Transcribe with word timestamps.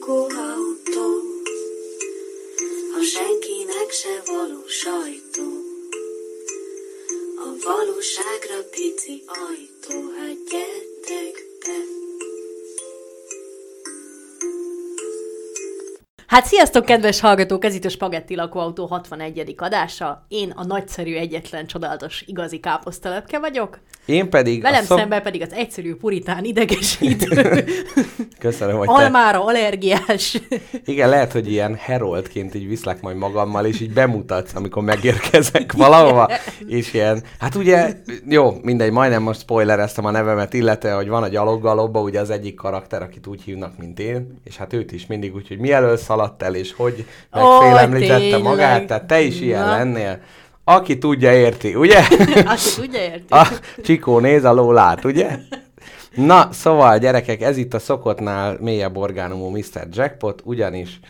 lakóautó, 0.00 1.08
a 2.98 3.02
senkinek 3.02 3.90
se 3.90 4.32
való 4.32 4.62
sajtó. 4.66 5.48
A 7.36 7.48
valóságra 7.64 8.68
pici 8.70 9.22
ajtó, 9.26 10.10
hát 10.16 10.36
gyertek 10.50 11.34
be. 11.64 11.78
Hát 16.26 16.46
sziasztok, 16.46 16.84
kedves 16.84 17.20
hallgatók! 17.20 17.64
Ez 17.64 17.74
itt 17.74 17.84
a 17.84 17.88
Spagetti 17.88 18.34
Lakóautó 18.34 18.86
61. 18.86 19.54
adása. 19.56 20.24
Én 20.28 20.50
a 20.50 20.64
nagyszerű, 20.64 21.14
egyetlen, 21.14 21.66
csodálatos, 21.66 22.22
igazi 22.26 22.60
káposztelepke 22.60 23.38
vagyok. 23.38 23.78
Én 24.04 24.30
pedig... 24.30 24.62
Velem 24.62 24.84
szok... 24.84 24.98
szemben 24.98 25.22
pedig 25.22 25.42
az 25.42 25.52
egyszerű 25.52 25.94
puritán 25.94 26.44
idegesítő. 26.44 27.64
Köszönöm, 28.38 28.76
hogy 28.76 28.88
Almára 28.90 29.38
te... 29.38 29.44
allergiás. 29.44 30.40
Igen, 30.84 31.08
lehet, 31.08 31.32
hogy 31.32 31.50
ilyen 31.50 31.74
heroldként 31.74 32.54
így 32.54 32.68
viszlek 32.68 33.00
majd 33.00 33.16
magammal, 33.16 33.66
és 33.66 33.80
így 33.80 33.92
bemutatsz, 33.92 34.54
amikor 34.54 34.82
megérkezek 34.82 35.72
valahova, 35.72 36.30
és 36.66 36.94
ilyen, 36.94 37.22
hát 37.38 37.54
ugye, 37.54 37.92
jó, 38.28 38.56
mindegy, 38.62 38.90
majdnem 38.90 39.22
most 39.22 39.40
spoilereztem 39.40 40.04
a 40.04 40.10
nevemet, 40.10 40.54
illetve, 40.54 40.92
hogy 40.92 41.08
van 41.08 41.22
a 41.22 41.28
gyaloggalobba, 41.28 42.00
ugye 42.00 42.20
az 42.20 42.30
egyik 42.30 42.54
karakter, 42.54 43.02
akit 43.02 43.26
úgy 43.26 43.42
hívnak, 43.42 43.78
mint 43.78 43.98
én, 43.98 44.40
és 44.44 44.56
hát 44.56 44.72
őt 44.72 44.92
is 44.92 45.06
mindig 45.06 45.34
úgy, 45.34 45.48
hogy 45.48 45.58
mi 45.58 45.72
elől 45.72 45.96
szaladt 45.96 46.42
el, 46.42 46.54
és 46.54 46.72
hogy 46.72 47.04
megfélemlítette 47.30 48.36
oh, 48.36 48.42
magát, 48.42 48.86
tehát 48.86 49.04
te 49.04 49.20
is 49.20 49.40
ilyen 49.40 49.64
Na. 49.64 49.70
lennél. 49.70 50.20
Aki 50.74 50.98
tudja, 50.98 51.32
érti, 51.32 51.74
ugye? 51.74 51.98
Aki 52.54 52.74
tudja, 52.76 53.00
érti. 53.00 53.32
A 53.32 53.46
Csikó 53.82 54.18
néz, 54.18 54.44
a 54.44 54.52
ló 54.52 54.72
lát, 54.72 55.04
ugye? 55.04 55.38
Na, 56.14 56.48
szóval 56.52 56.98
gyerekek, 56.98 57.42
ez 57.42 57.56
itt 57.56 57.74
a 57.74 57.78
szokottnál 57.78 58.56
mélyebb 58.60 58.96
orgánumú 58.96 59.48
Mr. 59.48 59.86
Jackpot, 59.90 60.40
ugyanis 60.44 61.00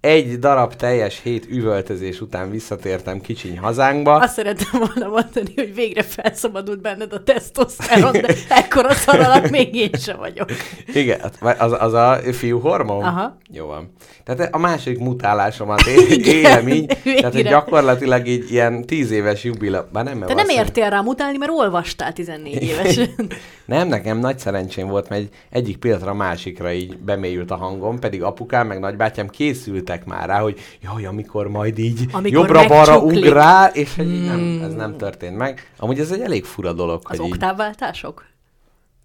egy 0.00 0.38
darab 0.38 0.74
teljes 0.74 1.20
hét 1.22 1.46
üvöltözés 1.50 2.20
után 2.20 2.50
visszatértem 2.50 3.20
kicsiny 3.20 3.58
hazánkba. 3.58 4.14
Azt 4.14 4.34
szerettem 4.34 4.80
volna 4.80 5.08
mondani, 5.08 5.52
hogy 5.54 5.74
végre 5.74 6.02
felszabadult 6.02 6.80
benned 6.80 7.12
a 7.12 7.22
tesztoszteron, 7.22 8.12
de 8.12 8.34
ekkora 8.48 8.92
szaralat 8.92 9.50
még 9.50 9.74
én 9.74 9.90
sem 9.98 10.16
vagyok. 10.16 10.48
Igen, 10.94 11.20
az, 11.58 11.74
az 11.78 11.92
a 11.92 12.18
fiú 12.32 12.60
hormon? 12.60 13.04
Aha. 13.04 13.36
Jó 13.50 13.66
van. 13.66 13.92
Tehát 14.24 14.54
a 14.54 14.58
második 14.58 14.98
mutálásomat 14.98 15.86
én 15.86 16.20
élem 16.24 16.68
így, 16.68 16.96
végre. 17.02 17.20
tehát 17.20 17.34
hogy 17.34 17.48
gyakorlatilag 17.48 18.26
így 18.26 18.50
ilyen 18.50 18.84
tíz 18.84 19.10
éves 19.10 19.44
jubileum, 19.44 19.86
bár 19.92 20.04
nem 20.04 20.20
Te 20.26 20.34
nem 20.34 20.48
értél 20.48 20.90
rá 20.90 21.00
mutálni, 21.00 21.36
mert 21.36 21.50
olvastál 21.50 22.12
14 22.12 22.62
évesen. 22.70 23.14
Nem, 23.66 23.88
nekem 23.88 24.18
nagy 24.18 24.38
szerencsém 24.38 24.88
volt, 24.88 25.08
mert 25.08 25.22
egy, 25.22 25.30
egyik 25.50 25.76
pillanatra 25.76 26.10
a 26.10 26.14
másikra 26.14 26.72
így 26.72 26.98
bemélyült 26.98 27.50
a 27.50 27.56
hangom, 27.56 27.98
pedig 27.98 28.22
apukám 28.22 28.66
meg 28.66 28.78
nagybátyám 28.78 29.28
készül 29.28 29.54
készültek 29.66 30.04
már 30.04 30.28
rá, 30.28 30.40
hogy 30.40 30.58
jaj, 30.80 31.04
amikor 31.04 31.48
majd 31.48 31.78
így 31.78 32.06
jobbra-balra 32.22 32.98
ugrál, 32.98 33.70
és 33.74 33.94
hmm. 33.94 34.24
nem, 34.24 34.60
ez 34.62 34.74
nem 34.74 34.96
történt 34.96 35.36
meg. 35.36 35.70
Amúgy 35.76 35.98
ez 35.98 36.10
egy 36.10 36.20
elég 36.20 36.44
fura 36.44 36.72
dolog. 36.72 37.00
Az 37.04 37.18
hogy 37.18 37.30
oktávváltások? 37.30 38.24
Így... 38.26 38.34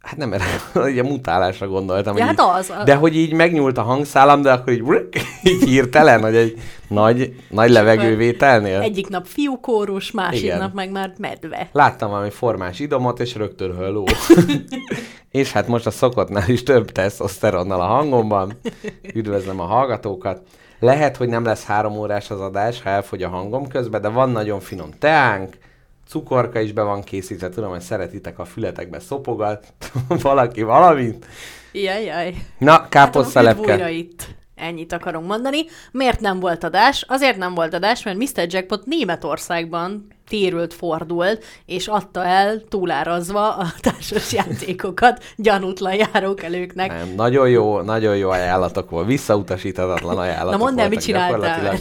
Hát 0.01 0.17
nem 0.17 0.33
erre, 0.33 0.45
a 1.01 1.03
mutálásra 1.03 1.67
gondoltam. 1.67 2.17
Ja, 2.17 2.23
hát 2.23 2.33
így, 2.33 2.39
az, 2.39 2.73
az. 2.79 2.83
De 2.85 2.95
hogy 2.95 3.15
így 3.15 3.33
megnyúlt 3.33 3.77
a 3.77 3.81
hangszálam, 3.81 4.41
de 4.41 4.51
akkor 4.51 4.73
így, 4.73 4.83
így 5.51 5.63
hirtelen, 5.63 6.21
hogy 6.21 6.35
egy 6.35 6.59
nagy, 6.87 7.35
nagy 7.49 7.69
levegővételnél. 7.69 8.79
Egyik 8.79 9.07
nap 9.07 9.25
fiúkórus, 9.25 10.11
másik 10.11 10.43
Igen. 10.43 10.57
nap 10.57 10.73
meg 10.73 10.91
már 10.91 11.13
medve. 11.17 11.69
Láttam 11.71 12.09
valami 12.09 12.29
formás 12.29 12.79
idomot, 12.79 13.19
és 13.19 13.35
rögtön 13.35 13.75
halló. 13.75 14.07
és 15.31 15.51
hát 15.51 15.67
most 15.67 15.85
a 15.85 15.91
szokottnál 15.91 16.49
is 16.49 16.63
több 16.63 16.91
tesztoszteronnal 16.91 17.81
a 17.81 17.85
hangomban. 17.85 18.59
Üdvözlöm 19.13 19.59
a 19.59 19.65
hallgatókat. 19.65 20.41
Lehet, 20.79 21.17
hogy 21.17 21.29
nem 21.29 21.43
lesz 21.43 21.65
három 21.65 21.97
órás 21.97 22.31
az 22.31 22.39
adás, 22.39 22.81
ha 22.81 22.89
elfogy 22.89 23.23
a 23.23 23.29
hangom 23.29 23.67
közben, 23.67 24.01
de 24.01 24.07
van 24.07 24.29
nagyon 24.29 24.59
finom 24.59 24.89
teánk, 24.99 25.57
cukorka 26.11 26.59
is 26.59 26.71
be 26.71 26.81
van 26.81 27.03
készítve, 27.03 27.49
tudom, 27.49 27.69
hogy 27.69 27.81
szeretitek 27.81 28.39
a 28.39 28.45
fületekbe 28.45 28.99
szopogat, 28.99 29.73
valaki 30.21 30.61
valamit. 30.61 31.25
Jaj, 31.71 32.03
jaj. 32.03 32.35
Na, 32.57 32.87
káposztelepke. 32.89 33.77
Hát 33.77 33.89
itt. 33.89 34.27
Ennyit 34.61 34.93
akarunk 34.93 35.27
mondani. 35.27 35.65
Miért 35.91 36.19
nem 36.19 36.39
volt 36.39 36.63
adás? 36.63 37.05
Azért 37.07 37.37
nem 37.37 37.53
volt 37.53 37.73
adás, 37.73 38.03
mert 38.03 38.17
Mr. 38.17 38.45
Jackpot 38.47 38.85
Németországban 38.85 40.07
térült, 40.27 40.73
fordult, 40.73 41.43
és 41.65 41.87
adta 41.87 42.25
el 42.25 42.61
túlárazva 42.69 43.55
a 43.55 43.65
társas 43.81 44.33
játékokat 44.33 45.23
gyanútlan 45.35 45.93
járókelőknek. 45.93 46.87
Nem, 46.87 47.13
nagyon 47.15 47.49
jó, 47.49 47.81
nagyon 47.81 48.17
jó 48.17 48.29
ajánlatok 48.29 48.89
volt, 48.89 49.07
visszautasíthatatlan 49.07 50.17
ajánlatok 50.17 50.59
Na 50.59 50.65
mondd 50.65 50.79
el, 50.79 50.89
mit 50.89 51.01
csináltál? 51.01 51.77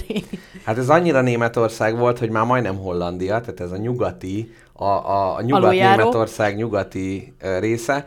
Hát 0.64 0.78
ez 0.78 0.88
annyira 0.88 1.20
Németország 1.20 1.98
volt, 1.98 2.18
hogy 2.18 2.30
már 2.30 2.44
majdnem 2.44 2.76
Hollandia, 2.76 3.40
tehát 3.40 3.60
ez 3.60 3.70
a 3.70 3.76
nyugati, 3.76 4.54
a, 4.72 4.84
a, 4.84 5.36
a 5.36 5.42
nyugat-Németország 5.42 6.56
nyugati 6.56 7.34
része, 7.58 8.06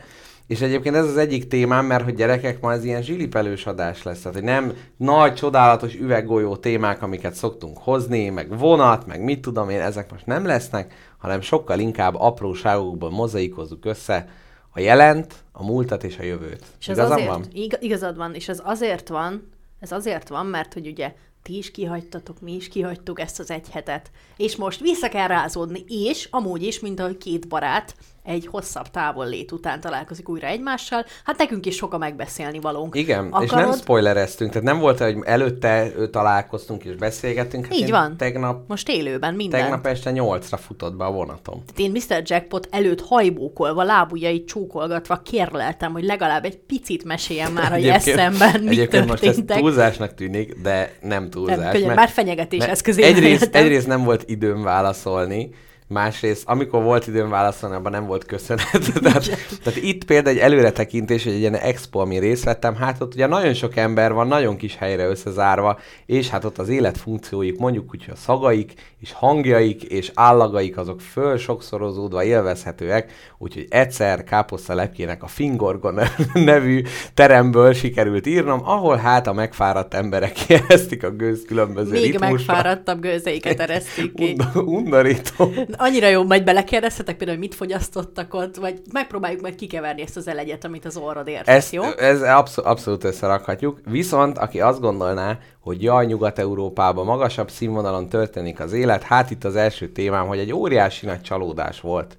és 0.54 0.62
egyébként 0.62 0.96
ez 0.96 1.06
az 1.06 1.18
egyik 1.18 1.48
témám, 1.48 1.86
mert 1.86 2.04
hogy 2.04 2.16
gyerekek, 2.16 2.62
ma 2.62 2.72
ez 2.72 2.84
ilyen 2.84 3.02
zsilipelős 3.02 3.66
adás 3.66 4.04
lesz. 4.04 4.20
Tehát, 4.20 4.38
hogy 4.38 4.46
nem 4.46 4.74
nagy, 4.98 5.34
csodálatos 5.34 5.96
üveggolyó 5.96 6.56
témák, 6.56 7.02
amiket 7.02 7.34
szoktunk 7.34 7.78
hozni, 7.78 8.30
meg 8.30 8.58
vonat, 8.58 9.06
meg 9.06 9.24
mit 9.24 9.42
tudom 9.42 9.70
én, 9.70 9.82
ezek 9.82 10.12
most 10.12 10.26
nem 10.26 10.46
lesznek, 10.46 10.94
hanem 11.18 11.42
sokkal 11.42 11.80
inkább 11.80 12.16
apróságokból 12.16 13.10
mozaikozzuk 13.10 13.86
össze 13.86 14.30
a 14.70 14.80
jelent, 14.80 15.34
a 15.52 15.64
múltat 15.64 16.04
és 16.04 16.18
a 16.18 16.24
jövőt. 16.24 16.66
És 16.80 16.88
ez 16.88 16.98
azért, 16.98 17.28
van? 17.28 17.46
igazad 17.80 18.18
van, 18.18 18.34
és 18.34 18.50
ez 18.50 18.62
azért 18.64 19.08
van, 19.08 19.50
ez 19.80 19.92
azért 19.92 20.30
van, 20.30 20.46
mert 20.46 20.74
hogy 20.74 20.88
ugye 20.88 21.14
ti 21.44 21.58
is 21.58 21.72
kihagytatok, 21.72 22.42
mi 22.42 22.56
is 22.56 22.68
kihagytuk 22.68 23.20
ezt 23.20 23.40
az 23.40 23.52
egy 23.52 23.70
hetet, 23.72 24.12
és 24.38 24.56
most 24.56 24.80
vissza 24.80 25.10
kell 25.10 25.28
rázódni, 25.28 25.84
és 25.88 26.28
amúgy 26.32 26.64
is, 26.64 26.80
mint 26.80 27.00
ahogy 27.00 27.18
két 27.18 27.48
barát 27.48 27.96
egy 28.24 28.48
hosszabb 28.52 28.88
távollét 28.88 29.52
után 29.52 29.80
találkozik 29.80 30.30
újra 30.30 30.48
egymással, 30.48 31.06
hát 31.24 31.38
nekünk 31.38 31.66
is 31.66 31.76
sok 31.76 31.94
a 31.94 31.98
megbeszélni 31.98 32.60
valónk. 32.60 32.96
Igen, 32.96 33.26
Akarod? 33.26 33.44
és 33.44 33.52
nem 33.52 33.72
spoilereztünk, 33.72 34.52
tehát 34.52 34.68
nem 34.68 34.80
volt, 34.80 35.00
hogy 35.00 35.18
előtte 35.24 35.92
találkoztunk 36.12 36.84
és 36.84 36.96
beszélgettünk. 36.96 37.66
Hát 37.66 37.76
Így 37.76 37.90
van. 37.90 38.18
Tegnap, 38.18 38.68
Most 38.68 38.90
élőben 38.90 39.34
minden. 39.34 39.62
Tegnap 39.62 39.86
este 39.86 40.12
nyolcra 40.12 40.58
futott 40.58 40.96
be 40.96 41.06
a 41.06 41.12
vonatom. 41.12 41.64
Tehát 41.66 41.80
én 41.80 41.92
Mr. 41.92 42.22
Jackpot 42.26 42.68
előtt 42.72 43.02
hajbókolva, 43.02 43.84
lábujjait 43.84 44.48
csókolgatva 44.48 45.18
kérleltem, 45.18 45.92
hogy 45.92 46.04
legalább 46.04 46.46
egy 46.46 46.58
picit 46.58 47.04
meséljen 47.04 47.52
már, 47.52 47.72
hogy 47.72 47.88
eszemben 47.88 48.62
mi 48.62 48.70
Egyébként 48.70 49.08
most 49.08 49.24
ez 49.24 49.38
túlzásnak 49.46 50.14
tűnik, 50.14 50.62
de 50.62 50.94
nem 51.02 51.30
túlzás. 51.30 51.58
Nem, 51.58 51.72
könnyen, 51.72 51.88
mert, 51.88 52.00
már 52.00 52.10
fenyegetés 52.10 52.64
eszközé. 52.64 53.04
Egyrészt, 53.04 53.56
egyrészt 53.56 53.88
nem 53.88 54.04
volt 54.04 54.24
időm 54.30 54.64
válaszolni, 54.64 55.50
Másrészt, 55.94 56.44
amikor 56.46 56.84
volt 56.84 57.08
időm 57.08 57.30
válaszolni, 57.30 57.76
abban 57.76 57.92
nem 57.92 58.06
volt 58.06 58.26
köszönet. 58.26 58.94
tehát, 59.04 59.30
tehát 59.64 59.80
itt 59.82 60.06
például 60.06 60.36
egy 60.36 60.42
előretekintés, 60.42 61.26
egy 61.26 61.40
ilyen 61.40 61.56
expo, 61.56 62.00
ami 62.00 62.18
részt 62.20 62.44
vettem, 62.44 62.76
hát 62.76 63.02
ott 63.02 63.14
ugye 63.14 63.28
nagyon 63.28 63.54
sok 63.54 63.76
ember 63.76 64.14
van, 64.14 64.28
nagyon 64.28 64.58
kis 64.58 64.76
helyre 64.76 65.08
összezárva, 65.08 65.80
és 66.06 66.30
hát 66.30 66.44
ott 66.44 66.58
az 66.58 66.70
életfunkcióik, 66.70 67.60
mondjuk 67.60 67.94
úgy, 67.94 68.06
a 68.12 68.16
szagaik, 68.16 68.74
és 69.00 69.12
hangjaik, 69.12 69.84
és 69.84 70.12
állagaik, 70.14 70.78
azok 70.78 71.02
föl 71.02 71.38
sokszorozódva 71.38 72.24
élvezhetőek, 72.24 73.12
úgyhogy 73.38 73.66
egyszer 73.70 74.24
Káposzta 74.24 74.74
Lepkének 74.74 75.24
a 75.24 75.28
Fingorgon 75.28 76.00
nevű 76.34 76.82
teremből 77.14 77.74
sikerült 77.74 78.28
írnom, 78.28 78.62
ahol 78.64 78.96
hát 78.96 79.28
a 79.28 79.34
megfáradt 79.34 79.94
emberek 79.94 80.40
éreztik 80.50 81.04
a 81.04 81.10
gőz 81.12 81.44
különböző 81.48 81.92
Még 81.92 82.02
ritmusra. 82.02 82.30
megfáradtabb 82.30 83.02
gőzeiket 83.02 83.60
eresztik 83.60 84.14
ki. 84.14 84.36
Undorító 84.56 85.54
annyira 85.84 86.08
jó, 86.08 86.24
majd 86.24 86.44
belekérdezhetek 86.44 87.18
például, 87.18 87.38
hogy 87.38 87.48
mit 87.48 87.58
fogyasztottak 87.58 88.34
ott, 88.34 88.56
vagy 88.56 88.82
megpróbáljuk 88.92 89.42
meg 89.42 89.56
kikeverni 89.56 90.02
ezt 90.02 90.18
az 90.18 90.28
elegyet, 90.28 90.66
amit 90.66 90.86
az 90.86 90.98
orrod 90.98 91.28
ért, 91.28 91.48
ezt, 91.48 91.74
jó? 91.74 91.84
Ez 91.98 92.22
abszol- 92.22 92.66
abszolút 92.66 93.04
összerakhatjuk. 93.04 93.80
Viszont, 93.86 94.38
aki 94.38 94.62
azt 94.62 94.80
gondolná, 94.80 95.38
hogy 95.60 95.84
jaj, 95.84 96.06
Nyugat-Európában 96.06 97.06
magasabb 97.06 97.50
színvonalon 97.50 98.10
történik 98.10 98.60
az 98.60 98.74
élet, 98.74 99.04
hát 99.04 99.32
itt 99.32 99.44
az 99.44 99.56
első 99.56 99.90
témám, 99.90 100.28
hogy 100.28 100.40
egy 100.40 100.54
óriási 100.54 101.06
nagy 101.06 101.22
csalódás 101.22 101.82
volt. 101.82 102.18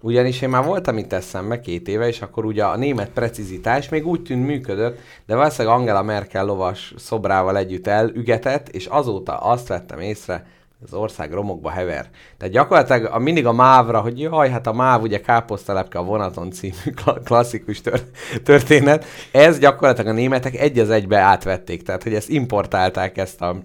Ugyanis 0.00 0.42
én 0.42 0.48
már 0.48 0.64
voltam 0.64 0.98
itt 0.98 1.12
eszembe 1.12 1.60
két 1.60 1.88
éve, 1.88 2.06
és 2.06 2.22
akkor 2.22 2.44
ugye 2.44 2.64
a 2.64 2.76
német 2.76 3.10
precizitás 3.10 3.88
még 3.88 4.06
úgy 4.06 4.22
tűnt 4.22 4.46
működött, 4.46 4.98
de 5.26 5.34
valószínűleg 5.34 5.78
Angela 5.78 6.02
Merkel 6.02 6.44
lovas 6.44 6.94
szobrával 6.96 7.56
együtt 7.56 7.86
elügetett, 7.86 8.68
és 8.68 8.86
azóta 8.86 9.36
azt 9.36 9.68
vettem 9.68 10.00
észre, 10.00 10.46
az 10.84 10.94
ország 10.94 11.32
romokba 11.32 11.70
hever. 11.70 12.10
Tehát 12.36 12.54
gyakorlatilag 12.54 13.04
a, 13.04 13.18
mindig 13.18 13.46
a 13.46 13.52
mávra, 13.52 14.00
hogy 14.00 14.20
jaj, 14.20 14.50
hát 14.50 14.66
a 14.66 14.72
máv 14.72 15.02
ugye 15.02 15.20
káposztelepke 15.20 15.98
a 15.98 16.04
vonaton 16.04 16.50
című 16.50 16.92
klasszikus 17.24 17.80
tör, 17.80 18.02
történet, 18.44 19.04
ez 19.32 19.58
gyakorlatilag 19.58 20.10
a 20.10 20.14
németek 20.14 20.54
egy 20.54 20.78
az 20.78 20.90
egybe 20.90 21.18
átvették, 21.18 21.82
tehát 21.82 22.02
hogy 22.02 22.14
ezt 22.14 22.28
importálták 22.28 23.18
ezt 23.18 23.40
a, 23.40 23.56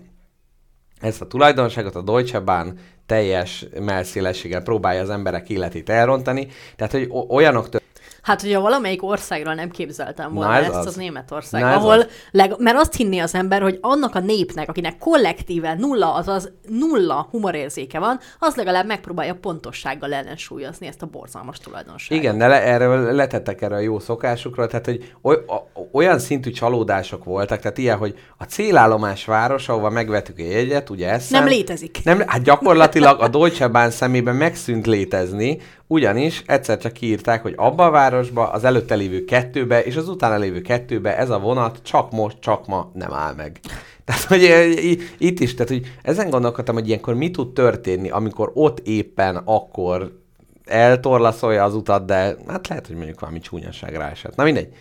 ezt 1.00 1.22
a 1.22 1.28
tulajdonságot, 1.28 1.96
a 1.96 2.02
Deutsche 2.02 2.40
Bahn 2.40 2.70
teljes 3.06 3.66
melszélességgel 3.80 4.62
próbálja 4.62 5.02
az 5.02 5.10
emberek 5.10 5.50
életét 5.50 5.90
elrontani, 5.90 6.48
tehát 6.76 6.92
hogy 6.92 7.10
olyanok 7.30 7.70
tör- 7.70 7.80
Hát, 8.22 8.42
hogyha 8.42 8.62
valamelyik 8.62 9.04
országról 9.04 9.54
nem 9.54 9.70
képzeltem 9.70 10.34
volna 10.34 10.50
Na, 10.50 10.58
ez 10.58 10.66
ezt, 10.66 10.76
az, 10.76 10.86
az. 10.86 10.96
Németország, 10.96 11.62
Na, 11.62 11.70
ez 11.70 11.76
ahol, 11.76 12.00
az. 12.00 12.08
leg, 12.32 12.54
mert 12.58 12.78
azt 12.78 12.96
hinné 12.96 13.20
az 13.20 13.36
ember, 13.36 13.62
hogy 13.62 13.78
annak 13.82 14.16
a 14.16 14.20
népnek, 14.20 14.70
akinek 14.70 14.98
kollektíven 14.98 15.78
nulla, 15.78 16.14
azaz 16.14 16.52
nulla 16.68 17.28
humorérzéke 17.32 18.00
van, 18.00 18.20
az 18.40 18.56
legalább 18.56 18.86
megpróbálja 18.86 19.36
pontossággal 19.36 20.14
ellensúlyozni 20.14 20.88
ezt 20.88 21.02
a 21.02 21.06
borzalmas 21.06 21.58
tulajdonságot. 21.58 22.24
Igen, 22.24 22.38
de 22.38 22.48
le, 22.48 22.64
erről 22.64 23.12
letettek 23.12 23.62
erre 23.62 23.76
a 23.76 23.80
jó 23.80 24.00
szokásukról, 24.00 24.68
tehát 24.68 24.86
hogy 24.86 25.14
oly, 25.22 25.36
a, 25.48 25.82
olyan 25.92 26.20
szintű 26.20 26.52
csalódások 26.52 27.24
voltak, 27.24 27.60
tehát 27.60 27.78
ilyen, 27.78 27.98
hogy 27.98 28.16
a 28.38 28.44
célállomás 28.44 29.26
város, 29.26 29.70
ahova 29.70 29.90
megvettük 29.90 30.38
a 30.38 30.44
jegyet, 30.44 30.90
ugye 30.90 31.10
Essen, 31.10 31.40
Nem 31.40 31.50
létezik. 31.50 32.00
Nem, 32.04 32.24
hát 32.26 32.44
gyakorlatilag 32.44 33.22
a 33.22 33.28
Deutsche 33.28 33.68
Bahn 33.68 33.90
szemében 33.90 34.36
megszűnt 34.36 34.88
létezni, 34.88 35.58
ugyanis 35.92 36.44
egyszer 36.46 36.78
csak 36.78 36.94
kiírták, 36.94 37.42
hogy 37.42 37.54
abba 37.58 37.86
a 37.86 37.90
városba, 37.90 38.50
az 38.50 38.64
előtte 38.64 38.96
lévő 38.96 39.26
kettőbe 39.26 39.84
és 39.84 39.96
az 39.96 40.10
utána 40.10 40.38
lévő 40.38 40.62
kettőbe 40.62 41.18
ez 41.18 41.30
a 41.30 41.40
vonat 41.40 41.80
csak 41.84 42.12
most, 42.12 42.38
csak 42.40 42.68
ma 42.68 42.92
nem 42.94 43.14
áll 43.14 43.34
meg. 43.34 43.60
Tehát, 44.06 44.24
hogy 44.24 44.44
itt 45.18 45.40
is, 45.40 45.54
tehát, 45.54 45.70
hogy 45.70 45.96
ezen 46.02 46.30
gondolkodtam, 46.30 46.76
hogy 46.76 46.88
ilyenkor 46.88 47.14
mi 47.14 47.32
tud 47.32 47.54
történni, 47.54 48.10
amikor 48.10 48.52
ott 48.54 48.80
éppen 48.80 49.36
akkor 49.46 50.20
eltorlaszolja 50.66 51.64
az 51.64 51.76
utat, 51.76 52.06
de 52.06 52.36
hát 52.48 52.68
lehet, 52.68 52.88
hogy 52.88 52.96
mondjuk 52.96 53.20
valami 53.20 53.40
csúnyaság 53.40 53.96
ráesett. 53.96 54.36
Na 54.36 54.44
mindegy. 54.44 54.74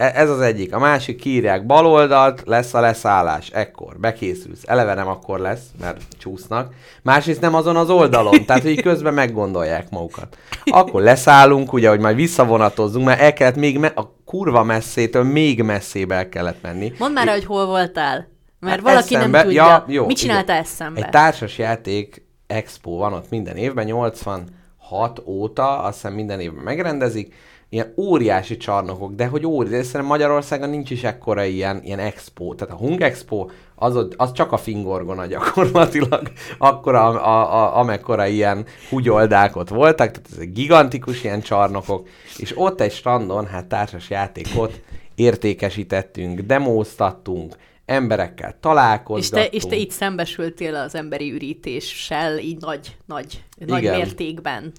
E- 0.00 0.12
Ez 0.14 0.30
az 0.30 0.40
egyik. 0.40 0.74
A 0.74 0.78
másik 0.78 1.16
kiírják 1.16 1.66
bal 1.66 1.86
oldalt, 1.86 2.42
lesz 2.46 2.74
a 2.74 2.80
leszállás. 2.80 3.48
Ekkor. 3.50 3.98
Bekészülsz. 3.98 4.62
Eleve 4.66 4.94
nem 4.94 5.08
akkor 5.08 5.38
lesz, 5.38 5.62
mert 5.80 6.00
csúsznak. 6.18 6.74
Másrészt 7.02 7.40
nem 7.40 7.54
azon 7.54 7.76
az 7.76 7.90
oldalon. 7.90 8.44
Tehát, 8.44 8.62
hogy 8.62 8.82
közben 8.82 9.14
meggondolják 9.14 9.90
magukat. 9.90 10.38
Akkor 10.64 11.02
leszállunk, 11.02 11.72
ugye, 11.72 11.88
hogy 11.88 12.00
majd 12.00 12.16
visszavonatozzunk, 12.16 13.04
mert 13.06 13.20
el 13.20 13.32
kellett 13.32 13.56
még 13.56 13.78
me- 13.78 13.96
a 13.98 14.14
kurva 14.24 14.62
messzétől 14.62 15.22
még 15.24 15.62
messzébe 15.62 16.14
el 16.14 16.28
kellett 16.28 16.62
menni. 16.62 16.92
Mondd 16.98 17.12
már, 17.14 17.28
hogy 17.28 17.44
hol 17.44 17.66
voltál. 17.66 18.28
Mert 18.60 18.74
Hát 18.74 18.84
valaki 18.84 19.14
eszembe- 19.14 19.36
nem 19.38 19.44
tudja. 19.46 19.64
Ja, 19.66 19.84
jó, 19.88 20.06
Mit 20.06 20.16
csináltál 20.16 20.44
igen. 20.56 20.60
eszembe? 20.72 21.00
Egy 21.00 21.08
társas 21.10 21.58
játék 21.58 22.22
expo 22.46 22.90
van 22.96 23.12
ott 23.12 23.30
minden 23.30 23.56
évben, 23.56 23.84
86 23.84 25.22
óta, 25.24 25.78
azt 25.82 25.94
hiszem 25.94 26.12
minden 26.14 26.40
évben 26.40 26.64
megrendezik, 26.64 27.34
ilyen 27.72 27.92
óriási 27.96 28.56
csarnokok, 28.56 29.14
de 29.14 29.26
hogy 29.26 29.46
óriási, 29.46 29.76
de 29.76 29.82
szerintem 29.82 30.06
Magyarországon 30.06 30.70
nincs 30.70 30.90
is 30.90 31.04
ekkora 31.04 31.44
ilyen, 31.44 31.80
ilyen 31.84 31.98
expo. 31.98 32.54
Tehát 32.54 32.74
a 32.74 32.76
Hung 32.76 33.00
Expo, 33.00 33.46
az, 33.74 34.06
az 34.16 34.32
csak 34.32 34.52
a 34.52 34.56
fingorgona 34.56 35.26
gyakorlatilag, 35.26 36.32
akkora, 36.58 37.04
a, 37.04 37.26
a, 37.26 37.54
a, 37.54 37.78
amekkora 37.78 38.26
ilyen 38.26 38.64
hugyoldák 38.88 39.56
ott 39.56 39.68
voltak, 39.68 40.10
tehát 40.10 40.28
ezek 40.32 40.52
gigantikus 40.52 41.24
ilyen 41.24 41.40
csarnokok, 41.40 42.08
és 42.36 42.52
ott 42.56 42.80
egy 42.80 42.92
strandon, 42.92 43.46
hát 43.46 43.66
társas 43.66 44.10
játékot 44.10 44.80
értékesítettünk, 45.14 46.40
demóztattunk, 46.40 47.56
emberekkel 47.84 48.48
és, 48.48 48.56
találkozgattunk. 48.60 49.50
te, 49.50 49.56
és 49.56 49.62
te 49.62 49.76
itt 49.76 49.90
szembesültél 49.90 50.74
az 50.74 50.94
emberi 50.94 51.32
ürítéssel, 51.32 52.38
így 52.38 52.60
nagy, 52.60 52.96
nagy, 53.06 53.44
nagy 53.66 53.82
Igen. 53.82 53.96
mértékben. 53.96 54.72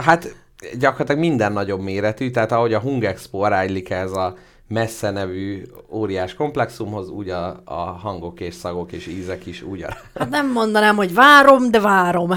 Hát 0.00 0.46
gyakorlatilag 0.78 1.20
minden 1.20 1.52
nagyobb 1.52 1.80
méretű, 1.80 2.30
tehát 2.30 2.52
ahogy 2.52 2.74
a 2.74 2.80
Hung 2.80 3.04
Expo 3.04 3.38
aránylik 3.38 3.90
ez 3.90 4.12
a 4.12 4.34
messze 4.68 5.10
nevű 5.10 5.62
óriás 5.90 6.34
komplexumhoz, 6.34 7.08
úgy 7.08 7.28
a, 7.28 7.60
a 7.64 7.74
hangok 7.74 8.40
és 8.40 8.54
szagok 8.54 8.92
és 8.92 9.06
ízek 9.06 9.46
is 9.46 9.62
úgy 9.62 9.82
a... 9.82 9.88
Hát 10.18 10.30
nem 10.30 10.52
mondanám, 10.52 10.96
hogy 10.96 11.14
várom, 11.14 11.70
de 11.70 11.80
várom. 11.80 12.30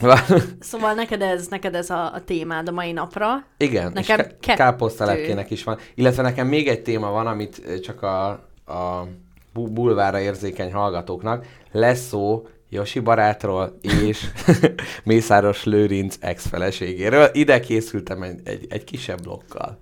Szóval 0.60 0.94
neked 0.94 1.22
ez, 1.22 1.46
neked 1.46 1.74
ez 1.74 1.90
a, 1.90 2.14
a 2.14 2.20
témád 2.24 2.68
a 2.68 2.72
mai 2.72 2.92
napra. 2.92 3.44
Igen, 3.56 3.92
Nekem 3.92 4.18
és 4.18 4.26
kettő. 4.40 4.54
káposztelepkének 4.54 5.50
is 5.50 5.64
van. 5.64 5.78
Illetve 5.94 6.22
nekem 6.22 6.46
még 6.46 6.68
egy 6.68 6.82
téma 6.82 7.10
van, 7.10 7.26
amit 7.26 7.80
csak 7.82 8.02
a, 8.02 8.28
a 8.66 9.06
bu- 9.52 9.72
bulvára 9.72 10.20
érzékeny 10.20 10.72
hallgatóknak. 10.72 11.46
Lesz 11.72 12.06
szó 12.06 12.46
Josi 12.72 13.00
barátról 13.00 13.78
és 13.80 14.26
Mészáros 15.04 15.64
Lőrinc 15.64 16.16
ex-feleségéről. 16.20 17.28
Ide 17.32 17.60
készültem 17.60 18.22
egy, 18.22 18.40
egy, 18.44 18.66
egy 18.68 18.84
kisebb 18.84 19.22
blokkal. 19.22 19.78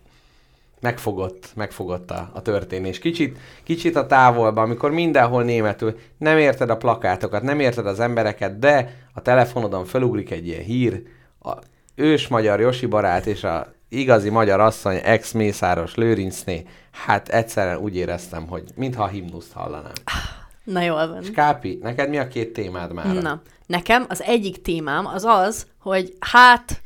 Megfogott, 0.81 1.51
megfogott 1.55 2.11
a, 2.11 2.31
a 2.35 2.43
történés. 2.43 2.99
Kicsit, 2.99 3.39
kicsit 3.63 3.97
a 3.97 4.07
távolba, 4.07 4.63
amikor 4.63 4.91
mindenhol 4.91 5.43
németül 5.43 5.99
nem 6.19 6.39
érted 6.39 6.71
a 6.71 6.77
plakátokat, 6.77 7.43
nem 7.43 7.61
érted 7.61 7.87
az 7.87 8.01
embereket, 8.01 8.59
de 8.59 8.95
a 9.13 9.23
telefonodon 9.23 9.85
felugrik 9.85 10.31
egy 10.31 10.47
ilyen 10.47 10.63
hír, 10.63 11.03
a 11.43 11.53
ős 11.95 12.29
magyar 12.29 12.61
Josi 12.61 12.87
barát 12.87 13.27
és 13.27 13.45
a 13.45 13.73
igazi 13.89 14.29
magyar 14.31 14.61
asszony 14.61 15.01
ex-mészáros 15.03 15.95
Lőrincné, 15.95 16.65
hát 16.91 17.29
egyszerűen 17.29 17.77
úgy 17.77 17.97
éreztem, 17.97 18.47
hogy 18.47 18.65
mintha 18.75 19.03
a 19.03 19.09
himnuszt 19.09 19.53
hallanám. 19.53 19.93
Na 20.69 20.83
jól 20.83 21.09
van. 21.09 21.23
Kápi, 21.33 21.79
neked 21.83 22.09
mi 22.09 22.19
a 22.19 22.29
két 22.29 22.53
témád 22.53 22.93
már? 22.93 23.15
Na, 23.15 23.43
nekem 23.67 24.05
az 24.09 24.23
egyik 24.23 24.63
témám 24.63 25.07
az 25.07 25.25
az, 25.25 25.67
hogy 25.81 26.17
hát 26.19 26.83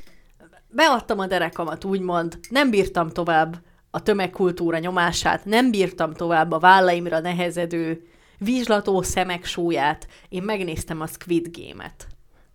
beadtam 0.69 1.19
a 1.19 1.27
derekamat, 1.27 1.85
úgymond, 1.85 2.39
nem 2.51 2.71
bírtam 2.71 3.09
tovább 3.11 3.57
a 3.91 4.03
tömegkultúra 4.03 4.79
nyomását, 4.79 5.45
nem 5.45 5.71
bírtam 5.71 6.13
tovább 6.13 6.51
a 6.51 6.59
vállaimra 6.59 7.21
nehezedő 7.21 8.07
vizslató 8.39 9.03
szemek 9.03 9.45
súlyát, 9.45 10.07
én 10.29 10.43
megnéztem 10.43 11.01
a 11.01 11.07
Squid 11.07 11.57
Game-et. 11.59 12.07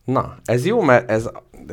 Na, 0.07 0.37
ez 0.45 0.65
jó, 0.65 0.81
mert 0.81 1.09
ez 1.09 1.29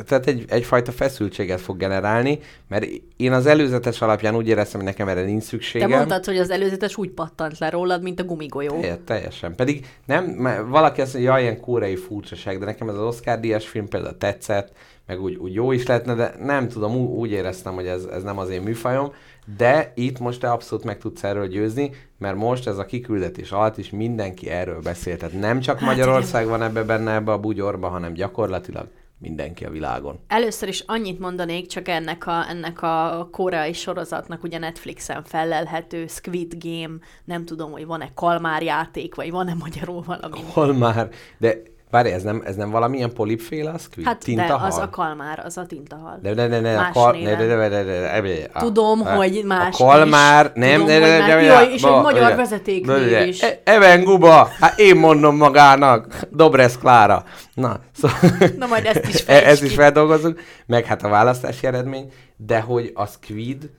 tehát 0.06 0.26
egy, 0.26 0.44
egyfajta 0.48 0.92
feszültséget 0.92 1.60
fog 1.60 1.76
generálni, 1.76 2.38
mert 2.69 2.86
én 3.16 3.32
az 3.32 3.46
előzetes 3.46 4.00
alapján 4.02 4.36
úgy 4.36 4.48
éreztem, 4.48 4.81
hogy 4.81 4.88
nekem 4.88 5.08
erre 5.08 5.22
nincs 5.22 5.42
Te 5.42 5.48
szükségem. 5.48 5.90
mondtad, 5.90 6.25
hogy 6.25 6.38
az 6.38 6.50
előzetes 6.50 6.96
úgy 6.96 7.10
pattant 7.10 7.58
le 7.58 7.70
rólad, 7.70 8.02
mint 8.02 8.20
a 8.20 8.25
gumigolyó. 8.25 8.81
Teljes, 8.81 8.98
teljesen. 9.04 9.54
Pedig 9.54 9.86
nem, 10.06 10.25
mert 10.25 10.69
valaki 10.69 11.00
azt 11.00 11.12
mondja, 11.12 11.32
jaj, 11.32 11.42
ilyen 11.42 11.60
kórei 11.60 11.96
furcsaság, 11.96 12.58
de 12.58 12.64
nekem 12.64 12.88
ez 12.88 12.94
az 12.94 13.06
Oscar 13.06 13.40
díjas 13.40 13.69
film 13.69 13.88
például 13.88 14.19
tetszett, 14.19 14.72
meg 15.06 15.20
úgy, 15.22 15.34
úgy 15.34 15.54
jó 15.54 15.72
is 15.72 15.86
lehetne, 15.86 16.14
de 16.14 16.34
nem 16.40 16.69
tudom, 16.69 16.94
ú- 16.94 17.19
úgy 17.19 17.31
éreztem, 17.31 17.75
hogy 17.75 17.86
ez, 17.86 18.04
ez 18.04 18.22
nem 18.22 18.38
az 18.38 18.48
én 18.50 18.62
műfajom, 18.62 19.12
de 19.56 19.93
itt 19.94 20.19
most 20.19 20.41
te 20.41 20.50
abszolút 20.50 20.85
meg 20.85 20.99
tudsz 20.99 21.25
erről 21.25 21.46
győzni, 21.46 21.91
mert 22.19 22.37
most 22.37 22.67
ez 22.67 22.79
a 22.79 22.85
kiküldetés 22.85 23.50
alatt 23.50 23.79
is 23.79 23.91
mindenki 23.91 24.50
erről 24.50 24.81
beszél. 24.81 25.17
Tehát 25.17 25.41
nem 25.41 25.61
csak 25.61 25.79
Hát 25.79 25.88
Magyarország 25.88 26.46
van 26.46 26.62
ebbe 26.62 26.82
benne 26.82 27.14
ebbe 27.14 27.32
a 27.32 27.38
bugyorba, 27.38 27.88
hanem 27.88 28.12
gyakorlatilag 28.12 28.87
mindenki 29.19 29.64
a 29.64 29.70
világon. 29.70 30.19
Először 30.26 30.69
is 30.69 30.81
annyit 30.87 31.19
mondanék 31.19 31.67
csak 31.67 31.88
ennek 31.88 32.26
a, 32.26 32.49
ennek 32.49 32.82
a 32.82 33.29
koreai 33.32 33.72
sorozatnak, 33.72 34.43
ugye 34.43 34.58
Netflixen 34.58 35.24
felelhető 35.24 36.06
Squid 36.06 36.55
Game, 36.58 36.94
nem 37.24 37.44
tudom, 37.44 37.70
hogy 37.70 37.86
van-e 37.86 38.10
kalmár 38.15 38.63
játék, 38.63 39.15
vagy 39.15 39.31
van-e 39.31 39.55
magyarul 39.55 40.03
valami. 40.06 40.41
Hol 40.53 40.72
már? 40.72 41.10
De 41.39 41.63
várj, 41.94 42.10
ez 42.10 42.22
nem, 42.22 42.43
ez 42.44 42.55
nem 42.56 42.70
valamilyen 42.70 43.13
polipféle 43.13 43.70
a 43.70 43.79
squid? 43.79 44.06
Hát 44.06 44.19
de 44.19 44.24
Tintahal? 44.24 44.67
az 44.67 44.79
a 44.79 44.89
kalmár, 44.91 45.43
az 45.44 45.56
a 45.56 45.67
tintahal. 45.67 46.19
De 46.22 46.34
ne, 46.34 46.46
ne, 46.46 46.60
ne, 46.60 46.79
a 46.79 46.91
kal... 46.93 47.13
ne, 47.13 47.19
néven. 47.19 47.39
de, 47.39 47.46
de, 47.46 47.56
de, 47.56 47.69
de, 47.69 47.82
de, 47.84 48.20
de, 48.20 48.48
a- 48.53 48.58
Tudom, 48.60 49.01
a- 49.01 49.15
hogy 49.15 49.43
más 49.46 49.81
A 49.81 49.84
kalmár, 49.84 50.44
is. 50.44 50.51
nem, 50.55 50.72
Tudom, 50.81 50.86
ne, 50.86 50.98
de, 50.98 51.19
más- 51.19 51.27
de, 51.29 51.34
de, 51.34 51.43
Jaj, 51.43 51.72
és 51.72 51.82
egy 51.82 51.91
magyar 52.03 52.29
de- 52.29 52.34
vezetéknév 52.36 52.96
de- 52.96 53.08
de- 53.08 53.27
is. 53.27 53.43
E- 53.43 53.60
Even 53.65 54.05
Guba, 54.05 54.48
hát 54.60 54.79
én 54.79 54.96
mondom 54.96 55.36
magának, 55.36 56.06
Dobresz 56.31 56.79
Klára. 56.79 57.24
Na, 57.55 57.81
szóval... 57.96 58.19
Na 58.58 58.67
majd 58.67 58.86
ezt 58.86 59.06
is 59.08 59.24
E- 59.27 59.46
Ezt 59.48 59.63
is 59.63 59.74
feldolgozunk, 59.74 60.41
meg 60.67 60.84
hát 60.84 61.03
a 61.03 61.08
választási 61.08 61.67
eredmény, 61.67 62.13
de 62.36 62.60
hogy 62.60 62.91
a 62.94 63.06
squid, 63.06 63.70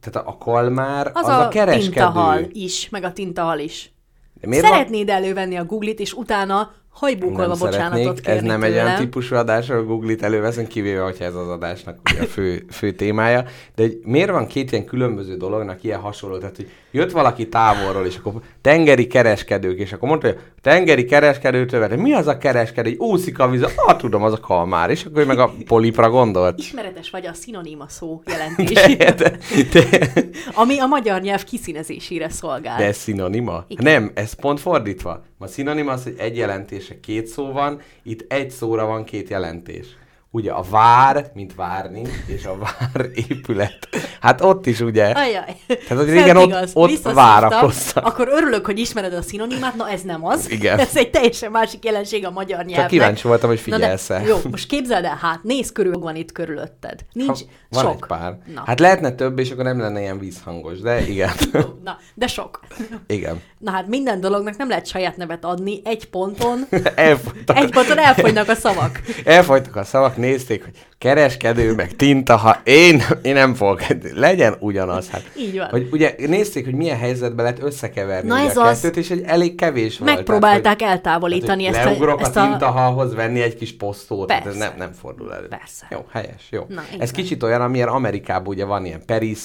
tehát 0.00 0.28
a 0.28 0.36
kalmár, 0.38 1.10
Az, 1.14 1.26
az, 1.26 1.32
a, 1.34 1.44
a 1.44 1.48
kereskedő. 1.48 1.84
tintahal 1.90 2.38
is, 2.52 2.88
meg 2.88 3.04
a 3.04 3.12
tintahal 3.12 3.58
is. 3.58 3.92
De 4.40 4.46
miért 4.48 4.64
van- 4.64 4.72
Szeretnéd 4.72 5.08
elővenni 5.08 5.56
a 5.56 5.64
Googlit, 5.64 6.00
és 6.00 6.12
utána 6.12 6.70
hajbúkolva 6.98 7.46
nem 7.46 7.58
bocsánatot 7.58 8.26
ez 8.26 8.42
nem 8.42 8.62
egy 8.62 8.70
tőlem. 8.70 8.86
olyan 8.86 8.98
típusú 8.98 9.34
adás, 9.34 9.70
ahol 9.70 9.84
Google-it 9.84 10.22
előveszünk, 10.22 10.68
kivéve, 10.68 11.00
hogyha 11.00 11.24
ez 11.24 11.34
az 11.34 11.48
adásnak 11.48 11.98
ugye 12.10 12.22
a 12.22 12.26
fő, 12.26 12.64
fő 12.70 12.92
témája. 12.92 13.44
De 13.74 13.82
hogy 13.82 14.00
miért 14.04 14.30
van 14.30 14.46
két 14.46 14.72
ilyen 14.72 14.84
különböző 14.84 15.36
dolognak 15.36 15.84
ilyen 15.84 16.00
hasonló? 16.00 16.38
Tehát, 16.38 16.56
hogy 16.56 16.70
jött 16.90 17.10
valaki 17.10 17.48
távolról, 17.48 18.06
és 18.06 18.16
akkor 18.16 18.32
tengeri 18.60 19.06
kereskedők, 19.06 19.78
és 19.78 19.92
akkor 19.92 20.08
mondta, 20.08 20.26
hogy 20.26 20.36
a 20.56 20.60
tengeri 20.60 21.04
kereskedőtől 21.04 21.80
vett, 21.80 21.96
mi 21.96 22.12
az 22.12 22.26
a 22.26 22.38
kereskedő, 22.38 22.88
hogy 22.88 22.98
úszik 22.98 23.38
a 23.38 23.48
víz, 23.48 23.62
ah, 23.62 23.96
tudom, 23.96 24.22
az 24.22 24.32
a 24.32 24.40
kalmár, 24.40 24.90
és 24.90 25.04
akkor 25.04 25.22
ő 25.22 25.24
meg 25.24 25.38
a 25.38 25.52
polipra 25.66 26.10
gondolt. 26.10 26.58
Ismeretes 26.58 27.10
vagy 27.10 27.26
a 27.26 27.32
szinoníma 27.32 27.88
szó 27.88 28.22
De, 28.24 28.32
jelentésében, 28.32 29.16
de, 29.16 29.38
de, 29.72 30.12
ami 30.62 30.78
a 30.78 30.86
magyar 30.86 31.20
nyelv 31.20 31.44
kiszínezésére 31.44 32.28
szolgál. 32.28 32.78
de 32.78 32.84
ez 32.84 32.96
szinonima? 32.96 33.64
Igen. 33.68 33.92
Nem, 33.92 34.10
ez 34.14 34.32
pont 34.32 34.60
fordítva. 34.60 35.24
A 35.38 35.46
szinonima 35.46 35.92
az, 35.92 36.02
hogy 36.02 36.14
egy 36.18 36.36
jelentése 36.36 37.00
két 37.00 37.26
szó 37.26 37.52
van, 37.52 37.80
itt 38.02 38.32
egy 38.32 38.50
szóra 38.50 38.86
van 38.86 39.04
két 39.04 39.28
jelentés. 39.28 39.86
Ugye 40.30 40.50
a 40.50 40.62
vár, 40.70 41.30
mint 41.34 41.54
várni, 41.54 42.02
és 42.26 42.44
a 42.44 42.56
vár 42.58 43.06
épület. 43.28 43.88
Hát 44.20 44.40
ott 44.40 44.66
is 44.66 44.80
ugye. 44.80 45.04
Ajaj. 45.04 45.56
Tehát, 45.66 46.04
hogy 46.04 46.10
régen 46.10 46.36
ott- 46.36 46.46
igaz. 46.46 46.70
ott 46.74 47.02
várakoztak. 47.02 48.06
Akkor 48.06 48.28
örülök, 48.28 48.66
hogy 48.66 48.78
ismered 48.78 49.12
a 49.14 49.22
szinonimát, 49.22 49.74
na 49.74 49.90
ez 49.90 50.02
nem 50.02 50.26
az. 50.26 50.50
Igen. 50.50 50.78
Ez 50.78 50.96
egy 50.96 51.10
teljesen 51.10 51.50
másik 51.50 51.84
jelenség 51.84 52.26
a 52.26 52.30
magyar 52.30 52.58
nyelvnek. 52.58 52.76
Csak 52.78 52.86
kíváncsi 52.88 53.28
voltam, 53.28 53.48
hogy 53.48 53.60
figyelsz-e. 53.60 54.22
jó, 54.26 54.36
most 54.50 54.66
képzeld 54.68 55.04
el, 55.04 55.18
hát 55.20 55.42
nézd 55.42 55.72
körül, 55.72 55.98
van 55.98 56.16
itt 56.16 56.32
körülötted. 56.32 57.00
Nincs 57.12 57.38
van 57.68 57.82
sok. 57.84 57.92
egy 57.92 58.06
pár. 58.08 58.38
Na. 58.54 58.62
Hát 58.66 58.80
lehetne 58.80 59.10
több, 59.12 59.38
és 59.38 59.50
akkor 59.50 59.64
nem 59.64 59.80
lenne 59.80 60.00
ilyen 60.00 60.18
vízhangos, 60.18 60.80
de 60.80 61.00
igen. 61.06 61.30
Na, 61.84 61.98
de 62.14 62.26
sok. 62.26 62.60
igen. 63.06 63.40
Na 63.58 63.70
hát 63.70 63.86
minden 63.88 64.20
dolognak 64.20 64.56
nem 64.56 64.68
lehet 64.68 64.86
saját 64.86 65.16
nevet 65.16 65.44
adni, 65.44 65.80
egy 65.84 66.08
ponton, 66.10 66.66
Elfogytak, 66.94 67.56
egy 67.56 67.70
ponton 67.70 67.98
elfogynak 67.98 68.48
a 68.48 68.54
szavak. 68.54 69.00
elfogytak 69.24 69.76
a 69.76 69.84
szavak, 69.84 70.16
nézték, 70.16 70.64
hogy 70.64 70.74
kereskedő, 70.98 71.74
meg 71.74 71.96
tinta, 71.96 72.36
ha 72.36 72.60
én, 72.64 73.02
én 73.22 73.34
nem 73.34 73.54
fogok, 73.54 73.82
legyen 74.14 74.56
ugyanaz. 74.58 75.10
Hát. 75.10 75.30
Így 75.38 75.56
van. 75.56 75.68
Hogy 75.70 75.88
ugye 75.92 76.14
nézték, 76.26 76.64
hogy 76.64 76.74
milyen 76.74 76.98
helyzetben 76.98 77.44
lehet 77.44 77.62
összekeverni 77.62 78.28
Na 78.28 78.38
ez 78.38 78.56
a 78.56 78.64
az. 78.64 78.80
kettőt, 78.80 78.96
és 78.96 79.10
egy 79.10 79.22
elég 79.26 79.54
kevés 79.54 79.98
volt. 79.98 80.14
Megpróbálták 80.14 80.76
tehát, 80.76 80.94
eltávolítani 80.94 81.64
hogy, 81.64 81.74
ezt 81.74 81.76
hát, 81.76 81.86
a, 81.86 81.88
hogy 81.88 81.98
leugrok 81.98 82.20
ezt 82.20 82.36
a 82.36 82.42
a... 82.42 82.48
tintahalhoz 82.48 83.14
venni 83.14 83.40
egy 83.40 83.56
kis 83.56 83.76
posztót, 83.76 84.30
ez 84.30 84.56
nem, 84.56 84.72
nem 84.78 84.92
fordul 84.92 85.34
elő. 85.34 85.48
Persze. 85.48 85.86
Jó, 85.90 86.06
helyes, 86.12 86.46
jó. 86.50 86.64
Na, 86.68 86.82
ez 86.98 87.12
van. 87.12 87.22
kicsit 87.22 87.42
olyan, 87.42 87.60
amilyen 87.60 87.88
Amerikában 87.88 88.48
ugye 88.48 88.64
van 88.64 88.84
ilyen 88.84 89.02
Paris, 89.06 89.40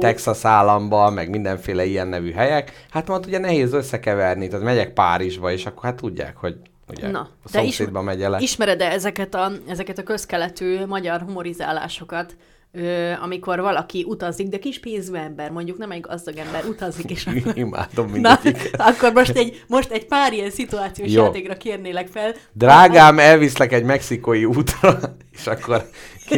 Texas 0.00 0.44
államban, 0.44 1.12
meg 1.12 1.30
mindenféle 1.30 1.84
ilyen 1.84 2.08
nevű 2.08 2.32
helyek. 2.32 2.86
Hát 2.90 3.08
ott 3.08 3.26
ugye 3.26 3.38
nehéz 3.38 3.72
összekeverni, 3.72 4.48
tehát 4.48 4.64
megyek 4.64 4.92
Párizsba, 4.92 5.52
és 5.52 5.66
akkor 5.66 5.84
hát 5.84 5.94
tudják, 5.94 6.36
hogy 6.36 6.56
ugye 6.88 7.10
Na, 7.10 7.28
a 7.42 7.48
szomszédba 7.48 8.02
megy 8.02 8.22
el. 8.22 8.40
Ismered-e 8.40 8.90
ezeket 8.90 9.34
a, 9.34 9.52
ezeket 9.68 9.98
a 9.98 10.02
közkeletű 10.02 10.86
magyar 10.86 11.20
humorizálásokat, 11.20 12.36
ö, 12.72 13.12
amikor 13.22 13.60
valaki 13.60 14.04
utazik, 14.08 14.48
de 14.48 14.58
kis 14.58 14.80
pénzű 14.80 15.14
ember, 15.14 15.50
mondjuk 15.50 15.78
nem 15.78 15.90
egy 15.90 16.00
gazdag 16.00 16.36
ember, 16.36 16.64
utazik, 16.64 17.10
és 17.10 17.26
akkor... 17.26 17.56
Imádom 17.66 18.06
Na, 18.10 18.12
mindegyiket. 18.12 18.80
akkor 18.80 19.12
most 19.12 19.36
egy, 19.36 19.64
most 19.66 19.90
egy 19.90 20.06
pár 20.06 20.32
ilyen 20.32 20.50
szituációs 20.50 21.12
Jó. 21.12 21.24
játékra 21.24 21.56
kérnélek 21.56 22.08
fel. 22.08 22.34
Drágám, 22.52 23.18
elviszlek 23.18 23.72
egy 23.72 23.84
mexikói 23.84 24.44
útra, 24.44 24.98
és 25.38 25.46
akkor 25.46 25.76
Na, 25.76 25.84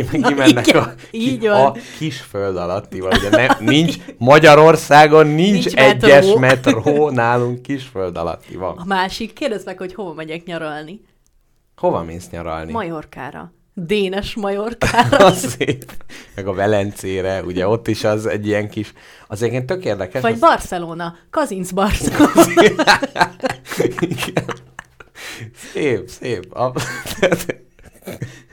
kimennek 0.03 0.67
igen, 0.67 0.83
a, 0.83 0.93
így 1.11 1.39
ki, 1.39 1.47
van. 1.49 1.67
a 1.67 1.73
kis 1.99 2.21
föld 2.21 2.57
alatti, 2.57 3.01
ugye 3.01 3.29
ne, 3.31 3.47
nincs, 3.61 3.97
Magyarországon 4.19 5.27
nincs, 5.27 5.53
Nincs 5.65 5.75
egyes 5.75 6.25
metró. 6.39 6.39
metró, 6.39 7.11
nálunk 7.11 7.63
kis 7.63 7.85
föld 7.85 8.17
alatti 8.17 8.57
van. 8.57 8.77
A 8.79 8.85
másik, 8.85 9.33
kérdezd 9.33 9.67
meg, 9.67 9.79
hogy 9.79 9.95
hova 9.95 10.13
megyek 10.13 10.45
nyaralni. 10.45 11.01
Hova 11.77 12.03
mész 12.03 12.31
nyaralni? 12.31 12.73
Majorkára. 12.73 13.53
Dénes 13.77 14.35
Majorkára. 14.41 15.17
Az 15.17 15.55
szép. 15.59 15.93
Meg 16.35 16.47
a 16.47 16.53
Velencére, 16.55 17.43
ugye 17.43 17.69
ott 17.69 17.89
is 17.89 18.05
az 18.05 18.27
egy 18.27 18.47
ilyen 18.47 18.69
kis, 18.69 18.93
az 19.29 19.43
egyébként 19.43 19.67
tök 19.67 19.85
érdekes. 19.85 20.23
Vagy 20.23 20.33
az- 20.33 20.39
Barcelona. 20.41 21.17
Kazinc 21.31 21.71
Barcelona. 21.71 22.31
Szép, 25.73 26.09
szép. 26.09 26.53
A... 26.55 26.73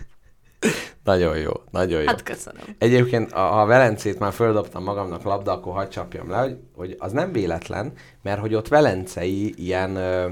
nagyon 1.03 1.37
jó, 1.37 1.51
nagyon 1.71 1.99
jó. 2.01 2.07
Hát 2.07 2.23
köszönöm. 2.23 2.61
Egyébként, 2.77 3.31
a- 3.31 3.39
ha 3.39 3.61
a 3.61 3.65
Velencét 3.65 4.19
már 4.19 4.33
földobtam 4.33 4.83
magamnak 4.83 5.23
labda, 5.23 5.51
akkor 5.51 5.73
hadd 5.73 5.89
csapjam 5.89 6.29
le, 6.29 6.37
hogy, 6.39 6.57
hogy 6.75 6.95
az 6.99 7.11
nem 7.11 7.31
véletlen, 7.31 7.93
mert 8.23 8.39
hogy 8.39 8.53
ott 8.55 8.67
velencei 8.67 9.53
ilyen 9.57 9.95
ö, 9.95 10.27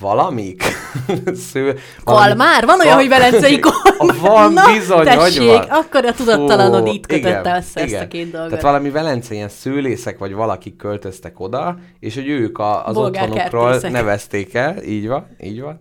valamik, 0.00 0.62
sző, 1.52 1.78
Kalmár? 2.04 2.64
Van 2.66 2.80
olyan, 2.80 2.92
Kal- 2.96 3.00
hogy 3.00 3.08
velencei 3.08 3.58
kalmár? 3.66 4.16
Van, 4.20 4.52
Na, 4.52 4.72
bizony, 4.72 5.04
tessék, 5.04 5.38
hogy 5.38 5.46
van. 5.48 5.66
akkor 5.68 6.04
a 6.04 6.12
tudattalanod 6.12 6.86
Fú, 6.86 6.92
itt 6.92 7.06
kötötte 7.06 7.28
igen, 7.28 7.46
össze 7.56 7.80
ezt 7.80 7.88
igen. 7.88 8.02
a 8.02 8.08
két 8.08 8.30
dolgot. 8.30 8.48
Tehát 8.48 8.64
valami 8.64 8.90
velencei 8.90 9.36
ilyen 9.36 9.48
szőlészek, 9.48 10.18
vagy 10.18 10.32
valakik 10.32 10.76
költöztek 10.76 11.40
oda, 11.40 11.78
és 12.00 12.14
hogy 12.14 12.28
ők 12.28 12.58
a, 12.58 12.86
az 12.86 12.94
Bolgár 12.94 13.28
otthonukról 13.30 13.78
nevezték 13.90 14.54
el, 14.54 14.82
így 14.82 15.08
van, 15.08 15.26
így 15.40 15.60
van. 15.60 15.80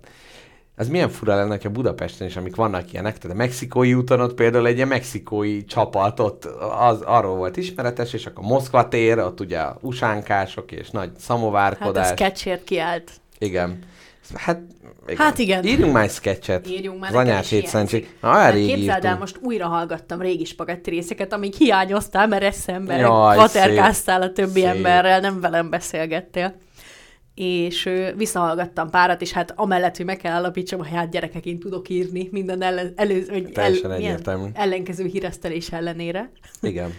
Ez 0.78 0.88
milyen 0.88 1.10
fura 1.10 1.36
lenne, 1.36 1.58
ha 1.64 1.70
Budapesten 1.70 2.28
is, 2.28 2.36
amik 2.36 2.56
vannak 2.56 2.92
ilyenek, 2.94 3.18
tehát 3.18 3.36
a 3.36 3.40
mexikói 3.40 3.94
úton 3.94 4.20
ott 4.20 4.34
például 4.34 4.68
egy 4.68 4.76
ilyen 4.76 4.88
mexikói 4.88 5.66
csapat, 5.66 6.20
ott 6.20 6.46
az, 6.80 7.02
arról 7.02 7.36
volt 7.36 7.58
ismeretes, 7.58 8.14
és 8.14 8.26
akkor 8.26 8.44
Moszkva 8.44 8.88
tér, 8.88 9.20
ott 9.20 9.40
ugye 9.40 9.60
a 9.60 9.78
usánkások 9.82 10.72
és 10.72 10.90
nagy 10.90 11.10
Hát 11.14 11.20
szamovárkodás. 11.20 12.06
a 12.12 12.16
sketchért 12.16 12.64
kiállt. 12.64 13.12
Igen. 13.38 13.80
Hát 14.34 14.60
igen. 15.08 15.18
Hát 15.18 15.38
igen. 15.38 15.66
Írjunk 15.66 15.94
már 15.94 16.04
egy 16.04 16.12
sketchet. 16.12 16.68
Írjunk 16.70 17.00
már, 17.00 17.10
Az 17.10 17.16
anyás 17.16 17.50
hétszentség. 17.50 18.16
Na, 18.22 18.30
olyan 18.30 18.42
Hát 18.42 18.54
rég 18.54 18.74
képzeld 18.74 19.06
el, 19.06 19.18
most 19.18 19.38
újra 19.42 19.68
hallgattam 19.68 20.22
régi 20.22 20.46
spagetti 20.46 20.90
részeket, 20.90 21.34
amíg 21.34 21.54
hiányoztál, 21.54 22.28
mert 22.28 22.44
eszembe 22.44 22.96
Jaj, 22.96 23.36
kvaterkáztál 23.36 24.22
a 24.22 24.32
többi 24.32 24.60
szép. 24.60 24.66
emberrel, 24.70 25.20
nem 25.20 25.40
velem 25.42 25.70
beszélgettél. 25.70 26.56
És 27.40 27.90
visszahallgattam 28.16 28.90
párat, 28.90 29.22
és 29.22 29.32
hát 29.32 29.54
amellett, 29.56 29.98
hogy 29.98 30.06
meg 30.06 30.18
kell 30.18 30.34
állapítsam, 30.34 30.80
hogy 30.80 30.90
hát 30.90 31.12
gyerekek, 31.12 31.46
én 31.46 31.60
tudok 31.60 31.90
írni 31.90 32.28
minden 32.32 32.62
ellen, 32.62 32.94
elő, 32.96 33.26
hogy 33.30 33.52
Teljesen 33.52 33.90
milyen 33.90 34.04
egyértelmű. 34.04 34.50
ellenkező 34.54 35.06
híresztelés 35.06 35.72
ellenére. 35.72 36.32
Igen. 36.62 36.94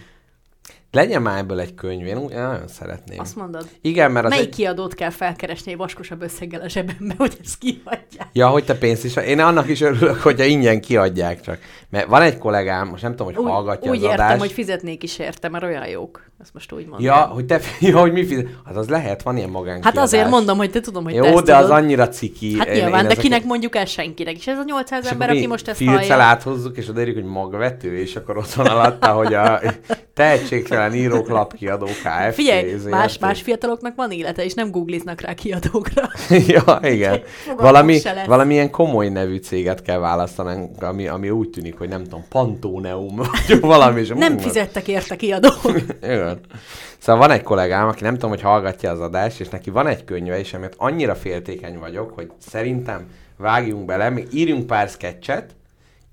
Legyen 0.91 1.21
már 1.21 1.37
ebből 1.37 1.59
egy 1.59 1.75
könyv, 1.75 2.05
én, 2.05 2.15
nagyon 2.15 2.67
szeretném. 2.67 3.19
Azt 3.19 3.35
mondod. 3.35 3.69
Igen, 3.81 4.11
mert 4.11 4.25
az 4.25 4.31
Melyik 4.31 4.47
egy... 4.47 4.55
kiadót 4.55 4.93
kell 4.93 5.09
felkeresni 5.09 5.71
egy 5.71 5.77
vaskosabb 5.77 6.21
összeggel 6.21 6.61
a 6.61 6.67
zsebembe, 6.67 7.13
hogy 7.17 7.37
ezt 7.43 7.57
kihagyják? 7.57 8.27
Ja, 8.33 8.47
hogy 8.47 8.63
te 8.63 8.77
pénzt 8.77 9.03
is... 9.03 9.15
Én 9.15 9.39
annak 9.39 9.67
is 9.69 9.81
örülök, 9.81 10.19
hogyha 10.21 10.45
ingyen 10.45 10.81
kiadják 10.81 11.41
csak. 11.41 11.59
Mert 11.89 12.07
van 12.07 12.21
egy 12.21 12.37
kollégám, 12.37 12.87
most 12.87 13.01
nem 13.01 13.11
tudom, 13.11 13.27
hogy 13.33 13.43
Úgy, 13.43 13.51
hallgatja 13.51 13.91
úgy 13.91 13.97
az 13.97 14.03
értem, 14.03 14.25
adást. 14.25 14.39
hogy 14.39 14.51
fizetnék 14.51 15.03
is 15.03 15.19
érte, 15.19 15.49
mert 15.49 15.63
olyan 15.63 15.87
jók. 15.87 16.27
Ezt 16.41 16.53
most 16.53 16.71
úgy 16.71 16.81
mondom. 16.81 17.01
Ja, 17.05 17.15
hogy 17.15 17.45
te... 17.45 17.59
Ja, 17.79 17.99
hogy 17.99 18.11
mi 18.11 18.25
fizet... 18.25 18.47
Hát 18.65 18.75
az 18.75 18.89
lehet, 18.89 19.21
van 19.23 19.37
ilyen 19.37 19.49
magánkiadás. 19.49 19.93
Hát 19.93 20.03
azért 20.03 20.29
mondom, 20.29 20.57
hogy 20.57 20.71
te 20.71 20.79
tudom, 20.79 21.03
hogy 21.03 21.13
Jó, 21.13 21.21
te 21.23 21.29
ezt 21.29 21.43
de 21.43 21.55
az 21.55 21.61
tudod. 21.63 21.77
annyira 21.77 22.07
ciki. 22.09 22.57
Hát 22.57 22.67
Én- 22.67 22.73
nyilván, 22.73 23.01
én 23.01 23.07
de 23.07 23.15
kinek 23.15 23.43
mondjuk 23.43 23.75
el 23.75 23.85
senkinek. 23.85 24.35
És 24.37 24.47
ez 24.47 24.57
a 24.57 24.63
800 24.65 25.03
És 25.05 25.11
ember, 25.11 25.29
aki 25.29 25.47
most 25.47 25.67
ezt 25.67 25.77
filccel 25.77 25.97
hallja. 25.97 26.23
áthozzuk, 26.23 26.77
és 26.77 26.87
odaírjuk, 26.89 27.15
hogy 27.15 27.25
magvető, 27.25 27.97
és 27.97 28.15
akkor 28.15 28.37
ott 28.37 28.53
van 28.53 28.65
alatta, 28.65 29.07
hogy 29.11 29.33
a 29.33 29.59
tehetségtelen 30.13 30.93
írók 30.93 31.29
lapkiadó 31.29 31.85
Kft. 31.85 32.33
Figyelj, 32.33 32.75
más, 32.89 33.17
más 33.17 33.41
fiataloknak 33.41 33.95
van 33.95 34.11
élete, 34.11 34.43
és 34.43 34.53
nem 34.53 34.71
googliznak 34.71 35.21
rá 35.21 35.33
kiadókra. 35.33 36.09
ja, 36.47 36.79
igen. 36.81 37.21
Valami, 37.57 37.99
valamilyen 38.25 38.69
komoly 38.71 39.09
nevű 39.09 39.37
céget 39.37 39.81
kell 39.81 39.97
választanunk, 39.97 40.83
ami, 40.83 41.07
ami 41.07 41.29
úgy 41.29 41.49
tűnik, 41.49 41.78
hogy 41.79 41.89
nem 41.89 42.03
tudom, 42.03 42.25
Pantóneum, 42.29 43.15
vagy 43.47 43.59
valami. 43.59 43.99
És 43.99 44.07
Nem 44.07 44.35
ú, 44.35 44.39
fizettek 44.39 44.87
érte 44.87 45.15
kiadó. 45.15 45.49
Igen. 46.01 46.39
Szóval 46.97 47.27
van 47.27 47.31
egy 47.31 47.43
kollégám, 47.43 47.87
aki 47.87 48.03
nem 48.03 48.13
tudom, 48.13 48.29
hogy 48.29 48.41
hallgatja 48.41 48.91
az 48.91 48.99
adást, 48.99 49.39
és 49.39 49.49
neki 49.49 49.69
van 49.69 49.87
egy 49.87 50.03
könyve, 50.03 50.39
és 50.39 50.53
emiatt 50.53 50.73
annyira 50.77 51.15
féltékeny 51.15 51.79
vagyok, 51.79 52.11
hogy 52.15 52.31
szerintem 52.37 53.07
vágjunk 53.37 53.85
bele, 53.85 54.09
még 54.09 54.27
írjunk 54.33 54.67
pár 54.67 54.89
sketchet, 54.89 55.55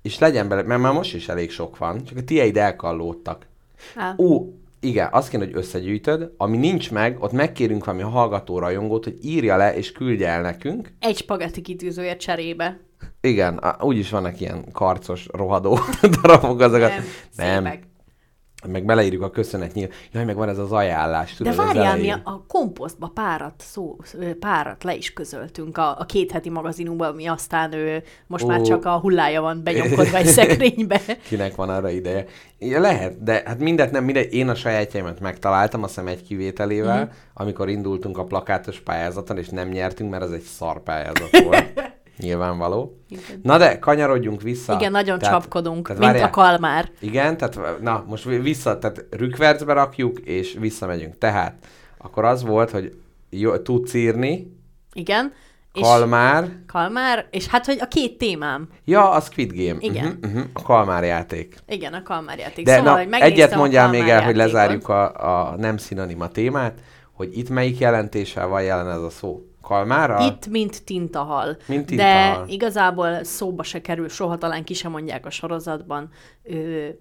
és 0.01 0.19
legyen 0.19 0.47
bele, 0.47 0.61
mert 0.61 0.81
már 0.81 0.93
most 0.93 1.15
is 1.15 1.29
elég 1.29 1.51
sok 1.51 1.77
van, 1.77 2.03
csak 2.05 2.17
a 2.17 2.23
tieid 2.23 2.57
elkallódtak. 2.57 3.47
Á, 3.95 4.15
Ó, 4.17 4.53
igen, 4.79 5.07
azt 5.11 5.29
kéne, 5.29 5.45
hogy 5.45 5.55
összegyűjtöd, 5.55 6.31
ami 6.37 6.57
nincs 6.57 6.91
meg, 6.91 7.17
ott 7.19 7.31
megkérünk 7.31 7.85
valami 7.85 8.03
hallgató 8.03 8.59
rajongót, 8.59 9.03
hogy 9.03 9.17
írja 9.21 9.57
le 9.57 9.75
és 9.75 9.91
küldje 9.91 10.27
el 10.27 10.41
nekünk. 10.41 10.93
Egy 10.99 11.17
spagetti 11.17 11.61
kitűzőért 11.61 12.19
cserébe. 12.19 12.79
Igen, 13.21 13.61
úgyis 13.79 14.09
vannak 14.09 14.39
ilyen 14.39 14.71
karcos, 14.71 15.27
rohadó 15.31 15.79
darabok 16.21 16.59
azokat. 16.59 16.91
Nem, 17.35 17.63
szépek. 17.63 17.87
Meg 18.65 18.85
beleírjuk 18.85 19.21
a 19.21 19.29
köszönet 19.29 19.73
nyíl. 19.73 19.89
Jaj, 20.11 20.25
meg 20.25 20.35
van 20.35 20.49
ez 20.49 20.57
az 20.57 20.71
ajánlás, 20.71 21.29
De 21.29 21.37
tudod, 21.37 21.59
az 21.59 21.65
várjál, 21.65 21.97
mi 21.97 22.09
a, 22.09 22.21
a 22.23 22.45
komposztba 22.47 23.11
párat, 23.13 23.53
szó, 23.57 23.97
párat 24.39 24.83
le 24.83 24.95
is 24.95 25.13
közöltünk 25.13 25.77
a, 25.77 25.99
a 25.99 26.05
két 26.05 26.31
heti 26.31 26.49
magazinunkban, 26.49 27.09
ami 27.09 27.25
aztán 27.27 27.73
ő, 27.73 28.03
most 28.27 28.43
Ó. 28.43 28.47
már 28.47 28.61
csak 28.61 28.85
a 28.85 28.99
hullája 28.99 29.41
van 29.41 29.63
benyomkodva 29.63 30.17
egy 30.17 30.25
szekrénybe. 30.25 31.01
Kinek 31.29 31.55
van 31.55 31.69
arra 31.69 31.89
ideje. 31.89 32.25
Ja, 32.59 32.79
lehet, 32.79 33.23
de 33.23 33.43
hát 33.45 33.59
mindet 33.59 33.91
nem, 33.91 34.03
mindegy. 34.03 34.33
Én 34.33 34.49
a 34.49 34.55
sajátjaimat 34.55 35.19
megtaláltam, 35.19 35.83
azt 35.83 35.93
hiszem 35.93 36.07
egy 36.07 36.23
kivételével, 36.23 37.03
mm. 37.03 37.09
amikor 37.33 37.69
indultunk 37.69 38.17
a 38.17 38.23
plakátos 38.23 38.79
pályázaton, 38.79 39.37
és 39.37 39.49
nem 39.49 39.69
nyertünk, 39.69 40.09
mert 40.09 40.23
az 40.23 40.31
egy 40.31 40.41
szar 40.41 40.83
pályázat 40.83 41.39
volt. 41.43 41.86
Nyilvánvaló. 42.17 42.97
Igen. 43.09 43.39
Na 43.43 43.57
de, 43.57 43.79
kanyarodjunk 43.79 44.41
vissza. 44.41 44.73
Igen, 44.73 44.91
nagyon 44.91 45.19
Tehát- 45.19 45.33
csapkodunk, 45.33 45.87
tehát 45.87 46.01
mint 46.01 46.11
várjál. 46.11 46.27
a 46.27 46.31
kalmár. 46.31 46.89
Igen, 46.99 47.37
tehát 47.37 47.81
na, 47.81 48.03
most 48.07 48.23
vissza, 48.23 48.79
tehát 48.79 49.05
rükvercbe 49.09 49.73
rakjuk, 49.73 50.19
és 50.19 50.55
visszamegyünk. 50.59 51.17
Tehát, 51.17 51.55
akkor 51.97 52.25
az 52.25 52.43
volt, 52.43 52.69
hogy 52.71 52.97
jó, 53.29 53.57
tudsz 53.57 53.93
írni, 53.93 54.55
Igen. 54.93 55.33
És 55.73 55.81
kalmár, 55.83 56.47
kalmár, 56.67 57.27
és 57.31 57.47
hát, 57.47 57.65
hogy 57.65 57.77
a 57.81 57.87
két 57.87 58.17
témám. 58.17 58.67
ja, 58.85 59.09
a 59.11 59.19
Squid 59.19 59.51
Game. 59.51 59.77
Igen. 59.79 60.05
Uh-huh, 60.05 60.23
uh-huh, 60.31 60.49
a 60.53 60.61
kalmár 60.61 61.03
játék. 61.03 61.55
Igen, 61.67 61.93
a 61.93 62.03
kalmár 62.03 62.37
játék. 62.37 62.65
De 62.65 62.77
szóval, 62.77 63.03
na, 63.03 63.17
hogy 63.17 63.21
egyet 63.31 63.55
mondjál 63.55 63.89
még 63.89 63.99
Kalmár 63.99 64.17
el, 64.17 64.25
hogy 64.25 64.35
játékot. 64.35 64.53
lezárjuk 64.53 64.89
a, 64.89 65.49
a 65.51 65.55
nem 65.55 65.77
szinonima 65.77 66.27
témát, 66.27 66.79
hogy 67.11 67.37
itt 67.37 67.49
melyik 67.49 67.77
jelentéssel 67.79 68.47
van 68.47 68.63
jelen 68.63 68.89
ez 68.89 69.01
a 69.01 69.09
szó. 69.09 69.46
Kalmára? 69.67 70.25
Itt, 70.25 70.47
mint 70.47 70.83
tintahal. 70.85 71.57
Mint 71.65 71.81
De 71.81 71.85
tintahal. 71.87 72.47
igazából 72.47 73.23
szóba 73.23 73.63
se 73.63 73.81
kerül, 73.81 74.09
soha 74.09 74.37
talán 74.37 74.63
ki 74.63 74.73
sem 74.73 74.91
mondják 74.91 75.25
a 75.25 75.29
sorozatban, 75.29 76.09
ö, 76.43 76.53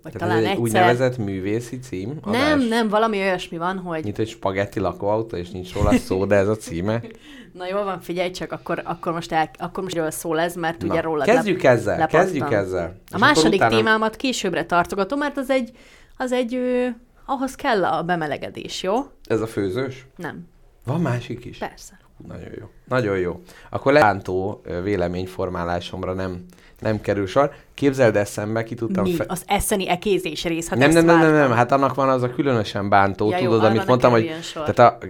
vagy 0.03 0.13
Tehát 0.13 0.19
talán 0.19 0.37
ez 0.37 0.43
egy 0.43 0.49
egyszer. 0.49 0.59
úgynevezett 0.63 1.17
művészi 1.19 1.79
cím? 1.79 2.09
Nem, 2.25 2.53
adás? 2.53 2.69
nem, 2.69 2.89
valami 2.89 3.19
olyasmi 3.19 3.59
van, 3.59 3.79
hogy 3.79 4.05
Mint 4.05 4.19
egy 4.19 4.29
spagetti 4.29 4.81
lakóautó, 4.81 5.37
és 5.37 5.51
nincs 5.51 5.73
róla 5.75 5.93
szó, 5.93 6.25
de 6.25 6.35
ez 6.37 6.49
a 6.49 6.57
címe. 6.57 7.03
na 7.59 7.67
jól 7.69 7.85
van, 7.85 8.01
figyelj 8.01 8.31
csak, 8.31 8.53
akkor, 8.53 8.83
akkor 8.85 9.13
most, 9.13 9.33
el, 9.33 9.51
akkor 9.59 9.83
most 9.83 9.97
erről 9.97 10.11
szól 10.11 10.41
ez, 10.41 10.55
mert 10.55 10.83
ugye 10.83 10.95
Na, 10.95 11.01
róla 11.01 11.25
kezdjük 11.25 11.63
ezzel, 11.65 11.99
lepattan. 11.99 12.21
kezdjük 12.21 12.53
ezzel. 12.53 12.87
És 13.07 13.13
A 13.13 13.17
akkor 13.17 13.21
második 13.29 13.55
utána- 13.61 13.77
témámat 13.77 14.17
későbbre 14.17 14.65
tartogatom, 14.65 15.19
mert 15.19 15.37
az 15.37 15.51
egy, 15.51 15.71
az 16.17 16.33
egy, 16.33 16.55
ö, 16.55 16.87
ahhoz 17.27 17.55
kell 17.55 17.85
a 17.85 18.03
bemelegedés, 18.03 18.83
jó? 18.83 18.95
Ez 19.25 19.41
a 19.41 19.47
főzős? 19.47 20.07
Nem, 20.17 20.49
Van 20.85 21.01
másik 21.01 21.45
is? 21.45 21.59
persze. 21.59 21.99
Nagyon 22.29 22.51
jó. 22.59 22.67
Nagyon 22.89 23.19
jó. 23.19 23.41
Akkor 23.71 23.93
leántó 23.93 24.63
véleményformálásomra 24.83 26.13
nem, 26.13 26.45
nem 26.79 27.01
kerül 27.01 27.27
sor. 27.27 27.51
Képzeld 27.75 28.17
eszembe, 28.17 28.63
ki 28.63 28.75
tudtam 28.75 29.03
Mi? 29.03 29.13
fe... 29.13 29.25
Az 29.29 29.43
eszeni 29.47 29.89
ekézés 29.89 30.45
rész, 30.45 30.69
hát 30.69 30.79
nem, 30.79 30.91
nem, 30.91 31.05
nem, 31.05 31.19
nem, 31.19 31.33
nem, 31.33 31.51
hát 31.51 31.73
annak 31.73 31.95
van 31.95 32.09
az 32.09 32.23
a 32.23 32.31
különösen 32.31 32.89
bántó, 32.89 33.31
Ja, 33.31 33.37
jó, 33.37 33.45
tudod, 33.45 33.59
arra 33.59 33.69
amit 33.69 33.81
ne 33.81 33.87
mondtam, 33.87 34.11
hogy... 34.11 34.31
sor. 34.43 34.71
Tehát 34.71 35.03
a 35.03 35.07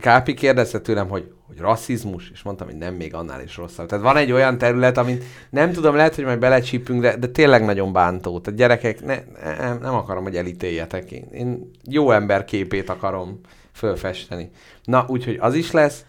Kápi 0.00 0.34
kérdezte 0.34 0.80
tőlem, 0.80 1.08
hogy, 1.08 1.30
hogy 1.46 1.58
rasszizmus, 1.58 2.30
és 2.30 2.42
mondtam, 2.42 2.66
hogy 2.66 2.76
nem, 2.76 2.94
még 2.94 3.14
annál 3.14 3.42
is 3.42 3.56
rosszabb. 3.56 3.86
Tehát 3.86 4.04
van 4.04 4.16
egy 4.16 4.32
olyan 4.32 4.58
terület, 4.58 4.98
amit 4.98 5.24
nem 5.50 5.72
tudom, 5.72 5.94
lehet, 5.94 6.14
hogy 6.14 6.24
majd 6.24 6.38
belecsípünk, 6.38 7.00
de, 7.00 7.16
de 7.16 7.26
tényleg 7.26 7.64
nagyon 7.64 7.92
bántó. 7.92 8.40
Tehát 8.40 8.58
gyerekek, 8.58 9.04
ne, 9.04 9.18
nem, 9.58 9.78
nem 9.82 9.94
akarom, 9.94 10.22
hogy 10.22 10.36
elítéljetek. 10.36 11.10
Én, 11.10 11.28
én 11.32 11.70
jó 11.84 12.10
ember 12.10 12.44
képét 12.44 12.88
akarom 12.88 13.40
fölfesteni. 13.72 14.50
Na, 14.84 15.04
úgyhogy 15.08 15.36
az 15.40 15.54
is 15.54 15.70
lesz. 15.70 16.04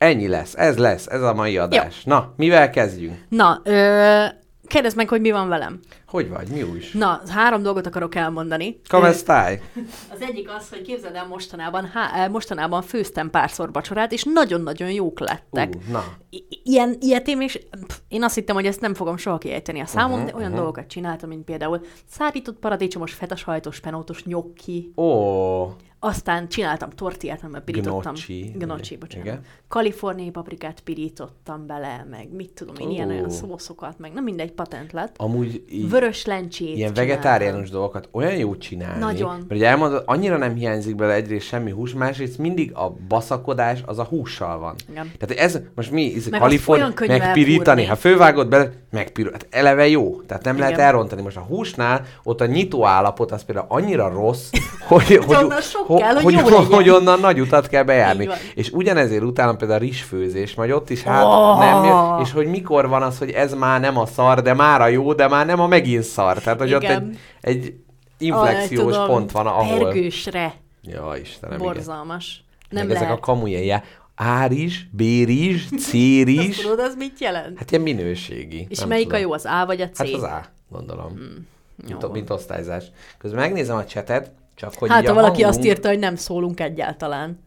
Ennyi 0.00 0.28
lesz, 0.28 0.54
ez 0.56 0.78
lesz, 0.78 1.06
ez 1.06 1.22
a 1.22 1.34
mai 1.34 1.58
adás. 1.58 2.04
Na, 2.04 2.32
mivel 2.36 2.70
kezdjünk? 2.70 3.18
Na, 3.28 3.60
ö, 3.64 4.24
kérdezd 4.66 4.96
meg, 4.96 5.08
hogy 5.08 5.20
mi 5.20 5.30
van 5.30 5.48
velem. 5.48 5.80
Hogy 6.10 6.28
vagy? 6.28 6.48
Mi 6.48 6.62
újs? 6.62 6.92
Na, 6.92 7.20
három 7.28 7.62
dolgot 7.62 7.86
akarok 7.86 8.14
elmondani. 8.14 8.80
Stai? 9.12 9.60
Az 10.14 10.20
egyik 10.20 10.50
az, 10.50 10.68
hogy 10.68 10.82
képzeld 10.82 11.14
el, 11.14 11.26
mostanában, 11.26 11.84
há, 11.84 12.22
eh, 12.24 12.28
mostanában 12.28 12.82
főztem 12.82 13.30
párszor 13.30 13.72
vacsorát, 13.72 14.12
és 14.12 14.24
nagyon-nagyon 14.32 14.90
jók 14.90 15.20
lettek. 15.20 15.74
Uh, 15.74 15.88
na. 15.90 16.04
I- 16.30 16.60
ilyen, 16.64 16.96
ilyet 17.00 17.28
én, 17.28 17.38
pff, 17.46 17.98
én 18.08 18.22
azt 18.22 18.34
hittem, 18.34 18.54
hogy 18.54 18.66
ezt 18.66 18.80
nem 18.80 18.94
fogom 18.94 19.16
soha 19.16 19.38
kiejteni 19.38 19.80
a 19.80 19.86
számom, 19.86 20.10
Mhm, 20.10 20.18
uh-huh, 20.18 20.30
de 20.30 20.36
olyan 20.36 20.50
uh-huh. 20.50 20.64
dolgokat 20.64 20.90
csináltam, 20.90 21.28
mint 21.28 21.44
például 21.44 21.80
szárított 22.08 22.58
paradicsomos, 22.58 23.12
fetasajtos, 23.12 23.80
penótos 23.80 24.24
nyokki, 24.24 24.92
Ó, 24.96 25.66
aztán 26.02 26.48
csináltam 26.48 26.90
tortillát, 26.90 27.42
amiben 27.42 27.64
pirítottam. 27.64 28.00
Gnocchi. 28.00 28.52
Gnocchi, 28.56 28.96
bocsánat. 28.96 29.26
Igen. 29.26 29.40
Kaliforniai 29.68 30.30
paprikát 30.30 30.80
pirítottam 30.80 31.66
bele, 31.66 32.06
meg 32.10 32.32
mit 32.32 32.50
tudom 32.50 32.74
én, 32.78 32.90
ilyen 32.90 33.08
Ó. 33.08 33.10
olyan 33.10 33.30
szószokat, 33.30 33.98
meg 33.98 34.12
nem 34.12 34.24
mindegy 34.24 34.52
patent 34.52 34.92
lett. 34.92 35.14
amúgy 35.18 35.64
így... 35.70 35.90
Vörös 36.00 36.24
lencsét 36.24 36.76
Ilyen 36.76 36.94
vegetáriánus 36.94 37.70
dolgokat 37.70 38.08
olyan 38.12 38.36
jó 38.36 38.56
csinálni. 38.56 38.98
Nagyon. 38.98 39.28
Mert 39.28 39.50
ugye 39.50 39.66
elmondod, 39.66 40.02
annyira 40.06 40.36
nem 40.36 40.54
hiányzik 40.54 40.94
bele 40.94 41.12
egyrészt 41.12 41.46
semmi 41.46 41.70
hús, 41.70 41.92
másrészt 41.92 42.38
mindig 42.38 42.72
a 42.74 42.96
baszakodás 43.08 43.78
az 43.86 43.98
a 43.98 44.04
hússal 44.04 44.58
van. 44.58 44.74
Igen. 44.90 45.12
Tehát 45.18 45.44
ez, 45.44 45.60
most 45.74 45.90
mi, 45.90 46.12
ez 46.16 46.26
Meg 46.26 46.40
Kalifornia, 46.40 46.92
megpirítani, 47.06 47.84
ha 47.84 47.96
fővágod 47.96 48.48
bele, 48.48 48.70
megpirul, 48.90 49.32
hát 49.32 49.46
eleve 49.50 49.88
jó, 49.88 50.20
tehát 50.26 50.44
nem 50.44 50.58
lehet 50.58 50.72
Igen. 50.72 50.84
elrontani. 50.84 51.22
Most 51.22 51.36
a 51.36 51.40
húsnál 51.40 52.02
ott 52.22 52.40
a 52.40 52.46
nyitó 52.46 52.86
állapot 52.86 53.32
az 53.32 53.44
például 53.44 53.66
annyira 53.68 54.08
rossz, 54.08 54.50
hogy, 54.88 55.16
hogy, 55.16 55.36
onnan 55.36 55.60
sok 55.60 55.98
kell, 55.98 56.14
hogy 56.14 56.34
hogy, 56.34 56.66
hogy 56.70 56.88
onnan 56.88 57.20
nagy 57.20 57.40
utat 57.40 57.68
kell 57.68 57.82
bejárni. 57.82 58.28
És 58.54 58.70
ugyanezért 58.70 59.22
utána 59.22 59.56
például 59.56 59.80
a 59.80 59.82
rizsfőzés, 59.82 60.54
majd 60.54 60.70
ott 60.70 60.90
is 60.90 61.02
hát 61.02 61.24
Oh! 61.24 61.58
nem 61.58 62.20
és 62.22 62.32
hogy 62.32 62.46
mikor 62.46 62.88
van 62.88 63.02
az, 63.02 63.18
hogy 63.18 63.30
ez 63.30 63.54
már 63.54 63.80
nem 63.80 63.98
a 63.98 64.06
szar, 64.06 64.42
de 64.42 64.54
már 64.54 64.80
a 64.80 64.86
jó, 64.86 65.12
de 65.12 65.28
már 65.28 65.46
nem 65.46 65.60
a 65.60 65.66
megint 65.90 66.12
szar. 66.12 66.38
Tehát, 66.38 66.58
hogy 66.58 66.74
ott 66.74 66.82
Igen. 66.82 67.16
egy, 67.40 67.56
egy 67.56 67.74
inflexiós 68.18 68.96
Ah, 68.96 69.06
pont 69.06 69.30
van, 69.30 69.46
ahol... 69.46 69.78
Pergősre. 69.78 70.54
Ja, 70.82 71.12
Istenem, 71.20 71.58
igen. 71.58 71.72
Borzalmas. 71.72 72.44
Nem 72.68 72.68
Nem 72.68 72.86
Meg 72.86 72.96
lehet. 72.96 73.08
ezek 73.08 73.22
a 73.22 73.26
kamujelje. 73.26 73.84
Árizs, 74.14 74.78
bérizs, 74.90 75.64
cérizs. 75.78 76.48
Azt 76.58 76.62
tudod, 76.62 76.78
az 76.78 76.94
mit 76.96 77.20
jelent? 77.20 77.58
Hát 77.58 77.70
ilyen 77.70 77.82
minőségi. 77.82 78.66
És 78.68 78.84
melyik 78.84 79.06
tudom. 79.06 79.18
a 79.18 79.22
jó, 79.22 79.32
az 79.32 79.44
A 79.44 79.66
vagy 79.66 79.80
a 79.80 79.88
C? 79.88 79.98
Hát 79.98 80.08
az 80.08 80.22
A, 80.22 80.44
gondolom. 80.68 81.12
Jó 81.18 81.86
mint, 81.86 82.02
van. 82.02 82.10
mint 82.10 82.30
osztályzás. 82.30 82.84
Közben 83.18 83.40
megnézem 83.40 83.76
a 83.76 83.84
csetet, 83.84 84.30
csak 84.54 84.74
hogy 84.74 84.88
hát, 84.88 85.06
ha 85.06 85.14
valaki 85.14 85.42
hangunk... 85.42 85.54
azt 85.54 85.64
írta, 85.64 85.88
hogy 85.88 85.98
nem 85.98 86.16
szólunk 86.16 86.60
egyáltalán. 86.60 87.42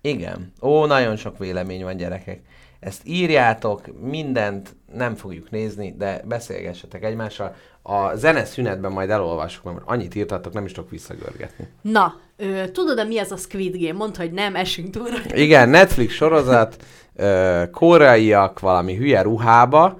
Igen. 0.00 0.52
Ó, 0.62 0.86
nagyon 0.86 1.16
sok 1.16 1.38
vélemény 1.38 1.82
van, 1.82 1.96
gyerekek. 1.96 2.40
Ezt 2.80 3.00
írjátok, 3.04 4.00
mindent 4.00 4.76
nem 4.92 5.14
fogjuk 5.14 5.50
nézni, 5.50 5.94
de 5.98 6.22
beszélgessetek 6.24 7.04
egymással. 7.04 7.54
A 7.88 8.16
zene 8.16 8.44
szünetben 8.44 8.92
majd 8.92 9.10
elolvassuk, 9.10 9.64
mert 9.64 9.78
annyit 9.84 10.14
írtatok, 10.14 10.52
nem 10.52 10.64
is 10.64 10.72
tudok 10.72 10.90
visszagörgetni. 10.90 11.68
Na, 11.80 12.14
ö, 12.36 12.68
tudod-e 12.72 13.04
mi 13.04 13.18
ez 13.18 13.32
a 13.32 13.36
Squid 13.36 13.76
Game? 13.80 13.92
Mondd, 13.98 14.16
hogy 14.16 14.32
nem, 14.32 14.54
esünk 14.56 14.90
túl. 14.90 15.08
Igen, 15.34 15.68
Netflix 15.68 16.12
sorozat, 16.14 16.76
ö, 17.16 17.62
koreaiak 17.72 18.60
valami 18.60 18.96
hülye 18.96 19.22
ruhába, 19.22 19.98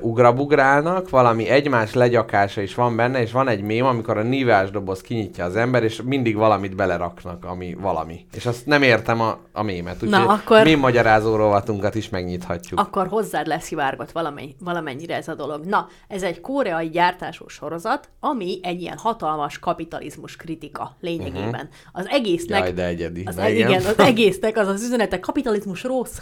ugrabugrálnak, 0.00 1.10
valami 1.10 1.48
egymás 1.48 1.94
legyakása 1.94 2.60
is 2.60 2.74
van 2.74 2.96
benne, 2.96 3.20
és 3.20 3.32
van 3.32 3.48
egy 3.48 3.62
mém, 3.62 3.84
amikor 3.84 4.18
a 4.18 4.22
nívás 4.22 4.70
doboz 4.70 5.00
kinyitja 5.00 5.44
az 5.44 5.56
ember, 5.56 5.82
és 5.82 6.02
mindig 6.04 6.36
valamit 6.36 6.76
beleraknak, 6.76 7.44
ami 7.44 7.76
valami. 7.80 8.26
És 8.34 8.46
azt 8.46 8.66
nem 8.66 8.82
értem 8.82 9.20
a, 9.20 9.38
a 9.52 9.62
mémet, 9.62 10.02
úgyhogy 10.02 10.24
akkor- 10.26 10.62
mém 10.64 10.78
magyarázó 10.78 11.36
rovatunkat 11.36 11.94
is 11.94 12.08
megnyithatjuk. 12.08 12.80
Akkor 12.80 13.06
hozzád 13.06 13.46
lesz 13.46 13.64
szivárgott 13.64 14.12
valami, 14.12 14.54
valamennyire 14.60 15.14
ez 15.16 15.28
a 15.28 15.34
dolog. 15.34 15.64
Na, 15.64 15.88
ez 16.08 16.22
egy 16.22 16.40
koreai 16.40 16.88
gyártású 16.88 17.48
sorozat, 17.48 18.08
ami 18.20 18.58
egy 18.62 18.80
ilyen 18.80 18.96
hatalmas 18.98 19.58
kapitalizmus 19.58 20.36
kritika 20.36 20.96
lényegében. 21.00 21.44
Uh-huh. 21.48 21.68
Az 21.92 22.06
egésznek... 22.08 22.60
Jaj, 22.60 22.72
de 22.72 22.86
egyedi. 22.86 23.22
Az, 23.26 23.34
Na 23.34 23.42
e- 23.42 23.50
igen, 23.50 23.84
az 23.84 23.98
egésznek 24.12 24.56
az 24.56 24.68
az 24.68 24.82
üzenete, 24.82 25.20
kapitalizmus 25.20 25.82
rossz. 25.82 26.18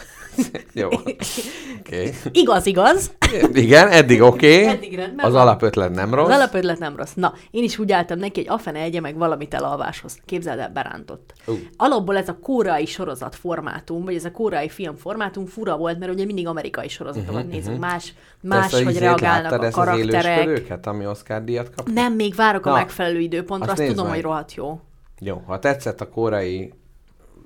Jó. 0.73 0.89
Okay. 1.87 2.13
igaz, 2.33 2.67
igaz. 2.67 3.11
Igen, 3.65 3.89
eddig 3.89 4.23
oké. 4.23 4.63
Okay. 4.63 4.75
Eddig 4.75 4.95
rendben 4.95 5.27
Az 5.27 5.33
van. 5.33 5.41
alapötlet 5.43 5.95
nem 5.95 6.15
rossz. 6.15 6.29
Az 6.29 6.35
alapötlet 6.35 6.79
nem 6.79 6.97
rossz. 6.97 7.13
Na, 7.15 7.35
én 7.51 7.63
is 7.63 7.79
úgy 7.79 7.93
álltam 7.93 8.19
neki, 8.19 8.41
hogy 8.41 8.49
afene 8.49 8.81
egye 8.81 9.01
meg 9.01 9.17
valamit 9.17 9.55
elalváshoz. 9.55 10.19
Képzeld 10.25 10.59
el, 10.59 10.71
berántott. 10.75 11.33
Ú. 11.47 11.53
Alapból 11.77 12.17
ez 12.17 12.29
a 12.29 12.39
koreai 12.43 12.87
sorozat 12.87 13.35
formátum, 13.35 14.05
vagy 14.05 14.15
ez 14.15 14.25
a 14.25 14.31
koreai 14.31 14.69
film 14.69 14.97
formátum 14.97 15.47
fura 15.47 15.77
volt, 15.77 15.99
mert 15.99 16.13
ugye 16.13 16.25
mindig 16.25 16.47
amerikai 16.47 16.89
sorozatokat 16.89 17.35
uh-huh, 17.35 17.51
nézünk, 17.51 17.79
más, 17.79 18.15
más 18.41 18.61
Persze, 18.61 18.77
hogy 18.77 18.87
izét 18.89 19.01
reagálnak 19.01 19.51
láttad 19.51 19.65
a 19.65 19.67
az 19.67 19.75
karakterek. 19.75 20.25
élősködőket, 20.25 20.87
ami 20.87 21.07
Oscar 21.07 21.45
díjat 21.45 21.71
kap? 21.75 21.89
Nem, 21.89 22.13
még 22.13 22.35
várok 22.35 22.67
a 22.67 22.71
Na, 22.71 22.77
megfelelő 22.77 23.19
időpontra, 23.19 23.71
azt 23.71 23.81
azt, 23.81 23.89
tudom, 23.89 24.05
meg. 24.05 24.15
hogy 24.15 24.23
rohadt 24.23 24.55
jó. 24.55 24.81
Jó, 25.21 25.43
ha 25.47 25.59
tetszett 25.59 26.01
a 26.01 26.09
korai 26.09 26.73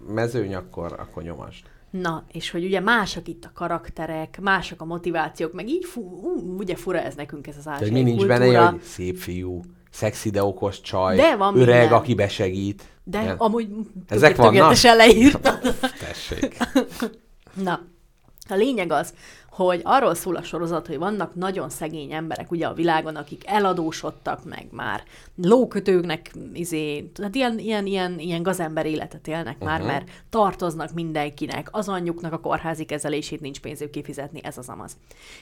mezőny, 0.07 0.55
akkor, 0.55 0.97
akkor 0.99 1.23
nyomasd. 1.23 1.65
Na, 1.91 2.25
és 2.33 2.51
hogy 2.51 2.65
ugye 2.65 2.81
mások 2.81 3.29
itt 3.29 3.45
a 3.45 3.51
karakterek, 3.55 4.39
mások 4.41 4.81
a 4.81 4.85
motivációk, 4.85 5.53
meg 5.53 5.69
így 5.69 5.85
fu, 5.85 6.01
ú, 6.01 6.57
ugye 6.59 6.77
fura 6.77 7.01
ez 7.01 7.15
nekünk 7.15 7.47
ez 7.47 7.57
az 7.59 7.67
ázsiai 7.69 7.91
mi 7.91 8.03
nincs 8.03 8.19
kultúra. 8.19 8.39
benne, 8.39 8.69
hogy 8.71 8.81
szép 8.83 9.17
fiú, 9.19 9.61
szexi, 9.91 10.31
de 10.31 10.43
okos 10.45 10.81
csaj, 10.81 11.17
De 11.17 11.37
van 11.37 11.57
öreg, 11.57 11.81
minden. 11.81 11.99
aki 11.99 12.15
besegít. 12.15 12.83
De 13.05 13.23
Igen. 13.23 13.37
amúgy 13.37 13.69
Ezek 14.09 14.35
tök- 14.35 14.45
tökéletesen 14.47 14.97
leírtad. 14.97 15.59
Tessék. 16.07 16.57
Na, 17.63 17.81
a 18.49 18.55
lényeg 18.55 18.93
az, 18.93 19.15
hogy 19.65 19.81
arról 19.85 20.15
szól 20.15 20.37
a 20.37 20.43
sorozat, 20.43 20.87
hogy 20.87 20.99
vannak 20.99 21.35
nagyon 21.35 21.69
szegény 21.71 22.13
emberek 22.13 22.51
ugye 22.51 22.67
a 22.67 22.75
világon, 22.75 23.17
akik 23.17 23.43
eladósodtak 23.47 24.45
meg 24.45 24.67
már, 24.71 25.03
lókötőknek, 25.37 26.33
izé, 26.53 27.03
tehát 27.03 27.35
ilyen, 27.35 27.59
ilyen, 27.59 27.87
ilyen, 27.87 28.19
ilyen 28.19 28.43
gazember 28.43 28.87
életet 28.87 29.29
élnek 29.29 29.55
uh-huh. 29.55 29.69
már, 29.69 29.83
mert 29.83 30.11
tartoznak 30.31 30.93
mindenkinek, 30.93 31.69
az 31.71 31.89
anyjuknak 31.89 32.33
a 32.33 32.41
kórházi 32.41 32.85
kezelését 32.85 33.41
nincs 33.41 33.61
pénzük 33.61 33.91
kifizetni, 33.91 34.45
ez 34.45 34.59
az 34.59 34.69
amaz. 34.69 34.97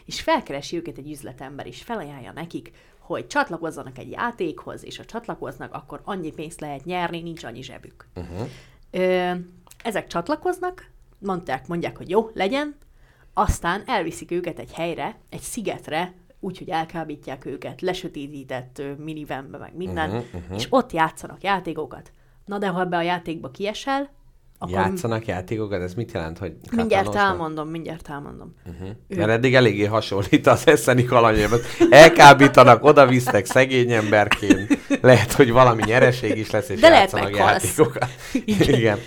És 0.05 0.21
felkeresi 0.21 0.77
őket 0.77 0.99
egy 0.99 1.11
üzletember, 1.11 1.67
és 1.67 1.83
felajánlja 1.83 2.33
nekik, 2.35 2.73
hogy 2.99 3.27
csatlakozzanak 3.27 3.99
egy 3.99 4.11
játékhoz, 4.11 4.85
és 4.85 4.97
ha 4.97 5.05
csatlakoznak, 5.05 5.75
akkor 5.75 6.01
annyi 6.05 6.33
pénzt 6.33 6.61
lehet 6.61 6.85
nyerni, 6.85 7.21
nincs 7.21 7.45
annyi 7.45 7.63
zsebük. 7.63 8.07
Uh-huh. 8.15 8.49
Ö, 8.91 9.33
ezek 9.83 10.07
csatlakoznak, 10.07 10.91
mondták, 11.19 11.67
mondják, 11.67 11.97
hogy 11.97 12.11
jó, 12.11 12.31
legyen, 12.35 12.77
aztán 13.39 13.83
elviszik 13.87 14.31
őket 14.31 14.59
egy 14.59 14.73
helyre, 14.73 15.17
egy 15.31 15.41
szigetre, 15.41 16.15
úgyhogy 16.41 16.69
elkábítják 16.69 17.47
őket, 17.47 17.81
lesötétített 17.81 18.79
ö, 18.79 18.93
minivanbe, 18.95 19.59
meg 19.59 19.77
minden, 19.77 20.11
uh-huh, 20.11 20.25
uh-huh. 20.35 20.57
és 20.57 20.67
ott 20.71 20.93
játszanak 20.93 21.43
játékokat. 21.43 22.13
Na 22.45 22.59
de 22.59 22.69
ha 22.69 22.81
ebbe 22.81 22.97
a 22.97 23.03
játékba 23.03 23.51
kiesel, 23.51 24.15
akkor 24.59 24.75
Játszanak 24.75 25.27
játékokat? 25.27 25.83
Ez 25.83 25.95
mit 25.95 26.13
jelent, 26.13 26.39
hogy 26.39 26.57
mindjárt 26.71 27.15
elmondom, 27.15 27.69
mindjárt 27.69 28.09
elmondom. 28.09 28.55
Uh-huh. 28.67 28.89
Mert 29.09 29.31
eddig 29.31 29.55
eléggé 29.55 29.85
hasonlít 29.85 30.47
az 30.47 30.67
eszeni 30.67 31.05
kalandjában. 31.05 31.59
Elkábítanak, 31.91 32.85
oda 32.85 33.07
visznek 33.07 33.45
szegény 33.47 33.93
emberként. 33.93 34.79
Lehet, 35.01 35.33
hogy 35.33 35.53
valami 35.53 35.83
nyereség 35.87 36.37
is 36.37 36.51
lesz, 36.51 36.69
és 36.69 36.81
De 36.81 36.89
lehet 36.89 37.11
játszanak 37.13 37.33
meghalsz. 37.33 37.65
játékokat. 37.65 38.09
Igen. 38.77 38.99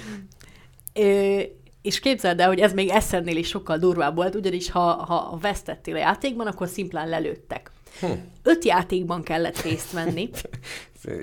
Ö, 0.93 1.41
És 1.81 1.99
képzeld 1.99 2.39
el, 2.39 2.47
hogy 2.47 2.59
ez 2.59 2.73
még 2.73 2.89
eszennél 2.89 3.37
is 3.37 3.47
sokkal 3.47 3.77
durvább 3.77 4.15
volt, 4.15 4.35
ugyanis 4.35 4.71
ha, 4.71 4.93
ha 4.93 5.37
vesztettél 5.41 5.95
a 5.95 5.99
játékban, 5.99 6.47
akkor 6.47 6.67
szimplán 6.67 7.09
lelőttek. 7.09 7.71
Hm. 7.99 8.11
Öt 8.43 8.65
játékban 8.65 9.23
kellett 9.23 9.61
részt 9.61 9.91
venni. 9.91 10.29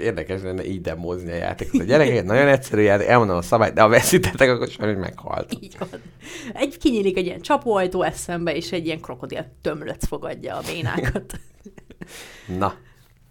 Érdekes 0.01 0.43
lenne 0.43 0.67
így 0.67 0.81
demozni 0.81 1.31
a 1.31 1.35
játékot. 1.35 1.81
A 1.81 1.85
gyerekek 1.85 2.25
nagyon 2.25 2.49
egyszerű 2.49 2.83
játék, 2.83 3.07
elmondom 3.07 3.37
a 3.37 3.43
szabályt, 3.43 3.75
de 3.75 3.81
ha 3.81 3.89
veszítettek, 3.89 4.51
akkor 4.51 4.69
sajnos 4.69 5.01
meghalt. 5.01 5.57
Így 5.61 5.77
van. 5.79 5.89
Egy 6.53 6.79
kinyílik 6.79 7.17
egy 7.17 7.27
ilyen 7.27 7.41
csapóajtó 7.41 8.03
eszembe, 8.03 8.55
és 8.55 8.73
egy 8.73 8.87
ilyen 8.87 9.01
krokodil 9.01 9.53
tömlöc 9.61 10.07
fogadja 10.07 10.57
a 10.57 10.63
bénákat. 10.73 11.41
Na. 12.59 12.75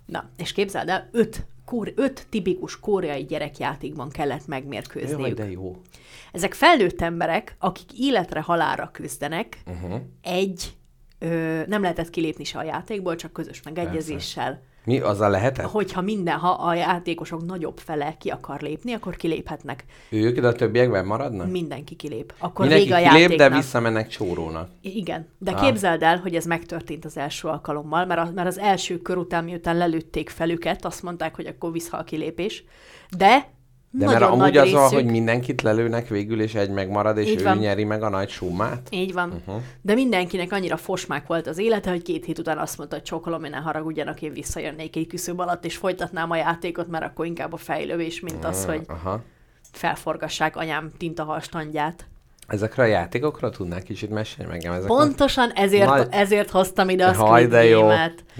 Na, 0.06 0.30
és 0.38 0.52
képzeld 0.52 0.90
el, 0.90 1.10
öt, 1.12 1.46
kór, 1.66 1.94
öt 1.96 2.28
tipikus 2.30 2.80
koreai 2.80 3.26
gyerekjátékban 3.26 4.10
kellett 4.10 4.48
megmérkőzniük. 4.48 5.20
Jaj, 5.20 5.34
de 5.34 5.52
jó. 5.52 5.82
Ezek 6.32 6.54
felnőtt 6.54 7.02
emberek, 7.02 7.56
akik 7.60 8.00
életre 8.00 8.42
halára 8.42 8.90
küzdenek, 8.92 9.58
uh-huh. 9.66 10.02
egy, 10.22 10.74
ö, 11.20 11.62
nem 11.68 11.82
lehetett 11.82 12.10
kilépni 12.10 12.44
se 12.44 12.58
a 12.58 12.64
játékból, 12.64 13.16
csak 13.16 13.34
közös 13.34 13.62
megegyezéssel. 13.64 14.46
Persze 14.46 14.74
mi, 14.86 15.00
azzal 15.00 15.30
lehetett? 15.30 15.66
Hogyha 15.66 16.02
minden, 16.02 16.38
ha 16.38 16.50
a 16.50 16.74
játékosok 16.74 17.46
nagyobb 17.46 17.78
fele 17.78 18.16
ki 18.20 18.30
akar 18.30 18.62
lépni, 18.62 18.94
akkor 18.94 19.16
kiléphetnek. 19.16 19.86
Ők, 20.10 20.40
de 20.40 20.48
a 20.48 20.54
többiekben 20.54 21.06
maradnak? 21.06 21.52
Mindenki 21.52 21.96
kilép. 21.96 22.34
Akkor 22.38 22.66
Mindenki 22.66 22.88
vége 22.88 22.96
a 22.96 23.10
kilép, 23.10 23.22
játéknak. 23.22 23.50
de 23.50 23.56
visszamennek 23.56 24.08
csórónak. 24.08 24.70
Igen, 24.82 25.28
de 25.38 25.52
ah. 25.52 25.62
képzeld 25.62 26.04
el, 26.04 26.18
hogy 26.18 26.36
ez 26.36 26.46
megtörtént 26.46 27.06
az 27.06 27.18
első 27.18 27.48
alkalommal, 27.48 28.06
mert, 28.06 28.20
a, 28.20 28.32
mert 28.36 28.48
az 28.48 28.60
első 28.60 29.02
kör 29.02 29.18
után, 29.18 29.44
miután 29.44 29.78
lelőtték 29.78 30.30
felüket, 30.30 30.86
azt 30.86 31.04
mondták, 31.04 31.36
hogy 31.36 31.46
akkor 31.46 31.72
vissza 31.72 31.98
a 31.98 32.04
kilépés. 32.04 32.64
De 33.18 33.54
de 33.92 34.06
Nagyon 34.06 34.20
mert 34.20 34.32
amúgy 34.32 34.58
az 34.58 34.72
van, 34.72 34.90
hogy 34.90 35.06
mindenkit 35.06 35.62
lelőnek 35.62 36.08
végül, 36.08 36.42
és 36.42 36.56
egy 36.56 36.70
megmarad, 36.70 37.18
és 37.18 37.30
Így 37.30 37.40
ő 37.40 37.44
van. 37.44 37.58
nyeri 37.58 37.84
meg 37.84 38.04
a 38.04 38.10
nagy 38.10 38.30
summát. 38.30 38.88
Így 38.92 39.14
van. 39.14 39.30
Uh-huh. 39.30 39.62
De 39.82 39.94
mindenkinek 39.94 40.52
annyira 40.52 40.78
fosmák 40.78 41.28
volt 41.28 41.48
az 41.48 41.58
élete, 41.58 41.90
hogy 41.90 42.02
két 42.02 42.26
hét 42.26 42.40
után 42.40 42.58
azt 42.58 42.78
mondta, 42.78 42.96
hogy 42.96 43.06
csokolom, 43.06 43.44
én 43.44 43.50
ne 43.50 43.58
haragudjanak, 43.58 44.22
én 44.22 44.34
visszajönnék 44.34 44.96
egy 44.96 45.08
küszöb 45.08 45.40
alatt, 45.40 45.66
és 45.66 45.78
folytatnám 45.78 46.32
a 46.32 46.36
játékot, 46.36 46.88
mert 46.88 47.04
akkor 47.04 47.26
inkább 47.26 47.54
a 47.54 47.58
fejlővés, 47.58 48.20
mint 48.20 48.46
az, 48.46 48.66
hogy 48.66 48.82
uh-huh. 48.88 49.20
felforgassák 49.72 50.56
anyám 50.56 50.92
tintahastandját. 50.98 52.06
Ezekre 52.48 52.84
a 52.84 52.86
játékokra 52.86 53.50
tudnál 53.50 53.82
kicsit 53.82 54.10
mesélni 54.10 54.52
meg? 54.52 54.66
Ezek 54.66 54.88
Pontosan 54.88 55.52
ezért, 55.52 55.90
Nagy... 55.90 56.08
ezért 56.10 56.50
hoztam 56.50 56.90
ide 56.90 57.06
a 57.06 57.14
Squid 57.14 57.50
de 57.50 57.64
jó. 57.64 57.90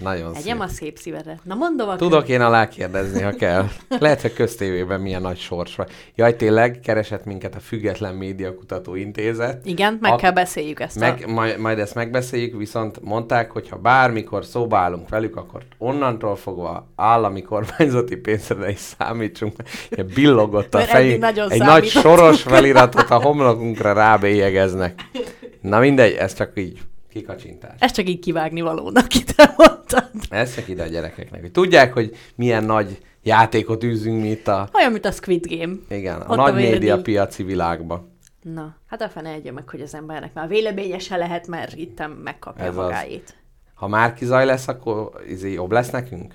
Nagyon 0.02 0.36
Egyem 0.36 0.58
szép. 0.58 0.60
a 0.60 0.68
szép 0.68 0.98
szívedre. 0.98 1.40
Na 1.44 1.56
mondom 1.56 1.88
akkor. 1.88 2.00
Tudok 2.00 2.28
én 2.28 2.42
alá 2.42 2.68
kérdezni, 2.68 3.22
ha 3.22 3.32
kell. 3.32 3.66
Lehet, 4.00 4.22
hogy 4.22 4.34
köztévében 4.34 5.02
milyen 5.02 5.22
nagy 5.22 5.38
sors 5.38 5.76
van. 5.76 5.88
Jaj, 6.16 6.36
tényleg 6.36 6.80
keresett 6.84 7.26
minket 7.26 7.56
a 7.56 7.60
Független 7.60 8.16
Média 8.16 8.56
Kutató 8.56 8.96
Intézet. 8.96 9.66
Igen, 9.66 9.98
meg 10.02 10.12
a... 10.12 10.16
kell 10.16 10.32
beszéljük 10.32 10.80
ezt. 10.80 11.00
Meg, 11.00 11.24
a... 11.28 11.32
majd, 11.32 11.60
majd 11.60 11.80
ezt 11.80 11.96
megbeszéljük, 11.96 12.58
viszont 12.58 13.02
mondták, 13.02 13.52
hogy 13.52 13.70
ha 13.70 13.78
bármikor 13.78 14.46
szóba 14.46 14.78
állunk 14.78 15.10
velük, 15.10 15.36
akkor 15.36 15.62
onnantól 15.78 16.36
fogva 16.36 16.88
állami 16.96 17.42
kormányzati 17.42 18.16
pénzre 18.16 18.70
is 18.70 18.80
számítsunk. 18.80 19.54
Billogott 20.14 20.74
a 20.76 20.80
fejünk. 20.80 21.24
Egy 21.50 21.60
nagy 21.60 21.86
soros 21.86 22.42
feliratot 22.54 23.10
a 23.10 23.22
homlokunkra 23.22 23.94
rábélyegeznek. 23.96 25.02
Na 25.62 25.80
mindegy, 25.80 26.14
ez 26.14 26.34
csak 26.34 26.52
így 26.56 26.82
kikacsintás. 27.10 27.76
Ez 27.80 27.92
csak 27.92 28.10
így 28.10 28.20
kivágni 28.20 28.62
valónak, 28.62 29.16
itt 29.20 29.34
elmondtad. 29.38 30.10
Ez 30.30 30.56
csak 30.56 30.68
ide 30.68 30.84
a 30.84 30.88
gyerekeknek, 30.88 31.42
hogy 31.42 31.52
tudják, 31.52 31.94
hogy 31.94 32.16
milyen 32.36 32.64
nagy 32.64 32.98
játékot 33.24 33.84
űzünk 33.84 34.22
mi 34.22 34.30
itt 34.30 34.48
a... 34.48 34.70
Olyan, 34.74 34.92
mint 34.92 35.06
a 35.06 35.12
Squid 35.12 35.46
Game. 35.48 35.74
Igen, 35.90 36.22
a 36.22 36.32
Ott 36.32 36.38
nagy 36.38 36.54
média 36.54 37.02
piaci 37.02 37.44
világba. 37.44 38.08
Na, 38.42 38.76
hát 38.88 39.02
a 39.02 39.10
fene 39.10 39.30
egye 39.30 39.52
meg, 39.52 39.70
hogy 39.70 39.82
az 39.82 39.96
embernek 39.96 40.34
már 40.34 40.48
véleményese 40.48 41.18
lehet, 41.18 41.48
mert 41.48 41.76
itt 41.76 42.04
megkapja 42.24 42.66
Ez 42.66 42.76
magáét. 42.76 43.24
Az. 43.26 43.34
Ha 43.74 43.88
már 43.88 44.14
kizaj 44.14 44.46
lesz, 44.46 44.68
akkor 44.68 45.10
izé 45.28 45.52
jobb 45.52 45.72
lesz 45.72 45.90
nekünk? 45.90 46.34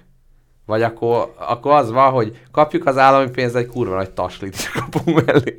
Vagy 0.66 0.82
akkor, 0.82 1.34
akkor 1.38 1.72
az 1.72 1.90
van, 1.90 2.10
hogy 2.10 2.40
kapjuk 2.50 2.86
az 2.86 2.98
állami 2.98 3.30
pénzt, 3.30 3.54
egy 3.54 3.66
kurva 3.66 3.94
nagy 3.94 4.10
taslit 4.10 4.54
is 4.54 4.70
kapunk 4.70 5.26
mellé. 5.26 5.58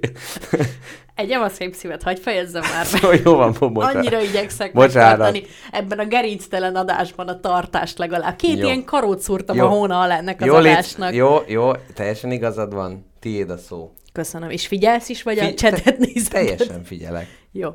Egyem 1.22 1.42
a 1.42 1.50
szép 1.50 1.74
szívet, 1.74 2.04
hagyd 2.04 2.20
fejezzem 2.20 2.62
már. 2.62 2.86
Szóval 2.92 3.16
jó 3.24 3.36
van, 3.36 3.56
bocsánat. 3.60 3.96
Annyira 3.96 4.22
igyekszek 4.22 4.74
megtartani 4.74 5.44
ebben 5.72 6.00
a 6.00 6.06
gerinctelen 6.06 6.76
adásban 6.76 7.28
a 7.28 7.40
tartást 7.40 7.98
legalább. 7.98 8.36
Két 8.36 8.58
jó. 8.58 8.66
ilyen 8.66 8.84
karót 8.84 9.20
szúrtam 9.20 9.56
jó. 9.56 9.66
a 9.66 9.70
hóna 9.70 10.02
alá 10.02 10.18
ennek 10.18 10.42
az 10.42 10.48
jó, 10.48 10.56
adásnak. 10.56 11.14
Jó, 11.14 11.38
jó, 11.48 11.72
teljesen 11.94 12.32
igazad 12.32 12.74
van. 12.74 13.06
Tiéd 13.20 13.50
a 13.50 13.58
szó. 13.58 13.92
Köszönöm. 14.14 14.50
És 14.50 14.68
figyelsz 14.68 15.10
is, 15.10 15.24
vagy 15.24 15.40
Figy- 15.40 15.52
a 15.52 15.56
csetet 15.56 15.98
nézed? 15.98 16.32
Teljesen 16.32 16.84
figyelek. 16.84 17.28
jó. 17.52 17.70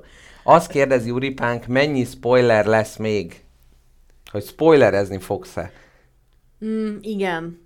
Azt 0.45 0.71
kérdezi 0.71 1.11
Uripánk, 1.11 1.67
mennyi 1.67 2.05
spoiler 2.05 2.67
lesz 2.67 2.97
még? 2.97 3.45
Hogy 4.31 4.45
spoilerezni 4.45 5.19
fogsz-e? 5.19 5.71
Mm, 6.65 6.97
igen. 7.01 7.66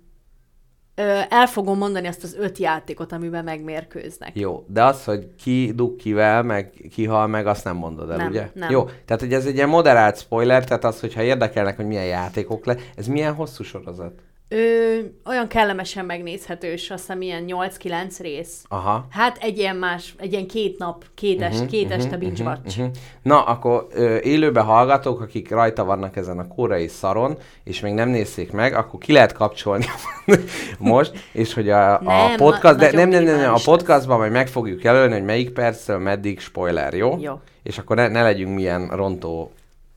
El 1.29 1.47
fogom 1.47 1.77
mondani 1.77 2.07
azt 2.07 2.23
az 2.23 2.35
öt 2.39 2.57
játékot, 2.57 3.11
amiben 3.11 3.43
megmérkőznek. 3.43 4.31
Jó, 4.33 4.63
de 4.67 4.83
az, 4.83 5.03
hogy 5.03 5.27
ki 5.43 5.71
dug 5.75 5.95
kivel, 5.95 6.43
meg 6.43 6.87
ki 6.91 7.05
hal 7.05 7.27
meg, 7.27 7.47
azt 7.47 7.63
nem 7.63 7.75
mondod 7.75 8.09
el, 8.09 8.17
nem, 8.17 8.27
ugye? 8.27 8.49
Nem. 8.53 8.71
Jó, 8.71 8.83
tehát 8.83 9.21
hogy 9.21 9.33
ez 9.33 9.45
egy 9.45 9.55
ilyen 9.55 9.69
moderált 9.69 10.19
spoiler, 10.19 10.63
tehát 10.63 10.83
az, 10.83 10.99
hogyha 10.99 11.21
érdekelnek, 11.21 11.75
hogy 11.75 11.85
milyen 11.85 12.05
játékok 12.05 12.65
le, 12.65 12.75
ez 12.95 13.07
milyen 13.07 13.33
hosszú 13.33 13.63
sorozat? 13.63 14.13
Ö, 14.53 14.97
olyan 15.25 15.47
kellemesen 15.47 16.05
megnézhetős, 16.05 16.89
azt 16.89 16.99
hiszem 16.99 17.21
ilyen 17.21 17.43
8-9 17.47 18.17
rész. 18.19 18.63
Aha. 18.67 19.05
Hát 19.09 19.37
egy 19.41 19.57
ilyen 19.57 19.75
más, 19.75 20.15
egy 20.17 20.31
ilyen 20.31 20.47
két 20.47 20.77
nap, 20.77 21.05
két, 21.15 21.41
est, 21.41 21.53
uh-huh, 21.53 21.69
két 21.69 21.85
uh-huh, 21.85 22.03
este 22.03 22.17
binge 22.17 22.43
uh-huh, 22.43 22.47
watch. 22.47 22.79
Uh-huh. 22.79 22.93
Na, 23.21 23.43
akkor 23.43 23.87
ö, 23.91 24.17
élőbe 24.17 24.59
hallgatók, 24.59 25.21
akik 25.21 25.49
rajta 25.49 25.83
vannak 25.83 26.15
ezen 26.15 26.39
a 26.39 26.47
korai 26.47 26.87
szaron, 26.87 27.37
és 27.63 27.79
még 27.79 27.93
nem 27.93 28.09
nézték 28.09 28.51
meg, 28.51 28.73
akkor 28.73 28.99
ki 28.99 29.11
lehet 29.11 29.33
kapcsolni 29.33 29.85
most, 30.79 31.11
és 31.31 31.53
hogy 31.53 31.69
a, 31.69 31.99
a 31.99 32.01
nem, 32.03 32.35
podcast, 32.35 32.77
de 32.77 32.91
nem, 32.91 33.09
nem, 33.09 33.23
nem, 33.23 33.39
nem, 33.39 33.53
a 33.53 33.59
podcastban 33.63 34.17
majd 34.17 34.31
meg 34.31 34.47
fogjuk 34.47 34.83
jelölni, 34.83 35.13
hogy 35.13 35.23
melyik 35.25 35.49
perctől 35.49 35.97
meddig 35.97 36.39
spoiler, 36.39 36.93
jó? 36.93 37.17
Jó. 37.19 37.39
És 37.63 37.77
akkor 37.77 37.95
ne, 37.95 38.07
ne 38.07 38.21
legyünk 38.21 38.55
milyen 38.55 38.87
rontó 38.87 39.51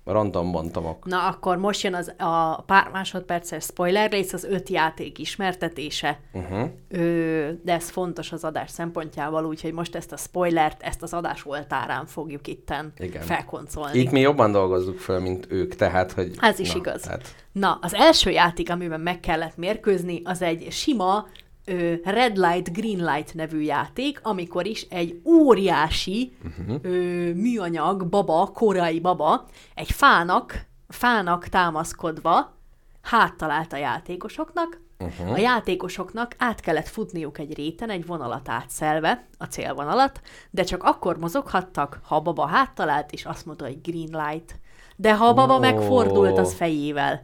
Rontom-bontomok. 0.04 1.04
Na, 1.04 1.26
akkor 1.26 1.56
most 1.56 1.82
jön 1.82 1.94
az, 1.94 2.14
a 2.18 2.62
pár 2.62 2.88
másodperces 2.92 3.64
spoiler 3.64 4.10
rész, 4.10 4.32
az 4.32 4.44
öt 4.44 4.68
játék 4.68 5.18
ismertetése. 5.18 6.20
Uh-huh. 6.32 6.70
Ö, 6.88 7.50
de 7.62 7.72
ez 7.72 7.90
fontos 7.90 8.32
az 8.32 8.44
adás 8.44 8.70
szempontjából, 8.70 9.44
úgyhogy 9.44 9.72
most 9.72 9.94
ezt 9.94 10.12
a 10.12 10.16
spoilert, 10.16 10.82
ezt 10.82 11.02
az 11.02 11.12
adás 11.12 11.46
oltárán 11.46 12.06
fogjuk 12.06 12.46
itten 12.46 12.92
Igen. 12.98 13.22
felkoncolni. 13.22 13.98
Itt 13.98 14.10
mi 14.10 14.20
jobban 14.20 14.52
dolgozzuk 14.52 14.98
föl, 14.98 15.20
mint 15.20 15.46
ők, 15.48 15.74
tehát, 15.74 16.12
hogy... 16.12 16.30
Ez 16.40 16.58
is 16.58 16.72
na, 16.72 16.78
igaz. 16.78 17.02
Tehát... 17.02 17.34
Na, 17.52 17.78
az 17.82 17.94
első 17.94 18.30
játék, 18.30 18.70
amiben 18.70 19.00
meg 19.00 19.20
kellett 19.20 19.56
mérkőzni, 19.56 20.20
az 20.24 20.42
egy 20.42 20.66
sima 20.70 21.26
ö, 21.64 21.94
Red 22.04 22.36
Light, 22.36 22.72
Green 22.72 23.14
Light 23.14 23.34
nevű 23.34 23.60
játék, 23.60 24.20
amikor 24.22 24.66
is 24.66 24.82
egy 24.82 25.20
óriási 25.24 26.36
uh-huh. 26.44 26.78
ö, 26.82 27.32
műanyag 27.34 28.06
baba, 28.08 28.50
korai 28.54 29.00
baba, 29.00 29.46
egy 29.74 29.90
fának, 29.90 30.66
fának 30.88 31.48
támaszkodva 31.48 32.56
háttalált 33.02 33.72
a 33.72 33.76
játékosoknak, 33.76 34.82
Uh-huh. 34.98 35.32
A 35.32 35.38
játékosoknak 35.38 36.34
át 36.38 36.60
kellett 36.60 36.88
futniuk 36.88 37.38
egy 37.38 37.54
réten, 37.54 37.90
egy 37.90 38.06
vonalat 38.06 38.48
átszelve, 38.48 39.26
a 39.38 39.44
célvonalat, 39.44 40.20
de 40.50 40.62
csak 40.62 40.82
akkor 40.82 41.18
mozoghattak, 41.18 42.00
ha 42.04 42.16
a 42.16 42.20
baba 42.20 42.46
háttalált, 42.46 43.12
és 43.12 43.24
azt 43.24 43.46
mondta, 43.46 43.64
hogy 43.64 43.80
green 43.80 44.26
light. 44.26 44.58
De 44.96 45.14
ha 45.16 45.26
a 45.26 45.34
baba 45.34 45.54
oh. 45.54 45.60
megfordult 45.60 46.38
az 46.38 46.54
fejével, 46.54 47.22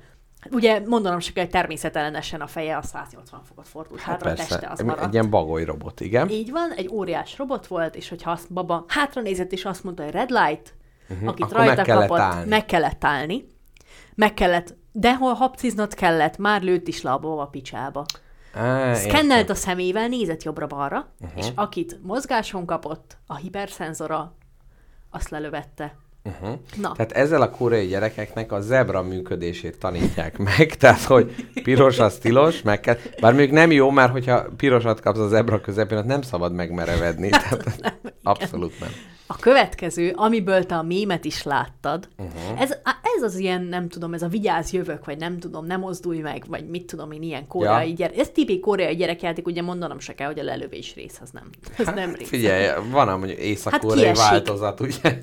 Ugye 0.50 0.82
mondanom 0.86 1.20
se 1.20 1.32
kell, 1.32 1.42
hogy 1.42 1.52
természetellenesen 1.52 2.40
a 2.40 2.46
feje 2.46 2.76
a 2.76 2.82
180 2.82 3.40
fokot 3.44 3.68
fordult 3.68 4.00
hát 4.00 4.10
hátra, 4.10 4.28
persze. 4.28 4.42
a 4.42 4.58
teste 4.58 4.72
az 4.72 4.80
maradt. 4.80 5.06
Egy 5.06 5.12
ilyen 5.12 5.30
bagoly 5.30 5.64
robot, 5.64 6.00
igen. 6.00 6.28
Így 6.28 6.50
van, 6.50 6.72
egy 6.72 6.88
óriás 6.88 7.38
robot 7.38 7.66
volt, 7.66 7.94
és 7.94 8.08
hogyha 8.08 8.30
azt 8.30 8.52
baba 8.52 8.84
hátra 8.88 9.20
nézett, 9.20 9.52
és 9.52 9.64
azt 9.64 9.84
mondta, 9.84 10.02
hogy 10.02 10.12
red 10.12 10.30
light, 10.30 10.74
uh-huh. 11.08 11.28
akit 11.28 11.44
Akkor 11.44 11.56
rajta 11.56 11.74
meg 11.74 11.84
kellett 11.84 12.08
kapott, 12.08 12.18
állni. 12.18 12.48
meg 12.48 12.64
kellett 12.64 13.04
állni. 13.04 13.46
Meg 14.14 14.34
kellett, 14.34 14.74
de 14.92 15.14
ha 15.14 15.32
hapciznod 15.32 15.94
kellett, 15.94 16.36
már 16.36 16.62
lőtt 16.62 16.88
is 16.88 17.02
le 17.02 17.10
a 17.10 17.18
baba 17.18 17.46
picsába. 17.46 18.04
Á, 18.54 18.94
Szkennelt 18.94 19.50
a 19.50 19.54
szemével, 19.54 20.08
nézett 20.08 20.42
jobbra-balra, 20.42 21.12
uh-huh. 21.20 21.38
és 21.38 21.46
akit 21.54 21.98
mozgáson 22.02 22.66
kapott, 22.66 23.16
a 23.26 23.36
hiperszenzora 23.36 24.34
azt 25.10 25.28
lelövette. 25.28 25.96
Uh-huh. 26.24 26.58
Na. 26.80 26.92
Tehát 26.92 27.12
ezzel 27.12 27.42
a 27.42 27.50
koreai 27.50 27.86
gyerekeknek 27.86 28.52
a 28.52 28.60
zebra 28.60 29.02
működését 29.02 29.78
tanítják 29.78 30.38
meg, 30.56 30.74
tehát 30.74 31.02
hogy 31.02 31.34
piros 31.62 31.98
az 31.98 32.18
tilos, 32.18 32.62
meg 32.62 32.80
kell, 32.80 32.96
bár 33.20 33.34
még 33.34 33.50
nem 33.50 33.70
jó, 33.70 33.90
mert 33.90 34.12
hogyha 34.12 34.46
pirosat 34.56 35.00
kapsz 35.00 35.18
a 35.18 35.28
zebra 35.28 35.60
közepén, 35.60 35.98
ott 35.98 36.04
nem 36.04 36.22
szabad 36.22 36.52
megmerevedni, 36.52 37.28
tehát 37.28 37.64
nem, 37.80 38.12
abszolút 38.22 38.80
nem. 38.80 38.90
A 39.32 39.36
következő, 39.40 40.12
amiből 40.16 40.66
te 40.66 40.76
a 40.76 40.82
mémet 40.82 41.24
is 41.24 41.42
láttad, 41.42 42.08
uh-huh. 42.18 42.60
ez, 42.62 42.70
ez 43.16 43.22
az 43.22 43.36
ilyen, 43.36 43.62
nem 43.62 43.88
tudom, 43.88 44.14
ez 44.14 44.22
a 44.22 44.28
vigyáz 44.28 44.72
jövök, 44.72 45.04
vagy 45.04 45.18
nem 45.18 45.38
tudom, 45.38 45.66
nem 45.66 45.80
mozdulj 45.80 46.18
meg, 46.18 46.44
vagy 46.48 46.68
mit 46.68 46.86
tudom 46.86 47.12
én, 47.12 47.22
ilyen 47.22 47.46
koreai 47.46 47.88
Ja. 47.88 47.94
gyerek. 47.94 48.18
Ez 48.18 48.28
tipik 48.28 48.60
koreai 48.60 48.96
gyerekjáték, 48.96 49.46
ugye 49.46 49.62
mondanom 49.62 49.98
se 49.98 50.14
kell, 50.14 50.26
hogy 50.26 50.38
a 50.38 50.42
lelövés 50.42 50.94
rész 50.94 51.18
az 51.22 51.30
nem. 51.30 51.50
Ez 51.78 51.86
nem 51.86 52.14
rész. 52.14 52.28
Figyelj, 52.28 52.68
van 52.90 53.08
amúgy 53.08 53.30
észak-koreai 53.38 54.02
kiesik. 54.02 54.30
változat, 54.30 54.80
ugye? 54.80 55.18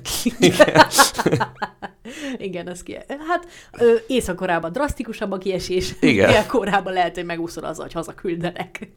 Igen, 2.36 2.66
az 2.66 2.82
ki. 2.82 2.96
Hát 3.28 3.46
ö, 3.78 3.94
Észak-Koreában 4.06 4.72
drasztikusabb 4.72 5.32
a 5.32 5.38
kiesés, 5.38 5.94
Igen. 6.00 6.30
Dél-Koreában 6.30 6.92
lehet, 6.92 7.14
hogy 7.14 7.24
megúszol 7.24 7.64
azzal, 7.64 7.84
hogy 7.84 7.94
hazaküldenek. 7.94 8.88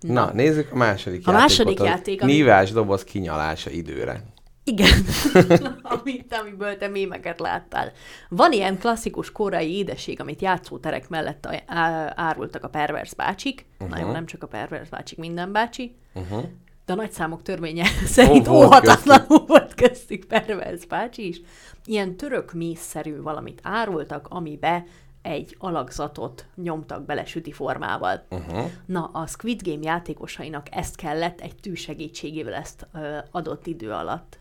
Na, 0.00 0.30
nézzük 0.32 0.72
a 0.72 0.76
második 0.76 1.28
A 1.28 1.32
második 1.32 1.78
játékot. 1.78 1.86
játék, 1.98 2.20
a 2.20 2.24
ami- 2.24 2.32
Nívás 2.32 2.70
doboz 2.72 3.04
kinyalása 3.04 3.70
időre. 3.70 4.22
Igen, 4.64 4.90
amit, 5.82 6.34
amiből 6.40 6.76
te 6.76 6.88
mémeket 6.88 7.40
láttál. 7.40 7.92
Van 8.28 8.52
ilyen 8.52 8.78
klasszikus 8.78 9.32
korai 9.32 9.76
édesség, 9.76 10.20
amit 10.20 10.40
játszóterek 10.42 11.08
mellett 11.08 11.48
á- 11.66 12.12
árultak 12.16 12.64
a 12.64 12.68
pervers 12.68 13.14
bácsik. 13.14 13.66
Uh-huh. 13.80 13.96
Na 13.96 14.02
jó, 14.04 14.10
nem 14.12 14.26
csak 14.26 14.42
a 14.42 14.46
pervers 14.46 14.88
bácsik, 14.88 15.18
minden 15.18 15.52
bácsi. 15.52 15.94
Uh-huh. 16.14 16.44
De 16.86 16.92
a 16.92 16.96
nagyszámok 16.96 17.42
törvénye 17.42 17.86
szerint 18.16 18.46
volt 18.46 18.64
óhatatlanul 18.66 19.44
volt 19.46 19.74
köztük 19.74 20.24
pervers 20.24 20.86
bácsi 20.86 21.28
is. 21.28 21.40
Ilyen 21.84 22.16
török 22.16 22.52
mészszerű 22.52 23.20
valamit 23.20 23.60
árultak, 23.62 24.26
amibe 24.30 24.84
egy 25.22 25.56
alakzatot 25.58 26.46
nyomtak 26.54 27.04
bele 27.04 27.24
süti 27.24 27.52
formával. 27.52 28.26
Uh-huh. 28.30 28.70
Na, 28.86 29.10
a 29.12 29.26
Squid 29.26 29.62
Game 29.62 29.82
játékosainak 29.82 30.66
ezt 30.70 30.96
kellett 30.96 31.40
egy 31.40 31.54
tű 31.54 31.74
segítségével 31.74 32.54
ezt 32.54 32.86
ö, 32.94 33.18
adott 33.30 33.66
idő 33.66 33.90
alatt 33.90 34.38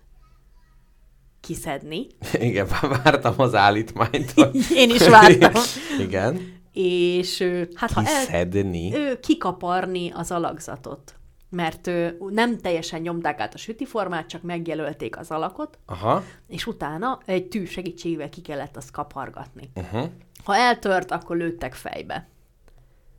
kiszedni. 1.48 2.08
Igen, 2.34 2.68
vártam 3.04 3.34
az 3.38 3.56
állítmányt. 3.56 4.34
Én 4.84 4.90
is 4.90 5.08
vártam. 5.08 5.62
Igen. 6.08 6.56
És 6.74 7.44
hát 7.74 7.92
ha 7.92 8.04
el, 8.30 8.48
ő, 8.94 9.20
kikaparni 9.20 10.12
az 10.16 10.32
alakzatot. 10.32 11.16
Mert 11.50 11.88
ő, 11.88 12.18
nem 12.30 12.58
teljesen 12.58 13.02
nyomták 13.02 13.40
át 13.40 13.54
a 13.54 13.58
sütiformát, 13.58 14.28
csak 14.28 14.42
megjelölték 14.42 15.18
az 15.18 15.32
alakot, 15.32 15.80
Aha. 15.86 16.24
és 16.48 16.68
utána 16.68 17.20
egy 17.26 17.48
tű 17.48 17.66
segítségével 17.66 18.30
ki 18.30 18.42
kellett 18.42 18.78
azt 18.78 18.92
kapargatni. 18.92 19.70
Uh-huh. 19.76 20.10
Ha 20.48 20.56
eltört, 20.56 21.12
akkor 21.12 21.38
lőttek 21.38 21.74
fejbe. 21.74 22.28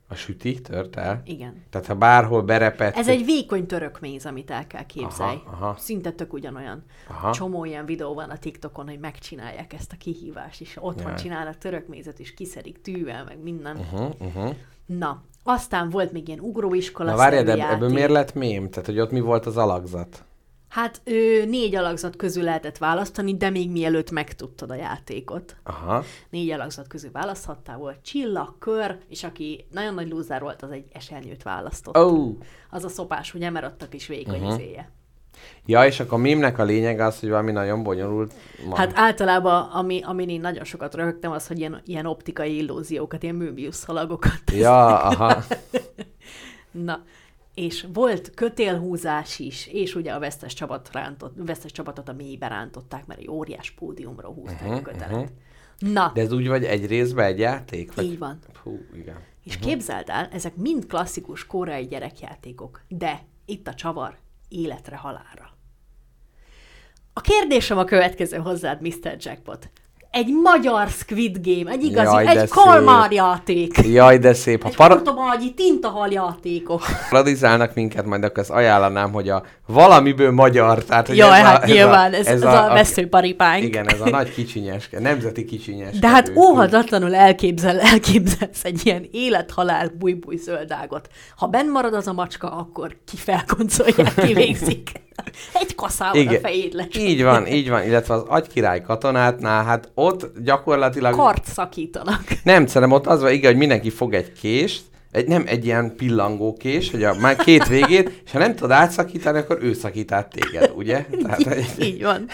A 0.07 0.15
süti 0.15 0.61
tört 0.61 0.95
el? 0.95 1.21
Igen. 1.25 1.63
Tehát 1.69 1.87
ha 1.87 1.95
bárhol 1.95 2.41
berepett... 2.41 2.95
Ez 2.95 3.07
egy 3.07 3.25
vékony 3.25 3.65
török 3.65 3.99
méz, 3.99 4.25
amit 4.25 4.51
el 4.51 4.67
kell 4.67 4.85
képzelni. 4.85 5.41
Aha, 5.45 5.65
aha. 5.65 5.75
Szinte 5.77 6.11
tök 6.11 6.33
ugyanolyan. 6.33 6.83
Aha. 7.07 7.31
Csomó 7.31 7.65
ilyen 7.65 7.85
videó 7.85 8.13
van 8.13 8.29
a 8.29 8.37
TikTokon, 8.37 8.87
hogy 8.87 8.99
megcsinálják 8.99 9.73
ezt 9.73 9.91
a 9.91 9.95
kihívást, 9.97 10.61
és 10.61 10.77
otthon 10.79 11.07
Jaj. 11.07 11.19
csinálnak 11.19 11.57
török 11.57 11.87
mézet, 11.87 12.19
és 12.19 12.33
kiszedik 12.33 12.81
tűvel, 12.81 13.23
meg 13.23 13.43
minden. 13.43 13.77
Uh-huh. 13.77 14.09
Uh-huh. 14.19 14.55
Na, 14.85 15.23
aztán 15.43 15.89
volt 15.89 16.11
még 16.11 16.27
ilyen 16.27 16.39
ugróiskola 16.39 17.09
Na 17.09 17.29
de 17.29 17.45
szerű 17.45 17.61
ebből 17.61 17.89
miért 17.89 18.11
lett 18.11 18.33
mém? 18.33 18.69
Tehát, 18.69 18.85
hogy 18.85 18.99
ott 18.99 19.11
mi 19.11 19.19
volt 19.19 19.45
az 19.45 19.57
alakzat? 19.57 20.23
Hát 20.69 21.01
ő, 21.03 21.45
négy 21.45 21.75
alakzat 21.75 22.15
közül 22.15 22.43
lehetett 22.43 22.77
választani, 22.77 23.37
de 23.37 23.49
még 23.49 23.71
mielőtt 23.71 24.11
megtudtad 24.11 24.71
a 24.71 24.75
játékot. 24.75 25.55
Aha. 25.63 26.03
Négy 26.29 26.49
alakzat 26.49 26.87
közül 26.87 27.11
választhattál, 27.11 27.77
volt 27.77 28.01
csillag, 28.01 28.57
kör, 28.59 28.97
és 29.07 29.23
aki 29.23 29.65
nagyon 29.71 29.93
nagy 29.93 30.09
lúzár 30.09 30.41
volt, 30.41 30.61
az 30.61 30.71
egy 30.71 30.85
esernyőt 30.93 31.43
választott. 31.43 31.97
Oh. 31.97 32.35
Az 32.69 32.83
a 32.83 32.89
szopás, 32.89 33.33
ugye, 33.33 33.49
mert 33.49 33.65
ott 33.65 33.81
a 33.81 33.89
kis 33.89 34.07
vékony 34.07 34.39
uh-huh. 34.39 34.53
izéje. 34.53 34.91
Ja, 35.65 35.85
és 35.85 35.99
akkor 35.99 36.17
a 36.17 36.21
mémnek 36.21 36.57
a 36.57 36.63
lényeg 36.63 36.99
az, 36.99 37.19
hogy 37.19 37.29
valami 37.29 37.51
nagyon 37.51 37.83
bonyolult 37.83 38.33
van. 38.65 38.77
Hát 38.77 38.91
általában, 38.95 39.61
ami, 39.61 40.01
amin 40.03 40.29
én 40.29 40.41
nagyon 40.41 40.63
sokat 40.63 40.95
röhögtem, 40.95 41.31
az, 41.31 41.47
hogy 41.47 41.59
ilyen, 41.59 41.81
ilyen 41.85 42.05
optikai 42.05 42.57
illúziókat, 42.57 43.23
ilyen 43.23 43.35
Möbius 43.35 43.75
szalagokat. 43.75 44.41
Ja, 44.51 45.01
aha. 45.01 45.43
Na, 46.71 47.03
és 47.53 47.87
volt 47.93 48.33
kötélhúzás 48.33 49.39
is, 49.39 49.67
és 49.67 49.95
ugye 49.95 50.11
a 50.11 50.19
vesztes, 50.19 50.53
csapat 50.53 50.89
rántott, 50.91 51.33
vesztes 51.35 51.71
csapatot 51.71 52.09
a 52.09 52.13
mélybe 52.13 52.47
rántották, 52.47 53.05
mert 53.05 53.19
egy 53.19 53.29
óriás 53.29 53.71
pódiumra 53.71 54.27
húzták 54.27 54.61
uh-huh, 54.61 54.77
a 54.77 54.81
kötelet. 54.81 55.11
Uh-huh. 55.11 55.93
Na, 55.93 56.11
De 56.13 56.21
ez 56.21 56.31
úgy 56.31 56.47
vagy 56.47 56.63
egy 56.63 56.85
részben 56.85 57.25
egy 57.25 57.39
játék? 57.39 57.93
Vagy... 57.93 58.05
így 58.05 58.17
van. 58.17 58.39
Hú, 58.63 58.79
igen. 58.93 59.17
És 59.43 59.55
uh-huh. 59.55 59.69
képzeld 59.69 60.09
el, 60.09 60.27
ezek 60.31 60.55
mind 60.55 60.85
klasszikus 60.85 61.45
koreai 61.45 61.87
gyerekjátékok, 61.87 62.81
de 62.87 63.21
itt 63.45 63.67
a 63.67 63.73
csavar 63.73 64.17
életre 64.49 64.95
halálra. 64.95 65.57
A 67.13 67.21
kérdésem 67.21 67.77
a 67.77 67.83
következő 67.83 68.37
hozzád, 68.37 68.81
Mr. 68.81 69.15
Jackpot. 69.19 69.69
Egy 70.11 70.27
magyar 70.43 70.87
Squid 70.87 71.37
Game, 71.43 71.71
egy 71.71 71.83
igazi, 71.83 72.13
Jaj, 72.13 72.27
egy 72.27 72.37
szép. 72.37 72.49
kalmár 72.49 73.11
játék. 73.11 73.77
Jaj, 73.77 74.17
de 74.17 74.33
szép. 74.33 74.61
Ha 74.63 74.69
Egy 74.69 74.75
para- 74.75 74.95
portobágyi 75.01 75.53
tintahal 75.53 76.07
játékok. 76.11 76.81
paradizálnak 77.09 77.73
minket, 77.73 78.05
majd 78.05 78.23
akkor 78.23 78.37
ezt 78.39 78.49
ajánlanám, 78.49 79.11
hogy 79.11 79.29
a 79.29 79.43
valamiből 79.67 80.31
magyar. 80.31 80.83
Tehát, 80.83 81.07
hogy 81.07 81.17
Jaj, 81.17 81.39
ez 81.39 81.45
hát 81.45 81.63
a, 81.63 81.65
nyilván, 81.65 82.13
ez, 82.13 82.25
ez, 82.25 82.41
a, 82.43 82.49
a 82.67 82.71
a 82.71 82.73
veszőparipánk. 82.73 83.63
Igen, 83.63 83.89
ez 83.89 84.01
a 84.01 84.09
nagy 84.09 84.33
kicsinyes, 84.33 84.89
nemzeti 84.99 85.45
kicsinyes. 85.45 85.99
De 85.99 86.07
hát 86.07 86.31
óhatatlanul 86.35 87.15
elképzel, 87.15 87.79
elképzelsz 87.79 88.63
egy 88.63 88.81
ilyen 88.85 89.07
élet-halál 89.11 89.91
bújbúj 89.99 90.35
zöldágot. 90.35 91.07
Ha 91.35 91.47
benn 91.47 91.69
marad 91.69 91.93
az 91.93 92.07
a 92.07 92.13
macska, 92.13 92.51
akkor 92.51 92.95
ki 93.11 93.17
felkoncolják, 93.17 94.13
kivégzik. 94.25 94.91
Egy 95.61 95.75
kaszával 95.75 96.27
a 96.27 96.39
fejét 96.39 96.73
lecsapják. 96.73 97.09
Így 97.09 97.23
van, 97.23 97.47
így 97.47 97.69
van, 97.69 97.83
illetve 97.83 98.13
az 98.13 98.23
agykirály 98.27 98.81
katonátnál, 98.81 99.63
hát 99.63 99.91
ott 99.93 100.31
gyakorlatilag... 100.43 101.15
Kart 101.15 101.45
szakítanak. 101.45 102.23
Nem, 102.43 102.67
szerintem 102.67 102.97
ott 102.97 103.07
az 103.07 103.21
van, 103.21 103.31
igen, 103.31 103.49
hogy 103.49 103.59
mindenki 103.59 103.89
fog 103.89 104.13
egy 104.13 104.33
kést, 104.33 104.81
egy, 105.11 105.27
nem 105.27 105.43
egy 105.45 105.65
ilyen 105.65 105.95
pillangó 105.95 106.53
kés, 106.53 106.91
hogy 106.91 107.03
a, 107.03 107.13
már 107.13 107.35
két 107.35 107.67
végét, 107.67 108.21
és 108.25 108.31
ha 108.31 108.39
nem 108.39 108.55
tudod 108.55 108.71
átszakítani, 108.71 109.37
akkor 109.37 109.57
ő 109.61 109.73
szakít 109.73 110.11
át 110.11 110.29
téged, 110.29 110.71
ugye? 110.75 111.05
Tehát, 111.23 111.39
Így, 111.57 111.85
így 111.85 112.03
van. 112.03 112.27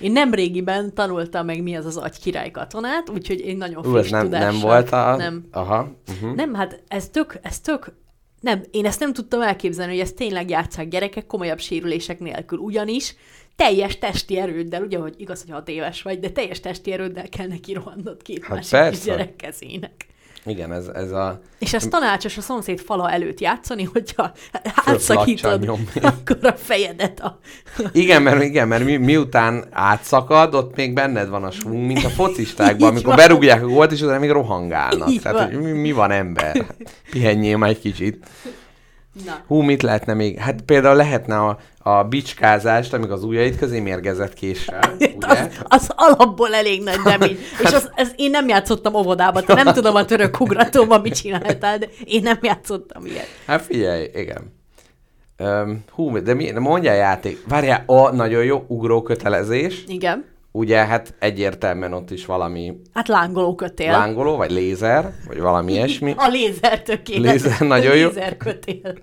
Én 0.00 0.12
nem 0.12 0.34
régiben 0.34 0.94
tanultam 0.94 1.46
meg, 1.46 1.62
mi 1.62 1.76
az 1.76 1.86
az 1.86 1.96
agykirály 1.96 2.50
katonát, 2.50 3.10
úgyhogy 3.10 3.40
én 3.40 3.56
nagyon 3.56 3.82
friss 3.82 4.10
nem, 4.10 4.22
tudással... 4.22 4.50
nem 4.50 4.60
volt 4.60 4.92
a... 4.92 5.16
Nem. 5.16 5.44
Aha. 5.50 5.92
Uh-huh. 6.08 6.34
Nem, 6.34 6.54
hát 6.54 6.82
ez 6.88 7.08
tök, 7.08 7.38
ez 7.42 7.60
tök, 7.60 7.92
nem, 8.40 8.62
én 8.70 8.86
ezt 8.86 9.00
nem 9.00 9.12
tudtam 9.12 9.40
elképzelni, 9.40 9.92
hogy 9.92 10.00
ezt 10.00 10.16
tényleg 10.16 10.50
játszák 10.50 10.88
gyerekek 10.88 11.26
komolyabb 11.26 11.60
sérülések 11.60 12.18
nélkül, 12.18 12.58
ugyanis 12.58 13.14
teljes 13.56 13.98
testi 13.98 14.38
erőddel, 14.38 14.82
ugye, 14.82 14.98
hogy 14.98 15.14
igaz, 15.16 15.40
hogy 15.42 15.50
hat 15.50 15.68
éves 15.68 16.02
vagy, 16.02 16.20
de 16.20 16.30
teljes 16.30 16.60
testi 16.60 16.92
erőddel 16.92 17.28
kell 17.28 17.46
neki 17.46 17.72
rohannod 17.72 18.22
két 18.22 18.42
Hát 18.44 18.54
másik 18.54 18.70
persze. 18.70 19.10
gyerek 19.10 19.36
kezének. 19.36 20.06
Igen, 20.44 20.72
ez, 20.72 20.86
ez 20.86 21.10
a... 21.10 21.40
És 21.58 21.74
ez 21.74 21.86
tanácsos 21.86 22.36
a 22.36 22.40
szomszéd 22.40 22.80
fala 22.80 23.10
előtt 23.10 23.40
játszani, 23.40 23.84
hogyha 23.84 24.32
átszakítod 24.86 25.68
akkor 26.02 26.38
a 26.42 26.52
fejedet 26.52 27.20
a... 27.20 27.38
Igen, 27.92 28.22
mert, 28.22 28.42
igen, 28.42 28.68
mert 28.68 28.84
mi, 28.84 28.96
miután 28.96 29.64
átszakad, 29.70 30.54
ott 30.54 30.76
még 30.76 30.92
benned 30.92 31.28
van 31.28 31.44
a 31.44 31.50
svung, 31.50 31.86
mint 31.86 32.04
a 32.04 32.08
focistákban, 32.08 32.88
amikor 32.88 33.14
van. 33.14 33.16
berúgják 33.16 33.62
a 33.62 33.66
gólt, 33.66 33.92
és 33.92 34.00
utána 34.00 34.18
még 34.18 34.30
rohangálnak. 34.30 35.10
Így 35.10 35.22
Tehát, 35.22 35.38
van. 35.38 35.46
hogy 35.46 35.62
mi, 35.62 35.70
mi 35.70 35.92
van 35.92 36.10
ember? 36.10 36.66
Pihenjél 37.10 37.56
már 37.56 37.70
egy 37.70 37.80
kicsit. 37.80 38.26
Na, 39.24 39.42
Hú, 39.46 39.60
mit 39.60 39.82
lehetne 39.82 40.14
még? 40.14 40.38
Hát 40.38 40.60
például 40.60 40.96
lehetne 40.96 41.36
a, 41.38 41.58
a 41.78 42.04
bicskázást, 42.04 42.92
amíg 42.92 43.10
az 43.10 43.24
ujjaid 43.24 43.56
közé 43.56 43.80
mérgezett 43.80 44.34
késsel, 44.34 44.80
az, 45.20 45.48
az 45.62 45.90
alapból 45.94 46.54
elég 46.54 46.82
nagy 46.82 46.98
damage. 46.98 47.34
És 47.64 47.72
az, 47.72 47.90
ez, 47.94 48.12
én 48.16 48.30
nem 48.30 48.48
játszottam 48.48 48.94
óvodában, 48.94 49.44
te 49.44 49.54
nem 49.54 49.74
tudom 49.74 49.94
a 49.94 50.04
török 50.04 50.40
ugratóban 50.40 51.00
mit 51.00 51.14
csináltál, 51.14 51.78
de 51.78 51.88
én 52.04 52.22
nem 52.22 52.38
játszottam 52.42 53.06
ilyet. 53.06 53.28
Hát 53.46 53.62
figyelj, 53.62 54.10
igen. 54.14 54.58
Um, 55.38 55.84
hú, 55.90 56.22
de 56.22 56.34
mi, 56.34 56.50
mondjál 56.50 56.96
játék. 56.96 57.44
Várjál, 57.48 57.82
a 57.86 58.10
nagyon 58.10 58.44
jó 58.44 58.64
ugró 58.66 59.02
kötelezés. 59.02 59.84
Igen. 59.86 60.24
Ugye, 60.52 60.84
hát 60.84 61.14
egyértelműen 61.18 61.92
ott 61.92 62.10
is 62.10 62.26
valami 62.26 62.80
Hát 62.94 63.08
lángoló 63.08 63.54
kötél. 63.54 63.90
lángoló, 63.90 64.36
vagy 64.36 64.50
lézer, 64.50 65.12
vagy 65.26 65.40
valami 65.40 65.72
ilyesmi. 65.72 66.14
A 66.16 66.28
lézer 66.28 66.82
tökéletes. 66.82 67.42
Lézer 67.42 67.68
nagyon 67.68 67.96
jó. 67.96 68.06
Lézer 68.06 68.36
kötél. 68.36 68.94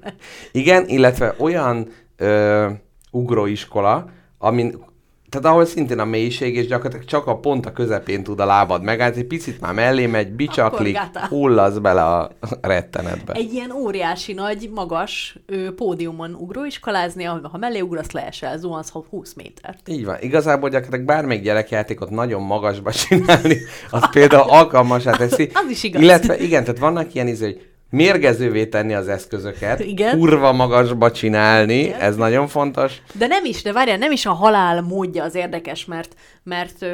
Igen, 0.51 0.87
illetve 0.87 1.35
olyan 1.39 1.87
ö, 2.17 2.69
ugróiskola, 3.11 4.05
amin, 4.37 4.85
tehát 5.29 5.47
ahol 5.47 5.65
szintén 5.65 5.99
a 5.99 6.05
mélység, 6.05 6.55
és 6.55 6.67
gyakorlatilag 6.67 7.05
csak 7.05 7.27
a 7.27 7.37
pont 7.37 7.65
a 7.65 7.73
közepén 7.73 8.23
tud 8.23 8.39
a 8.39 8.45
lábad 8.45 8.83
megállni, 8.83 9.17
egy 9.17 9.25
picit 9.25 9.61
már 9.61 9.73
mellé 9.73 10.05
megy, 10.05 10.31
bicsaklik, 10.31 10.97
hullasz 11.29 11.77
bele 11.77 12.03
a 12.03 12.31
rettenetbe. 12.61 13.33
Egy 13.33 13.53
ilyen 13.53 13.71
óriási 13.71 14.33
nagy, 14.33 14.69
magas 14.73 15.39
ö, 15.45 15.73
pódiumon 15.73 16.33
ugróiskolázni, 16.33 17.25
ahol 17.25 17.49
ha 17.51 17.57
mellé 17.57 17.79
ugrasz, 17.79 18.11
leesel, 18.11 18.57
zuhansz 18.57 18.89
20 18.89 19.33
métert. 19.33 19.87
Így 19.87 20.05
van. 20.05 20.15
Igazából 20.19 20.69
gyakorlatilag 20.69 21.05
bármelyik 21.05 21.43
gyerekjátékot 21.43 22.09
nagyon 22.09 22.41
magasba 22.41 22.91
csinálni, 22.91 23.57
az 23.89 24.09
például 24.11 24.49
alkalmasá 24.49 25.11
teszi. 25.11 25.49
Az 25.63 25.69
is 25.69 25.83
igaz. 25.83 26.01
Illetve 26.01 26.37
igen, 26.37 26.63
tehát 26.63 26.79
vannak 26.79 27.13
ilyen 27.13 27.27
izé, 27.27 27.45
hogy 27.45 27.66
mérgezővé 27.89 28.65
tenni 28.65 28.93
az 28.93 29.07
eszközöket, 29.07 29.79
Igen. 29.79 30.17
kurva 30.17 30.51
magasba 30.51 31.11
csinálni, 31.11 31.79
Igen. 31.79 31.99
ez 31.99 32.15
nagyon 32.15 32.47
fontos. 32.47 33.01
De 33.13 33.27
nem 33.27 33.45
is, 33.45 33.61
de 33.61 33.73
várjál, 33.73 33.97
nem 33.97 34.11
is 34.11 34.25
a 34.25 34.31
halál 34.33 34.81
módja 34.81 35.23
az 35.23 35.35
érdekes, 35.35 35.85
mert, 35.85 36.13
mert, 36.43 36.85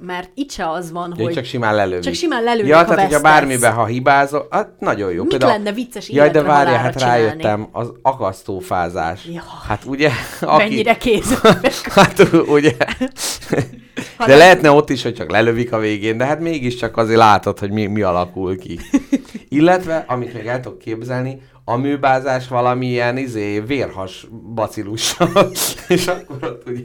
mert 0.00 0.30
itt 0.34 0.50
se 0.50 0.70
az 0.70 0.92
van, 0.92 1.12
Hogy 1.14 1.24
hogy... 1.24 1.34
csak 1.34 1.44
simán 1.44 1.74
lelövik. 1.74 2.04
Csak 2.04 2.14
simán 2.14 2.42
lelőnek, 2.42 2.70
Ja, 2.70 2.76
ha 2.76 2.84
tehát 2.84 3.00
hogyha 3.00 3.20
bármiben, 3.20 3.72
ha 3.72 3.84
hibázol, 3.86 4.46
hát 4.50 4.68
nagyon 4.78 5.12
jó. 5.12 5.24
Mit 5.24 5.42
lenne 5.42 5.72
vicces 5.72 6.08
Jaj, 6.10 6.30
de 6.30 6.42
várja, 6.42 6.76
hát 6.76 6.96
csinálni? 6.98 7.22
rájöttem, 7.22 7.68
az 7.72 7.92
akasztófázás. 8.02 9.24
Jaj. 9.24 9.42
Hát 9.68 9.84
ugye, 9.84 10.10
Mennyire 10.40 10.96
kész. 10.96 11.40
Hát 11.94 12.32
ugye. 12.46 12.72
Ha 14.16 14.24
De 14.24 14.30
nem- 14.30 14.38
lehetne 14.38 14.70
ott 14.70 14.90
is, 14.90 15.02
hogy 15.02 15.14
csak 15.14 15.30
lelövik 15.30 15.72
a 15.72 15.78
végén, 15.78 16.16
de 16.16 16.24
hát 16.24 16.40
mégiscsak 16.40 16.96
azért 16.96 17.18
látod, 17.18 17.58
hogy 17.58 17.70
mi, 17.70 17.86
mi 17.86 18.02
alakul 18.02 18.58
ki. 18.58 18.78
Illetve, 19.48 20.04
amit 20.08 20.34
még 20.34 20.46
el 20.46 20.60
tudok 20.60 20.78
képzelni, 20.78 21.40
a 21.64 21.76
műbázás 21.76 22.48
valamilyen 22.48 23.16
izé, 23.16 23.60
vérhas 23.60 24.26
bacilussal, 24.54 25.50
és 25.88 26.06
akkor 26.06 26.36
ott 26.42 26.68
ugye 26.68 26.84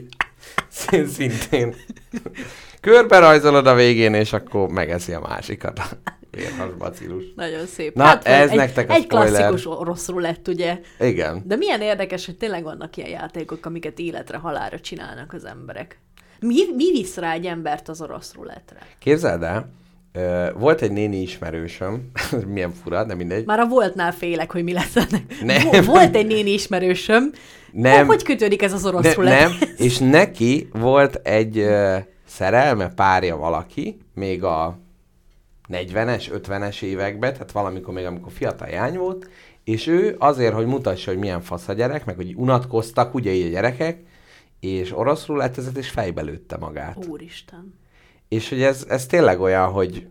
szintén 1.06 1.74
körbe 2.80 3.18
rajzolod 3.18 3.66
a 3.66 3.74
végén, 3.74 4.14
és 4.14 4.32
akkor 4.32 4.68
megeszi 4.68 5.12
a 5.12 5.20
másikat 5.20 5.80
vérhas 6.30 6.74
bacillus. 6.78 7.24
Nagyon 7.36 7.66
szép. 7.66 7.94
Na, 7.94 8.04
hát, 8.04 8.26
ez 8.26 8.50
egy, 8.50 8.56
nektek 8.56 8.90
a 8.90 8.92
Egy 8.92 9.02
spoiler. 9.02 9.28
klasszikus 9.28 9.66
orosz 9.66 10.08
rulett, 10.08 10.48
ugye? 10.48 10.78
Igen. 11.00 11.42
De 11.44 11.56
milyen 11.56 11.80
érdekes, 11.80 12.26
hogy 12.26 12.36
tényleg 12.36 12.62
vannak 12.62 12.96
ilyen 12.96 13.10
játékok, 13.10 13.66
amiket 13.66 13.98
életre, 13.98 14.36
halálra 14.36 14.80
csinálnak 14.80 15.32
az 15.32 15.44
emberek. 15.44 15.98
Mi, 16.40 16.54
mi 16.76 16.90
visz 16.92 17.16
rá 17.16 17.32
egy 17.32 17.46
embert 17.46 17.88
az 17.88 18.00
orosz 18.00 18.34
rulettre? 18.34 18.78
Képzeld 18.98 19.42
el, 19.42 19.70
volt 20.54 20.80
egy 20.82 20.92
néni 20.92 21.20
ismerősöm, 21.20 22.10
milyen 22.52 22.72
fura, 22.82 23.04
de 23.04 23.14
mindegy. 23.14 23.44
Már 23.46 23.58
a 23.58 23.66
voltnál 23.66 24.12
félek, 24.12 24.52
hogy 24.52 24.62
mi 24.64 24.72
lesz 24.72 24.96
ennek. 24.96 25.22
Nem. 25.44 25.62
Vo- 25.70 25.84
Volt 25.84 26.16
egy 26.16 26.26
néni 26.26 26.50
ismerősöm. 26.52 27.30
Nem. 27.72 28.06
Hogy 28.06 28.22
kötődik 28.22 28.62
ez 28.62 28.72
az 28.72 28.86
orosz 28.86 29.02
Ne, 29.04 29.12
rulett? 29.14 29.38
nem, 29.40 29.52
és 29.76 29.98
neki 29.98 30.68
volt 30.72 31.14
egy 31.14 31.66
szerelme, 32.26 32.88
párja 32.88 33.36
valaki, 33.36 33.98
még 34.14 34.44
a 34.44 34.78
40-es, 35.72 36.40
50-es 36.48 36.82
években, 36.82 37.32
tehát 37.32 37.52
valamikor 37.52 37.94
még, 37.94 38.04
amikor 38.04 38.32
fiatal 38.32 38.68
jány 38.68 38.96
volt, 38.96 39.28
és 39.64 39.86
ő 39.86 40.16
azért, 40.18 40.54
hogy 40.54 40.66
mutassa, 40.66 41.10
hogy 41.10 41.20
milyen 41.20 41.40
fasz 41.40 41.68
a 41.68 41.72
gyerek, 41.72 42.04
meg 42.04 42.16
hogy 42.16 42.34
unatkoztak, 42.36 43.14
ugye 43.14 43.30
így 43.32 43.46
a 43.46 43.50
gyerekek, 43.50 43.98
és 44.68 44.96
orosz 44.96 45.26
rulettezett, 45.26 45.76
és 45.76 45.90
fejbe 45.90 46.22
lőtte 46.22 46.56
magát. 46.56 47.06
Úristen. 47.06 47.74
És 48.28 48.48
hogy 48.48 48.62
ez, 48.62 48.86
ez 48.88 49.06
tényleg 49.06 49.40
olyan, 49.40 49.68
hogy, 49.68 50.06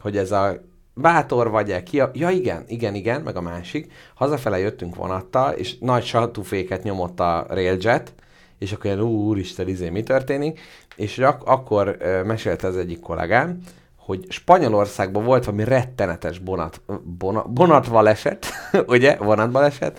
hogy 0.00 0.16
ez 0.16 0.32
a 0.32 0.62
bátor 0.94 1.50
vagy-e, 1.50 1.82
ki 1.82 2.00
a... 2.00 2.10
Ja 2.14 2.30
igen, 2.30 2.64
igen, 2.68 2.94
igen, 2.94 3.20
meg 3.20 3.36
a 3.36 3.40
másik. 3.40 3.92
Hazafele 4.14 4.58
jöttünk 4.58 4.94
vonattal, 4.94 5.52
és 5.52 5.78
nagy 5.78 6.04
satúféket 6.04 6.82
nyomott 6.82 7.20
a 7.20 7.46
railjet, 7.48 8.12
és 8.58 8.72
akkor 8.72 8.84
ilyen, 8.84 9.00
"Ú, 9.00 9.28
úristen, 9.28 9.68
izé, 9.68 9.88
mi 9.88 10.02
történik? 10.02 10.60
És 10.96 11.18
ak- 11.18 11.48
akkor 11.48 11.96
ö, 11.98 12.22
mesélte 12.22 12.66
az 12.66 12.76
egyik 12.76 13.00
kollégám, 13.00 13.58
hogy 13.96 14.26
Spanyolországban 14.28 15.24
volt 15.24 15.44
valami 15.44 15.64
rettenetes 15.64 16.38
bonat, 16.38 16.80
bona, 17.18 17.42
bonatvaleset, 17.42 18.46
ugye, 18.86 19.16
vonatbaleset, 19.16 19.98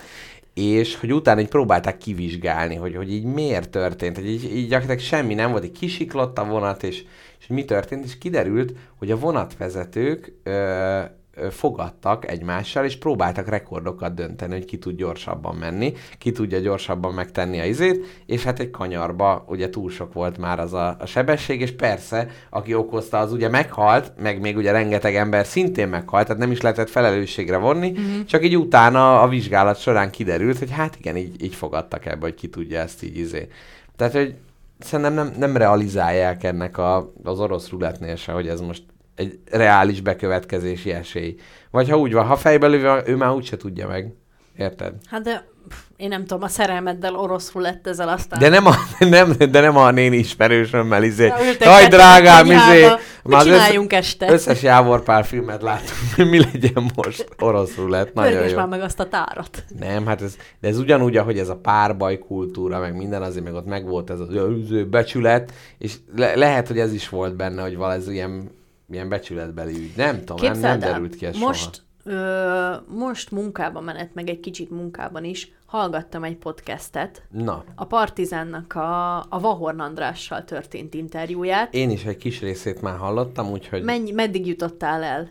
és 0.54 0.96
hogy 0.96 1.14
utána 1.14 1.42
így 1.42 1.48
próbálták 1.48 1.98
kivizsgálni, 1.98 2.76
hogy, 2.76 2.96
hogy 2.96 3.14
így 3.14 3.24
miért 3.24 3.70
történt, 3.70 4.16
hogy 4.16 4.30
így, 4.30 4.44
így 4.44 4.68
gyakorlatilag 4.68 5.00
semmi 5.00 5.34
nem 5.34 5.52
volt, 5.52 5.64
így 5.64 5.80
kisiklott 5.80 6.38
a 6.38 6.46
vonat, 6.46 6.84
és, 6.84 7.04
és 7.40 7.48
mi 7.48 7.66
történt, 7.66 8.06
és 8.06 8.18
kiderült, 8.18 8.74
hogy 8.98 9.12
a 9.12 9.18
vonatvezetők 9.18 10.34
ö, 10.44 11.02
fogadtak 11.50 12.32
egymással, 12.32 12.86
és 12.86 12.98
próbáltak 12.98 13.48
rekordokat 13.48 14.14
dönteni, 14.14 14.54
hogy 14.54 14.66
ki 14.66 14.78
tud 14.78 14.96
gyorsabban 14.96 15.56
menni, 15.56 15.94
ki 16.18 16.32
tudja 16.32 16.60
gyorsabban 16.60 17.14
megtenni 17.14 17.60
a 17.60 17.66
izét, 17.66 18.24
és 18.26 18.44
hát 18.44 18.60
egy 18.60 18.70
kanyarba 18.70 19.46
ugye 19.48 19.70
túl 19.70 19.90
sok 19.90 20.14
volt 20.14 20.38
már 20.38 20.60
az 20.60 20.74
a, 20.74 20.96
a 21.00 21.06
sebesség, 21.06 21.62
és 21.62 21.72
persze, 21.72 22.28
aki 22.50 22.74
okozta, 22.74 23.20
az 23.20 23.32
ugye 23.32 23.50
meghalt, 23.50 24.12
meg 24.22 24.40
még 24.40 24.58
ugye 24.58 24.72
rengeteg 24.72 25.16
ember 25.16 25.46
szintén 25.46 25.88
meghalt, 25.88 26.26
tehát 26.26 26.42
nem 26.42 26.52
is 26.52 26.62
lehetett 26.62 26.90
felelősségre 26.90 27.58
vonni, 27.58 27.90
mm-hmm. 27.90 28.24
csak 28.26 28.44
így 28.44 28.58
utána 28.58 29.22
a 29.22 29.28
vizsgálat 29.28 29.80
során 29.80 30.10
kiderült, 30.10 30.58
hogy 30.58 30.72
hát 30.72 30.96
igen, 31.00 31.18
így, 31.18 31.44
így 31.44 31.56
fogadtak 31.56 32.06
ebbe, 32.06 32.22
hogy 32.22 32.36
ki 32.36 32.50
tudja 32.50 32.80
ezt 32.80 33.04
így 33.04 33.18
izé. 33.18 33.48
Tehát, 33.96 34.14
hogy 34.14 34.36
szerintem 34.80 35.14
nem, 35.14 35.34
nem 35.38 35.58
realizálják 35.58 36.44
ennek 36.44 36.78
a, 36.78 37.14
az 37.24 37.40
orosz 37.40 37.70
ruletnél 37.70 38.16
se, 38.16 38.32
hogy 38.32 38.48
ez 38.48 38.62
most 38.62 38.84
egy 39.22 39.40
reális 39.52 40.02
bekövetkezési 40.02 40.92
esély. 40.92 41.36
Vagy 41.72 41.90
ha 41.90 41.98
úgy 41.98 42.14
van, 42.14 42.26
ha 42.26 42.36
fejbe 42.36 42.68
lövő, 42.68 43.02
ő 43.06 43.16
már 43.16 43.32
úgyse 43.32 43.58
tudja 43.58 43.88
meg. 43.88 44.14
Érted? 44.58 44.94
Hát 45.10 45.22
de 45.22 45.50
én 45.96 46.08
nem 46.08 46.26
tudom, 46.26 46.44
a 46.44 46.48
szerelmeddel 46.48 47.16
orosz 47.16 47.52
rulett 47.52 47.88
ezzel 47.88 48.10
aztán. 48.10 48.40
De 48.40 48.50
nem 48.50 48.66
a, 48.66 48.74
nem, 49.00 49.34
de 49.52 49.60
nem 49.60 49.78
a 49.78 49.92
néni 49.92 50.18
ismerősömmel, 50.18 51.04
izé. 51.04 51.34
Jaj, 51.60 51.88
drágám, 51.88 52.46
izé. 52.46 52.86
Az 53.24 53.44
csináljunk 53.44 53.94
este? 53.94 54.32
Összes 54.32 54.62
Jávorpál 54.62 55.24
filmet 55.24 55.62
látunk, 55.62 56.30
mi 56.30 56.40
legyen 56.40 56.92
most 56.96 57.28
orosz 57.40 57.76
rulett. 57.76 58.14
Nagyon 58.14 58.32
Pörgés 58.32 58.52
jó. 58.52 58.58
már 58.58 58.68
meg 58.68 58.82
azt 58.82 59.00
a 59.00 59.08
tárat. 59.08 59.64
Nem, 59.80 60.06
hát 60.06 60.22
ez, 60.22 60.36
de 60.60 60.68
ez 60.68 60.78
ugyanúgy, 60.78 61.18
ahogy 61.18 61.40
ez 61.40 61.50
a 61.50 61.56
párbaj 61.56 62.20
kultúra, 62.20 62.80
meg 62.80 62.96
minden, 62.96 63.22
azért 63.22 63.46
meg 63.46 63.54
ott 63.54 63.66
megvolt 63.66 64.10
ez 64.10 64.20
az 64.20 64.34
ö, 64.34 64.86
becsület, 64.86 65.54
és 65.78 65.96
le, 66.16 66.36
lehet, 66.36 66.68
hogy 66.68 66.80
ez 66.80 66.94
is 66.94 67.10
volt 67.10 67.36
benne, 67.36 67.62
hogy 67.62 67.78
valami 67.78 68.04
ilyen, 68.08 68.50
ilyen 68.94 69.10
becsületbeli 69.10 69.74
ügy. 69.74 69.94
Nem 69.96 70.24
tudom, 70.24 70.52
nem, 70.52 70.60
nem 70.60 70.80
derült 70.80 71.16
ki 71.16 71.26
ez 71.26 71.38
most, 71.38 71.84
ö, 72.04 72.74
most 72.88 73.32
munkában 73.32 73.84
menet, 73.84 74.14
meg 74.14 74.30
egy 74.30 74.40
kicsit 74.40 74.70
munkában 74.70 75.24
is 75.24 75.52
hallgattam 75.66 76.24
egy 76.24 76.36
podcastet, 76.36 77.24
soha. 77.32 77.44
Na, 77.44 77.64
a 77.76 77.86
Partizánnak 77.86 78.74
a, 78.74 79.18
a 79.20 79.40
Vahorn 79.40 79.80
Andrással 79.80 80.44
történt 80.44 80.94
interjúját. 80.94 81.74
én 81.74 81.90
is 81.90 82.04
egy 82.04 82.18
kis 82.18 82.40
részét 82.40 82.82
már 82.82 82.98
hallottam, 82.98 83.52
úgyhogy 83.52 83.84
Mennyi, 83.84 84.12
meddig 84.12 84.48
jutottál 84.48 85.04
el? 85.04 85.30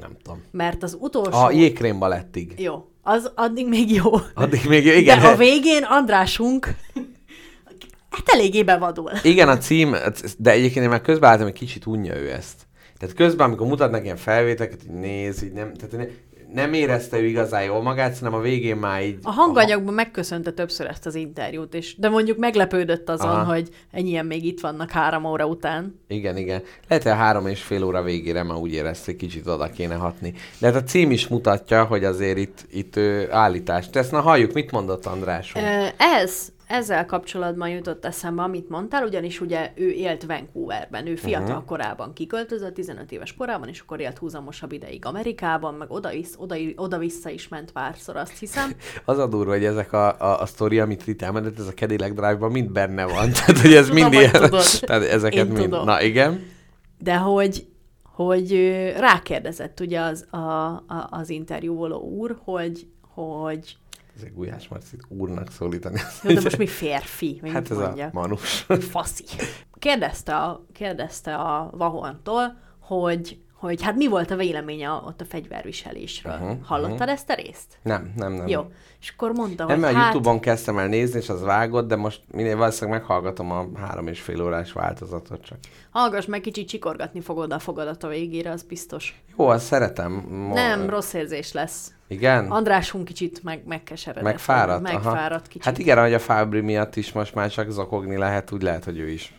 nem 0.00 0.16
tudom. 0.22 0.42
Mert 0.50 0.82
az 0.82 0.96
utolsó... 1.00 1.38
A 1.38 1.50
jégrém 1.50 1.98
balettig. 1.98 2.54
Jó, 2.56 2.90
az 3.02 3.32
addig 3.34 3.68
még 3.68 3.92
jó. 3.92 4.10
Addig 4.34 4.64
még, 4.68 4.86
igen, 4.86 5.20
De 5.20 5.26
a 5.26 5.36
végén 5.36 5.82
Andrásunk 5.82 6.74
hát 8.10 8.28
eléggé 8.28 8.62
bevadul. 8.62 9.10
Igen, 9.22 9.48
a 9.48 9.58
cím, 9.58 9.96
de 10.38 10.50
egyébként 10.50 10.84
én 10.84 10.90
már 10.90 11.00
közben 11.00 11.30
álltam, 11.30 11.46
hogy 11.46 11.54
kicsit 11.54 11.86
unja 11.86 12.16
ő 12.16 12.30
ezt. 12.30 12.66
Tehát 13.00 13.14
közben, 13.14 13.46
amikor 13.46 13.66
mutatnak 13.66 14.04
ilyen 14.04 14.16
felvételeket, 14.16 14.80
hogy 14.86 15.00
néz, 15.00 15.42
így 15.42 15.52
nem, 15.52 15.74
tehát 15.74 15.96
ne, 15.96 16.04
nem 16.52 16.72
érezte 16.72 17.18
ő 17.18 17.24
igazán 17.24 17.62
jól 17.62 17.82
magát, 17.82 18.18
hanem 18.18 18.34
a 18.34 18.40
végén 18.40 18.76
már 18.76 19.02
így... 19.02 19.18
A 19.22 19.30
hanganyagban 19.30 19.94
megköszönte 19.94 20.50
többször 20.50 20.86
ezt 20.86 21.06
az 21.06 21.14
interjút, 21.14 21.74
és 21.74 21.96
de 21.96 22.08
mondjuk 22.08 22.38
meglepődött 22.38 23.08
azon, 23.08 23.28
Aha. 23.28 23.52
hogy 23.52 23.68
ennyien 23.90 24.26
még 24.26 24.44
itt 24.44 24.60
vannak 24.60 24.90
három 24.90 25.24
óra 25.24 25.46
után. 25.46 26.00
Igen, 26.08 26.36
igen. 26.36 26.62
Lehet, 26.88 27.02
hogy 27.02 27.12
a 27.12 27.16
három 27.16 27.46
és 27.46 27.62
fél 27.62 27.84
óra 27.84 28.02
végére 28.02 28.42
már 28.42 28.56
úgy 28.56 28.72
érezte, 28.72 29.04
hogy 29.04 29.16
kicsit 29.16 29.46
oda 29.46 29.70
kéne 29.70 29.94
hatni. 29.94 30.34
De 30.58 30.66
hát 30.66 30.76
a 30.76 30.82
cím 30.82 31.10
is 31.10 31.28
mutatja, 31.28 31.84
hogy 31.84 32.04
azért 32.04 32.38
itt, 32.38 32.66
itt 32.70 32.96
ő, 32.96 33.32
állítást 33.32 33.92
tesz. 33.92 34.10
Na 34.10 34.20
halljuk, 34.20 34.52
mit 34.52 34.70
mondott 34.70 35.06
András? 35.06 35.52
Ez, 35.96 36.52
ezzel 36.70 37.06
kapcsolatban 37.06 37.68
jutott 37.68 38.04
eszembe, 38.04 38.42
amit 38.42 38.68
mondtál, 38.68 39.04
ugyanis 39.04 39.40
ugye 39.40 39.72
ő 39.74 39.90
élt 39.90 40.24
Vancouverben, 40.24 41.06
ő 41.06 41.14
fiatal 41.14 41.48
uh-huh. 41.48 41.64
korában 41.64 42.12
kiköltözött, 42.12 42.74
15 42.74 43.12
éves 43.12 43.34
korában, 43.34 43.68
és 43.68 43.80
akkor 43.80 44.00
élt 44.00 44.18
húzamosabb 44.18 44.72
ideig 44.72 45.04
Amerikában, 45.04 45.74
meg 45.74 45.90
oda-vissza, 45.90 46.38
oda, 46.38 46.54
oda-vissza 46.76 47.30
is 47.30 47.48
ment 47.48 47.72
párszor, 47.72 48.16
azt 48.16 48.38
hiszem. 48.38 48.70
Az 49.04 49.18
a 49.18 49.26
durva, 49.26 49.52
hogy 49.52 49.64
ezek 49.64 49.92
a, 49.92 50.20
a, 50.20 50.40
a 50.40 50.46
sztori, 50.46 50.80
amit 50.80 51.06
itt 51.06 51.22
elmondott, 51.22 51.58
ez 51.58 51.66
a 51.66 51.72
Cadillac 51.72 52.14
Drive-ban 52.14 52.50
mind 52.50 52.70
benne 52.70 53.04
van. 53.04 53.30
Tehát, 53.46 53.60
hogy 53.60 53.72
ez 53.72 53.86
Tudom, 53.86 54.02
mind 54.02 54.12
ilyen... 54.12 54.32
tudod. 54.32 54.64
Tehát 54.86 55.02
ezeket 55.02 55.46
Én 55.46 55.52
mind... 55.52 55.62
tudom. 55.62 55.84
Na 55.84 56.02
igen. 56.02 56.46
De 56.98 57.16
hogy, 57.16 57.66
hogy 58.02 58.52
rákérdezett 58.96 59.80
ugye 59.80 60.00
az, 60.00 60.26
a, 60.30 60.36
a, 60.36 61.08
az 61.10 61.30
interjúvoló 61.30 62.00
úr, 62.00 62.38
hogy, 62.44 62.86
hogy 63.14 63.76
Ezek 64.20 64.34
Gulyás 64.34 64.68
Marcit 64.68 65.02
úrnak 65.08 65.50
szólítani. 65.50 66.00
jó, 66.22 66.34
de 66.34 66.40
most 66.40 66.58
mi 66.58 66.66
férfi, 66.66 67.38
mi 67.42 67.50
Hát 67.50 67.70
ez 67.70 67.76
mondja? 67.76 68.06
a 68.06 68.10
manus. 68.12 68.66
faszi. 68.90 69.24
Kérdezte 69.78 70.36
a, 70.36 70.64
kérdezte 70.72 71.34
a 71.34 71.70
Vahontól, 71.72 72.56
hogy, 72.78 73.38
hogy 73.52 73.82
hát 73.82 73.96
mi 73.96 74.08
volt 74.08 74.30
a 74.30 74.36
véleménye 74.36 74.90
ott 74.90 75.20
a 75.20 75.24
fegyverviselésről. 75.24 76.32
Uh-huh, 76.32 76.58
Hallottad 76.64 76.98
mhm. 76.98 77.08
ezt 77.08 77.30
a 77.30 77.34
részt? 77.34 77.78
Nem, 77.82 78.12
nem, 78.16 78.32
nem. 78.32 78.46
Jó. 78.48 78.70
És 79.00 79.12
akkor 79.16 79.32
mondta, 79.32 79.64
Nem, 79.64 79.72
hogy 79.72 79.82
mert 79.84 79.94
a 79.94 79.98
hát... 79.98 80.12
Youtube-on 80.12 80.40
kezdtem 80.40 80.78
el 80.78 80.86
nézni, 80.86 81.18
és 81.18 81.28
az 81.28 81.42
vágott, 81.42 81.88
de 81.88 81.96
most 81.96 82.22
minél 82.30 82.56
valószínűleg 82.56 83.00
meghallgatom 83.00 83.50
a 83.50 83.68
három 83.74 84.06
és 84.06 84.20
fél 84.20 84.42
órás 84.42 84.72
változatot 84.72 85.44
csak. 85.44 85.58
Hallgass 85.90 86.26
meg, 86.26 86.40
kicsit 86.40 86.68
csikorgatni 86.68 87.20
fogod 87.20 87.52
a 87.52 87.58
fogadat 87.58 88.02
a 88.02 88.08
végére, 88.08 88.50
az 88.50 88.62
biztos. 88.62 89.22
Jó, 89.38 89.46
azt 89.46 89.64
szeretem. 89.64 90.12
Ma... 90.12 90.54
Nem, 90.54 90.90
rossz 90.90 91.12
érzés 91.12 91.52
lesz. 91.52 91.92
Igen? 92.10 92.50
Andrásunk 92.50 93.04
kicsit 93.04 93.42
meg, 93.42 93.62
megkeseredett. 93.66 94.24
Megfáradt? 94.24 94.82
Megfáradt 94.82 95.46
kicsit. 95.46 95.64
Hát 95.64 95.78
igen, 95.78 96.00
hogy 96.00 96.14
a 96.14 96.18
Fábri 96.18 96.60
miatt 96.60 96.96
is 96.96 97.12
most 97.12 97.34
már 97.34 97.50
csak 97.50 97.70
zokogni 97.70 98.16
lehet, 98.16 98.52
úgy 98.52 98.62
lehet, 98.62 98.84
hogy 98.84 98.98
ő 98.98 99.08
is 99.08 99.34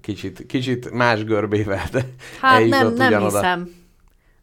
kicsit, 0.00 0.46
kicsit 0.46 0.90
más 0.90 1.24
görbével, 1.24 1.84
de 1.92 2.04
Hát 2.40 2.66
nem, 2.66 2.94
nem 2.94 3.06
ugyanoda. 3.08 3.38
hiszem. 3.38 3.70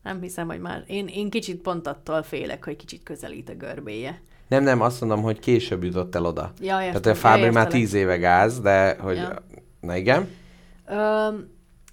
Nem 0.03 0.21
hiszem, 0.21 0.47
hogy 0.47 0.59
már... 0.59 0.83
Én, 0.87 1.07
én 1.07 1.29
kicsit 1.29 1.61
pont 1.61 1.87
attól 1.87 2.23
félek, 2.23 2.65
hogy 2.65 2.75
kicsit 2.75 3.03
közelít 3.03 3.49
a 3.49 3.53
görbéje. 3.53 4.21
Nem, 4.47 4.63
nem, 4.63 4.81
azt 4.81 4.99
mondom, 5.01 5.21
hogy 5.21 5.39
később 5.39 5.83
jutott 5.83 6.15
el 6.15 6.25
oda. 6.25 6.51
Ja, 6.61 6.81
értem. 6.83 7.01
Tehát 7.01 7.17
a 7.17 7.21
Fábri 7.21 7.49
már 7.49 7.67
tíz 7.67 7.93
éve 7.93 8.17
gáz, 8.17 8.59
de 8.59 8.95
hogy... 8.99 9.15
Ja. 9.15 9.33
Na 9.79 9.95
igen? 9.95 10.27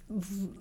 V- 0.07 0.59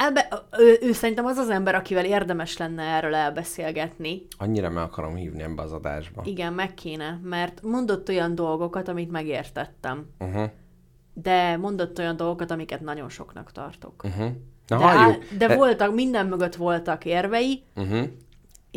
Elbe, 0.00 0.28
ő, 0.58 0.78
ő 0.80 0.92
szerintem 0.92 1.24
az 1.26 1.36
az 1.36 1.50
ember, 1.50 1.74
akivel 1.74 2.04
érdemes 2.04 2.56
lenne 2.56 2.82
erről 2.82 3.14
elbeszélgetni. 3.14 4.26
Annyira 4.38 4.70
meg 4.70 4.82
akarom 4.82 5.14
hívni 5.14 5.42
ebbe 5.42 5.62
az 5.62 5.72
adásba. 5.72 6.22
Igen, 6.24 6.52
meg 6.52 6.74
kéne, 6.74 7.20
mert 7.22 7.62
mondott 7.62 8.08
olyan 8.08 8.34
dolgokat, 8.34 8.88
amit 8.88 9.10
megértettem. 9.10 10.06
Uh-huh, 10.18 10.50
De 11.14 11.56
mondott 11.56 11.98
olyan 11.98 12.16
dolgokat, 12.16 12.50
amiket 12.50 12.80
nagyon 12.80 13.08
soknak 13.08 13.52
tartok. 13.52 14.02
uh-huh. 14.04 14.28
Na 14.66 14.76
De, 14.78 14.84
halljuk. 14.84 15.22
á- 15.22 15.36
de 15.38 15.56
voltak, 15.56 15.94
minden 15.94 16.26
mögött 16.26 16.54
voltak 16.54 17.04
érvei, 17.04 17.62
Uh-huh. 17.76 18.06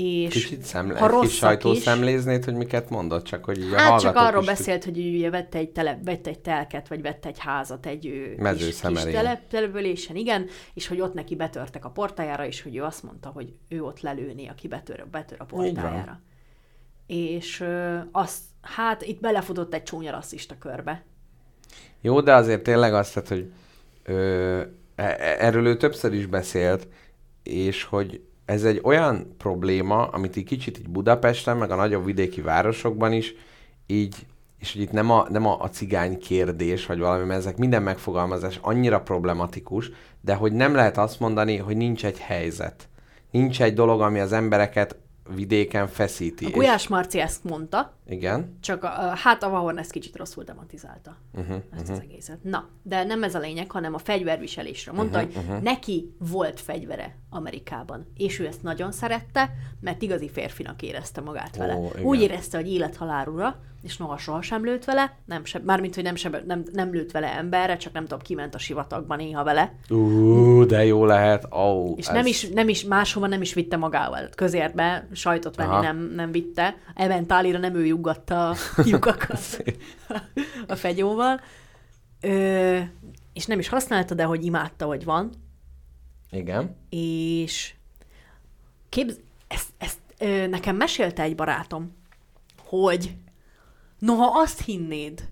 És 0.02 0.34
Kicsit 0.34 0.62
szemle, 0.62 0.99
ha 0.99 1.14
egy 1.14 1.20
kis 1.20 1.36
sajtószemléznéd, 1.36 2.45
hogy 2.45 2.54
miket 2.54 2.89
mondott, 2.89 3.24
csak 3.24 3.45
hogy 3.45 3.58
így 3.58 3.74
a 3.74 3.78
Hát 3.78 3.99
csak 3.99 4.16
arról 4.16 4.43
beszélt, 4.45 4.84
hogy 4.84 4.99
ő 4.99 5.16
ugye 5.16 5.30
vette 5.30 5.58
egy, 5.58 5.70
tele, 5.70 5.99
vette 6.04 6.30
egy 6.30 6.39
telket, 6.39 6.88
vagy 6.88 7.02
vette 7.02 7.28
egy 7.28 7.39
házat 7.39 7.86
egy 7.86 7.99
kis, 8.58 8.80
kis 8.82 9.02
telep, 9.04 9.47
településen, 9.47 10.16
igen, 10.16 10.47
és 10.74 10.88
hogy 10.88 11.02
ott 11.02 11.14
neki 11.14 11.36
betörtek 11.36 11.86
a 11.86 11.89
portájára, 11.89 12.45
és 12.45 12.62
hogy 12.62 12.76
ő 12.76 12.84
azt 12.84 13.04
mondta, 13.04 13.30
hogy 13.30 13.54
ő 13.70 13.84
ott 13.84 14.02
lelőni, 14.02 14.47
aki 14.47 14.68
betör, 14.68 15.08
betör 15.12 15.38
a 15.41 15.45
portájára. 15.45 16.22
És 17.08 17.66
azt, 18.12 18.39
hát 18.62 19.02
itt 19.02 19.20
belefutott 19.20 19.74
egy 19.74 19.84
csúnya 19.84 20.12
rasszista 20.12 20.58
körbe. 20.58 21.04
Jó, 22.02 22.22
de 22.22 22.34
azért 22.34 22.64
tényleg 22.64 22.93
azt, 22.93 23.14
tehát, 23.14 23.30
hogy 23.30 23.52
ö, 24.04 24.62
e- 24.95 25.04
e- 25.20 25.36
erről 25.39 25.66
ő 25.66 25.78
többször 25.78 26.14
is 26.14 26.26
beszélt, 26.26 26.88
és 27.43 27.84
hogy 27.84 28.22
ez 28.52 28.64
egy 28.64 28.80
olyan 28.84 29.36
probléma, 29.38 30.08
amit 30.08 30.36
így 30.36 30.45
kicsit 30.45 30.80
így 30.80 30.89
Budapesten, 30.89 31.58
meg 31.58 31.72
a 31.72 31.76
nagyobb 31.76 32.06
vidéki 32.06 32.41
városokban 32.41 33.14
is, 33.14 33.36
így, 33.88 34.16
és 34.60 34.74
hogy 34.74 34.82
itt 34.82 34.91
nem 34.91 35.12
a, 35.12 35.26
nem 35.30 35.45
a, 35.45 35.58
a 35.60 35.70
cigány 35.70 36.20
kérdés, 36.20 36.86
vagy 36.86 36.99
valami, 36.99 37.26
mert 37.26 37.39
ezek 37.39 37.58
minden 37.58 37.84
megfogalmazás 37.84 38.60
annyira 38.62 39.02
problematikus, 39.02 39.91
de 40.22 40.34
hogy 40.34 40.54
nem 40.54 40.76
lehet 40.76 40.97
azt 40.97 41.20
mondani, 41.20 41.58
hogy 41.58 41.78
nincs 41.78 42.06
egy 42.06 42.20
helyzet. 42.20 42.88
Nincs 43.32 43.62
egy 43.62 43.74
dolog, 43.74 44.02
ami 44.02 44.20
az 44.20 44.32
embereket 44.32 44.95
vidéken 45.36 45.88
feszíti. 45.88 46.45
A 46.45 46.49
Gulyás 46.49 46.88
Marci 46.88 47.20
ezt 47.20 47.43
mondta, 47.43 47.93
Igen. 48.08 48.58
csak 48.62 48.84
a, 48.84 48.88
hát 49.16 49.43
a 49.43 49.49
Vahorn 49.49 49.78
ezt 49.78 49.91
kicsit 49.91 50.16
rosszul 50.16 50.43
tematizálta, 50.43 51.16
Uh-huh, 51.38 51.56
ezt 51.76 51.89
az 51.89 51.99
egészet. 51.99 52.43
Na, 52.43 52.68
de 52.84 53.04
nem 53.04 53.24
ez 53.24 53.36
a 53.36 53.39
lényeg, 53.39 53.72
hanem 53.72 53.93
a 53.93 53.97
fegyverviselésre. 53.97 54.91
Mondta, 54.91 55.20
Mhm, 55.22 55.28
uh-huh, 55.30 55.54
hogy 55.54 55.62
neki 55.64 56.16
volt 56.32 56.60
fegyvere 56.60 57.16
Amerikában, 57.30 58.06
és 58.18 58.39
ő 58.39 58.45
ezt 58.45 58.64
nagyon 58.64 58.91
szerette, 58.91 59.54
mert 59.80 60.02
igazi 60.02 60.30
férfinak 60.30 60.82
érezte 60.82 61.22
magát 61.22 61.58
vele. 61.58 61.76
Ó, 61.76 61.89
igen. 61.93 62.04
Úgy 62.06 62.22
érezte, 62.22 62.58
hogy 62.58 62.72
élethalálúra, 62.72 63.60
és 63.82 63.97
noha 63.97 64.18
sohasem 64.18 64.64
lőtt 64.64 64.86
vele, 64.86 65.16
nem 65.26 65.45
se, 65.45 65.60
mármint, 65.66 65.95
hogy 65.95 66.04
nem, 66.04 66.16
sebe, 66.16 66.43
nem, 66.47 66.64
nem 66.74 66.91
lőtt 66.91 67.12
vele 67.12 67.28
emberre, 67.36 67.78
csak 67.78 67.93
nem 67.93 68.04
tudom, 68.04 68.20
kiment 68.20 68.56
a 68.56 68.58
sivatagba 68.58 69.16
néha 69.16 69.43
vele, 69.43 69.74
Ú, 69.89 70.66
de 70.66 70.86
jó 70.86 71.06
lehet. 71.06 71.45
Oh, 71.49 71.93
és 71.97 72.08
nem 72.08 72.26
is, 72.26 72.49
nem 72.49 72.70
is 72.70 72.84
máshova 72.84 73.28
nem 73.28 73.41
is 73.41 73.54
vitte 73.54 73.78
magával. 73.78 74.30
Közértbe 74.36 75.08
sajtot 75.12 75.56
venni 75.56 75.70
Aha. 75.72 75.82
nem, 75.82 75.97
nem 76.16 76.32
vitte. 76.32 76.76
Eventálira 76.95 77.58
nem 77.60 77.76
ő 77.76 77.86
juggatta 78.02 78.49
a 78.49 78.56
lyukakat 78.89 79.64
a 80.68 80.76
fegyóval. 80.76 81.41
Ö, 82.22 82.80
és 83.34 83.45
nem 83.45 83.60
is 83.60 83.68
használta, 83.68 84.14
de 84.14 84.24
hogy 84.24 84.45
imádta, 84.45 84.86
hogy 84.86 85.04
van. 85.04 85.32
Igen. 86.32 86.76
És 86.89 87.74
képz... 88.89 89.20
ezt, 89.47 89.70
ezt 89.78 89.99
ö, 90.18 90.47
nekem 90.47 90.76
mesélte 90.76 91.22
egy 91.22 91.36
barátom, 91.36 91.95
hogy 92.64 93.16
noha 93.99 94.39
azt 94.41 94.62
hinnéd, 94.62 95.30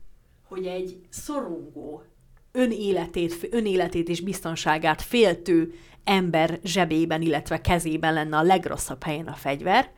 hogy 0.47 0.65
egy 0.65 1.01
szorongó, 1.09 2.03
önéletét, 2.51 3.47
önéletét 3.51 4.09
és 4.09 4.21
biztonságát 4.21 5.01
féltő 5.01 5.73
ember 6.03 6.59
zsebében, 6.63 7.21
illetve 7.21 7.61
kezében 7.61 8.13
lenne 8.13 8.37
a 8.37 8.41
legrosszabb 8.41 9.03
helyen 9.03 9.27
a 9.27 9.33
fegyver, 9.33 9.91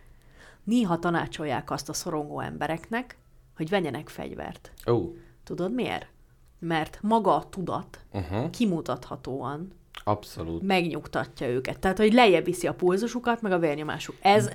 néha 0.64 0.99
tanácsolják 0.99 1.72
azt 1.72 1.89
a 1.89 1.93
szorongó 1.93 2.39
embereknek, 2.39 3.18
hogy 3.55 3.70
vegyenek 3.70 4.09
fegyvert. 4.09 4.72
Ó, 4.88 5.16
Tudod 5.43 5.74
miért? 5.74 6.07
Mert 6.59 6.97
maga 7.01 7.36
a 7.36 7.49
tudat 7.49 7.99
uh-huh. 8.12 8.49
kimutathatóan 8.49 9.72
abszolút. 10.03 10.62
megnyugtatja 10.62 11.47
őket. 11.47 11.80
Tehát, 11.80 11.97
hogy 11.97 12.14
lejjebb 12.14 12.45
viszi 12.45 12.68
a 12.68 12.74
pulzusukat, 12.74 13.41
meg 13.41 13.51
a 13.51 13.59
vérnyomásuk. 13.59 14.16
Ez 14.22 14.49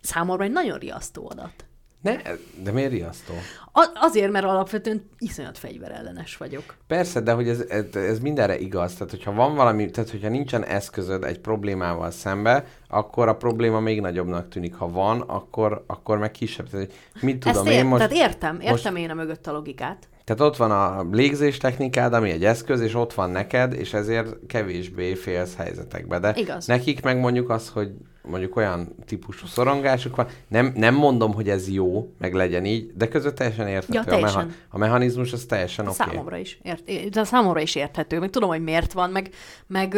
számomra 0.00 0.44
egy 0.44 0.52
nagyon 0.52 0.78
riasztó 0.78 1.30
adat. 1.30 1.64
Ne, 2.02 2.16
de 2.62 2.72
miért 2.72 2.90
riasztó? 2.90 3.32
A- 3.72 3.90
azért, 3.94 4.30
mert 4.30 4.44
alapvetően 4.44 5.08
iszonyat 5.18 5.58
fegyverellenes 5.58 6.36
vagyok. 6.36 6.74
Persze, 6.86 7.20
de 7.20 7.32
hogy 7.32 7.48
ez, 7.48 7.60
ez, 7.60 7.84
ez 7.94 8.18
mindenre 8.18 8.58
igaz. 8.58 8.92
Tehát, 8.92 9.10
hogyha 9.10 9.32
van 9.32 9.54
valami, 9.54 9.90
tehát, 9.90 10.10
hogyha 10.10 10.28
nincsen 10.28 10.64
eszközöd 10.64 11.24
egy 11.24 11.38
problémával 11.38 12.10
szembe, 12.10 12.64
akkor 12.88 13.28
a 13.28 13.36
probléma 13.36 13.80
még 13.80 14.00
nagyobbnak 14.00 14.48
tűnik. 14.48 14.74
Ha 14.74 14.88
van, 14.88 15.20
akkor, 15.20 15.84
akkor 15.86 16.18
meg 16.18 16.30
kisebb. 16.30 16.68
Tehát, 16.68 16.92
mit 17.20 17.38
tudom 17.38 17.56
Ezt 17.56 17.72
én 17.72 17.78
ér- 17.78 17.84
most... 17.84 18.08
Tehát 18.08 18.28
értem, 18.28 18.60
értem 18.60 18.96
én 18.96 19.10
a 19.10 19.14
mögött 19.14 19.46
a 19.46 19.52
logikát. 19.52 20.08
Tehát 20.34 20.52
ott 20.52 20.56
van 20.56 20.70
a 20.70 21.06
légzés 21.10 21.56
technikád, 21.56 22.12
ami 22.12 22.30
egy 22.30 22.44
eszköz, 22.44 22.80
és 22.80 22.94
ott 22.94 23.14
van 23.14 23.30
neked, 23.30 23.72
és 23.72 23.94
ezért 23.94 24.36
kevésbé 24.46 25.14
félsz 25.14 25.56
helyzetekbe. 25.56 26.18
De 26.18 26.32
Igaz. 26.36 26.66
nekik 26.66 27.02
meg 27.02 27.18
mondjuk 27.18 27.50
az, 27.50 27.68
hogy 27.68 27.90
mondjuk 28.22 28.56
olyan 28.56 28.94
típusú 29.06 29.46
szorongásuk 29.46 30.16
van, 30.16 30.26
nem, 30.48 30.72
nem 30.76 30.94
mondom, 30.94 31.34
hogy 31.34 31.48
ez 31.48 31.68
jó, 31.68 32.12
meg 32.18 32.34
legyen 32.34 32.64
így, 32.64 32.92
de 32.96 33.08
között 33.08 33.36
teljesen 33.36 33.68
érthető. 33.68 33.94
Ja, 33.94 34.00
a, 34.00 34.04
teljesen. 34.04 34.54
a 34.68 34.78
mechanizmus 34.78 35.32
az 35.32 35.44
teljesen 35.44 35.86
oké. 35.86 35.96
Okay. 36.00 36.14
Számomra 36.14 36.36
is, 36.36 36.58
ért, 36.62 37.10
de 37.10 37.24
számomra 37.24 37.60
is 37.60 37.74
érthető, 37.74 38.18
meg 38.18 38.30
tudom, 38.30 38.48
hogy 38.48 38.62
miért 38.62 38.92
van, 38.92 39.10
meg, 39.10 39.30
meg 39.66 39.96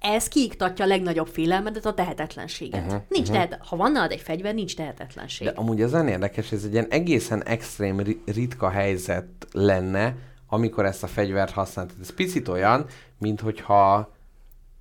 ez 0.00 0.28
kiiktatja 0.28 0.84
a 0.84 0.88
legnagyobb 0.88 1.26
félelmedet, 1.26 1.86
a 1.86 1.94
tehetetlenséget. 1.94 2.86
Uh-huh, 2.86 3.02
nincs 3.08 3.28
uh-huh. 3.28 3.48
tehet, 3.48 3.66
ha 3.66 3.76
van 3.76 3.92
nálad 3.92 4.10
egy 4.10 4.20
fegyver, 4.20 4.54
nincs 4.54 4.76
tehetetlenség. 4.76 5.46
De 5.46 5.52
amúgy 5.56 5.82
ez 5.82 5.94
olyan 5.94 6.08
érdekes, 6.08 6.52
ez 6.52 6.64
egy 6.64 6.72
ilyen 6.72 6.86
egészen 6.90 7.44
extrém 7.44 8.00
ri- 8.00 8.22
ritka 8.26 8.68
helyzet 8.68 9.26
lenne, 9.52 10.16
amikor 10.48 10.84
ezt 10.84 11.02
a 11.02 11.06
fegyvert 11.06 11.52
használtad. 11.52 11.96
Ez 12.00 12.14
picit 12.14 12.48
olyan, 12.48 12.86
mint 13.18 13.40
hogyha 13.40 14.12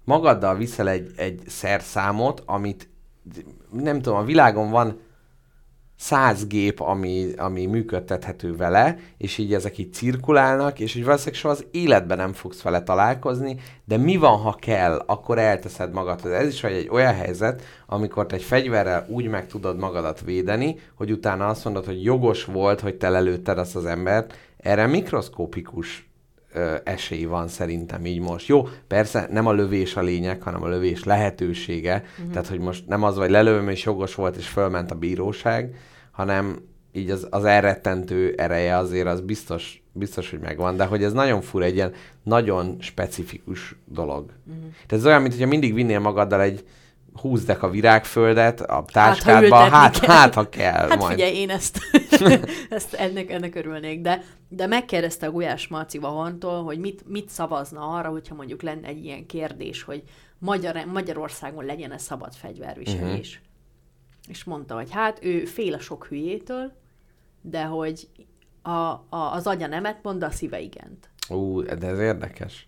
magaddal 0.04 0.56
viszel 0.56 0.90
egy, 0.90 1.12
egy 1.16 1.42
szerszámot, 1.48 2.44
amit 2.46 2.90
nem 3.72 4.02
tudom, 4.02 4.18
a 4.18 4.24
világon 4.24 4.70
van 4.70 5.00
száz 5.98 6.48
gép, 6.48 6.80
ami, 6.80 7.32
ami 7.38 7.66
működtethető 7.66 8.56
vele, 8.56 8.98
és 9.18 9.38
így 9.38 9.54
ezek 9.54 9.78
így 9.78 9.94
cirkulálnak, 9.94 10.80
és 10.80 10.96
így 10.96 11.04
valószínűleg 11.04 11.40
soha 11.40 11.54
az 11.54 11.66
életben 11.72 12.18
nem 12.18 12.34
fogsz 12.34 12.62
vele 12.62 12.84
találkozni, 12.84 13.60
de 13.86 13.98
mi 13.98 14.18
van, 14.18 14.38
ha 14.38 14.58
kell, 14.60 15.04
akkor 15.06 15.38
elteszed 15.38 15.94
magadhoz. 15.94 16.32
Ez 16.32 16.48
is 16.48 16.62
vagy 16.62 16.74
egy 16.74 16.90
olyan 16.90 17.14
helyzet, 17.14 17.62
amikor 17.86 18.26
te 18.26 18.36
egy 18.36 18.44
fegyverrel 18.44 19.06
úgy 19.10 19.28
meg 19.28 19.48
tudod 19.48 19.78
magadat 19.78 20.22
védeni, 20.22 20.80
hogy 20.96 21.12
utána 21.12 21.48
azt 21.48 21.64
mondod, 21.64 21.86
hogy 21.86 22.04
jogos 22.04 22.46
volt, 22.46 22.80
hogy 22.80 22.96
te 22.96 23.10
lelőtted 23.10 23.58
azt 23.58 23.76
az 23.76 23.86
embert. 23.86 24.34
Erre 24.58 24.88
mikroszkópikus 24.88 26.07
esély 26.84 27.24
van 27.24 27.48
szerintem 27.48 28.06
így 28.06 28.20
most. 28.20 28.48
Jó, 28.48 28.68
persze 28.88 29.28
nem 29.32 29.46
a 29.46 29.54
lövés 29.54 29.96
a 29.96 30.02
lényeg, 30.02 30.42
hanem 30.42 30.64
a 30.64 30.68
lövés 30.68 31.04
lehetősége. 31.04 32.04
Uh-huh. 32.18 32.32
Tehát, 32.32 32.48
hogy 32.48 32.60
most 32.60 32.88
nem 32.88 33.04
az, 33.04 33.18
vagy 33.18 33.30
lelövöm, 33.30 33.70
és 33.70 33.84
jogos 33.84 34.16
volt, 34.16 34.36
és 34.36 34.48
fölment 34.48 34.92
a 34.92 34.96
bíróság, 34.96 35.76
hanem 36.12 36.60
így 36.92 37.10
az, 37.10 37.28
az 37.30 37.46
elrettentő 37.46 38.34
ereje 38.38 38.78
azért 38.78 39.08
az 39.08 39.22
biztos, 39.22 39.84
biztos, 39.92 40.30
hogy 40.30 40.40
megvan, 40.40 40.78
de 40.78 40.86
hogy 40.86 41.04
ez 41.04 41.14
nagyon 41.14 41.42
fura, 41.42 41.66
egy 41.66 41.76
ilyen 41.76 41.94
nagyon 42.24 42.78
specifikus 42.80 43.76
dolog. 43.86 44.26
Uh-huh. 44.48 44.64
Tehát 44.72 44.92
ez 44.92 45.06
olyan, 45.06 45.22
mint 45.22 45.34
hogyha 45.34 45.50
mindig 45.50 45.74
vinnél 45.74 46.00
magaddal 46.00 46.42
egy 46.42 46.64
20 47.22 47.44
deka 47.44 47.70
virágföldet 47.70 48.62
a 48.62 48.86
táskádba, 48.92 49.46
ültetni 49.46 49.70
hát, 49.70 50.00
kell. 50.00 50.16
hát, 50.16 50.34
ha 50.34 50.50
kell 50.50 50.90
Hát 50.90 50.98
majd. 50.98 51.12
figyelj, 51.12 51.36
én 51.36 51.50
ezt, 51.50 51.80
ezt 52.70 52.94
ennek, 52.94 53.32
ennek 53.32 53.56
örülnék, 53.56 54.02
de, 54.02 54.24
de 54.48 54.68
megkérdezte 54.68 55.28
a 55.28 55.32
Gulyás 55.32 55.68
Marci 55.68 55.98
Vahontól, 55.98 56.64
hogy 56.64 56.80
mit, 56.80 57.04
mit 57.08 57.30
szavazna 57.30 57.82
arra, 57.82 58.10
hogyha 58.10 58.36
mondjuk 58.36 58.62
lenne 58.62 58.88
egy 58.88 59.06
ilyen 59.06 59.26
kérdés, 59.26 59.84
hogy 59.84 60.04
Magyar, 60.40 60.86
Magyarországon 60.86 61.66
legyen-e 61.66 61.98
szabad 61.98 62.34
fegyverviselés. 62.34 63.30
Uh-huh. 63.36 63.46
És 64.28 64.44
mondta, 64.44 64.76
hogy 64.76 64.92
hát 64.92 65.20
ő 65.24 65.46
fél 65.46 65.74
a 65.74 65.80
sok 65.80 66.06
hülyétől, 66.06 66.72
de 67.42 67.64
hogy 67.64 68.08
a, 68.62 68.70
a, 68.70 69.32
az 69.34 69.48
agya 69.48 69.68
nemet 69.68 70.00
mond, 70.02 70.20
de 70.20 70.26
a 70.26 70.32
szíve 70.32 70.60
igent. 70.60 71.10
Ú, 71.30 71.62
de 71.62 71.88
ez 71.88 72.00
érdekes. 72.00 72.68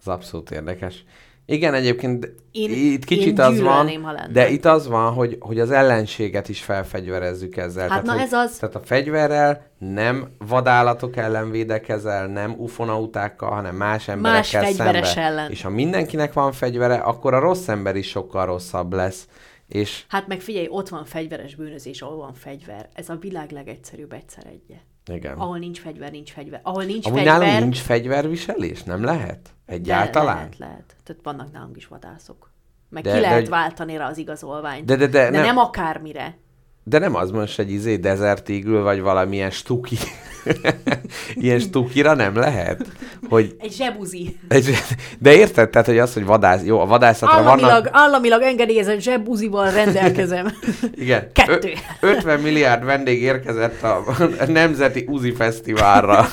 Ez 0.00 0.06
abszolút 0.06 0.50
érdekes. 0.50 1.04
Igen, 1.46 1.74
egyébként 1.74 2.34
Én- 2.50 2.70
itt 2.70 3.04
kicsit 3.04 3.38
én 3.38 3.44
az 3.44 3.60
van, 3.60 3.90
de 4.32 4.48
itt 4.48 4.64
az 4.64 4.86
van, 4.86 5.12
hogy, 5.12 5.36
hogy 5.40 5.60
az 5.60 5.70
ellenséget 5.70 6.48
is 6.48 6.62
felfegyverezzük 6.62 7.56
ezzel. 7.56 7.88
Hát 7.88 8.02
na 8.02 8.12
hogy, 8.12 8.20
ez 8.20 8.32
az. 8.32 8.56
Tehát 8.56 8.74
a 8.74 8.80
fegyverrel 8.80 9.66
nem 9.78 10.28
vadállatok 10.38 11.16
ellen 11.16 11.50
védekezel, 11.50 12.26
nem 12.26 12.54
ufonautákkal, 12.58 13.50
hanem 13.50 13.74
más 13.76 14.08
emberekkel 14.08 14.64
fegyveres 14.64 15.08
szembe. 15.08 15.28
ellen. 15.28 15.50
És 15.50 15.62
ha 15.62 15.70
mindenkinek 15.70 16.32
van 16.32 16.52
fegyvere, 16.52 16.94
akkor 16.94 17.34
a 17.34 17.38
rossz 17.38 17.68
ember 17.68 17.96
is 17.96 18.08
sokkal 18.08 18.46
rosszabb 18.46 18.92
lesz. 18.92 19.26
És 19.68 20.04
Hát 20.08 20.26
meg 20.26 20.40
figyelj, 20.40 20.66
ott 20.70 20.88
van 20.88 21.04
fegyveres 21.04 21.54
bűnözés, 21.54 22.02
ahol 22.02 22.16
van 22.16 22.34
fegyver. 22.34 22.88
Ez 22.94 23.08
a 23.08 23.16
világ 23.20 23.50
legegyszerűbb 23.50 24.12
egyszer 24.12 24.46
egye. 24.46 24.76
Igen. 25.06 25.38
Ahol 25.38 25.58
nincs 25.58 25.80
fegyver, 25.80 26.10
nincs 26.10 26.32
fegyver. 26.32 26.60
Ahol 26.62 26.84
nincs 26.84 27.06
Amúgy 27.06 27.18
fegyver... 27.18 27.38
nálunk 27.38 27.60
nincs 27.62 27.80
fegyverviselés? 27.80 28.82
Nem 28.82 29.04
lehet? 29.04 29.50
de 29.66 29.72
Egyáltalán? 29.72 30.36
Lehet, 30.36 30.58
lehet. 30.58 30.96
Tehát 31.04 31.22
vannak 31.22 31.52
nálunk 31.52 31.76
is 31.76 31.86
vadászok. 31.86 32.50
Meg 32.88 33.02
De- 33.02 33.10
ki 33.10 33.14
de 33.16 33.22
lehet 33.22 33.38
hogy- 33.38 33.48
váltani 33.48 33.96
rá 33.96 34.08
az 34.08 34.18
igazolványt. 34.18 34.84
De, 34.84 34.96
de, 34.96 35.06
de, 35.06 35.22
de 35.24 35.30
nem, 35.30 35.42
nem 35.44 35.56
akármire. 35.58 36.38
De 36.84 36.98
nem 36.98 37.14
az 37.14 37.30
most 37.30 37.58
egy 37.58 37.70
izé 37.70 37.96
Desert 37.96 38.48
Eagle, 38.48 38.80
vagy 38.80 39.00
valamilyen 39.00 39.50
stuki. 39.50 39.96
Ilyen 41.34 41.58
stukira 41.58 42.14
nem 42.14 42.36
lehet? 42.36 42.86
Hogy 43.28 43.56
Egy 43.58 43.72
zsebuzi. 43.72 44.36
egy- 44.48 44.74
De 45.18 45.34
érted? 45.34 45.70
Tehát, 45.70 45.86
hogy 45.86 45.98
az, 45.98 46.12
hogy 46.14 46.24
vadász... 46.24 46.62
Jó, 46.64 46.80
a 46.80 46.86
vadászatra 46.86 47.34
Államilag, 47.36 47.70
vannak... 47.70 47.88
államilag 47.92 48.42
engedélyezett 48.42 49.00
zsebuzival 49.00 49.70
rendelkezem. 49.70 50.46
Igen. 50.94 51.32
Kettő. 51.32 51.72
Ö- 52.00 52.16
50 52.16 52.40
milliárd 52.40 52.84
vendég 52.84 53.22
érkezett 53.22 53.82
a 53.82 54.04
Nemzeti 54.46 55.04
Uzi 55.08 55.32
Fesztiválra. 55.32 56.26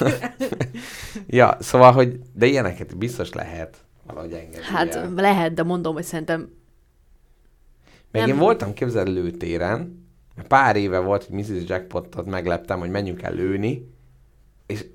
ja, 1.28 1.58
szóval, 1.60 1.92
hogy... 1.92 2.20
De 2.34 2.46
ilyeneket 2.46 2.98
biztos 2.98 3.34
lehet 3.34 3.78
valahogy 4.08 4.32
engedni. 4.34 4.66
hát 4.74 4.96
el. 4.96 5.12
lehet, 5.16 5.54
de 5.54 5.64
mondom, 5.64 5.94
hogy 5.94 6.04
szerintem 6.04 6.50
Meg 8.12 8.22
Nem. 8.22 8.32
én 8.32 8.38
voltam 8.38 8.74
képzeld 8.74 9.08
lőtéren, 9.08 10.08
pár 10.48 10.76
éve 10.76 11.00
volt, 11.00 11.24
hogy 11.24 11.36
Mrs. 11.36 11.68
Jackpotot 11.68 12.26
megleptem, 12.26 12.80
hogy 12.80 12.90
menjünk 12.90 13.22
el 13.22 13.34
lőni, 13.34 13.92
és 14.66 14.86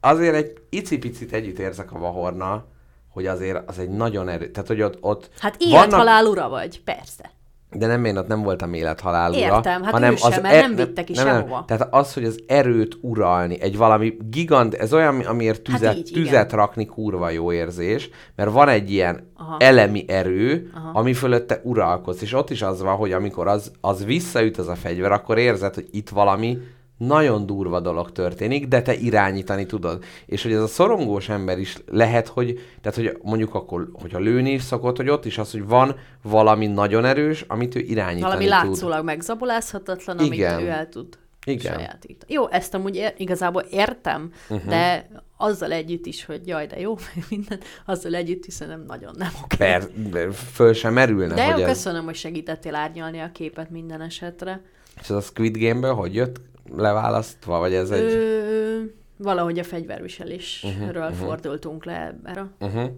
azért 0.00 0.34
egy 0.34 0.60
icipicit 0.68 1.32
együtt 1.32 1.58
érzek 1.58 1.92
a 1.92 1.98
Vahornal, 1.98 2.68
hogy 3.08 3.26
azért 3.26 3.68
az 3.68 3.78
egy 3.78 3.90
nagyon 3.90 4.28
erő, 4.28 4.50
tehát 4.50 4.68
hogy 4.68 4.82
ott, 4.82 4.98
ott 5.00 5.30
Hát 5.38 5.56
élethalál 5.58 6.26
ura 6.26 6.48
vagy, 6.48 6.82
persze. 6.82 7.30
De 7.72 7.86
nem 7.86 8.04
én 8.04 8.16
ott 8.16 8.26
nem 8.26 8.42
voltam 8.42 8.74
élethalál 8.74 9.30
ura, 9.30 9.38
Értem, 9.38 9.82
hát 9.82 9.92
hanem 9.92 10.12
ő 10.12 10.16
sem, 10.16 10.32
az 10.32 10.38
mert 10.42 10.60
nem 10.60 10.74
vittek 10.74 11.04
ki 11.04 11.14
sehova. 11.14 11.64
Tehát 11.66 11.88
az, 11.94 12.14
hogy 12.14 12.24
az 12.24 12.40
erőt 12.46 12.98
uralni, 13.00 13.60
egy 13.60 13.76
valami 13.76 14.16
gigant, 14.30 14.74
ez 14.74 14.92
olyan, 14.92 15.20
amiért 15.20 15.62
tüzet, 15.62 15.82
Hát 15.88 15.96
így, 15.96 16.08
igen. 16.10 16.22
tüzet 16.22 16.52
rakni 16.52 16.86
kurva 16.86 17.30
jó 17.30 17.52
érzés, 17.52 18.10
mert 18.36 18.50
van 18.50 18.68
egy 18.68 18.90
ilyen 18.90 19.30
Aha. 19.36 19.56
elemi 19.58 20.04
erő, 20.08 20.70
Aha. 20.74 20.98
ami 20.98 21.12
fölötte 21.12 21.60
uralkodsz, 21.64 22.22
és 22.22 22.32
ott 22.32 22.50
is 22.50 22.62
az 22.62 22.82
van, 22.82 22.96
hogy 22.96 23.12
amikor 23.12 23.46
az, 23.46 23.72
az 23.80 24.04
visszaüt 24.04 24.58
az 24.58 24.68
a 24.68 24.74
fegyver, 24.74 25.12
akkor 25.12 25.38
érzed, 25.38 25.74
hogy 25.74 25.88
itt 25.90 26.08
valami 26.08 26.58
nagyon 27.06 27.46
durva 27.46 27.80
dolog 27.80 28.12
történik, 28.12 28.68
de 28.68 28.82
te 28.82 28.94
irányítani 28.94 29.66
tudod. 29.66 30.04
És 30.26 30.42
hogy 30.42 30.52
ez 30.52 30.60
a 30.60 30.66
szorongós 30.66 31.28
ember 31.28 31.58
is 31.58 31.76
lehet, 31.86 32.28
hogy, 32.28 32.60
tehát 32.80 32.98
hogy 32.98 33.18
mondjuk 33.22 33.54
akkor, 33.54 33.88
hogyha 33.92 34.18
lőni 34.18 34.50
is 34.50 34.62
szokott, 34.62 34.96
hogy 34.96 35.08
ott 35.08 35.24
is 35.24 35.38
az, 35.38 35.50
hogy 35.50 35.66
van 35.66 35.96
valami 36.22 36.66
nagyon 36.66 37.04
erős, 37.04 37.44
amit 37.48 37.74
ő 37.74 37.80
irányítani 37.80 38.20
Valami 38.20 38.44
tud. 38.44 38.52
látszólag 38.52 39.04
megzabolázhatatlan, 39.04 40.18
amit 40.18 40.32
Igen. 40.32 40.60
ő 40.60 40.68
el 40.68 40.88
tud 40.88 41.18
Igen. 41.44 41.74
sajátítani. 41.74 42.32
Jó, 42.32 42.48
ezt 42.48 42.74
amúgy 42.74 42.96
ér, 42.96 43.14
igazából 43.16 43.62
értem, 43.70 44.32
uh-huh. 44.48 44.68
de 44.68 45.08
azzal 45.36 45.72
együtt 45.72 46.06
is, 46.06 46.24
hogy 46.24 46.46
jaj, 46.46 46.66
de 46.66 46.80
jó, 46.80 46.94
meg 47.14 47.24
minden, 47.28 47.60
azzal 47.86 48.14
együtt 48.14 48.46
is 48.46 48.54
szerintem 48.54 48.84
nagyon 48.86 49.14
nem 49.18 49.30
oké. 49.42 49.56
Per, 49.56 49.88
föl 50.32 50.72
sem 50.72 50.92
merülne, 50.92 51.34
De 51.34 51.44
jó, 51.44 51.52
hogy 51.52 51.62
ez... 51.62 51.68
köszönöm, 51.68 52.04
hogy 52.04 52.14
segítettél 52.14 52.74
árnyalni 52.74 53.20
a 53.20 53.30
képet 53.32 53.70
minden 53.70 54.00
esetre. 54.00 54.60
És 55.00 55.10
ez 55.10 55.16
a 55.16 55.20
Squid 55.20 55.56
Game-ből 55.58 55.94
hogy 55.94 56.14
jött 56.14 56.40
leválasztva, 56.76 57.58
vagy 57.58 57.74
ez 57.74 57.90
egy... 57.90 58.12
Ö, 58.12 58.80
valahogy 59.16 59.58
a 59.58 59.64
fegyverviselésről 59.64 60.72
uh-huh, 60.72 60.96
uh-huh. 60.96 61.26
fordultunk 61.26 61.84
le 61.84 62.14
erre. 62.24 62.46
Uh-huh. 62.60 62.90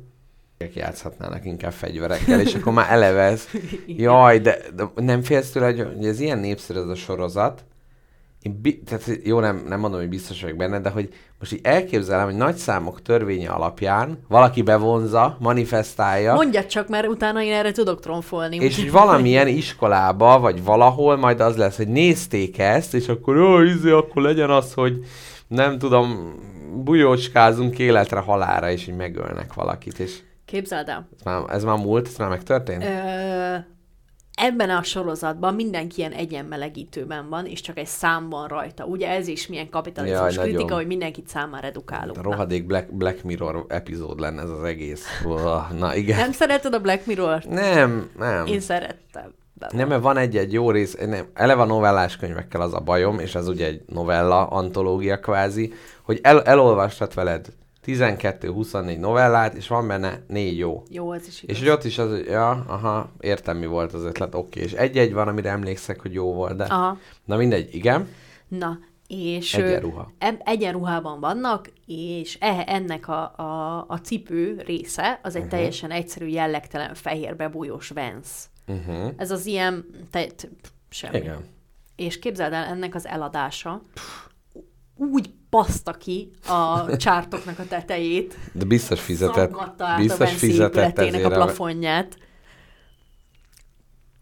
játszhatnának 0.75 1.45
inkább 1.45 1.73
fegyverekkel, 1.73 2.41
és 2.41 2.55
akkor 2.55 2.73
már 2.73 2.91
eleve 2.91 3.23
ez... 3.23 3.49
Jaj, 3.87 4.39
de, 4.39 4.59
de 4.75 4.85
nem 4.95 5.23
félsz 5.23 5.51
tőle, 5.51 5.67
hogy, 5.67 5.87
hogy 5.97 6.07
ez 6.07 6.21
ilyen 6.21 6.39
népszerű 6.39 6.79
ez 6.79 6.89
a 6.89 6.95
sorozat, 6.95 7.65
én 8.43 8.59
bi- 8.63 8.83
tehát 8.87 9.11
jó, 9.25 9.41
nem, 9.41 9.65
nem 9.69 9.81
mondom, 9.81 10.01
hogy 10.01 10.09
biztos 10.09 10.43
vagyok 10.43 10.57
benne, 10.57 10.81
de 10.81 10.89
hogy 10.91 11.09
most 11.39 11.53
így 11.53 11.61
elképzelem, 11.63 12.25
hogy 12.25 12.35
nagy 12.35 12.55
számok 12.57 13.03
törvénye 13.03 13.49
alapján 13.51 14.19
valaki 14.29 14.63
bevonza, 14.63 15.37
manifestálja, 15.41 16.35
Mondjad 16.35 16.67
csak, 16.67 16.89
mert 16.89 17.07
utána 17.07 17.43
én 17.43 17.53
erre 17.53 17.73
tudok 17.73 18.01
tromfolni. 18.01 18.57
és 18.57 18.77
hogy 18.77 18.91
valamilyen 18.91 19.49
iskolába, 19.49 20.39
vagy 20.41 20.65
valahol 20.65 21.17
majd 21.17 21.41
az 21.41 21.57
lesz, 21.57 21.77
hogy 21.77 21.89
nézték 21.89 22.59
ezt, 22.59 22.95
és 22.95 23.09
akkor 23.09 23.37
jó, 23.37 23.61
izé, 23.61 23.91
akkor 23.91 24.23
legyen 24.23 24.51
az, 24.51 24.73
hogy 24.73 24.99
nem 25.49 25.79
tudom, 25.79 26.35
bujócskázunk 26.85 27.79
életre 27.79 28.19
halára, 28.21 28.71
és 28.71 28.87
így 28.87 28.97
megölnek 28.97 29.55
valakit, 29.55 29.99
és 29.99 30.19
Képzeld 30.45 30.89
el. 30.89 31.09
ez 31.17 31.23
már, 31.25 31.43
ez 31.49 31.65
már 31.65 31.79
múlt, 31.79 32.07
ez 32.07 32.17
már 32.17 32.29
megtörtént? 32.29 32.85
Ö, 32.85 33.55
ebben 34.35 34.71
a 34.71 34.83
sorozatban 34.83 35.55
mindenki 35.55 35.99
ilyen 35.99 36.13
egyenmelegítőben 36.13 37.29
van, 37.29 37.47
és 37.47 37.61
csak 37.61 37.79
egy 37.79 37.87
szám 37.87 38.29
van 38.29 38.49
rajta. 38.49 38.85
Ugye 38.85 39.09
ez 39.09 39.27
is 39.27 39.47
milyen 39.47 39.69
kapitalizmus 39.69 40.35
Jaj, 40.35 40.45
kritika, 40.45 40.63
nagyon. 40.63 40.77
hogy 40.77 40.87
mindenkit 40.87 41.29
számára 41.29 41.67
redukálunk. 41.67 42.19
A 42.19 42.23
rohadék 42.23 42.67
Black, 42.67 42.93
Black 42.93 43.23
Mirror 43.23 43.65
epizód 43.69 44.21
lenne 44.21 44.43
ez 44.43 44.51
az 44.51 44.65
egész. 44.65 45.07
Na 45.79 45.95
igen. 45.95 46.19
Nem 46.19 46.33
szereted 46.33 46.75
a 46.75 46.81
Black 46.81 47.07
Mirror-t? 47.07 47.49
Nem, 47.49 48.11
nem. 48.19 48.47
Én 48.47 48.61
szerettem. 48.61 49.35
Nem, 49.71 49.89
mert 49.89 50.03
van 50.03 50.17
egy-egy 50.17 50.53
jó 50.53 50.71
rész, 50.71 50.97
nem, 51.07 51.27
eleve 51.35 51.65
novellás 51.65 52.17
könyvekkel 52.17 52.61
az 52.61 52.75
a 52.75 52.81
bajom, 52.81 53.19
és 53.19 53.35
ez 53.35 53.49
ugye 53.49 53.67
egy 53.67 53.83
novella, 53.87 54.47
antológia 54.47 55.19
kvázi, 55.19 55.73
hogy 56.03 56.19
el, 56.23 56.43
elolvastad 56.43 57.15
veled 57.15 57.47
12-24 57.87 58.99
novellát, 58.99 59.55
és 59.55 59.69
van 59.69 59.89
benne 59.89 60.23
négy 60.29 60.59
jó. 60.59 60.83
Jó, 60.89 61.13
ez 61.13 61.27
is 61.27 61.43
igaz. 61.43 61.57
És 61.57 61.63
hogy 61.63 61.73
ott 61.73 61.85
is 61.85 61.99
az, 61.99 62.21
ja, 62.27 62.51
aha, 62.51 63.11
értem 63.21 63.57
mi 63.57 63.67
volt 63.67 63.93
az 63.93 64.05
ötlet, 64.05 64.35
oké. 64.35 64.61
És 64.61 64.73
egy-egy 64.73 65.13
van, 65.13 65.29
amire 65.29 65.51
emlékszek, 65.51 66.01
hogy 66.01 66.13
jó 66.13 66.35
volt, 66.35 66.57
de... 66.57 66.65
Aha. 66.65 66.99
Na 67.25 67.37
mindegy, 67.37 67.75
igen. 67.75 68.09
Na, 68.49 68.79
és 69.07 69.55
Egyenruha. 69.55 70.13
eb- 70.19 70.41
egyenruhában 70.45 71.21
vannak, 71.21 71.71
és 71.87 72.37
e- 72.41 72.65
ennek 72.67 73.09
a, 73.09 73.33
a, 73.37 73.85
a 73.89 73.97
cipő 73.97 74.63
része, 74.67 75.21
az 75.23 75.35
egy 75.35 75.43
uh-huh. 75.43 75.57
teljesen 75.57 75.91
egyszerű, 75.91 76.27
jellegtelen 76.27 76.95
fehérbe 76.95 77.49
bújós 77.49 77.89
Vans. 77.89 78.29
Uh-huh. 78.67 79.13
Ez 79.17 79.31
az 79.31 79.47
ilyen, 79.47 79.85
te, 80.11 80.27
te, 80.27 80.49
semmi. 80.89 81.17
Igen. 81.17 81.45
És 81.97 82.19
képzeld 82.19 82.53
el, 82.53 82.65
ennek 82.65 82.95
az 82.95 83.07
eladása 83.07 83.81
úgy 84.97 85.31
baszta 85.51 85.93
ki 85.93 86.31
a 86.49 86.97
csártoknak 86.97 87.59
a 87.59 87.65
tetejét, 87.67 88.37
De 88.53 88.65
biztos 88.65 89.01
fizetett, 89.01 89.53
a 89.53 89.95
biztos 89.97 90.19
Vance 90.19 90.35
fizetett 90.35 90.99
ezért. 90.99 91.25
a 91.25 91.27
A... 91.27 91.31
plafonját. 91.31 92.19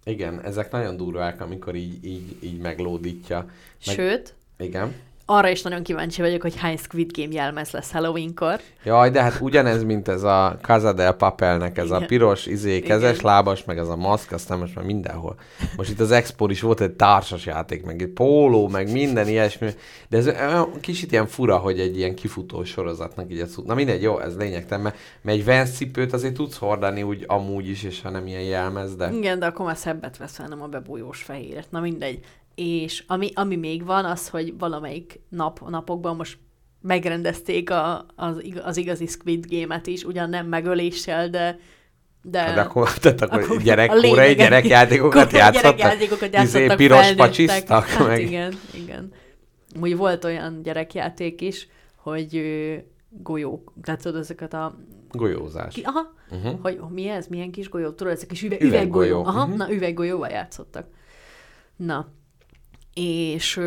Igen, 0.04 0.40
ezek 0.44 0.70
nagyon 0.70 0.96
durvák, 0.96 1.40
amikor 1.40 1.74
így, 1.74 2.04
így, 2.04 2.36
így 2.40 2.58
meglódítja. 2.58 3.38
Meg... 3.86 3.94
Sőt, 3.96 4.34
Igen. 4.58 4.94
Arra 5.30 5.48
is 5.48 5.62
nagyon 5.62 5.82
kíváncsi 5.82 6.20
vagyok, 6.20 6.42
hogy 6.42 6.56
hány 6.56 6.76
Squid 6.76 7.10
Game 7.16 7.32
jelmez 7.32 7.70
lesz 7.70 7.92
Halloweenkor. 7.92 8.60
Jaj, 8.84 9.10
de 9.10 9.22
hát 9.22 9.38
ugyanez, 9.40 9.84
mint 9.84 10.08
ez 10.08 10.22
a 10.22 10.58
Casa 10.62 10.92
del 10.92 11.12
Papelnek, 11.12 11.78
ez 11.78 11.84
Igen. 11.84 12.02
a 12.02 12.06
piros, 12.06 12.46
izé, 12.46 12.80
kezes 12.80 13.18
Igen. 13.18 13.24
lábas, 13.24 13.64
meg 13.64 13.78
ez 13.78 13.88
a 13.88 13.96
maszk, 13.96 14.32
aztán 14.32 14.58
most 14.58 14.74
már 14.74 14.84
mindenhol. 14.84 15.36
Most 15.76 15.90
itt 15.90 16.00
az 16.00 16.10
expo 16.10 16.48
is 16.48 16.60
volt 16.60 16.80
egy 16.80 16.90
társas 16.90 17.46
játék, 17.46 17.84
meg 17.84 18.02
egy 18.02 18.08
póló, 18.08 18.68
meg 18.68 18.92
minden 18.92 19.28
ilyesmi. 19.28 19.68
De 20.08 20.16
ez 20.16 20.30
kicsit 20.80 21.12
ilyen 21.12 21.26
fura, 21.26 21.56
hogy 21.56 21.80
egy 21.80 21.96
ilyen 21.96 22.14
kifutó 22.14 22.64
sorozatnak 22.64 23.32
így 23.32 23.48
cucc. 23.48 23.66
Na 23.66 23.74
mindegy, 23.74 24.02
jó, 24.02 24.18
ez 24.18 24.36
lényegtelen, 24.36 24.84
mert, 24.84 24.96
mert 25.22 25.38
egy 25.38 25.44
Vans 25.44 25.70
cipőt 25.70 26.12
azért 26.12 26.34
tudsz 26.34 26.56
hordani 26.56 27.02
úgy 27.02 27.24
amúgy 27.26 27.68
is, 27.68 27.82
és 27.82 28.02
ha 28.02 28.10
nem 28.10 28.26
ilyen 28.26 28.42
jelmez, 28.42 28.96
de... 28.96 29.10
Igen, 29.12 29.38
de 29.38 29.46
akkor 29.46 29.66
már 29.66 29.76
szebbet 29.76 30.16
veszel, 30.16 30.46
nem 30.46 30.62
a 30.62 30.66
bebújós 30.66 31.22
fehéret. 31.22 31.70
Na 31.70 31.80
mindegy. 31.80 32.18
És 32.60 33.04
ami, 33.06 33.30
ami 33.34 33.56
még 33.56 33.84
van, 33.84 34.04
az, 34.04 34.28
hogy 34.28 34.54
valamelyik 34.58 35.20
nap, 35.28 35.68
napokban 35.68 36.16
most 36.16 36.38
megrendezték 36.80 37.70
a, 37.70 38.06
az, 38.16 38.42
az 38.64 38.76
igazi 38.76 39.06
Squid 39.06 39.44
Game-et 39.48 39.86
is, 39.86 40.04
ugyan 40.04 40.28
nem 40.30 40.46
megöléssel, 40.46 41.28
de 41.28 41.58
de, 42.22 42.40
Hát 42.40 42.58
akkor, 42.66 42.92
tehát 42.92 43.20
akkor, 43.20 43.42
Akkor 43.42 43.62
gyerekkorai 43.62 44.34
gyerekjátékokat 44.34 45.32
játszottak? 45.42 45.76
Gyerekjátékokat 45.76 46.28
Izé, 46.28 46.38
játszottak 46.38 46.76
piros 46.76 47.12
pacsiztak? 47.12 47.84
Hát 47.86 48.06
meg... 48.06 48.20
igen, 48.20 48.52
igen. 48.74 49.12
Úgy 49.80 49.96
volt 49.96 50.24
olyan 50.24 50.62
gyerekjáték 50.62 51.40
is, 51.40 51.68
hogy 51.96 52.42
golyók, 53.08 53.72
tehát 53.82 54.02
tudod, 54.02 54.20
ezeket 54.20 54.54
a... 54.54 54.74
Golyózás. 55.10 55.74
Ki, 55.74 55.82
aha, 55.84 56.18
Uh-huh. 56.30 56.58
hogy 56.62 56.80
mi 56.88 57.08
ez, 57.08 57.26
milyen 57.26 57.50
kis 57.50 57.68
golyó, 57.68 57.90
tudod, 57.90 58.12
ezek 58.12 58.28
kis 58.28 58.42
üve, 58.42 58.56
Üveggolyó. 58.60 59.24
Aha, 59.24 59.46
Mhm. 59.46 59.56
na, 59.56 59.72
üveggolyóval 59.72 60.28
játszottak. 60.28 60.86
Na, 61.76 62.08
és 62.94 63.60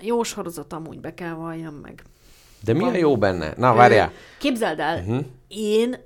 jó 0.00 0.22
sorozat 0.22 0.72
amúgy 0.72 1.00
be 1.00 1.14
kell 1.14 1.34
valljam 1.34 1.74
meg. 1.74 2.02
De 2.64 2.72
mi 2.72 2.84
a 2.84 2.96
jó 2.96 3.16
benne? 3.16 3.52
Na, 3.56 3.74
várjál. 3.74 4.12
Képzeld 4.38 4.78
el, 4.78 4.98
Uh-huh. 4.98 5.24
én, 5.48 5.96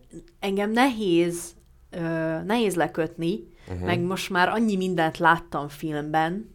engem 0.41 0.71
nehéz 0.71 1.55
ö, 1.91 1.99
nehéz 2.43 2.75
lekötni, 2.75 3.49
uh-huh. 3.69 3.87
meg 3.87 4.01
most 4.01 4.31
már 4.31 4.49
annyi 4.49 4.77
mindent 4.77 5.19
láttam 5.19 5.69
filmben, 5.69 6.51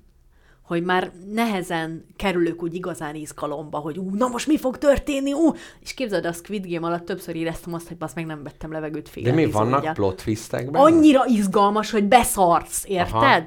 hogy 0.61 0.83
már 0.83 1.11
nehezen 1.33 2.05
kerülök 2.15 2.63
úgy 2.63 2.73
igazán 2.73 3.15
izgalomba, 3.15 3.77
hogy 3.77 3.97
ú, 3.97 4.15
na 4.15 4.27
most 4.27 4.47
mi 4.47 4.57
fog 4.57 4.77
történni, 4.77 5.33
ú, 5.33 5.53
és 5.79 5.93
képzeld, 5.93 6.25
a 6.25 6.31
Squid 6.31 6.67
Game 6.67 6.87
alatt 6.87 7.05
többször 7.05 7.35
éreztem 7.35 7.73
azt, 7.73 7.87
hogy 7.87 7.97
azt 7.99 8.15
meg 8.15 8.25
nem 8.25 8.43
vettem 8.43 8.71
levegőt 8.71 9.09
fél 9.09 9.23
De 9.23 9.31
mi 9.31 9.45
vannak 9.45 9.93
plot 9.93 10.23
twistek 10.23 10.71
benne? 10.71 10.83
Annyira 10.85 11.25
izgalmas, 11.25 11.91
hogy 11.91 12.03
beszarsz, 12.03 12.83
érted? 12.87 13.13
Aha. 13.21 13.45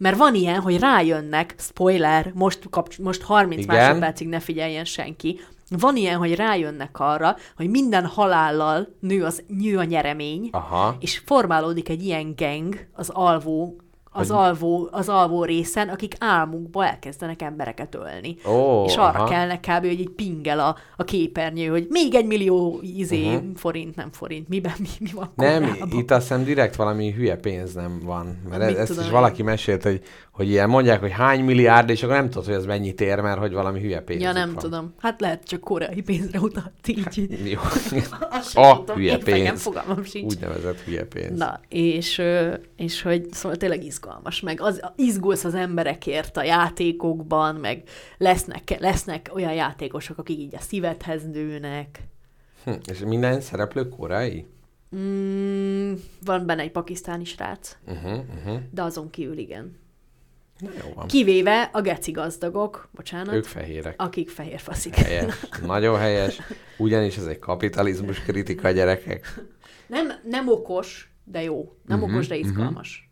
Mert 0.00 0.16
van 0.16 0.34
ilyen, 0.34 0.60
hogy 0.60 0.78
rájönnek, 0.78 1.54
spoiler, 1.58 2.32
most, 2.34 2.66
kapcs- 2.70 2.98
most 2.98 3.22
30 3.22 3.62
Igen. 3.62 3.76
másodpercig 3.76 4.28
ne 4.28 4.40
figyeljen 4.40 4.84
senki, 4.84 5.40
van 5.68 5.96
ilyen, 5.96 6.18
hogy 6.18 6.34
rájönnek 6.34 7.00
arra, 7.00 7.36
hogy 7.56 7.70
minden 7.70 8.06
halállal 8.06 8.88
nő, 9.00 9.24
az, 9.24 9.42
nő 9.46 9.78
a 9.78 9.84
nyeremény, 9.84 10.48
Aha. 10.52 10.96
és 11.00 11.22
formálódik 11.24 11.88
egy 11.88 12.04
ilyen 12.04 12.34
geng 12.34 12.86
az 12.92 13.08
alvó, 13.08 13.76
az, 14.12 14.28
Hogy- 14.28 14.36
alvó, 14.36 14.88
az 14.90 15.08
alvó 15.08 15.44
részen, 15.44 15.88
akik 15.88 16.14
álmukba 16.18 16.86
elkezdenek 16.86 17.42
embereket 17.42 17.94
ölni. 17.94 18.36
Ó, 18.48 18.84
és 18.84 18.96
arra 18.96 19.18
aha. 19.18 19.28
kellnek 19.28 19.60
kb. 19.60 19.86
hogy 19.86 20.00
így 20.00 20.10
pingel 20.10 20.60
a, 20.60 20.76
a 20.96 21.04
képernyő, 21.04 21.68
hogy 21.68 21.86
még 21.88 22.14
egy 22.14 22.26
millió 22.26 22.80
izé, 22.82 23.26
uh-huh. 23.26 23.56
forint, 23.56 23.96
nem 23.96 24.12
forint, 24.12 24.48
miben, 24.48 24.72
mi, 24.78 24.88
mi 25.00 25.10
van 25.14 25.32
Nem, 25.34 25.62
Koreában? 25.62 25.98
itt 25.98 26.10
azt 26.10 26.28
hiszem 26.28 26.44
direkt 26.44 26.76
valami 26.76 27.12
hülye 27.12 27.36
pénz 27.36 27.74
nem 27.74 28.00
van. 28.04 28.42
Mert 28.48 28.66
Mit 28.66 28.76
ez, 28.76 28.90
ezt 28.90 29.00
is 29.00 29.10
valaki 29.10 29.42
mesélt, 29.42 29.82
hogy, 29.82 30.02
hogy 30.40 30.48
ilyen 30.48 30.68
mondják, 30.68 31.00
hogy 31.00 31.10
hány 31.10 31.44
milliárd, 31.44 31.90
és 31.90 32.02
akkor 32.02 32.14
nem 32.14 32.30
tudod, 32.30 32.44
hogy 32.44 32.54
ez 32.54 32.64
mennyit 32.66 33.00
ér, 33.00 33.20
mert 33.20 33.38
hogy 33.38 33.52
valami 33.52 33.80
hülye 33.80 34.00
pénz. 34.00 34.22
Ja, 34.22 34.32
nem 34.32 34.54
tudom. 34.54 34.94
Hát 34.98 35.20
lehet 35.20 35.44
csak 35.44 35.60
koreai 35.60 36.00
pénzre 36.02 36.38
utalt 36.38 36.88
így. 36.88 37.28
Jó. 37.50 37.60
Azt 38.30 38.50
sem 38.50 38.62
A 38.62 38.78
tudom, 38.78 38.96
hülye 38.96 39.18
pénz. 39.18 39.62
fogalmam 39.62 40.04
sincs. 40.04 40.32
Úgynevezett 40.34 40.80
hülye 40.80 41.04
pénz. 41.04 41.38
Na, 41.38 41.60
és, 41.68 42.22
és 42.76 43.02
hogy 43.02 43.32
szóval 43.32 43.56
tényleg 43.56 43.84
izgalmas, 43.84 44.40
meg 44.40 44.60
az, 44.60 44.80
izgulsz 44.96 45.44
az 45.44 45.54
emberekért 45.54 46.36
a 46.36 46.42
játékokban, 46.42 47.54
meg 47.54 47.82
lesznek, 48.18 48.76
lesznek 48.78 49.30
olyan 49.34 49.52
játékosok, 49.52 50.18
akik 50.18 50.38
így 50.38 50.54
a 50.54 50.60
szívedhez 50.60 51.26
nőnek. 51.32 52.00
Hm, 52.64 52.72
és 52.90 52.98
minden 52.98 53.40
szereplő 53.40 53.88
koreai? 53.88 54.46
Mm, 54.96 55.92
van 56.24 56.46
benne 56.46 56.62
egy 56.62 56.70
pakisztáni 56.70 57.24
srác, 57.24 57.76
Uh-huh, 57.86 58.12
uh-huh. 58.12 58.60
de 58.70 58.82
azon 58.82 59.10
kívül 59.10 59.38
igen. 59.38 59.78
Na 60.60 60.70
jó 60.84 60.92
van. 60.94 61.06
Kivéve 61.06 61.70
a 61.72 61.80
geci 61.80 62.10
gazdagok, 62.10 62.88
bocsánat, 62.94 63.34
Ők 63.34 63.44
fehérek. 63.44 63.94
akik 64.02 64.30
fehér 64.30 64.60
faszik. 64.60 64.94
Helyes. 64.94 65.34
Nagyon 65.66 65.98
helyes. 65.98 66.40
Ugyanis 66.78 67.16
ez 67.16 67.26
egy 67.26 67.38
kapitalizmus 67.38 68.20
kritika, 68.20 68.70
gyerekek. 68.70 69.40
Nem, 69.86 70.12
nem 70.24 70.48
okos, 70.48 71.12
de 71.24 71.42
jó. 71.42 71.76
Nem 71.86 71.96
Mhm, 71.96 72.04
uh-huh, 72.04 72.14
okos, 72.16 72.28
de 72.28 72.36
izgalmas. 72.36 73.10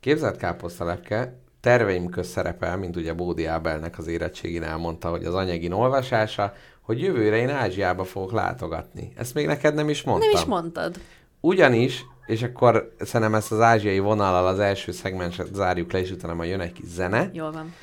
Képzelt 0.00 0.36
káposztalepke 0.36 1.40
terveim 1.60 2.08
köz 2.08 2.28
szerepel, 2.28 2.76
mint 2.76 2.96
ugye 2.96 3.12
Bódi 3.12 3.44
Ábelnek 3.44 3.98
az 3.98 4.06
érettségén 4.06 4.62
elmondta, 4.62 5.08
hogy 5.10 5.24
az 5.24 5.34
anyagin 5.34 5.72
olvasása, 5.72 6.54
hogy 6.80 7.00
jövőre 7.00 7.36
én 7.36 7.48
Ázsiába 7.48 8.04
fogok 8.04 8.32
látogatni. 8.32 9.12
Ezt 9.16 9.34
még 9.34 9.46
neked 9.46 9.74
nem 9.74 9.88
is 9.88 10.02
mondtam. 10.02 10.30
Nem 10.30 10.40
is 10.40 10.46
mondtad. 10.46 10.98
Ugyanis, 11.40 12.04
és 12.26 12.42
akkor 12.42 12.92
szerintem 12.98 13.34
ezt 13.34 13.52
az 13.52 13.60
ázsiai 13.60 13.98
vonallal 13.98 14.46
az 14.46 14.58
első 14.58 14.92
szegmenset 14.92 15.54
zárjuk 15.54 15.92
le, 15.92 16.00
és 16.00 16.10
utána 16.10 16.34
majd 16.34 16.50
jön 16.50 16.60
egy 16.60 16.72
kis 16.72 16.86
zene. 16.88 17.30
Jól 17.32 17.52
van. 17.52 17.74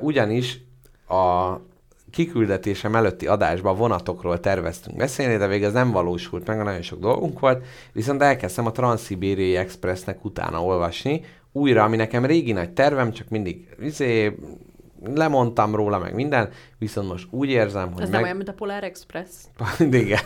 Ugyanis 0.00 0.60
a 1.08 1.54
kiküldetésem 2.10 2.96
előtti 2.96 3.26
adásban 3.26 3.76
vonatokról 3.76 4.40
terveztünk 4.40 4.96
beszélni, 4.96 5.36
de 5.36 5.46
végül 5.46 5.66
ez 5.66 5.72
nem 5.72 5.90
valósult 5.90 6.46
meg, 6.46 6.62
nagyon 6.62 6.82
sok 6.82 7.00
dolgunk 7.00 7.40
volt, 7.40 7.64
viszont 7.92 8.22
elkezdtem 8.22 8.66
a 8.66 8.72
Transzibériai 8.72 9.56
Expressnek 9.56 10.24
utána 10.24 10.64
olvasni, 10.64 11.24
újra, 11.52 11.84
ami 11.84 11.96
nekem 11.96 12.24
régi 12.24 12.52
nagy 12.52 12.70
tervem, 12.70 13.12
csak 13.12 13.28
mindig 13.28 13.68
izé, 13.80 14.36
lemondtam 15.04 15.74
róla, 15.74 15.98
meg 15.98 16.14
minden, 16.14 16.48
viszont 16.78 17.08
most 17.08 17.26
úgy 17.30 17.48
érzem, 17.48 17.92
hogy 17.92 18.02
Ez 18.02 18.08
meg... 18.08 18.10
nem 18.10 18.22
olyan, 18.22 18.36
mint 18.36 18.48
a 18.48 18.52
Polar 18.52 18.84
Express. 18.84 19.28
igen. 19.78 20.20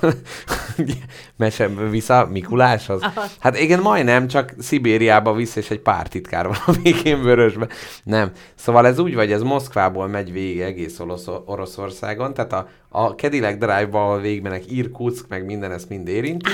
Mese 1.37 1.69
vissza 1.69 2.29
Mikuláshoz. 2.31 3.03
Aha. 3.03 3.25
Hát 3.39 3.59
igen, 3.59 3.81
majdnem, 3.81 4.27
csak 4.27 4.55
Szibériába 4.59 5.35
vissza, 5.35 5.61
és 5.61 5.71
egy 5.71 5.81
pár 5.81 6.09
titkár 6.09 6.47
van 6.47 6.57
a 6.67 6.73
végén 6.83 7.23
vörösbe. 7.23 7.69
Nem. 8.03 8.31
Szóval 8.55 8.87
ez 8.87 8.99
úgy 8.99 9.15
vagy, 9.15 9.33
ez 9.33 9.43
Moszkvából 9.43 10.07
megy 10.07 10.33
végig 10.33 10.61
egész 10.61 10.99
Orosz- 10.99 11.43
Oroszországon, 11.45 12.35
tehát 12.35 12.53
a, 12.53 12.69
a 12.89 13.07
Cadillac 13.09 13.59
Drive-ba, 13.59 14.05
ahol 14.05 14.21
végigmenek 14.21 14.71
Irkutsk, 14.71 15.29
meg 15.29 15.45
minden 15.45 15.73
ezt 15.73 15.89
mind 15.89 16.09
érinti. 16.09 16.51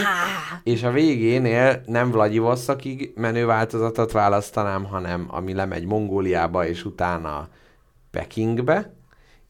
És 0.64 0.82
a 0.82 0.90
végénél 0.90 1.82
nem 1.86 2.10
Vladivostokig 2.10 3.12
menő 3.14 3.46
változatot 3.46 4.12
választanám, 4.12 4.84
hanem 4.84 5.26
ami 5.30 5.54
lemegy 5.54 5.84
Mongóliába, 5.86 6.66
és 6.66 6.84
utána 6.84 7.48
Pekingbe, 8.10 8.94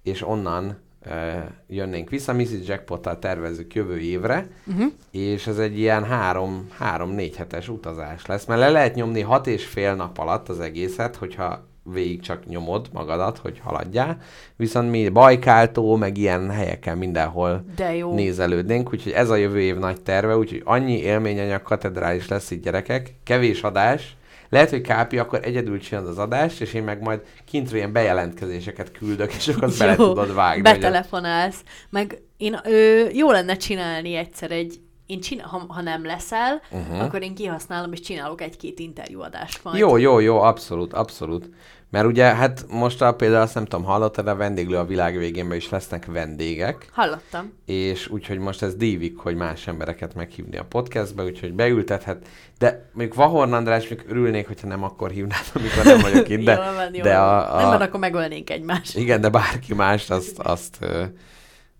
és 0.02 0.26
onnan 0.26 0.78
e, 1.00 1.46
jönnénk 1.66 2.10
vissza. 2.10 2.32
Mrs. 2.32 2.66
Jackpottal 2.66 3.18
tervezzük 3.18 3.74
jövő 3.74 3.98
évre, 3.98 4.48
uh-huh. 4.66 4.92
és 5.10 5.46
ez 5.46 5.58
egy 5.58 5.78
ilyen 5.78 6.04
három, 6.04 6.68
három-négy 6.78 7.36
hetes 7.36 7.68
utazás 7.68 8.26
lesz, 8.26 8.44
mert 8.44 8.60
le 8.60 8.70
lehet 8.70 8.94
nyomni 8.94 9.20
hat 9.20 9.46
és 9.46 9.66
fél 9.66 9.94
nap 9.94 10.18
alatt 10.18 10.48
az 10.48 10.60
egészet, 10.60 11.16
hogyha 11.16 11.68
végig 11.82 12.20
csak 12.20 12.46
nyomod 12.46 12.88
magadat, 12.92 13.38
hogy 13.38 13.58
haladjál. 13.64 14.18
Viszont 14.56 14.90
mi 14.90 15.08
Bajkáltó, 15.08 15.96
meg 15.96 16.16
ilyen 16.16 16.50
helyeken 16.50 16.98
mindenhol 16.98 17.64
De 17.76 17.96
jó. 17.96 18.14
nézelődnénk, 18.14 18.92
úgyhogy 18.92 19.12
ez 19.12 19.30
a 19.30 19.36
jövő 19.36 19.60
év 19.60 19.76
nagy 19.76 20.00
terve, 20.00 20.36
úgyhogy 20.36 20.62
annyi 20.64 20.98
élményanyag 20.98 21.62
katedrális 21.62 22.28
lesz 22.28 22.50
itt 22.50 22.62
gyerekek, 22.62 23.14
kevés 23.24 23.62
adás, 23.62 24.16
lehet, 24.50 24.70
hogy 24.70 24.80
Kápi 24.80 25.18
akkor 25.18 25.40
egyedül 25.42 25.80
csinálod 25.80 26.08
az 26.08 26.18
adást, 26.18 26.60
és 26.60 26.74
én 26.74 26.82
meg 26.82 27.02
majd 27.02 27.20
kintről 27.44 27.78
ilyen 27.78 27.92
bejelentkezéseket 27.92 28.92
küldök, 28.92 29.34
és 29.34 29.48
akkor 29.48 29.72
bele 29.78 29.96
tudod 30.14 30.34
vágni. 30.34 30.62
Betelefonálsz. 30.62 31.62
Meg 31.90 32.22
én, 32.36 32.60
ö, 32.64 33.04
jó 33.12 33.30
lenne 33.30 33.56
csinálni 33.56 34.14
egyszer 34.14 34.50
egy, 34.50 34.80
én 35.06 35.20
csinál, 35.20 35.46
ha, 35.46 35.64
ha 35.68 35.80
nem 35.80 36.04
leszel, 36.04 36.60
uh-huh. 36.70 37.02
akkor 37.02 37.22
én 37.22 37.34
kihasználom, 37.34 37.92
és 37.92 38.00
csinálok 38.00 38.40
egy-két 38.40 38.78
interjúadást 38.78 39.64
majd. 39.64 39.78
Jó, 39.78 39.96
jó, 39.96 40.18
jó, 40.18 40.40
abszolút, 40.40 40.92
abszolút. 40.92 41.48
Mert 41.90 42.06
ugye, 42.06 42.24
hát 42.24 42.64
most 42.68 43.02
a, 43.02 43.14
például 43.14 43.42
azt 43.42 43.54
nem 43.54 43.64
tudom, 43.64 43.84
hallottad, 43.84 44.26
a 44.26 44.36
vendéglő 44.36 44.76
a 44.76 44.84
világ 44.84 45.18
végénben 45.18 45.56
is 45.56 45.68
lesznek 45.68 46.06
vendégek, 46.06 46.88
Hallottam. 46.92 47.52
és 47.66 48.08
úgyhogy 48.08 48.38
most 48.38 48.62
ez 48.62 48.74
dívik, 48.74 49.18
hogy 49.18 49.36
más 49.36 49.66
embereket 49.66 50.14
meghívni 50.14 50.56
a 50.56 50.64
podcastbe, 50.64 51.22
úgyhogy 51.24 51.52
beültethet. 51.52 52.26
De 52.58 52.90
mondjuk 52.92 53.16
Vahorn 53.16 53.52
András, 53.52 53.88
még 53.88 54.04
örülnék, 54.08 54.46
hogyha 54.46 54.66
nem 54.66 54.82
akkor 54.84 55.10
hívnám, 55.10 55.40
amikor 55.54 55.84
nem 55.84 56.00
vagyok 56.00 56.28
itt, 56.28 56.44
de, 56.44 56.54
jól 56.64 56.74
van, 56.74 56.94
jól 56.94 57.02
de 57.02 57.18
van. 57.18 57.28
a, 57.28 57.54
a, 57.54 57.60
Nem, 57.60 57.68
mert 57.68 57.82
akkor 57.82 58.00
megölnénk 58.00 58.50
egymást. 58.50 58.96
Igen, 58.96 59.20
de 59.20 59.28
bárki 59.28 59.74
mást, 59.74 60.10
azt, 60.10 60.38
azt, 60.38 60.78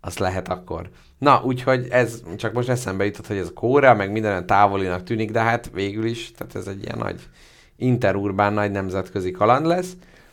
azt 0.01 0.19
lehet 0.19 0.49
akkor. 0.49 0.89
Na, 1.19 1.43
úgyhogy 1.45 1.87
ez 1.91 2.23
csak 2.37 2.53
most 2.53 2.69
eszembe 2.69 3.05
jutott, 3.05 3.27
hogy 3.27 3.37
ez 3.37 3.47
a 3.49 3.53
kóra, 3.53 3.95
meg 3.95 4.13
minden 4.13 4.31
olyan 4.31 4.47
távolinak 4.47 5.03
tűnik, 5.03 5.31
de 5.31 5.41
hát 5.41 5.71
végül 5.75 6.05
is, 6.05 6.33
tehát 6.33 6.55
ez 6.55 6.67
egy 6.67 6.83
ilyen 6.83 6.99
nagy 6.99 7.21
interurbán, 7.81 8.53
nagy 8.53 8.71
nemzetközi 8.71 9.31
kaland 9.31 9.67
lesz. 9.67 9.93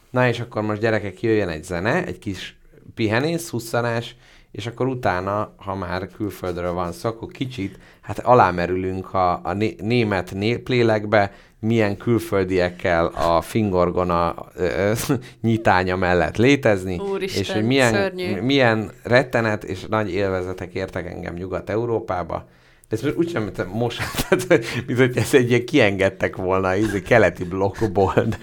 Na 0.09 0.27
és 0.27 0.39
akkor 0.39 0.61
most 0.61 0.81
gyerekek 0.81 1.21
jöjjön 1.21 1.49
egy 1.49 1.63
zene, 1.63 2.05
egy 2.05 2.19
kis 2.19 2.57
pihenés, 2.95 3.41
szusszanás, 3.41 4.15
és 4.51 4.67
akkor 4.67 4.87
utána, 4.87 5.53
ha 5.55 5.75
már 5.75 6.07
külföldről 6.07 6.73
van 6.73 6.91
szó, 6.91 7.09
akkor 7.09 7.31
kicsit, 7.31 7.79
hát 8.01 8.19
alámerülünk 8.19 9.13
a, 9.13 9.39
a 9.43 9.53
né- 9.53 9.81
német 9.81 10.33
néplélekbe, 10.33 11.31
milyen 11.59 11.97
külföldiekkel 11.97 13.05
a 13.05 13.41
fingorgona 13.41 14.35
ö, 14.55 14.63
ö, 14.63 14.93
nyitánya 15.41 15.95
mellett 15.95 16.37
létezni, 16.37 16.97
Úristen, 16.99 17.41
és 17.41 17.51
hogy 17.51 17.63
milyen, 17.63 17.93
szörnyű. 17.93 18.41
milyen 18.41 18.91
rettenet 19.03 19.63
és 19.63 19.85
nagy 19.89 20.13
élvezetek 20.13 20.73
értek 20.73 21.05
engem 21.05 21.33
Nyugat-Európába. 21.33 22.47
Ez 22.89 23.01
most 23.01 23.15
úgy 23.15 23.29
sem, 23.29 23.51
a 23.57 23.63
most, 23.63 24.01
tehát, 24.39 24.65
mint 24.87 24.99
hogy 24.99 25.17
ez 25.17 25.33
egy 25.33 25.49
ilyen 25.49 25.65
kiengedtek 25.65 26.35
volna 26.35 26.67
a 26.69 27.01
keleti 27.05 27.43
blokkból, 27.43 28.13
de 28.13 28.37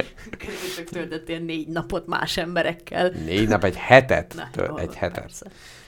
csak 0.77 0.85
töltöttél 0.85 1.39
négy 1.39 1.69
napot 1.69 2.07
más 2.07 2.37
emberekkel. 2.37 3.13
négy 3.25 3.49
nap, 3.49 3.65
egy 3.65 3.77
hetet, 3.77 4.35
Na, 4.37 4.49
től, 4.53 4.67
jól 4.69 4.81
egy 4.81 4.95
hetet. 4.95 5.21
persze. 5.21 5.47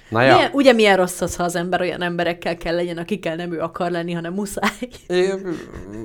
Na 0.09 0.23
ja, 0.23 0.35
Milyen, 0.35 0.51
ugye 0.53 0.73
milyen 0.73 0.97
rossz 0.97 1.21
az, 1.21 1.37
ha 1.37 1.43
az 1.45 1.55
ember 1.57 1.81
olyan 1.81 2.03
emberekkel 2.03 2.57
kell 2.57 2.75
legyen, 2.75 2.99
akikkel 2.99 3.37
nem 3.37 3.53
ő 3.53 3.61
akar 3.61 3.91
lenni, 3.91 4.13
hanem 4.13 4.33
muszáj. 4.33 4.89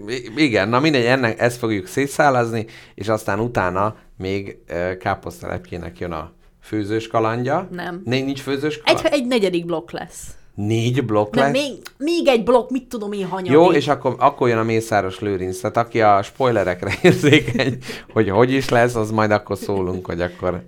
I- 0.08 0.32
igen, 0.36 0.70
na 0.70 0.80
mindegy, 0.80 1.06
ennek 1.06 1.40
ezt 1.40 1.58
fogjuk 1.58 1.88
szétszálazni, 1.88 2.66
és 2.96 3.08
aztán 3.08 3.40
utána 3.40 3.96
még 4.18 4.58
káposztalepkének 5.00 6.00
jön 6.00 6.12
a 6.12 6.32
főzős 6.64 7.08
kalandja. 7.08 7.68
Nem. 7.72 8.02
Nincs 8.06 8.42
főzős 8.42 8.76
Egy, 8.86 8.96
kaland? 8.96 9.14
egy 9.14 9.28
negyedik 9.28 9.66
blokk 9.66 9.92
lesz. 9.92 10.24
Négy 10.68 11.06
blokk 11.06 11.36
Nem, 11.36 11.44
lesz? 11.44 11.62
még, 11.62 11.82
még 11.98 12.28
egy 12.28 12.44
blokk, 12.44 12.70
mit 12.70 12.88
tudom 12.88 13.12
én, 13.12 13.28
hanyadik. 13.28 13.52
Jó, 13.52 13.72
és 13.72 13.88
akkor, 13.88 14.16
akkor 14.20 14.48
jön 14.50 14.58
a 14.58 14.64
Mészáros 14.64 15.20
Lőrinc. 15.20 15.60
Tehát 15.60 15.78
aki 15.78 16.02
a 16.02 16.22
spoilerekre 16.24 16.92
érzékeny, 17.02 17.78
hogy 18.14 18.30
hogy 18.30 18.52
is 18.52 18.70
lesz, 18.70 18.96
az 18.96 19.12
majd 19.12 19.32
akkor 19.32 19.58
szólunk, 19.58 20.06
hogy 20.06 20.22
akkor, 20.22 20.64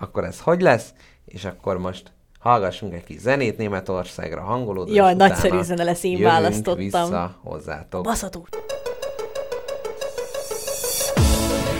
akkor 0.00 0.24
ez 0.24 0.40
hogy 0.40 0.60
lesz, 0.60 0.92
és 1.24 1.44
akkor 1.44 1.78
most 1.78 2.12
hallgassunk 2.38 2.94
egy 2.94 3.04
kis 3.04 3.18
zenét 3.20 3.56
Németországra 3.56 4.40
hangolódva. 4.40 4.94
Jaj, 4.94 5.10
és 5.10 5.16
nagyszerű 5.18 5.60
zene 5.62 5.84
lesz, 5.84 6.02
én 6.04 6.22
választottam. 6.22 6.76
vissza 6.76 7.38
hozzátok. 7.42 8.02
Baszatúr! 8.02 8.48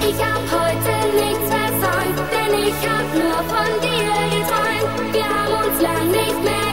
Ich 0.09 0.19
hab 0.19 0.49
heute 0.49 0.95
nichts 1.21 1.49
versäumt, 1.49 2.31
denn 2.31 2.55
ich 2.67 2.87
hab 2.87 3.07
nur 3.15 3.41
von 3.53 3.71
dir 3.81 4.09
geträumt. 4.33 5.15
Wir 5.15 5.25
haben 5.35 5.69
uns 5.69 5.81
lang 5.81 6.11
nicht 6.11 6.45
mehr 6.45 6.72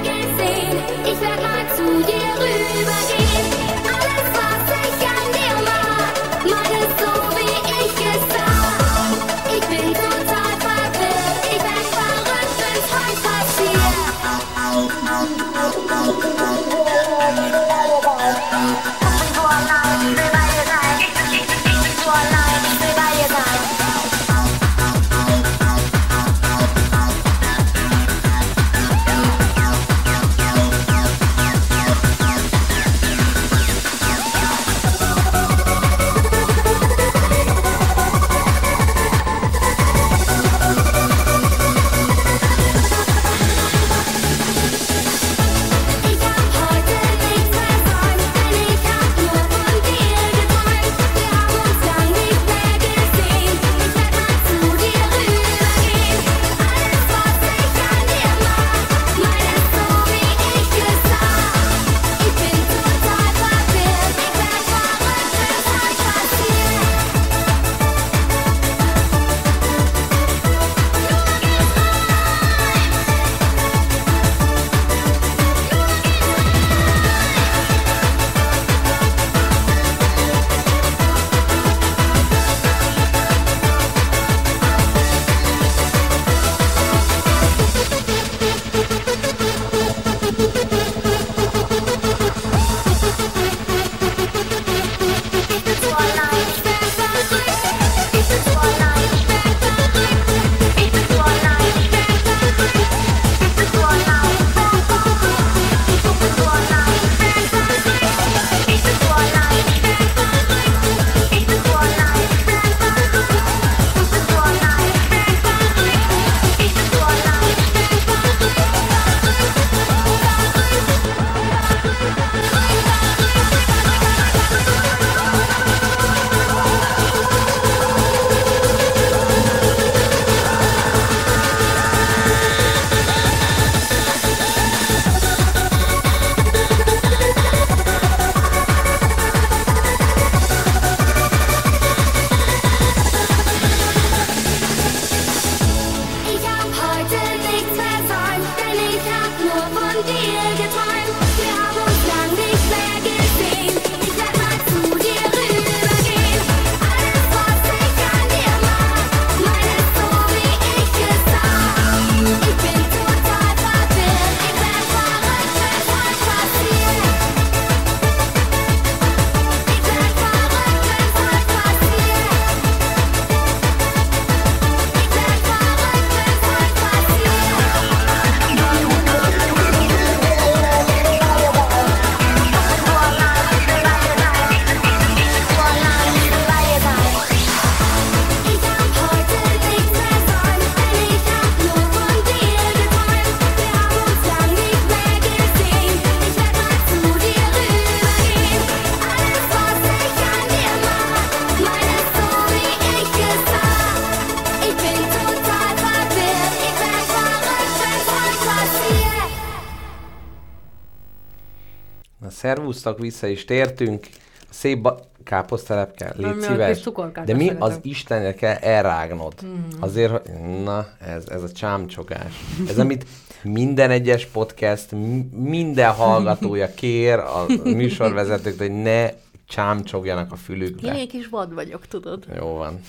Szervusztok, 212.74 213.00
vissza 213.00 213.28
is 213.28 213.46
tértünk. 213.46 214.08
Szép 214.50 214.82
ba- 214.82 215.08
káposztelepke, 215.24 216.14
légy 216.18 216.40
szíves. 216.42 216.82
De 217.26 217.34
mi 217.36 217.44
szeretem. 217.44 217.62
az 217.62 217.80
Istenre 217.82 218.34
kell 218.34 218.56
elrágnod? 218.56 219.34
Mhm. 219.42 219.84
Azért, 219.84 220.12
hogy... 220.12 220.22
Na, 220.64 220.88
ez, 221.00 221.24
ez 221.28 221.44
a 221.44 221.52
csámcsogás. 221.52 222.34
Ez, 222.68 222.80
amit 222.80 223.06
minden 223.44 223.90
egyes 223.90 224.26
podcast, 224.26 224.88
minden 225.32 225.92
hallgatója 225.92 226.74
kér 226.82 227.18
a 227.18 227.46
műsorvezetők, 227.64 228.58
hogy 228.58 228.82
ne 228.82 229.10
csámcsogjanak 229.48 230.32
a 230.32 230.36
Én 230.36 230.42
fülükbe. 230.44 230.92
egy 230.94 231.08
kis 231.08 231.28
vad 231.28 231.54
vagyok, 231.54 231.88
tudod. 231.88 232.26
Jó 232.38 232.48
van. 232.48 232.80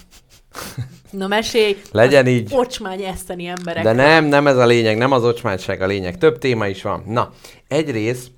Na 1.10 1.26
mesélj! 1.26 1.76
Legyen 1.92 2.26
így. 2.26 2.50
Ocsmány 2.54 3.02
eszteni 3.02 3.46
emberek. 3.46 3.82
De 3.82 3.92
nem, 3.92 4.24
nem 4.24 4.46
ez 4.46 4.56
a 4.56 4.66
lényeg, 4.66 4.96
nem 4.96 5.12
az 5.12 5.24
ocsmányság 5.24 5.82
a 5.82 5.86
lényeg. 5.86 6.18
Több 6.18 6.38
téma 6.38 6.66
is 6.66 6.82
van. 6.82 7.04
Na, 7.06 7.32
egyrészt, 7.68 8.30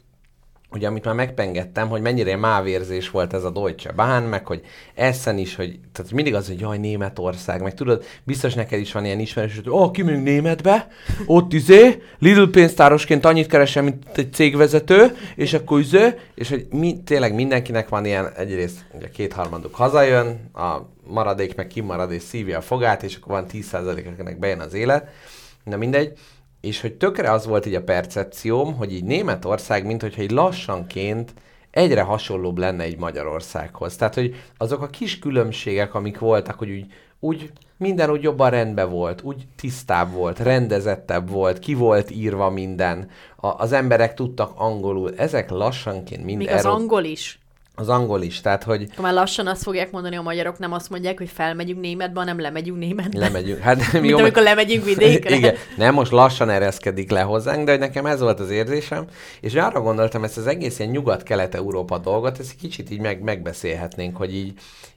ugye 0.74 0.86
amit 0.86 1.04
már 1.04 1.14
megpengettem, 1.14 1.88
hogy 1.88 2.00
mennyire 2.00 2.36
mávérzés 2.36 3.10
volt 3.10 3.32
ez 3.32 3.44
a 3.44 3.50
Deutsche 3.50 3.92
Bahn, 3.92 4.24
meg 4.24 4.46
hogy 4.46 4.60
Essen 4.94 5.38
is, 5.38 5.54
hogy 5.54 5.78
tehát 5.92 6.12
mindig 6.12 6.34
az, 6.34 6.46
hogy 6.46 6.60
jaj, 6.60 6.78
Németország, 6.78 7.62
meg 7.62 7.74
tudod, 7.74 8.04
biztos 8.24 8.54
neked 8.54 8.80
is 8.80 8.92
van 8.92 9.04
ilyen 9.04 9.18
ismerős, 9.18 9.54
hogy 9.54 9.70
ó, 9.70 9.90
kimegyünk 9.90 10.24
Németbe, 10.24 10.88
ott 11.26 11.52
izé, 11.52 12.02
Lidl 12.18 12.44
pénztárosként 12.44 13.24
annyit 13.24 13.46
keresem, 13.46 13.84
mint 13.84 14.18
egy 14.18 14.32
cégvezető, 14.32 15.16
és 15.36 15.52
akkor 15.52 15.80
izé, 15.80 16.14
és 16.34 16.48
hogy 16.48 16.66
mi, 16.70 17.02
tényleg 17.04 17.34
mindenkinek 17.34 17.88
van 17.88 18.04
ilyen, 18.04 18.32
egyrészt 18.36 18.84
ugye 18.92 19.10
kétharmaduk 19.10 19.74
hazajön, 19.74 20.50
a 20.54 20.76
maradék 21.06 21.54
meg 21.54 21.66
kimarad 21.66 22.12
és 22.12 22.22
szívja 22.22 22.58
a 22.58 22.62
fogát, 22.62 23.02
és 23.02 23.16
akkor 23.16 23.32
van 23.32 23.46
10% 23.52 24.12
akinek 24.12 24.38
bejön 24.38 24.60
az 24.60 24.74
élet, 24.74 25.08
na 25.64 25.76
mindegy, 25.76 26.12
és 26.62 26.80
hogy 26.80 26.94
tökre 26.94 27.30
az 27.30 27.46
volt 27.46 27.66
így 27.66 27.74
a 27.74 27.82
percepcióm, 27.82 28.74
hogy 28.74 28.92
így 28.92 29.04
Németország, 29.04 29.86
mint 29.86 30.02
hogyha 30.02 30.22
így 30.22 30.30
lassanként 30.30 31.34
egyre 31.70 32.02
hasonlóbb 32.02 32.58
lenne 32.58 32.82
egy 32.82 32.98
Magyarországhoz. 32.98 33.96
Tehát, 33.96 34.14
hogy 34.14 34.34
azok 34.56 34.82
a 34.82 34.86
kis 34.86 35.18
különbségek, 35.18 35.94
amik 35.94 36.18
voltak, 36.18 36.58
hogy 36.58 36.70
úgy, 36.70 36.86
úgy 37.20 37.52
minden 37.76 38.10
úgy 38.10 38.22
jobban 38.22 38.50
rendben 38.50 38.90
volt, 38.90 39.22
úgy 39.22 39.46
tisztább 39.56 40.12
volt, 40.12 40.38
rendezettebb 40.38 41.30
volt, 41.30 41.58
ki 41.58 41.74
volt 41.74 42.10
írva 42.10 42.50
minden, 42.50 43.08
a, 43.36 43.46
az 43.46 43.72
emberek 43.72 44.14
tudtak 44.14 44.52
angolul, 44.54 45.14
ezek 45.16 45.50
lassanként 45.50 46.24
mind 46.24 46.38
Még 46.38 46.48
az 46.48 46.64
erod- 46.64 46.80
angol 46.80 47.04
is. 47.04 47.41
Az 47.74 47.88
angol 47.88 48.22
is, 48.22 48.40
tehát, 48.40 48.62
hogy 48.62 48.86
Akkor 48.90 49.04
már 49.04 49.14
lassan 49.14 49.46
azt 49.46 49.62
fogják 49.62 49.90
mondani 49.90 50.16
a 50.16 50.22
magyarok, 50.22 50.58
nem 50.58 50.72
azt 50.72 50.90
mondják, 50.90 51.18
hogy 51.18 51.28
felmegyünk 51.28 51.80
németbe, 51.80 52.18
hanem 52.18 52.40
lemegyünk 52.40 52.78
németbe. 52.78 53.18
lemegyünk. 53.18 53.58
Hát 53.58 53.92
mi 53.92 53.98
Mint 53.98 54.10
jó, 54.10 54.18
amikor 54.18 54.42
lemegyünk 54.42 54.84
vidékre. 54.84 55.36
Igen, 55.36 55.54
nem 55.76 55.94
most 55.94 56.12
lassan 56.12 56.50
ereszkedik 56.50 57.10
le 57.10 57.20
hozzánk, 57.20 57.64
de 57.64 57.70
hogy 57.70 57.80
nekem 57.80 58.06
ez 58.06 58.20
volt 58.20 58.40
az 58.40 58.50
érzésem, 58.50 59.04
és 59.40 59.54
arra 59.54 59.80
gondoltam, 59.80 60.24
ezt 60.24 60.36
az 60.36 60.46
egész 60.46 60.78
ilyen 60.78 60.90
nyugat-kelet-európa 60.90 61.98
dolgot, 61.98 62.38
ezt 62.38 62.50
egy 62.50 62.60
kicsit 62.60 62.90
így 62.90 63.00
meg, 63.00 63.22
megbeszélhetnénk, 63.22 64.16
hogy 64.16 64.34
így, 64.34 64.52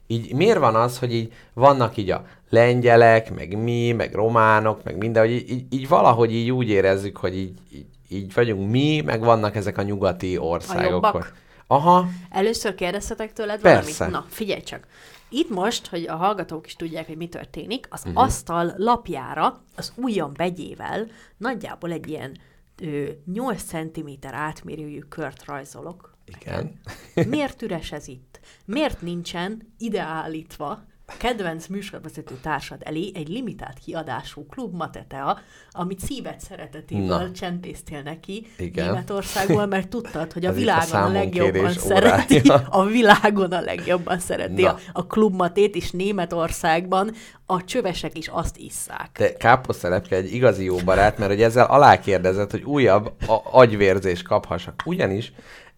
így 0.06 0.34
miért 0.34 0.58
van 0.58 0.74
az, 0.74 0.98
hogy 0.98 1.14
így 1.14 1.32
vannak 1.52 1.96
így 1.96 2.10
a 2.10 2.24
lengyelek, 2.50 3.34
meg 3.34 3.62
mi, 3.62 3.92
meg 3.92 4.14
románok, 4.14 4.84
meg 4.84 4.96
minden, 4.96 5.22
hogy 5.22 5.32
így, 5.32 5.50
így, 5.50 5.64
így 5.70 5.88
valahogy 5.88 6.32
így 6.32 6.50
úgy 6.50 6.68
érezzük, 6.68 7.16
hogy 7.16 7.36
így, 7.36 7.52
így, 7.74 7.86
így 8.08 8.34
vagyunk 8.34 8.70
mi, 8.70 9.02
meg 9.04 9.20
vannak 9.20 9.56
ezek 9.56 9.78
a 9.78 9.82
nyugati 9.82 10.38
országok. 10.38 10.90
jobbak? 10.90 11.44
Aha, 11.66 12.06
Először 12.30 12.74
kérdezhetek 12.74 13.32
tőled 13.32 13.60
Persze. 13.60 14.04
valamit? 14.04 14.20
Na, 14.20 14.34
figyelj 14.34 14.62
csak. 14.62 14.86
Itt 15.28 15.50
most, 15.50 15.86
hogy 15.86 16.04
a 16.06 16.16
hallgatók 16.16 16.66
is 16.66 16.74
tudják, 16.76 17.06
hogy 17.06 17.16
mi 17.16 17.28
történik, 17.28 17.86
az 17.90 18.02
uh-huh. 18.04 18.22
asztal 18.22 18.74
lapjára 18.76 19.62
az 19.76 19.92
ujjam 19.96 20.32
vegyével 20.34 21.06
nagyjából 21.36 21.92
egy 21.92 22.08
ilyen 22.08 22.38
ö, 22.82 23.08
8 23.32 23.62
cm 23.62 24.08
átmérőjű 24.22 24.98
kört 24.98 25.44
rajzolok. 25.44 26.16
igen. 26.40 26.80
Miért 27.28 27.62
üres 27.62 27.92
ez 27.92 28.08
itt? 28.08 28.40
Miért 28.64 29.00
nincsen 29.00 29.74
ideállítva 29.78 30.84
kedvenc 31.18 31.66
műsorvezető 31.66 32.34
társad 32.42 32.80
elé 32.84 33.10
egy 33.14 33.28
limitált 33.28 33.78
kiadású 33.84 34.46
klub 34.46 34.74
Matetea, 34.74 35.38
amit 35.70 36.00
szíved 36.00 36.40
szeretetéből 36.40 37.06
Na. 37.06 37.32
csempésztél 37.32 38.02
neki 38.02 38.46
Igen. 38.58 38.86
Németországból, 38.86 39.66
mert 39.66 39.88
tudtad, 39.88 40.32
hogy 40.32 40.46
a 40.46 40.50
Ez 40.56 40.56
itt 40.56 40.68
a 40.68 40.78
világon 40.78 41.10
a, 41.10 41.12
legjobban 41.12 41.72
szereti, 41.88 42.42
órája. 42.46 42.66
a 42.70 42.84
világon 42.84 43.52
a 43.52 43.60
legjobban 43.60 44.18
szereti 44.18 44.62
Na. 44.62 44.70
a, 44.72 44.78
a 44.92 45.06
klub 45.06 45.34
Matét, 45.34 45.74
és 45.74 45.90
Németországban 45.90 47.12
a 47.46 47.64
csövesek 47.64 48.18
is 48.18 48.28
azt 48.28 48.56
isszák. 48.56 49.08
Te 49.12 49.32
káposztelepke 49.32 50.16
egy 50.16 50.34
igazi 50.34 50.64
jó 50.64 50.76
barát, 50.84 51.18
mert 51.18 51.30
hogy 51.30 51.42
ezzel 51.42 51.66
alákérdezett, 51.66 52.50
hogy 52.50 52.62
újabb 52.62 53.12
a- 53.26 53.40
agyvérzést 53.60 54.26
kaphassak. 54.26 54.82
Ugyanis 54.84 55.32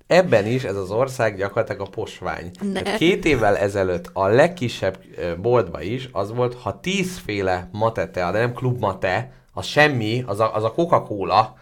ebben 0.08 0.46
is 0.46 0.64
ez 0.64 0.76
az 0.76 0.90
ország 0.90 1.36
gyakorlatilag 1.36 1.80
a 1.80 1.90
posvány. 1.90 2.50
Két 2.98 3.24
évvel 3.24 3.56
ezelőtt 3.56 4.10
a 4.12 4.26
legkisebb 4.26 4.98
boltba 5.40 5.82
is 5.82 6.08
az 6.12 6.32
volt, 6.32 6.54
ha 6.54 6.80
tízféle 6.80 7.68
matetea, 7.72 8.30
de 8.30 8.38
nem 8.38 8.52
klubmate, 8.52 9.32
az 9.52 9.66
semmi, 9.66 10.24
az 10.26 10.40
a, 10.40 10.54
az 10.54 10.64
a 10.64 10.72
Coca-Cola, 10.72 11.56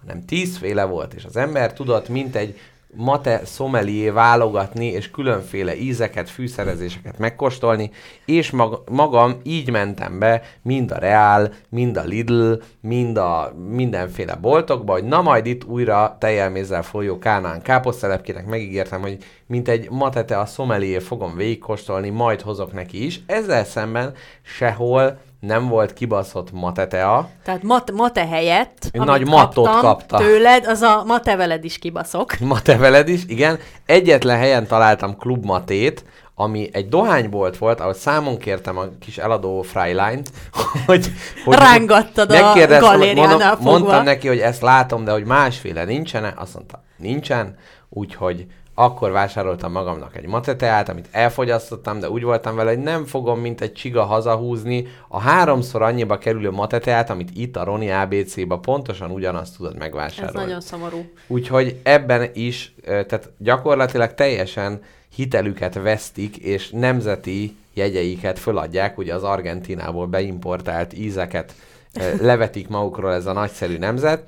hanem 0.00 0.24
tízféle 0.24 0.84
volt, 0.84 1.14
és 1.14 1.24
az 1.24 1.36
ember 1.36 1.72
tudott 1.72 2.08
mint 2.08 2.36
egy 2.36 2.58
mate 2.96 3.40
szomelié 3.44 4.08
válogatni, 4.08 4.86
és 4.86 5.10
különféle 5.10 5.76
ízeket, 5.76 6.30
fűszerezéseket 6.30 7.18
megkóstolni, 7.18 7.90
és 8.24 8.50
mag- 8.50 8.90
magam 8.90 9.40
így 9.42 9.70
mentem 9.70 10.18
be 10.18 10.42
mind 10.62 10.90
a 10.90 10.98
Real, 10.98 11.52
mind 11.68 11.96
a 11.96 12.02
Lidl, 12.02 12.52
mind 12.80 13.16
a 13.16 13.54
mindenféle 13.68 14.34
boltokba, 14.34 14.92
hogy 14.92 15.04
na 15.04 15.22
majd 15.22 15.46
itt 15.46 15.64
újra 15.64 16.16
tejelmézzel 16.20 16.82
folyó 16.82 17.18
Kánán 17.18 17.62
káposztelepkének 17.62 18.46
megígértem, 18.46 19.00
hogy 19.00 19.16
mint 19.46 19.68
egy 19.68 19.90
matete 19.90 20.38
a 20.38 20.46
szomelié 20.46 20.98
fogom 20.98 21.36
végigkóstolni, 21.36 22.10
majd 22.10 22.40
hozok 22.40 22.72
neki 22.72 23.04
is. 23.04 23.20
Ezzel 23.26 23.64
szemben 23.64 24.14
sehol 24.42 25.18
nem 25.46 25.68
volt 25.68 25.92
kibaszott 25.92 26.52
matetea, 26.52 27.30
Tehát 27.44 27.62
mat, 27.62 27.92
mate 27.92 28.26
helyett, 28.26 28.90
nagy 28.92 29.24
kaptam 29.24 29.80
kapta. 29.80 30.16
tőled, 30.16 30.66
az 30.66 30.80
a 30.82 31.04
mate 31.06 31.36
veled 31.36 31.64
is 31.64 31.78
kibaszok. 31.78 32.38
Ma 32.38 32.60
te 32.60 32.76
veled 32.76 33.08
is, 33.08 33.22
igen. 33.26 33.58
Egyetlen 33.86 34.38
helyen 34.38 34.66
találtam 34.66 35.16
klubmatét, 35.16 36.04
ami 36.34 36.68
egy 36.72 36.88
dohánybolt 36.88 37.58
volt, 37.58 37.80
ahol 37.80 37.94
számon 37.94 38.38
kértem 38.38 38.78
a 38.78 38.84
kis 39.00 39.18
eladó 39.18 39.62
Freilein-t, 39.62 40.30
hogy, 40.86 41.12
hogy 41.44 41.56
Rángattad 41.56 42.30
a 42.30 42.54
galériánál 42.78 43.28
mondom, 43.28 43.48
fogva. 43.48 43.70
Mondtam 43.70 44.04
neki, 44.04 44.28
hogy 44.28 44.38
ezt 44.38 44.62
látom, 44.62 45.04
de 45.04 45.10
hogy 45.12 45.24
másféle 45.24 45.84
nincsen 45.84 46.32
Azt 46.36 46.54
mondta, 46.54 46.82
nincsen, 46.96 47.56
úgyhogy 47.88 48.46
akkor 48.78 49.10
vásároltam 49.10 49.72
magamnak 49.72 50.16
egy 50.16 50.26
mateteát, 50.26 50.88
amit 50.88 51.08
elfogyasztottam, 51.10 52.00
de 52.00 52.10
úgy 52.10 52.22
voltam 52.22 52.56
vele, 52.56 52.70
hogy 52.70 52.82
nem 52.82 53.04
fogom, 53.04 53.40
mint 53.40 53.60
egy 53.60 53.72
csiga 53.72 54.04
hazahúzni 54.04 54.86
a 55.08 55.20
háromszor 55.20 55.82
annyiba 55.82 56.18
kerülő 56.18 56.50
mateteát, 56.50 57.10
amit 57.10 57.30
itt 57.34 57.56
a 57.56 57.64
Roni 57.64 57.90
ABC-ba 57.90 58.58
pontosan 58.58 59.10
ugyanazt 59.10 59.56
tudod 59.56 59.72
Ez 59.72 59.78
megvásárolni. 59.78 60.38
nagyon 60.38 60.60
szomorú. 60.60 61.10
Úgyhogy 61.26 61.80
ebben 61.82 62.30
is, 62.32 62.74
tehát 62.84 63.30
gyakorlatilag 63.38 64.14
teljesen 64.14 64.82
hitelüket 65.14 65.74
vesztik, 65.74 66.36
és 66.36 66.70
nemzeti 66.70 67.56
jegyeiket 67.74 68.38
föladják, 68.38 68.98
ugye 68.98 69.14
az 69.14 69.22
Argentinából 69.22 70.06
beimportált 70.06 70.98
ízeket 70.98 71.54
levetik 72.20 72.68
magukról 72.68 73.12
ez 73.12 73.26
a 73.26 73.32
nagyszerű 73.32 73.78
nemzet, 73.78 74.24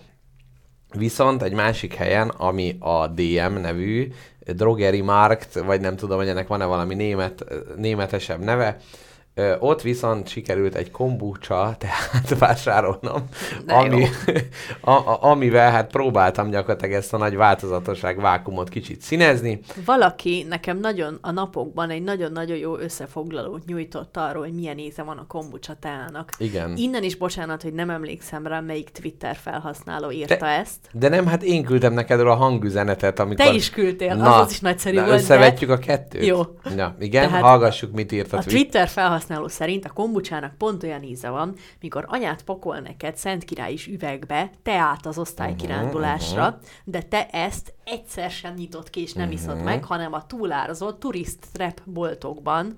Viszont 0.93 1.43
egy 1.43 1.53
másik 1.53 1.95
helyen, 1.95 2.29
ami 2.29 2.77
a 2.79 3.07
DM 3.07 3.61
nevű 3.61 4.13
Drogeri 4.53 5.01
Markt, 5.01 5.55
vagy 5.55 5.81
nem 5.81 5.97
tudom, 5.97 6.19
hogy 6.19 6.29
ennek 6.29 6.47
van-e 6.47 6.65
valami 6.65 6.95
német, 6.95 7.45
németesebb 7.77 8.41
neve, 8.41 8.77
ö, 9.39 9.55
ott 9.59 9.83
viszont 9.83 10.29
sikerült 10.29 10.75
egy 10.75 10.91
kombucha 10.91 11.77
tehát 11.79 12.39
vásárolnom, 12.39 13.25
De 13.67 13.75
ami, 13.75 14.05
a, 14.81 14.91
a, 14.91 15.19
amivel 15.21 15.71
hát 15.71 15.91
próbáltam 15.91 16.51
gyakorlatilag 16.51 16.95
ezt 16.95 17.15
a 17.15 17.17
nagy 17.17 17.37
változatosság 17.37 18.21
vákumot 18.21 18.69
kicsit 18.69 19.01
színezni. 19.01 19.61
Valaki 19.85 20.47
nekem 20.49 20.79
nagyon 20.79 21.19
a 21.21 21.31
napokban 21.31 21.91
egy 21.91 22.03
nagyon-nagyon 22.03 22.57
jó 22.57 22.77
összefoglalót 22.79 23.65
nyújtott 23.65 24.17
arról, 24.17 24.43
hogy 24.43 24.53
milyen 24.53 24.79
íze 24.79 25.03
van 25.03 25.19
a 25.19 25.27
kombucha 25.27 25.75
teának. 25.81 26.33
Igen. 26.39 26.77
Innen 26.77 27.03
is 27.03 27.17
bocsánat, 27.17 27.63
hogy 27.63 27.73
nem 27.73 27.91
emlékszem 27.91 28.47
rá, 28.47 28.61
melyik 28.61 28.91
Twitter 28.91 29.37
felhasználó 29.37 30.11
írta 30.11 30.37
Te- 30.37 30.47
ezt. 30.47 30.79
De 30.93 31.09
nem, 31.09 31.27
hát 31.27 31.43
én 31.43 31.65
küldtem 31.65 31.93
neked 31.93 32.21
a 32.21 32.35
hangüzenetet, 32.35 33.19
amikor... 33.19 33.47
Te 33.47 33.53
is 33.53 33.71
küldtél, 33.71 34.11
az 34.11 34.41
az 34.41 34.51
is 34.51 34.61
nagyszerű 34.61 34.97
na, 34.97 35.01
volt, 35.01 35.15
de- 35.15 35.21
összevetjük 35.23 35.71
a 35.71 35.79
kettőt? 35.79 36.27
Jó. 36.27 36.41
Ja, 36.77 36.97
igen, 37.01 37.29
Tehát 37.29 37.43
hallgassuk, 37.43 37.93
mit 37.93 38.13
írt 38.13 38.33
a, 38.33 38.37
A. 38.37 38.43
Twitter 38.43 38.89
felhasználó 38.89 39.27
szerint 39.47 39.85
a 39.85 39.93
kombucsának 39.93 40.55
pont 40.59 40.83
olyan 40.83 41.03
íze 41.03 41.29
van, 41.29 41.55
mikor 41.81 42.05
anyát 42.09 42.43
pakol 42.43 42.79
neked 42.79 43.17
Szent 43.17 43.45
Király 43.45 43.73
is 43.73 43.87
üvegbe 43.87 44.51
teát 44.63 45.07
az 45.07 45.19
osztálykirándulásra, 45.19 46.47
Mhm, 46.49 46.59
de 46.85 47.03
te 47.03 47.27
ezt 47.27 47.75
egyszer 47.85 48.31
sem 48.31 48.55
nyitott 48.55 48.91
ki 48.91 49.01
és 49.01 49.13
nem 49.13 49.31
iszod 49.31 49.63
meg, 49.63 49.85
hanem 49.85 50.13
a 50.13 50.27
túlárazott 50.27 51.01
turist 51.01 51.39
trap 51.53 51.81
boltokban, 51.85 52.77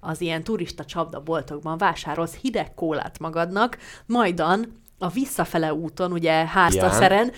az 0.00 0.20
ilyen 0.20 0.42
turista 0.44 0.84
csapda 0.84 1.20
boltokban 1.20 1.78
vásárolsz 1.78 2.34
hideg 2.40 2.74
kólát 2.74 3.18
magadnak, 3.18 3.78
majdan 4.06 4.80
a 4.98 5.08
visszafele 5.08 5.74
úton, 5.74 6.12
ugye 6.12 6.32
háztaszeren, 6.32 7.32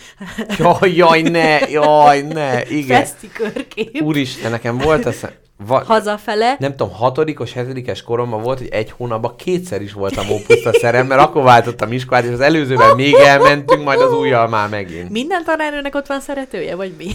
Jaj, 0.59 0.95
jaj, 0.95 1.23
ne, 1.23 1.59
jaj, 1.59 2.23
ne, 2.23 2.65
igen. 2.81 2.99
feszti 3.01 3.29
körkép, 3.29 4.03
Úristen, 4.03 4.51
nekem 4.51 4.79
volt 4.79 5.07
ez... 5.07 5.27
Va, 5.67 5.83
hazafele, 5.87 6.57
nem 6.59 6.71
tudom, 6.77 6.93
hatodikos, 6.93 7.53
hetedikes 7.53 8.03
koromban 8.03 8.43
volt, 8.43 8.59
hogy 8.59 8.69
egy 8.71 8.91
hónapban 8.97 9.37
kétszer 9.37 9.83
is 9.83 9.93
voltam 9.93 10.31
ópuszta 10.31 10.73
szerem, 10.73 11.07
mert 11.07 11.21
akkor 11.21 11.43
váltottam 11.43 11.93
iskolát, 11.93 12.25
és 12.25 12.33
az 12.33 12.41
előzőben 12.41 12.97
még 12.97 13.15
elmentünk, 13.15 13.85
majd 13.85 14.01
az 14.01 14.13
újjal 14.13 14.49
már 14.49 14.69
megint. 14.69 15.11
minden 15.11 15.45
tanárnőnek 15.45 15.95
ott 15.95 16.07
van 16.07 16.21
szeretője, 16.21 16.75
vagy 16.77 16.95
mi? 16.99 17.13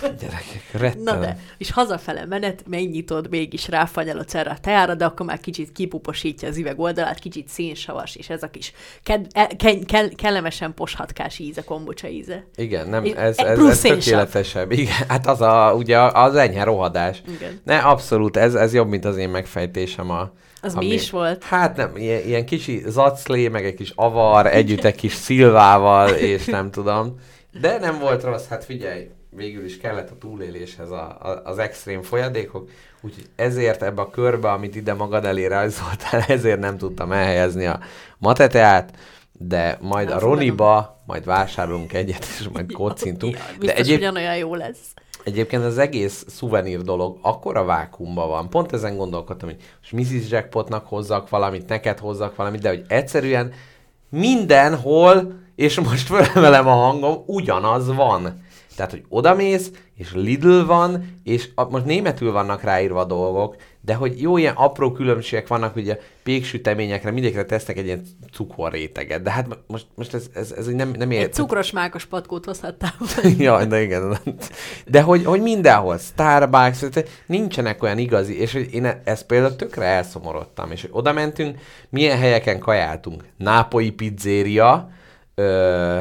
Gyerekek, 0.00 0.62
rettenem. 0.72 1.02
Na 1.02 1.16
de, 1.20 1.38
és 1.58 1.70
hazafele 1.70 2.24
menet, 2.24 2.62
megnyitod, 2.68 3.28
mégis 3.30 3.68
ráfanyalodsz 3.68 4.34
erre 4.34 4.50
a 4.50 4.58
teára, 4.60 4.94
de 4.94 5.04
akkor 5.04 5.26
már 5.26 5.40
kicsit 5.40 5.72
kipuposítja 5.72 6.48
az 6.48 6.56
üveg 6.56 6.78
oldalát, 6.80 7.18
kicsit 7.18 7.48
szénsavas, 7.48 8.16
és 8.16 8.28
ez 8.30 8.42
a 8.42 8.50
kis 8.50 8.72
ked- 9.02 9.32
ke- 9.56 9.84
ke- 9.86 10.14
kellemesen 10.14 10.74
poshatkás 10.74 11.38
íze, 11.38 11.62
kombucha 11.64 12.08
íze. 12.08 12.44
Igen, 12.56 12.88
nem, 12.88 13.04
ez, 13.16 13.38
ez, 13.38 13.58
ez 13.58 13.80
tökéletesebb. 13.80 14.70
Igen, 14.72 14.94
hát 15.08 15.26
az 15.26 15.40
a, 15.40 15.72
ugye 15.76 15.98
az 15.98 16.34
enyhe 16.34 16.64
rohadás. 16.64 17.22
Igen. 17.36 17.60
Ne, 17.64 17.78
abszolút, 17.78 18.36
ez, 18.36 18.54
ez 18.54 18.74
jobb, 18.74 18.88
mint 18.88 19.04
az 19.04 19.16
én 19.16 19.28
megfejtésem. 19.28 20.10
A, 20.10 20.32
Az 20.60 20.74
mi 20.74 20.86
is 20.86 21.10
volt? 21.10 21.44
Hát 21.44 21.76
nem, 21.76 21.96
ilyen, 21.96 22.24
ilyen 22.26 22.44
kicsi 22.46 22.82
zaclé, 22.86 23.48
meg 23.48 23.64
egy 23.64 23.74
kis 23.74 23.92
avar, 23.94 24.46
együtt 24.46 24.84
egy 24.84 24.94
kis 24.94 25.12
szilvával, 25.12 26.08
és 26.34 26.44
nem 26.44 26.70
tudom. 26.70 27.14
De 27.60 27.78
nem 27.78 27.98
volt 27.98 28.22
rossz, 28.22 28.46
hát 28.46 28.64
figyelj, 28.64 29.08
végül 29.36 29.64
is 29.64 29.78
kellett 29.78 30.10
a 30.10 30.18
túléléshez 30.18 30.90
a, 30.90 31.18
a, 31.20 31.40
az 31.44 31.58
extrém 31.58 32.02
folyadékok, 32.02 32.70
úgyhogy 33.00 33.26
ezért 33.36 33.82
ebbe 33.82 34.02
a 34.02 34.10
körbe, 34.10 34.50
amit 34.50 34.76
ide 34.76 34.94
magad 34.94 35.24
elé 35.24 35.46
rajzoltál, 35.46 36.20
ezért 36.36 36.60
nem 36.60 36.78
tudtam 36.78 37.12
elhelyezni 37.12 37.66
a 37.66 37.80
mateteát, 38.18 38.98
de 39.32 39.78
majd 39.80 40.08
a 40.08 40.12
Elfogadom. 40.12 40.38
Roniba, 40.38 41.02
majd 41.06 41.24
vásárolunk 41.24 41.92
egyet, 41.92 42.24
és 42.38 42.48
majd 42.52 42.72
kocintunk. 42.82 43.34
Ja, 43.34 43.66
De 43.66 43.74
egyéb, 43.74 43.98
ugyanolyan 43.98 44.36
jó 44.36 44.54
lesz. 44.54 44.94
Egyébként 45.24 45.64
az 45.64 45.78
egész 45.78 46.24
szuvenír 46.28 46.82
dolog 46.82 47.18
akkora 47.22 47.64
vákumban 47.64 48.28
van. 48.28 48.50
Pont 48.50 48.72
ezen 48.72 48.96
gondolkodtam, 48.96 49.48
hogy 49.48 49.58
most 49.80 49.92
Mrs. 49.92 50.30
Jackpotnak 50.30 50.86
hozzak 50.86 51.28
valamit, 51.28 51.68
neked 51.68 51.98
hozzak 51.98 52.36
valamit, 52.36 52.60
de 52.60 52.68
hogy 52.68 52.84
egyszerűen 52.88 53.52
mindenhol, 54.08 55.32
és 55.54 55.80
most 55.80 56.06
felemelem 56.06 56.66
a 56.66 56.74
hangom, 56.74 57.22
ugyanaz 57.26 57.94
van. 57.94 58.44
Tehát, 58.76 58.90
hogy 58.90 59.04
odamész, 59.08 59.70
és 59.96 60.12
Lidl 60.14 60.64
van, 60.64 61.14
és 61.22 61.48
a, 61.54 61.68
most 61.68 61.84
németül 61.84 62.32
vannak 62.32 62.62
ráírva 62.62 63.00
a 63.00 63.04
dolgok, 63.04 63.56
de 63.80 63.94
hogy 63.94 64.20
jó 64.20 64.36
ilyen 64.36 64.54
apró 64.54 64.92
különbségek 64.92 65.48
vannak, 65.48 65.76
ugye 65.76 65.98
péksüteményekre, 66.22 67.10
mindegyikre 67.10 67.44
tesznek 67.44 67.76
egy 67.76 67.84
ilyen 67.84 68.02
cukorréteget, 68.32 69.22
de 69.22 69.30
hát 69.30 69.58
most, 69.66 69.86
most 69.94 70.14
ez, 70.14 70.26
ez, 70.34 70.50
ez 70.50 70.66
nem, 70.66 70.90
nem 70.98 71.10
Egy 71.10 71.16
ért. 71.16 71.32
cukros 71.32 71.70
mákos 71.70 72.04
patkót 72.04 72.44
hozhattál 72.44 72.94
ja, 73.38 73.64
de 73.64 73.82
igen. 73.82 74.18
De 74.86 75.02
hogy, 75.02 75.24
hogy 75.24 75.42
mindenhol, 75.42 75.98
Starbucks, 75.98 76.84
nincsenek 77.26 77.82
olyan 77.82 77.98
igazi, 77.98 78.40
és 78.40 78.52
hogy 78.52 78.68
én 78.72 79.00
ezt 79.04 79.26
például 79.26 79.56
tökre 79.56 79.84
elszomorodtam, 79.84 80.70
és 80.70 80.80
hogy 80.80 80.90
oda 80.92 81.12
mentünk, 81.12 81.58
milyen 81.88 82.18
helyeken 82.18 82.58
kajáltunk. 82.58 83.24
Nápolyi 83.36 83.90
pizzéria, 83.90 84.90
ö, 85.34 86.00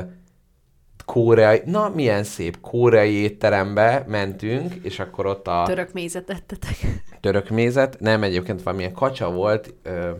koreai, 1.06 1.62
na 1.66 1.89
milyen 1.89 2.24
szép, 2.24 2.58
koreai 2.62 3.14
étterembe 3.14 4.06
mentünk, 4.08 4.74
és 4.74 4.99
akkor 4.99 5.26
ott 5.26 5.47
a 5.47 5.64
Török 5.66 5.93
mézet 5.93 6.30
ettetek. 6.30 6.78
török 7.22 7.49
mézet, 7.49 7.99
nem 7.99 8.24
egyébként 8.24 8.64
valamilyen 8.64 8.93
kacsa 8.93 9.32
volt, 9.32 9.74
ö, 9.84 10.12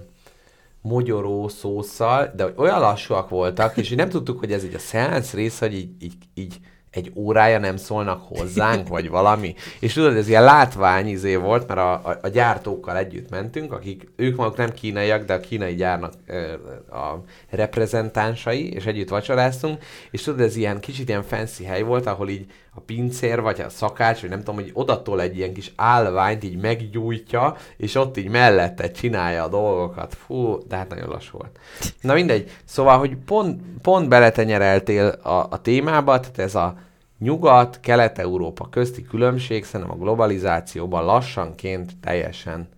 mogyoró 0.82 1.48
szószal, 1.48 2.32
de 2.36 2.54
olyan 2.56 2.80
lassúak 2.80 3.30
voltak, 3.30 3.78
és 3.78 3.92
így 3.92 3.98
nem 3.98 4.10
tudtuk, 4.10 4.40
hogy 4.40 4.52
ez 4.52 4.64
így 4.64 4.74
a 4.74 4.80
szeánsz 4.80 5.34
része, 5.34 5.66
hogy 5.66 5.76
így, 5.76 5.90
így, 6.00 6.16
így 6.34 6.60
egy 6.96 7.12
órája 7.16 7.60
nem 7.60 7.78
szólnak 7.78 8.24
hozzánk, 8.28 8.88
vagy 8.88 9.10
valami. 9.10 9.56
És 9.80 9.94
tudod, 9.94 10.16
ez 10.16 10.28
ilyen 10.28 10.44
látvány 10.44 11.08
izé 11.08 11.36
volt, 11.36 11.68
mert 11.68 11.80
a, 11.80 11.94
a, 11.94 12.20
a 12.22 12.28
gyártókkal 12.28 12.98
együtt 12.98 13.30
mentünk, 13.30 13.72
akik, 13.72 14.08
ők 14.16 14.36
maguk 14.36 14.58
nem 14.58 14.72
kínaiak, 14.72 15.26
de 15.26 15.34
a 15.34 15.40
kínai 15.40 15.76
gyárnak 15.76 16.14
ö, 16.28 16.54
a 16.96 17.24
reprezentánsai, 17.50 18.74
és 18.74 18.86
együtt 18.86 19.10
vacsoráztunk, 19.10 19.84
és 20.12 20.22
tudod, 20.22 20.40
ez 20.40 20.56
ilyen 20.56 20.80
kicsit 20.80 21.10
ilyen 21.10 21.24
fancy 21.24 21.64
hely 21.64 21.82
volt, 21.82 22.06
ahol 22.06 22.30
így 22.30 22.46
a 22.76 22.82
pincér, 22.82 23.42
vagy 23.42 23.62
a 23.62 23.70
szakács, 23.70 24.22
vagy 24.22 24.30
nem 24.30 24.40
tudom, 24.40 24.56
hogy 24.56 24.72
odatol 24.74 25.22
egy 25.22 25.38
ilyen 25.38 25.54
kis 25.54 25.72
állványt, 25.76 26.44
így 26.44 26.58
meggyújtja, 26.58 27.56
és 27.78 27.96
ott 27.96 28.18
így 28.18 28.30
mellette 28.30 28.92
csinálja 28.92 29.44
a 29.44 29.48
dolgokat. 29.48 30.14
Fú, 30.14 30.68
de 30.68 30.76
hát 30.76 30.90
nagyon 30.90 31.10
lassú 31.10 31.38
volt. 31.38 31.60
Na 32.02 32.14
mindegy. 32.14 32.52
Szóval, 32.66 32.98
hogy 32.98 33.16
pont, 33.16 33.62
pont 33.82 34.10
beletenyereltél 34.10 35.08
a, 35.08 35.48
a 35.50 35.62
témába, 35.62 36.20
tehát 36.20 36.40
ez 36.40 36.56
a 36.56 36.78
nyugat, 37.20 37.80
kelet-európa 37.80 38.70
közti 38.70 39.04
különbség 39.04 39.66
szerintem 39.66 39.96
a 39.96 40.00
globalizációban 40.00 41.06
lassanként 41.06 41.92
teljesen 42.02 42.70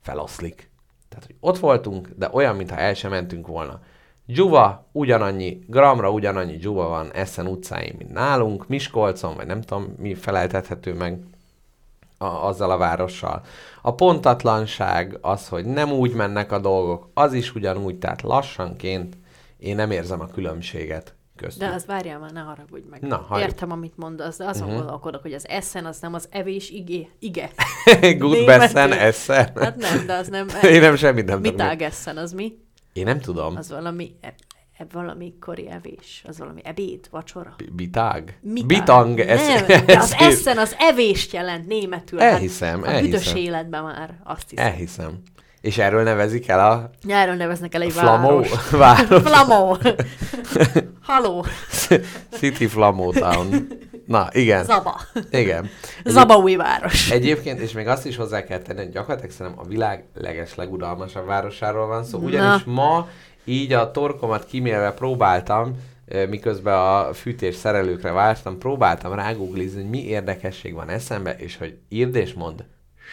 feloszlik. 0.00 0.70
Tehát, 1.08 1.26
hogy 1.26 1.36
ott 1.40 1.58
voltunk, 1.58 2.08
de 2.16 2.28
olyan, 2.32 2.56
mintha 2.56 2.76
el 2.76 2.94
sem 2.94 3.10
mentünk 3.10 3.46
volna. 3.46 3.80
Dzsuva, 4.26 4.88
ugyanannyi, 4.92 5.64
gramra 5.66 6.10
ugyanannyi 6.10 6.56
dzsuva 6.56 6.88
van 6.88 7.12
Essen 7.12 7.46
utcáin, 7.46 7.94
mint 7.98 8.12
nálunk, 8.12 8.68
Miskolcon, 8.68 9.36
vagy 9.36 9.46
nem 9.46 9.60
tudom, 9.60 9.94
mi 9.98 10.14
feleltethető 10.14 10.94
meg 10.94 11.18
a, 12.18 12.24
azzal 12.24 12.70
a 12.70 12.76
várossal. 12.76 13.42
A 13.82 13.94
pontatlanság, 13.94 15.18
az, 15.20 15.48
hogy 15.48 15.64
nem 15.64 15.92
úgy 15.92 16.14
mennek 16.14 16.52
a 16.52 16.58
dolgok, 16.58 17.08
az 17.14 17.32
is 17.32 17.54
ugyanúgy, 17.54 17.98
tehát 17.98 18.22
lassanként 18.22 19.16
én 19.58 19.76
nem 19.76 19.90
érzem 19.90 20.20
a 20.20 20.26
különbséget 20.26 21.14
köztük. 21.36 21.68
De 21.68 21.74
az 21.74 21.86
várjál 21.86 22.18
már, 22.18 22.30
ne 22.30 22.40
haragudj 22.40 22.88
meg. 22.90 23.00
Na, 23.00 23.16
halljuk. 23.16 23.48
Értem, 23.48 23.70
amit 23.70 23.96
mondasz, 23.96 24.36
de 24.36 24.44
azon 24.44 24.62
uh-huh. 24.62 24.78
gondolkodok, 24.78 25.22
hogy 25.22 25.32
az 25.32 25.48
eszen 25.48 25.84
az 25.84 26.00
nem 26.00 26.14
az 26.14 26.28
evés 26.30 26.70
igé. 26.70 27.08
ige. 27.18 27.50
Bessen, 28.46 28.92
essen. 28.92 29.50
Hát 29.54 29.76
nem, 29.76 30.06
de 30.06 30.14
az 30.14 30.28
nem... 30.28 30.46
Én 30.72 30.80
nem 30.80 30.96
semmit 30.96 31.26
nem 31.26 31.36
tudok. 31.42 31.52
Mitág 31.52 31.82
eszen, 31.82 32.16
az 32.16 32.32
mi? 32.32 32.58
Én 32.92 33.04
nem 33.04 33.20
tudom. 33.20 33.56
Az 33.56 33.70
valami, 33.70 34.14
e, 34.20 34.34
e, 34.78 34.86
valami 34.92 35.34
kori 35.40 35.70
evés. 35.70 36.22
Az 36.28 36.38
valami 36.38 36.60
ebéd, 36.64 37.06
vacsora. 37.10 37.54
B- 37.58 37.72
Bitág? 37.74 38.38
Mitág. 38.42 38.66
Bitang. 38.66 39.18
Ez, 39.20 39.46
Nem, 39.46 39.84
de 39.86 39.98
az 39.98 40.14
eszen 40.18 40.58
az 40.58 40.76
evést 40.78 41.32
jelent 41.32 41.66
németül. 41.66 42.20
Elhiszem, 42.20 42.82
hát 42.82 42.96
a 42.96 43.00
büdös 43.00 43.26
elhiszem. 43.26 43.36
életben 43.36 43.82
már 43.82 44.18
azt 44.24 44.50
hiszem. 44.50 44.66
Elhiszem. 44.66 45.22
És 45.60 45.78
erről 45.78 46.02
nevezik 46.02 46.48
el 46.48 46.70
a 46.70 46.90
Erről 47.08 47.34
neveznek 47.34 47.74
el 47.74 47.82
egy 47.82 47.92
Flamó 47.92 48.28
város. 48.28 48.70
város. 48.70 49.22
Flamó. 49.22 49.76
Haló. 51.02 51.44
City 52.30 52.66
Flamó 52.66 53.12
Town. 53.12 53.68
Na, 54.06 54.28
igen. 54.32 54.64
Zaba. 54.64 55.00
Igen. 55.30 55.70
Zabaúj 56.04 56.54
város. 56.54 57.10
Egyébként, 57.10 57.60
és 57.60 57.72
még 57.72 57.86
azt 57.86 58.06
is 58.06 58.16
hozzá 58.16 58.44
kell 58.44 58.58
tenni, 58.58 58.78
hogy 58.78 58.90
gyakorlatilag 58.90 59.30
szerintem 59.30 59.64
a 59.64 59.68
világ 59.68 60.04
leges 60.14 60.54
legudalmasabb 60.54 61.26
városáról 61.26 61.86
van 61.86 62.04
szó. 62.04 62.18
Na. 62.18 62.24
Ugyanis 62.24 62.64
ma 62.64 63.08
így 63.44 63.72
a 63.72 63.90
torkomat 63.90 64.44
kimélve 64.44 64.92
próbáltam, 64.92 65.76
miközben 66.28 66.74
a 66.74 67.12
fűtés 67.12 67.54
szerelőkre 67.54 68.12
vártam, 68.12 68.58
próbáltam 68.58 69.14
rágooglizni, 69.14 69.80
hogy 69.80 69.90
mi 69.90 70.04
érdekesség 70.04 70.74
van 70.74 70.88
eszembe, 70.88 71.36
és 71.36 71.56
hogy 71.56 71.78
írd 71.88 72.14
és 72.14 72.32
mondd, 72.32 72.60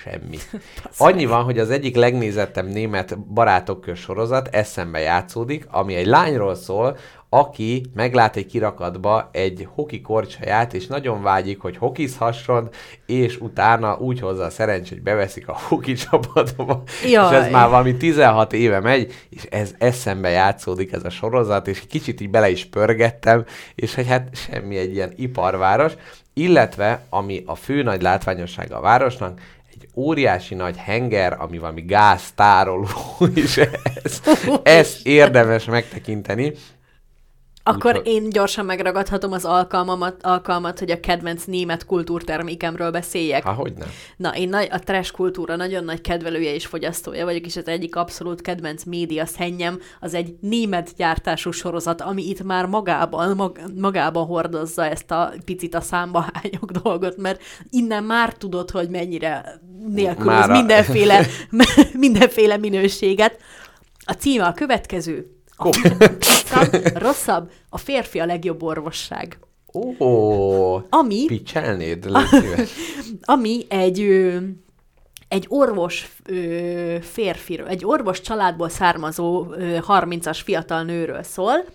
semmi. 0.04 0.38
Annyi 0.98 1.26
van, 1.26 1.44
hogy 1.44 1.60
az 1.60 1.70
egyik 1.70 1.96
legnézettebb 1.96 2.68
német 2.68 3.20
barátok 3.20 3.86
sorozat 3.96 4.48
eszembe 4.48 5.00
játszódik, 5.00 5.68
ami 5.72 5.96
egy 5.96 6.06
lányról 6.06 6.56
szól, 6.56 6.98
aki 7.30 7.86
meglát 7.94 8.36
egy 8.36 8.46
kirakatba 8.46 9.30
egy 9.32 9.68
hoki 9.74 10.02
korcsaját, 10.02 10.74
és 10.74 10.88
nagyon 10.88 11.22
vágyik, 11.22 11.60
hogy 11.60 11.78
hokizhasson, 11.78 12.70
és 13.06 13.38
utána 13.40 13.98
úgy 13.98 14.20
hozza 14.20 14.44
a 14.44 14.50
szerencsét, 14.50 14.90
hogy 14.90 15.02
beveszik 15.02 15.48
a 15.48 15.58
hoki 15.68 15.94
csapatba. 15.94 16.84
Jaj. 17.10 17.36
És 17.36 17.46
ez 17.46 17.52
már 17.52 17.70
valami 17.70 17.98
16 17.98 18.54
éve 18.54 18.80
megy, 18.80 19.14
és 19.30 19.44
ez 19.44 19.76
eszembe 19.78 20.30
játszódik 20.30 20.92
ez 20.92 21.04
a 21.04 21.10
sorozat, 21.10 21.68
és 21.68 21.84
kicsit 21.88 22.22
így 22.22 22.30
bele 22.30 22.50
is 22.50 22.66
pörgettem, 22.66 23.46
és 23.76 23.96
hogy 23.96 24.08
hát 24.08 24.30
semmi 24.36 24.78
egy 24.78 24.94
ilyen 24.94 25.14
iparváros, 25.16 25.94
illetve 26.34 27.06
ami 27.10 27.44
a 27.46 27.56
fő 27.56 27.84
nagy 27.84 28.02
látványossága 28.02 28.78
a 28.78 28.82
városnak, 28.82 29.40
egy 29.82 29.90
óriási 29.96 30.56
nagy 30.56 30.78
henger, 30.78 31.36
ami 31.40 31.58
valami 31.58 31.82
gáztároló, 31.82 32.88
és 33.36 33.58
ez, 33.58 34.22
ezt 34.64 35.08
érdemes 35.08 35.66
megtekinteni. 35.66 36.54
Akkor 37.70 37.98
Úgyhogy- 37.98 38.08
én 38.08 38.30
gyorsan 38.30 38.66
megragadhatom 38.66 39.32
az 39.32 39.46
alkalmamat, 39.46 40.24
alkalmat, 40.24 40.80
hogy 40.80 40.92
a 40.92 41.00
kedvenc 41.00 41.44
német 41.44 41.86
kultúrtermékemről 41.86 42.92
beszéljek. 42.92 43.44
Há, 43.44 43.54
hogy 43.54 43.74
nem? 43.78 43.88
Na, 44.18 44.36
én 44.36 44.50
nagy, 44.50 44.68
a 44.72 44.80
trash 44.80 45.12
kultúra 45.12 45.56
nagyon 45.56 45.84
nagy 45.84 46.02
kedvelője 46.02 46.54
és 46.54 46.66
fogyasztója 46.66 47.26
vagyok, 47.26 47.46
és 47.46 47.56
az 47.56 47.68
egyik 47.68 47.96
abszolút 47.96 48.42
kedvenc 48.42 48.84
média 48.84 49.26
szennyem 49.26 49.80
az 50.00 50.14
egy 50.14 50.36
német 50.42 50.94
gyártású 50.98 51.52
sorozat, 51.52 52.02
ami 52.02 52.30
itt 52.30 52.44
már 52.44 52.66
magában, 52.66 53.36
mag, 53.36 53.60
magában 53.76 54.26
hordozza 54.26 54.86
ezt 54.86 55.12
a 55.12 55.34
picit 55.46 55.76
a 55.76 55.82
számba 55.82 56.26
hányok 56.34 56.72
dolgot, 56.72 57.18
mert 57.18 57.42
innen 57.70 58.04
már 58.04 58.34
tudod, 58.34 58.72
hogy 58.72 58.90
mennyire 58.90 59.60
nélkülöz 59.88 60.48
mindenféle, 60.48 61.26
mindenféle 61.94 62.58
minőséget. 62.58 63.38
A 64.06 64.14
címe 64.14 64.46
a 64.46 64.54
következő. 64.54 65.39
Rosszabb, 65.60 66.98
rosszabb, 66.98 67.52
a 67.70 67.78
férfi 67.78 68.20
a 68.20 68.26
legjobb 68.26 68.64
orvosság. 68.64 69.40
Ó, 69.74 69.94
Ami 70.90 71.26
picselnéd, 71.26 72.06
ami 73.22 73.66
egy 73.70 74.30
egy 75.28 75.46
orvos 75.48 76.10
ö, 76.26 76.98
férfiről, 77.02 77.68
egy 77.68 77.86
orvos 77.86 78.22
családból 78.22 78.70
származó 78.70 79.46
ö, 79.52 79.78
30-as 79.88 80.40
fiatal 80.44 80.84
nőről 80.84 81.24
szól, 81.24 81.66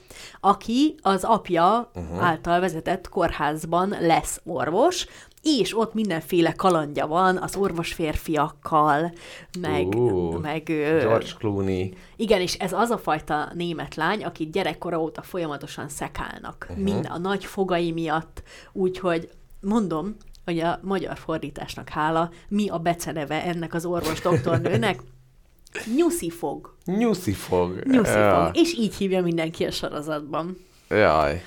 aki 0.41 0.95
az 1.03 1.25
apja 1.25 1.91
uh-huh. 1.95 2.25
által 2.25 2.61
vezetett 2.61 3.09
kórházban 3.09 3.97
lesz 4.01 4.41
orvos, 4.45 5.07
és 5.45 5.79
ott 5.79 5.95
mindenféle 5.95 6.53
kalandja 6.53 7.07
van 7.07 7.37
az 7.37 7.57
orvos 7.57 7.93
férfiakkal, 7.93 9.13
meg, 9.61 9.87
Ú, 9.95 10.31
meg 10.39 10.63
George 10.65 11.31
Clooney. 11.39 11.97
igen, 12.17 12.41
és 12.41 12.55
ez 12.55 12.73
az 12.73 12.91
a 12.91 12.99
fajta 12.99 13.51
német 13.55 13.95
lány, 13.95 14.25
akit 14.25 14.53
gyerekkora 14.53 15.01
óta 15.01 15.23
folyamatosan 15.23 15.89
szekálnak. 15.89 16.67
Uh-huh. 16.71 16.85
Mind 16.85 17.07
a 17.11 17.19
nagy 17.19 17.45
fogai 17.45 17.93
miatt. 17.93 18.43
Úgyhogy 18.73 19.29
mondom, 19.61 20.17
hogy 20.45 20.59
a 20.59 20.79
magyar 20.83 21.17
fordításnak 21.19 21.89
hála, 21.89 22.31
mi 22.49 22.69
a 22.69 22.79
beceneve 22.79 23.45
ennek 23.45 23.75
az 23.75 23.85
orvos 23.85 24.21
doktornőnek? 24.21 25.01
Nyuszi 25.97 26.31
fog. 26.31 26.75
Nyuszi 26.85 27.33
fog. 27.33 27.81
Nyuszi 27.85 28.19
Ja. 28.19 28.45
fog. 28.45 28.57
És 28.57 28.75
így 28.79 28.95
hívja 28.95 29.23
mindenki 29.23 29.65
a 29.65 29.71
sorozatban. 29.71 30.57
Jaj. 30.89 31.43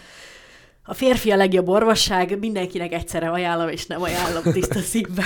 A 0.90 0.94
férfi 0.94 1.32
a 1.32 1.36
legjobb 1.36 1.68
orvosság, 1.68 2.40
mindenkinek 2.40 2.94
egyszerre 2.94 3.30
ajánlom, 3.30 3.68
és 3.68 3.86
nem 3.86 4.02
ajánlom 4.02 4.44
tiszta 4.44 4.80
szívbe. 4.80 5.24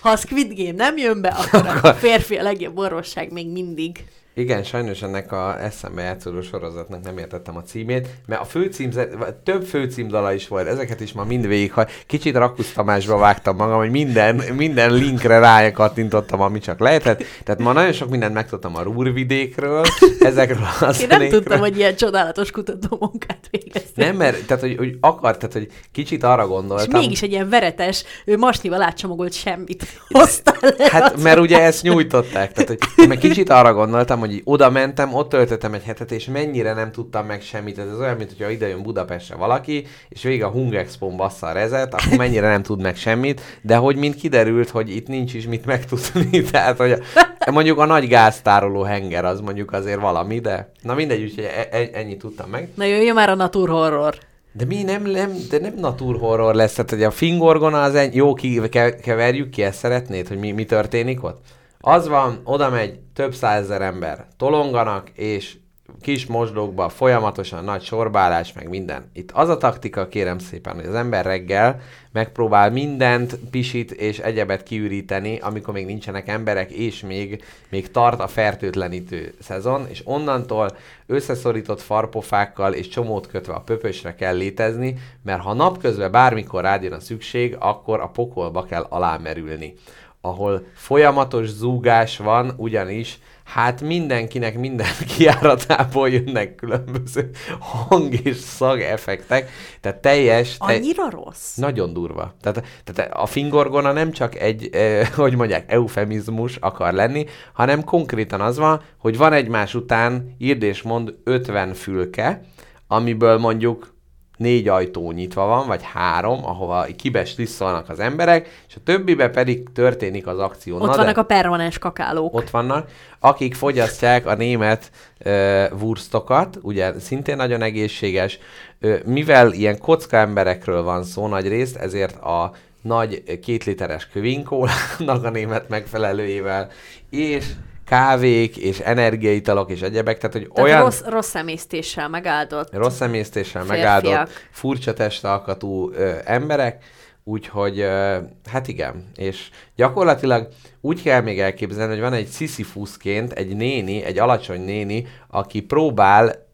Ha 0.00 0.10
a 0.10 0.16
Squid 0.16 0.52
Game 0.54 0.72
nem 0.72 0.96
jön 0.96 1.20
be, 1.20 1.28
akkor 1.28 1.66
a 1.82 1.94
férfi 1.94 2.36
a 2.36 2.42
legjobb 2.42 2.78
orvosság 2.78 3.32
még 3.32 3.48
mindig. 3.48 4.04
Igen, 4.38 4.62
sajnos 4.62 5.02
ennek 5.02 5.32
a 5.32 5.62
eszembe 5.62 6.02
játszódó 6.02 6.40
sorozatnak 6.40 7.02
nem 7.04 7.18
értettem 7.18 7.56
a 7.56 7.62
címét, 7.62 8.08
mert 8.26 8.40
a 8.40 8.44
főcímzet, 8.44 9.34
több 9.44 9.64
főcímdala 9.64 10.32
is 10.32 10.48
volt, 10.48 10.66
ezeket 10.66 11.00
is 11.00 11.12
ma 11.12 11.24
mind 11.24 11.46
végig, 11.46 11.72
ha 11.72 11.86
kicsit 12.06 12.36
Rakusz 12.36 12.72
Tamásba 12.72 13.16
vágtam 13.16 13.56
magam, 13.56 13.78
hogy 13.78 13.90
minden, 13.90 14.42
minden 14.56 14.92
linkre 14.92 15.38
rákattintottam, 15.38 16.40
ami 16.40 16.58
csak 16.58 16.78
lehetett. 16.80 17.22
Tehát 17.44 17.60
ma 17.60 17.72
nagyon 17.72 17.92
sok 17.92 18.10
mindent 18.10 18.34
megtudtam 18.34 18.76
a 18.76 18.82
Rúrvidékről, 18.82 19.84
ezekről 20.20 20.66
a 20.80 20.94
Én 21.00 21.06
nem 21.08 21.28
tudtam, 21.28 21.58
hogy 21.58 21.76
ilyen 21.76 21.96
csodálatos 21.96 22.50
kutatómunkát 22.50 23.48
végeztél. 23.50 24.04
Nem, 24.06 24.16
mert 24.16 24.46
tehát, 24.46 24.62
hogy, 24.62 24.76
hogy 24.76 24.96
akart, 25.00 25.38
tehát, 25.38 25.52
hogy 25.52 25.68
kicsit 25.92 26.22
arra 26.22 26.42
És 26.42 26.48
gondoltam. 26.48 27.00
mégis 27.00 27.22
egy 27.22 27.30
ilyen 27.30 27.48
veretes, 27.48 28.04
ő 28.24 28.36
masnival 28.36 28.82
átcsomagolt 28.82 29.32
semmit 29.32 29.86
hoztál 30.08 30.56
le. 30.60 30.88
Hát, 30.90 31.22
mert 31.22 31.38
ugye 31.38 31.62
ezt 31.62 31.82
nyújtották. 31.82 32.52
Tehát, 32.52 32.68
hogy 32.68 32.78
én 32.96 33.08
meg 33.08 33.18
kicsit 33.18 33.50
arra 33.50 33.74
gondoltam, 33.74 34.18
hogy 34.18 34.27
így 34.30 34.42
oda 34.44 34.70
mentem, 34.70 35.14
ott 35.14 35.28
töltöttem 35.28 35.74
egy 35.74 35.82
hetet, 35.82 36.12
és 36.12 36.24
mennyire 36.26 36.72
nem 36.72 36.92
tudtam 36.92 37.26
meg 37.26 37.42
semmit. 37.42 37.78
Ez 37.78 37.98
olyan, 38.00 38.16
mint 38.16 38.28
hogyha 38.36 38.50
ide 38.50 38.68
jön 38.68 38.82
Budapestre 38.82 39.36
valaki, 39.36 39.86
és 40.08 40.22
végig 40.22 40.42
a 40.42 40.48
Hung 40.48 40.74
Expo-n 40.74 41.16
bassza 41.16 41.46
a 41.46 41.52
rezet, 41.52 41.94
akkor 41.94 42.18
mennyire 42.26 42.48
nem 42.48 42.62
tud 42.62 42.82
meg 42.82 42.96
semmit, 42.96 43.40
de 43.62 43.76
hogy 43.76 43.96
mint 43.96 44.14
kiderült, 44.14 44.68
hogy 44.68 44.96
itt 44.96 45.08
nincs 45.08 45.34
is 45.34 45.46
mit 45.46 45.66
megtudni. 45.66 46.42
Tehát, 46.50 46.76
hogy 46.76 46.92
a, 47.38 47.50
mondjuk 47.50 47.78
a 47.78 47.84
nagy 47.84 48.08
gáztároló 48.08 48.82
henger 48.82 49.24
az 49.24 49.40
mondjuk 49.40 49.72
azért 49.72 50.00
valami, 50.00 50.38
de 50.38 50.72
na 50.82 50.94
mindegy, 50.94 51.22
úgyhogy 51.22 51.44
e- 51.44 51.76
e- 51.76 51.90
ennyit 51.92 52.18
tudtam 52.18 52.50
meg. 52.50 52.68
Na 52.74 52.84
jöjjön 52.84 53.14
már 53.14 53.28
a 53.30 53.34
natur 53.34 53.68
horror. 53.68 54.18
De 54.52 54.64
mi 54.64 54.82
nem, 54.82 55.02
nem, 55.02 55.32
de 55.50 55.58
nem 55.58 55.74
naturhorror 55.76 56.54
lesz, 56.54 56.72
tehát 56.72 56.90
hogy 56.90 57.02
a 57.02 57.10
fingorgona 57.10 57.82
az 57.82 57.94
egy, 57.94 58.14
jó, 58.14 58.34
ki, 58.34 58.68
ke, 58.68 58.96
keverjük 58.96 59.50
ki, 59.50 59.62
ezt 59.62 59.78
szeretnéd, 59.78 60.28
hogy 60.28 60.38
mi, 60.38 60.50
mi 60.50 60.64
történik 60.64 61.24
ott? 61.24 61.40
Az 61.88 62.08
van, 62.08 62.40
oda 62.44 62.70
megy 62.70 62.98
több 63.14 63.34
százezer 63.34 63.82
ember, 63.82 64.26
tolonganak, 64.36 65.10
és 65.14 65.56
kis 66.00 66.26
mosdókba 66.26 66.88
folyamatosan 66.88 67.64
nagy 67.64 67.82
sorbálás, 67.82 68.52
meg 68.52 68.68
minden. 68.68 69.10
Itt 69.12 69.30
az 69.30 69.48
a 69.48 69.56
taktika, 69.56 70.08
kérem 70.08 70.38
szépen, 70.38 70.74
hogy 70.74 70.84
az 70.84 70.94
ember 70.94 71.24
reggel 71.24 71.80
megpróbál 72.12 72.70
mindent, 72.70 73.38
pisit 73.50 73.90
és 73.90 74.18
egyebet 74.18 74.62
kiüríteni, 74.62 75.38
amikor 75.38 75.74
még 75.74 75.86
nincsenek 75.86 76.28
emberek, 76.28 76.70
és 76.70 77.00
még, 77.00 77.44
még 77.70 77.90
tart 77.90 78.20
a 78.20 78.26
fertőtlenítő 78.26 79.34
szezon, 79.40 79.86
és 79.88 80.02
onnantól 80.04 80.76
összeszorított 81.06 81.80
farpofákkal 81.80 82.72
és 82.72 82.88
csomót 82.88 83.26
kötve 83.26 83.52
a 83.52 83.60
pöpösre 83.60 84.14
kell 84.14 84.36
létezni, 84.36 84.94
mert 85.22 85.42
ha 85.42 85.52
napközben 85.52 86.10
bármikor 86.10 86.62
rád 86.62 86.82
jön 86.82 86.92
a 86.92 87.00
szükség, 87.00 87.56
akkor 87.58 88.00
a 88.00 88.08
pokolba 88.08 88.62
kell 88.62 88.86
alámerülni 88.88 89.74
ahol 90.20 90.66
folyamatos 90.74 91.48
zúgás 91.48 92.16
van, 92.16 92.52
ugyanis 92.56 93.18
hát 93.44 93.80
mindenkinek 93.80 94.58
minden 94.58 94.86
kiáratából 95.16 96.08
jönnek 96.08 96.54
különböző 96.54 97.30
hang 97.58 98.26
és 98.26 98.36
szag 98.36 98.80
effektek, 98.80 99.50
tehát 99.80 99.98
teljes, 100.00 100.56
te, 100.56 100.64
Annyira 100.74 101.10
rossz? 101.10 101.54
nagyon 101.54 101.92
durva. 101.92 102.34
Tehát, 102.40 102.64
tehát 102.84 103.14
a 103.14 103.26
fingorgona 103.26 103.92
nem 103.92 104.10
csak 104.10 104.34
egy, 104.34 104.68
eh, 104.72 105.08
hogy 105.08 105.34
mondják, 105.34 105.72
eufemizmus 105.72 106.56
akar 106.56 106.92
lenni, 106.92 107.26
hanem 107.52 107.84
konkrétan 107.84 108.40
az 108.40 108.58
van, 108.58 108.82
hogy 108.98 109.16
van 109.16 109.32
egymás 109.32 109.74
után, 109.74 110.34
írd 110.38 110.62
és 110.62 110.82
mond 110.82 111.14
50 111.24 111.74
fülke, 111.74 112.40
amiből 112.86 113.38
mondjuk 113.38 113.96
négy 114.38 114.68
ajtó 114.68 115.12
nyitva 115.12 115.46
van, 115.46 115.66
vagy 115.66 115.80
három, 115.82 116.44
ahova 116.44 116.86
kibeslisszolnak 116.96 117.88
az 117.88 117.98
emberek, 118.00 118.48
és 118.68 118.74
a 118.76 118.80
többibe 118.84 119.28
pedig 119.28 119.72
történik 119.72 120.26
az 120.26 120.38
akció. 120.38 120.74
Ott 120.76 120.82
Na 120.82 120.90
de- 120.90 120.96
vannak 120.96 121.16
a 121.16 121.22
permanens 121.22 121.78
kakálók. 121.78 122.34
ott 122.34 122.50
vannak, 122.50 122.90
akik 123.18 123.54
fogyasztják 123.54 124.26
a 124.26 124.34
német 124.34 124.90
ö, 125.18 125.64
wurstokat, 125.80 126.58
ugye 126.62 126.98
szintén 126.98 127.36
nagyon 127.36 127.62
egészséges, 127.62 128.38
ö, 128.80 128.96
mivel 129.04 129.52
ilyen 129.52 129.78
kocka 129.78 130.16
emberekről 130.16 130.82
van 130.82 131.02
szó 131.04 131.26
nagy 131.26 131.48
részt, 131.48 131.76
ezért 131.76 132.16
a 132.22 132.52
nagy 132.82 133.40
két 133.42 133.64
literes 133.64 134.08
kövinkólának 134.08 135.24
a 135.24 135.30
német 135.30 135.68
megfelelőjével, 135.68 136.68
és 137.10 137.44
kávék, 137.88 138.56
és 138.56 138.78
energiaitalok, 138.78 139.70
és 139.70 139.80
egyebek, 139.80 140.18
tehát 140.18 140.36
hogy 140.36 140.50
Tehát 140.54 140.70
olyan 140.70 140.82
rossz, 140.82 141.02
rossz 141.06 141.34
emésztéssel 141.34 142.08
megáldott. 142.08 142.74
rossz 142.74 143.00
emésztéssel 143.00 143.62
Férfiak. 143.62 144.02
megáldott, 144.02 144.32
furcsa 144.50 144.92
testalkatú 144.92 145.90
ö, 145.92 146.12
emberek, 146.24 146.84
úgyhogy 147.24 147.80
ö, 147.80 148.16
hát 148.50 148.68
igen, 148.68 149.10
és 149.16 149.48
gyakorlatilag 149.76 150.48
úgy 150.80 151.02
kell 151.02 151.20
még 151.20 151.40
elképzelni, 151.40 151.92
hogy 151.92 152.02
van 152.02 152.12
egy 152.12 152.28
Sisyphusként 152.30 153.32
egy 153.32 153.56
néni, 153.56 154.02
egy 154.02 154.18
alacsony 154.18 154.60
néni, 154.60 155.06
aki 155.28 155.60
próbál 155.60 156.46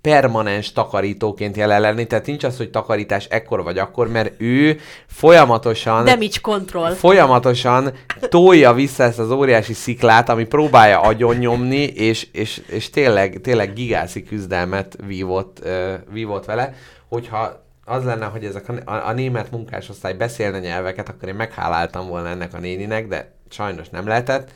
permanens 0.00 0.72
takarítóként 0.72 1.56
jelen 1.56 1.80
lenni, 1.80 2.06
tehát 2.06 2.26
nincs 2.26 2.44
az, 2.44 2.56
hogy 2.56 2.70
takarítás 2.70 3.24
ekkor 3.24 3.62
vagy 3.62 3.78
akkor, 3.78 4.08
mert 4.08 4.40
ő 4.40 4.80
folyamatosan 5.06 6.04
Damage 6.04 6.38
control. 6.42 6.90
folyamatosan 6.90 7.92
tolja 8.28 8.72
vissza 8.72 9.02
ezt 9.02 9.18
az 9.18 9.30
óriási 9.30 9.72
sziklát, 9.72 10.28
ami 10.28 10.44
próbálja 10.44 11.00
agyon 11.00 11.36
nyomni, 11.36 11.82
és, 11.82 12.28
és, 12.32 12.62
és 12.66 12.90
tényleg, 12.90 13.40
tényleg 13.42 13.72
gigászi 13.72 14.22
küzdelmet 14.22 14.96
vívott, 15.06 15.58
uh, 15.64 15.92
vívott 16.12 16.44
vele, 16.44 16.74
hogyha 17.08 17.68
az 17.84 18.04
lenne, 18.04 18.24
hogy 18.24 18.44
ezek 18.44 18.68
a, 18.68 18.90
a, 18.90 19.08
a 19.08 19.12
német 19.12 19.50
munkásosztály 19.50 20.12
beszélne 20.14 20.58
nyelveket, 20.58 21.08
akkor 21.08 21.28
én 21.28 21.34
megháláltam 21.34 22.08
volna 22.08 22.28
ennek 22.28 22.54
a 22.54 22.58
néninek, 22.58 23.08
de 23.08 23.32
sajnos 23.48 23.88
nem 23.88 24.06
lehetett. 24.06 24.50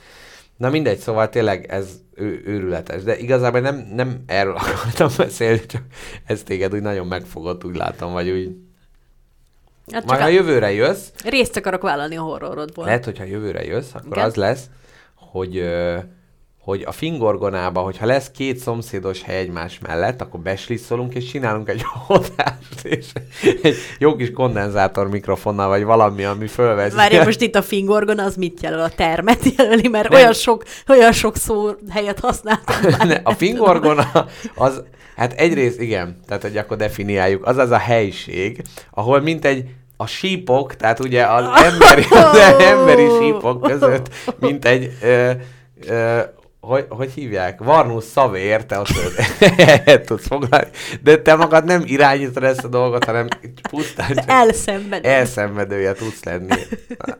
Na 0.57 0.71
mindegy, 0.71 0.99
szóval 0.99 1.29
tényleg 1.29 1.67
ez 1.67 1.89
ő, 2.15 2.43
őrületes. 2.45 3.03
De 3.03 3.19
igazából 3.19 3.61
nem, 3.61 3.77
nem 3.95 4.23
erről 4.27 4.57
akartam 4.63 5.11
beszélni, 5.17 5.67
csak 5.67 5.83
ez 6.27 6.43
téged 6.43 6.75
úgy 6.75 6.83
nagyon 6.83 7.07
megfogott, 7.07 7.65
úgy 7.65 7.77
látom, 7.77 8.13
vagy 8.13 8.31
úgy. 8.31 8.57
Hát 9.93 10.05
Majd 10.05 10.09
csak 10.09 10.19
ha 10.19 10.25
a... 10.25 10.29
jövőre 10.29 10.73
jössz, 10.73 11.09
részt 11.25 11.57
akarok 11.57 11.83
vállalni 11.83 12.17
a 12.17 12.23
horrorodból. 12.23 12.85
lehet, 12.85 13.05
hogyha 13.05 13.25
jövőre 13.25 13.65
jössz, 13.65 13.95
akkor 13.95 14.17
Igen. 14.17 14.25
az 14.25 14.35
lesz, 14.35 14.65
hogy, 15.15 15.57
ö, 15.57 15.99
hogy 16.65 16.83
a 16.87 16.93
fingorgonába, 16.93 17.81
hogyha 17.81 18.07
lesz 18.07 18.31
két 18.31 18.59
szomszédos 18.59 19.23
hely 19.23 19.39
egymás 19.39 19.79
mellett, 19.87 20.21
akkor 20.21 20.41
beslisszolunk, 20.41 21.15
és 21.15 21.25
csinálunk 21.31 21.69
egy 21.69 21.83
hatást, 22.07 22.83
és 22.83 23.07
egy 23.63 23.77
jó 23.99 24.17
kis 24.17 24.31
kondenzátor 24.31 25.09
mikrofonnal, 25.09 25.69
vagy 25.69 25.85
valami, 25.85 26.25
ami 26.25 26.47
fölveszi. 26.47 26.97
Várj, 26.97 27.17
most 27.17 27.41
itt 27.41 27.55
a 27.55 27.63
fingorgon 27.63 28.19
az 28.19 28.37
mit 28.37 28.63
jelöl? 28.63 28.81
A 28.81 28.89
termet 28.89 29.41
jelöli, 29.57 29.89
mert 29.89 30.09
Nem. 30.09 30.19
olyan 30.21 30.33
sok, 30.33 30.65
olyan 30.89 31.13
sok 31.13 31.37
szó 31.37 31.71
helyet 31.91 32.21
használtam. 32.21 32.77
Ne, 33.09 33.15
a 33.15 33.21
nem 33.25 33.35
fingorgona 33.35 34.27
az, 34.55 34.83
hát 35.17 35.33
egyrészt 35.33 35.81
igen, 35.81 36.21
tehát 36.27 36.43
hogy 36.43 36.57
akkor 36.57 36.77
definiáljuk, 36.77 37.47
az 37.47 37.57
az 37.57 37.71
a 37.71 37.79
helység, 37.79 38.63
ahol 38.91 39.21
mint 39.21 39.45
egy 39.45 39.65
a 39.97 40.07
sípok, 40.07 40.77
tehát 40.77 41.01
ugye 41.01 41.25
az 41.25 41.63
emberi, 41.63 42.05
az 42.33 42.37
emberi 42.59 43.09
sípok 43.21 43.63
között, 43.63 44.09
mint 44.39 44.65
egy, 44.65 44.93
ö, 45.03 45.31
ö, 45.87 46.21
hogy, 46.65 46.87
hogy 46.89 47.13
hívják? 47.13 47.63
Varnus 47.63 48.05
szavér, 48.05 48.67
te 48.67 48.79
ott 48.79 48.89
tudsz 50.07 50.27
foglalni, 50.27 50.69
de 51.03 51.23
te 51.23 51.35
magad 51.35 51.65
nem 51.65 51.83
irányítod 51.85 52.43
ezt 52.43 52.65
a 52.65 52.69
dolgot, 52.69 53.05
hanem 53.05 53.29
pusztán 53.71 54.15
csak 54.15 54.25
Elszenved. 54.27 55.05
elszenvedője 55.07 55.93
tudsz 55.93 56.25
lenni 56.25 56.55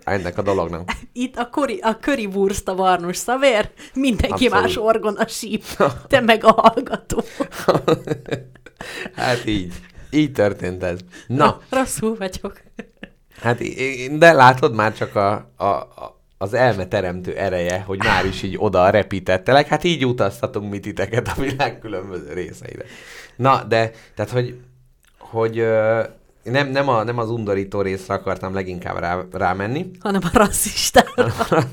ennek 0.05 0.39
a 0.39 0.43
dolognak. 0.43 0.91
Itt 1.13 1.37
a, 1.37 1.49
kori, 1.51 1.79
a 1.83 1.97
currywurst 2.01 2.69
a 2.69 2.75
varnus 2.75 3.17
szavér, 3.17 3.71
mindenki 3.95 4.47
Abszolút. 4.47 4.65
más 4.65 4.77
orgon 4.77 5.15
a 5.17 5.27
síp, 5.27 5.65
te 6.09 6.21
meg 6.21 6.45
a 6.45 6.53
hallgató. 6.53 7.23
Hát 9.17 9.47
így. 9.47 9.73
Így 10.11 10.33
történt 10.33 10.83
ez. 10.83 10.99
Na, 11.27 11.61
Rosszul 11.71 12.17
vagyok. 12.17 12.63
Hát, 13.41 13.59
de 14.19 14.33
látod 14.33 14.75
már 14.75 14.95
csak 14.95 15.17
a, 15.17 15.53
a, 15.57 15.65
a, 15.65 16.23
az 16.45 16.55
elme 16.55 16.87
teremtő 16.87 17.37
ereje, 17.37 17.81
hogy 17.81 17.99
már 17.99 18.25
is 18.25 18.43
így 18.43 18.57
oda 18.59 18.91
repítettelek, 18.91 19.67
hát 19.67 19.85
így 19.85 20.07
utaztatunk 20.07 20.71
mi 20.71 20.81
titeket 20.81 21.29
a 21.37 21.41
világ 21.41 21.79
különböző 21.79 22.33
részeire. 22.33 22.85
Na, 23.37 23.63
de, 23.63 23.91
tehát, 24.15 24.31
hogy, 24.31 24.61
hogy 25.19 25.67
nem, 26.43 26.69
nem, 26.69 26.89
a, 26.89 27.03
nem 27.03 27.19
az 27.19 27.31
undorító 27.31 27.81
részre 27.81 28.15
akartam 28.15 28.55
leginkább 28.55 28.99
rá, 28.99 29.25
rámenni. 29.33 29.91
Hanem 30.01 30.21
a 30.25 30.29
rasszistára. 30.33 31.35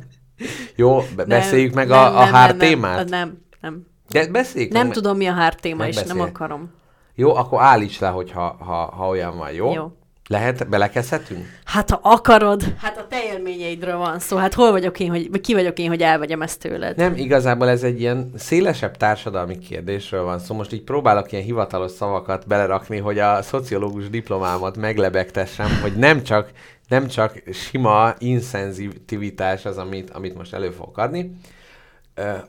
Jó, 0.75 1.03
be, 1.15 1.25
beszéljük 1.25 1.73
meg 1.73 1.87
nem, 1.87 1.97
a, 1.97 2.19
a 2.19 2.23
nem, 2.23 2.33
hár 2.33 2.49
nem, 2.49 2.57
nem, 2.57 2.67
témát? 2.67 3.09
Nem, 3.09 3.41
nem. 3.61 3.85
De 4.09 4.27
beszéljük 4.27 4.71
Nem 4.71 4.85
meg. 4.85 4.95
tudom, 4.95 5.17
mi 5.17 5.27
a 5.27 5.33
hártéma, 5.33 5.87
és 5.87 5.95
nem 5.95 6.05
Megbeszél. 6.05 6.33
akarom. 6.35 6.71
Jó, 7.15 7.35
akkor 7.35 7.61
állíts 7.61 7.99
le, 7.99 8.07
hogyha, 8.07 8.55
ha, 8.59 8.73
ha 8.73 9.07
olyan 9.07 9.37
van, 9.37 9.51
jó? 9.51 9.73
Jó. 9.73 9.91
Lehet, 10.31 10.69
belekezdhetünk? 10.69 11.45
Hát, 11.63 11.89
ha 11.89 11.99
akarod, 12.03 12.73
hát 12.77 12.97
a 12.97 13.07
te 13.07 13.23
élményeidről 13.23 13.97
van 13.97 14.19
szó. 14.19 14.37
Hát 14.37 14.53
hol 14.53 14.71
vagyok 14.71 14.99
én, 14.99 15.09
hogy, 15.09 15.41
ki 15.41 15.53
vagyok 15.53 15.79
én, 15.79 15.87
hogy 15.87 16.01
elvegyem 16.01 16.41
ezt 16.41 16.59
tőled? 16.59 16.97
Nem, 16.97 17.15
igazából 17.15 17.69
ez 17.69 17.83
egy 17.83 17.99
ilyen 17.99 18.31
szélesebb 18.37 18.97
társadalmi 18.97 19.57
kérdésről 19.57 20.23
van 20.23 20.37
szó. 20.37 20.43
Szóval 20.43 20.57
most 20.57 20.73
így 20.73 20.83
próbálok 20.83 21.31
ilyen 21.31 21.43
hivatalos 21.43 21.91
szavakat 21.91 22.47
belerakni, 22.47 22.97
hogy 22.97 23.19
a 23.19 23.41
szociológus 23.41 24.09
diplomámat 24.09 24.77
meglebegtessem, 24.77 25.79
hogy 25.81 25.93
nem 25.95 26.23
csak, 26.23 26.51
nem 26.87 27.07
csak 27.07 27.43
sima 27.53 28.13
insenzitivitás 28.17 29.65
az, 29.65 29.77
amit, 29.77 30.09
amit 30.09 30.37
most 30.37 30.53
elő 30.53 30.69
fogok 30.69 30.97
adni. 30.97 31.35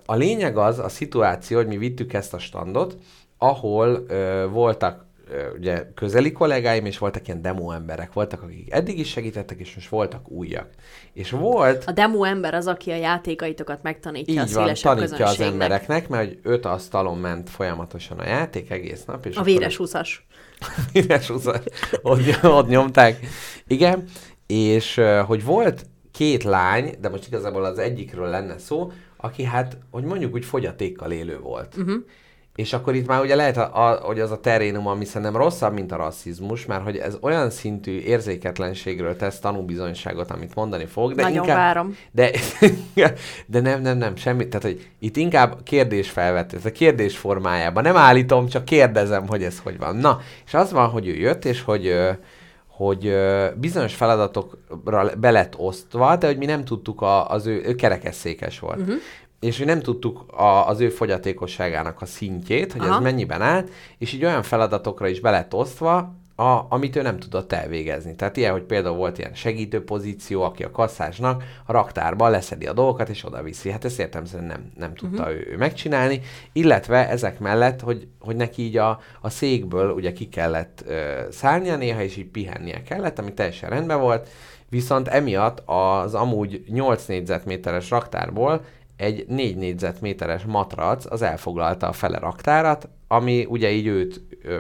A 0.07 0.15
lényeg 0.15 0.57
az, 0.57 0.79
a 0.79 0.89
szituáció, 0.89 1.57
hogy 1.57 1.67
mi 1.67 1.79
vittük 1.79 2.13
ezt 2.13 2.35
a 2.35 2.39
standot, 2.39 2.97
ahol 3.39 4.05
ö, 4.09 4.47
voltak 4.51 5.11
ugye 5.59 5.93
közeli 5.95 6.33
kollégáim, 6.33 6.85
és 6.87 6.99
voltak 6.99 7.27
ilyen 7.27 7.43
demo 7.43 7.71
emberek, 7.71 8.13
voltak, 8.13 8.43
akik 8.43 8.73
eddig 8.73 8.99
is 8.99 9.09
segítettek, 9.09 9.59
és 9.59 9.75
most 9.75 9.89
voltak 9.89 10.31
újak. 10.31 10.69
És 11.13 11.31
volt, 11.31 11.85
A 11.85 11.93
demo 11.93 12.25
ember 12.25 12.55
az, 12.55 12.67
aki 12.67 12.91
a 12.91 12.97
játékaitokat 12.97 13.83
megtanítja 13.83 14.43
a 14.43 14.45
így 14.45 14.53
van, 14.53 14.65
szélesebb 14.65 14.97
tanítja 14.97 15.27
az 15.27 15.41
embereknek, 15.41 16.09
mert 16.09 16.29
hogy 16.29 16.39
öt 16.43 16.67
asztalon 16.67 17.19
ment 17.19 17.51
folyamatosan 17.51 18.19
a 18.19 18.27
játék 18.27 18.71
egész 18.71 19.05
nap. 19.05 19.27
És 19.27 19.37
A 19.37 19.43
véres 19.43 19.77
húszas. 19.77 20.27
Véres 20.93 21.29
húszas. 21.29 21.61
ott, 22.03 22.43
ott 22.43 22.69
nyomták. 22.69 23.19
Igen, 23.67 24.05
és 24.47 25.01
hogy 25.27 25.45
volt 25.45 25.87
két 26.13 26.43
lány, 26.43 26.95
de 27.01 27.09
most 27.09 27.27
igazából 27.27 27.65
az 27.65 27.79
egyikről 27.79 28.29
lenne 28.29 28.59
szó, 28.59 28.93
aki 29.17 29.45
hát, 29.45 29.77
hogy 29.91 30.05
mondjuk 30.05 30.35
úgy 30.35 30.45
fogyatékkal 30.45 31.13
élő 31.13 31.39
volt. 31.39 31.77
Uh-huh. 31.77 32.03
És 32.55 32.73
akkor 32.73 32.95
itt 32.95 33.07
már 33.07 33.21
ugye 33.21 33.35
lehet, 33.35 33.57
a, 33.57 33.89
a, 33.89 34.01
hogy 34.03 34.21
az 34.21 34.31
a 34.31 34.41
terénum, 34.41 34.87
ami 34.87 35.05
szerintem 35.05 35.37
rosszabb, 35.37 35.73
mint 35.73 35.93
a 35.93 35.97
rasszizmus, 35.97 36.67
mert 36.67 36.83
hogy 36.83 36.97
ez 36.97 37.17
olyan 37.21 37.51
szintű 37.51 37.99
érzéketlenségről 37.99 39.17
tesz 39.17 39.39
tanúbizonyságot, 39.39 40.31
amit 40.31 40.55
mondani 40.55 40.85
fog, 40.85 41.15
de 41.15 41.23
Nagyon 41.23 41.43
inkább... 41.43 41.57
várom. 41.57 41.97
De, 42.11 42.31
de 43.47 43.61
nem, 43.61 43.83
nem, 43.83 43.99
nem, 43.99 44.17
semmi. 44.17 44.49
Tehát, 44.49 44.67
hogy 44.67 44.89
itt 44.99 45.17
inkább 45.17 45.63
kérdés 45.63 46.11
felvetés, 46.11 46.65
a 46.65 46.73
kérdés 46.73 47.17
formájában. 47.17 47.83
Nem 47.83 47.97
állítom, 47.97 48.47
csak 48.49 48.65
kérdezem, 48.65 49.27
hogy 49.27 49.43
ez 49.43 49.59
hogy 49.59 49.79
van. 49.79 49.97
Na, 49.97 50.21
és 50.47 50.55
az 50.55 50.73
van, 50.73 50.89
hogy 50.89 51.07
ő 51.07 51.15
jött, 51.15 51.45
és 51.45 51.63
hogy, 51.63 51.95
hogy 52.67 53.15
bizonyos 53.55 53.95
feladatokra 53.95 55.11
be 55.19 55.31
lett 55.31 55.59
osztva, 55.59 56.17
de 56.17 56.27
hogy 56.27 56.39
mi 56.39 56.47
nem 56.47 56.65
tudtuk, 56.65 57.01
a, 57.01 57.29
az 57.31 57.47
ő, 57.47 57.63
ő 57.65 57.75
kerekesszékes 57.75 58.59
volt. 58.59 58.81
Uh-huh. 58.81 58.97
És 59.43 59.59
nem 59.59 59.81
tudtuk 59.81 60.33
a, 60.33 60.69
az 60.69 60.81
ő 60.81 60.89
fogyatékosságának 60.89 62.03
a 62.03 62.07
szintjét, 62.07 62.73
hogy 62.73 62.81
Aha. 62.81 62.95
Ez 62.95 63.03
mennyiben 63.03 63.43
állt, 63.43 63.71
és 63.99 64.13
így 64.13 64.25
olyan 64.25 64.43
feladatokra 64.43 65.09
is 65.09 65.21
be 65.21 65.31
lett 65.31 65.55
osztva, 65.55 66.15
a, 66.35 66.67
amit 66.69 66.97
ő 66.97 67.03
nem 67.03 67.19
tudott 67.19 67.53
elvégezni. 67.53 68.15
Tehát 68.17 68.37
ilyen, 68.37 68.53
hogy 68.53 68.63
például 68.63 68.97
volt 68.97 69.19
ilyen 69.19 69.35
segítő 69.35 69.85
pozíció, 69.85 70.43
aki 70.43 70.63
a 70.65 70.71
kasszásnak 70.71 71.43
a 71.67 71.73
raktárban 71.73 72.31
leszedi 72.31 72.67
a 72.67 72.73
dolgokat, 72.73 73.09
és 73.09 73.25
oda 73.25 73.43
viszi. 73.43 73.71
Hát 73.71 73.85
ezt 73.85 73.99
értelemszerűen 73.99 74.49
nem, 74.49 74.73
nem 74.77 74.95
tudta 74.95 75.23
uh-huh. 75.23 75.37
ő, 75.37 75.49
ő 75.51 75.57
megcsinálni, 75.57 76.21
illetve 76.53 77.09
ezek 77.09 77.39
mellett, 77.39 77.81
hogy, 77.81 78.07
hogy 78.21 78.37
neki 78.37 78.63
így 78.63 78.77
a, 78.77 79.01
a 79.21 79.31
székből 79.31 79.91
ugye 79.91 80.13
ki 80.13 80.29
kellett 80.29 80.83
ö, 80.87 81.21
szállnia 81.31 81.77
néha, 81.77 82.03
és 82.03 82.17
így 82.17 82.27
pihennie 82.27 82.83
kellett, 82.83 83.19
ami 83.19 83.35
teljesen 83.35 83.71
rendben 83.71 84.01
volt, 84.01 84.29
viszont 84.69 85.09
emiatt 85.09 85.63
az 85.67 86.15
amúgy 86.15 86.65
8 86.69 87.07
négyzetméteres 87.07 87.91
raktárból 87.91 88.65
egy 89.03 89.27
4 89.29 89.57
négyzetméteres 89.57 90.45
matrac 90.45 91.13
az 91.13 91.23
elfoglalta 91.23 91.89
a 91.89 91.93
fele 91.93 92.19
raktárat, 92.19 92.89
ami 93.09 93.47
ugye 93.49 93.71
így 93.71 93.87
őt 93.87 94.23
ö, 94.43 94.59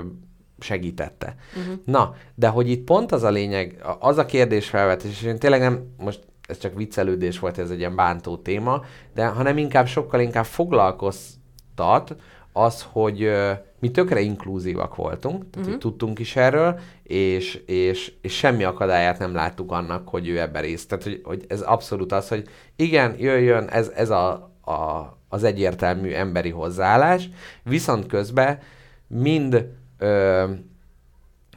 segítette. 0.58 1.34
Uh-huh. 1.56 1.74
Na, 1.84 2.14
de 2.34 2.48
hogy 2.48 2.70
itt 2.70 2.84
pont 2.84 3.12
az 3.12 3.22
a 3.22 3.30
lényeg, 3.30 3.84
az 3.98 4.18
a 4.18 4.26
kérdés 4.26 4.68
felvetés, 4.68 5.10
és 5.10 5.22
én 5.22 5.38
tényleg 5.38 5.60
nem, 5.60 5.94
most 5.98 6.20
ez 6.48 6.58
csak 6.58 6.74
viccelődés 6.74 7.38
volt, 7.38 7.58
ez 7.58 7.70
egy 7.70 7.78
ilyen 7.78 7.96
bántó 7.96 8.36
téma, 8.36 8.84
de 9.14 9.26
hanem 9.26 9.58
inkább 9.58 9.86
sokkal 9.86 10.20
inkább 10.20 10.44
foglalkoztat 10.44 12.16
az, 12.52 12.86
hogy 12.92 13.22
ö, 13.22 13.52
mi 13.82 13.90
tökre 13.90 14.20
inkluzívak 14.20 14.96
voltunk, 14.96 15.50
tehát 15.50 15.66
uh-huh. 15.66 15.80
tudtunk 15.80 16.18
is 16.18 16.36
erről, 16.36 16.78
és, 17.02 17.54
és, 17.66 18.12
és 18.20 18.32
semmi 18.32 18.64
akadályát 18.64 19.18
nem 19.18 19.34
láttuk 19.34 19.72
annak, 19.72 20.08
hogy 20.08 20.28
ő 20.28 20.40
ebben 20.40 20.62
részt. 20.62 20.88
Tehát, 20.88 21.04
hogy, 21.04 21.20
hogy 21.24 21.44
ez 21.48 21.60
abszolút 21.60 22.12
az, 22.12 22.28
hogy 22.28 22.48
igen, 22.76 23.14
jöjjön, 23.18 23.68
ez, 23.68 23.88
ez 23.88 24.10
a, 24.10 24.32
a, 24.60 25.12
az 25.28 25.44
egyértelmű 25.44 26.10
emberi 26.10 26.50
hozzáállás, 26.50 27.28
viszont 27.62 28.06
közben 28.06 28.58
mind 29.06 29.68
ö, 29.98 30.44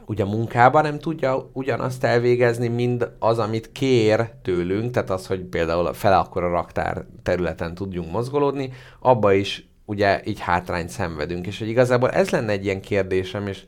ugye 0.06 0.24
a 0.24 0.28
munkában 0.28 0.82
nem 0.82 0.98
tudja 0.98 1.50
ugyanazt 1.52 2.04
elvégezni, 2.04 2.68
mind 2.68 3.10
az, 3.18 3.38
amit 3.38 3.72
kér 3.72 4.30
tőlünk, 4.42 4.90
tehát 4.90 5.10
az, 5.10 5.26
hogy 5.26 5.40
például 5.40 5.92
fele 5.92 6.16
akkor 6.16 6.44
a 6.44 6.50
raktár 6.50 7.04
területen 7.22 7.74
tudjunk 7.74 8.12
mozgolódni, 8.12 8.72
abba 9.00 9.32
is 9.32 9.68
ugye 9.86 10.20
így 10.24 10.40
hátrányt 10.40 10.88
szenvedünk, 10.88 11.46
és 11.46 11.58
hogy 11.58 11.68
igazából 11.68 12.10
ez 12.10 12.30
lenne 12.30 12.52
egy 12.52 12.64
ilyen 12.64 12.80
kérdésem, 12.80 13.46
és 13.46 13.62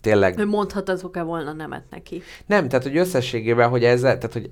tényleg 0.00 0.38
Ő 0.38 0.46
mondhatatok-e 0.46 1.22
volna 1.22 1.52
nemet 1.52 1.84
neki? 1.90 2.22
nem, 2.46 2.68
tehát 2.68 2.84
hogy 2.84 2.96
összességében, 2.96 3.68
hogy 3.68 3.84
ezzel, 3.84 4.18
tehát 4.18 4.32
hogy 4.32 4.50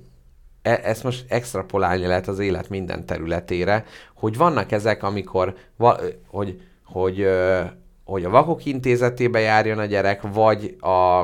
e- 0.61 0.81
ezt 0.83 1.03
most 1.03 1.25
extrapolálni 1.27 2.05
lehet 2.05 2.27
az 2.27 2.39
élet 2.39 2.69
minden 2.69 3.05
területére, 3.05 3.85
hogy 4.15 4.37
vannak 4.37 4.71
ezek, 4.71 5.03
amikor, 5.03 5.55
va- 5.75 6.17
hogy, 6.27 6.61
hogy, 6.85 7.21
ö, 7.21 7.61
hogy 8.05 8.23
a 8.25 8.29
vakok 8.29 8.65
intézetébe 8.65 9.39
járjon 9.39 9.79
a 9.79 9.85
gyerek, 9.85 10.21
vagy 10.21 10.75
a 10.79 11.23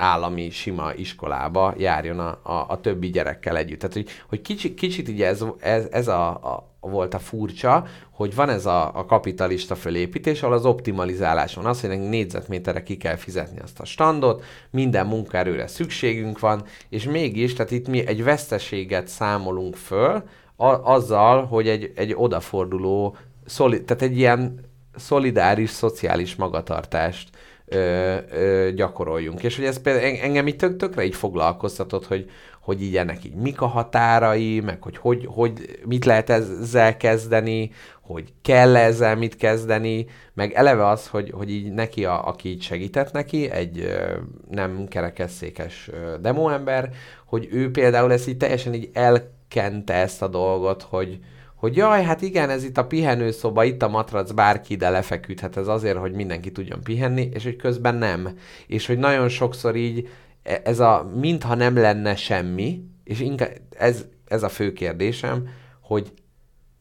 állami 0.00 0.50
sima 0.50 0.92
iskolába 0.96 1.74
járjon 1.76 2.18
a, 2.18 2.38
a, 2.42 2.64
a 2.68 2.80
többi 2.80 3.10
gyerekkel 3.10 3.56
együtt. 3.56 3.78
Tehát, 3.78 3.94
hogy, 3.94 4.08
hogy 4.28 4.40
kicsit, 4.40 4.74
kicsit 4.74 5.08
így 5.08 5.22
ez, 5.22 5.44
ez, 5.60 5.86
ez 5.90 6.08
a, 6.08 6.28
a, 6.28 6.68
volt 6.80 7.14
a 7.14 7.18
furcsa, 7.18 7.86
hogy 8.10 8.34
van 8.34 8.48
ez 8.48 8.66
a, 8.66 8.98
a 8.98 9.04
kapitalista 9.04 9.74
fölépítés, 9.74 10.42
ahol 10.42 10.54
az 10.54 10.64
optimalizálás 10.64 11.54
van. 11.54 11.66
Az, 11.66 11.80
hogy 11.80 11.88
nekünk 11.88 12.08
négyzetméterre 12.08 12.82
ki 12.82 12.96
kell 12.96 13.16
fizetni 13.16 13.60
azt 13.60 13.80
a 13.80 13.84
standot, 13.84 14.44
minden 14.70 15.06
munkaerőre 15.06 15.66
szükségünk 15.66 16.38
van, 16.38 16.62
és 16.88 17.04
mégis, 17.04 17.52
tehát 17.52 17.70
itt 17.70 17.88
mi 17.88 18.06
egy 18.06 18.24
veszteséget 18.24 19.08
számolunk 19.08 19.76
föl, 19.76 20.22
a, 20.56 20.66
azzal, 20.66 21.44
hogy 21.44 21.68
egy, 21.68 21.92
egy 21.94 22.14
odaforduló, 22.16 23.16
szoli, 23.46 23.84
tehát 23.84 24.02
egy 24.02 24.16
ilyen 24.16 24.60
szolidáris, 24.96 25.70
szociális 25.70 26.36
magatartást 26.36 27.28
ö, 27.70 28.16
ö, 28.32 28.70
gyakoroljunk. 28.74 29.42
És 29.42 29.56
hogy 29.56 29.64
ez 29.64 29.80
például 29.80 30.06
en- 30.06 30.22
engem 30.22 30.46
így 30.46 30.56
tök, 30.56 30.76
tökre 30.76 31.04
így 31.04 31.14
foglalkoztatott, 31.14 32.06
hogy, 32.06 32.30
hogy 32.60 32.82
így 32.82 32.96
ennek 32.96 33.24
így 33.24 33.34
mik 33.34 33.60
a 33.60 33.66
határai, 33.66 34.60
meg 34.60 34.82
hogy, 34.82 34.96
hogy, 34.96 35.26
hogy 35.28 35.78
mit 35.84 36.04
lehet 36.04 36.30
ezzel 36.30 36.96
kezdeni, 36.96 37.70
hogy 38.00 38.32
kell 38.42 38.76
ezzel 38.76 39.16
mit 39.16 39.36
kezdeni, 39.36 40.06
meg 40.34 40.52
eleve 40.52 40.86
az, 40.86 41.06
hogy, 41.08 41.30
hogy 41.30 41.50
így 41.50 41.72
neki, 41.72 42.04
a, 42.04 42.26
aki 42.28 42.48
így 42.48 42.62
segített 42.62 43.12
neki, 43.12 43.50
egy 43.50 43.78
ö, 43.78 44.16
nem 44.50 44.86
kerekesszékes 44.88 45.90
ö, 45.92 46.18
demoember, 46.20 46.90
hogy 47.26 47.48
ő 47.50 47.70
például 47.70 48.12
ezt 48.12 48.28
így 48.28 48.36
teljesen 48.36 48.74
így 48.74 48.90
elkente 48.92 49.94
ezt 49.94 50.22
a 50.22 50.28
dolgot, 50.28 50.82
hogy, 50.82 51.18
hogy 51.60 51.76
jaj, 51.76 52.02
hát 52.02 52.22
igen, 52.22 52.50
ez 52.50 52.64
itt 52.64 52.78
a 52.78 52.86
pihenőszoba, 52.86 53.64
itt 53.64 53.82
a 53.82 53.88
matrac, 53.88 54.30
bárki 54.30 54.72
ide 54.72 54.90
lefeküdhet, 54.90 55.56
ez 55.56 55.66
azért, 55.66 55.96
hogy 55.96 56.12
mindenki 56.12 56.52
tudjon 56.52 56.82
pihenni, 56.82 57.28
és 57.32 57.44
hogy 57.44 57.56
közben 57.56 57.94
nem. 57.94 58.28
És 58.66 58.86
hogy 58.86 58.98
nagyon 58.98 59.28
sokszor 59.28 59.76
így 59.76 60.08
e- 60.42 60.60
ez 60.64 60.80
a 60.80 61.10
mintha 61.14 61.54
nem 61.54 61.76
lenne 61.76 62.16
semmi, 62.16 62.84
és 63.04 63.20
inkább 63.20 63.50
ez, 63.78 64.04
ez 64.26 64.42
a 64.42 64.48
fő 64.48 64.72
kérdésem, 64.72 65.48
hogy 65.80 66.12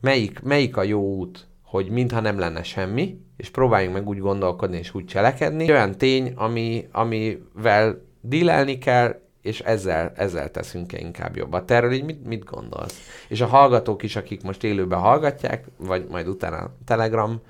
melyik, 0.01 0.41
melyik 0.41 0.77
a 0.77 0.83
jó 0.83 1.01
út, 1.01 1.47
hogy 1.63 1.89
mintha 1.89 2.19
nem 2.19 2.39
lenne 2.39 2.63
semmi, 2.63 3.21
és 3.37 3.49
próbáljunk 3.49 3.93
meg 3.93 4.07
úgy 4.07 4.19
gondolkodni 4.19 4.77
és 4.77 4.93
úgy 4.93 5.05
cselekedni. 5.05 5.71
Olyan 5.71 5.97
tény, 5.97 6.33
ami, 6.35 6.87
amivel 6.91 8.01
dílelni 8.21 8.77
kell, 8.77 9.21
és 9.49 9.59
ezzel, 9.59 10.11
ezzel 10.15 10.51
teszünk-e 10.51 10.99
inkább 10.99 11.35
jobbat. 11.35 11.71
Erről 11.71 11.91
így 11.91 12.03
mit, 12.03 12.25
mit 12.25 12.43
gondolsz? 12.43 13.25
És 13.27 13.41
a 13.41 13.45
hallgatók 13.45 14.03
is, 14.03 14.15
akik 14.15 14.43
most 14.43 14.63
élőben 14.63 14.99
hallgatják, 14.99 15.65
vagy 15.77 16.05
majd 16.09 16.27
utána 16.27 16.69
Telegramon 16.85 17.41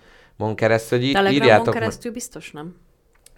keresztül, 0.56 1.00
hogy 1.00 1.12
Telegramon 1.12 1.42
írjátok 1.42 1.74
keresztül 1.74 2.12
biztos 2.12 2.52
nem? 2.52 2.76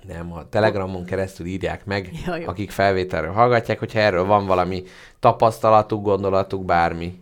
nem, 0.08 0.34
a 0.34 0.50
Telegramon 0.50 1.06
keresztül 1.06 1.46
írják 1.46 1.86
meg, 1.86 2.10
Ja, 2.26 2.36
jó. 2.36 2.48
akik 2.48 2.72
felvételről 2.72 3.32
hallgatják, 3.32 3.80
hogyha 3.80 4.00
erről 4.00 4.26
van 4.26 4.46
valami 4.46 4.84
tapasztalatuk, 5.20 6.04
gondolatuk, 6.04 6.66
bármi. 6.66 7.20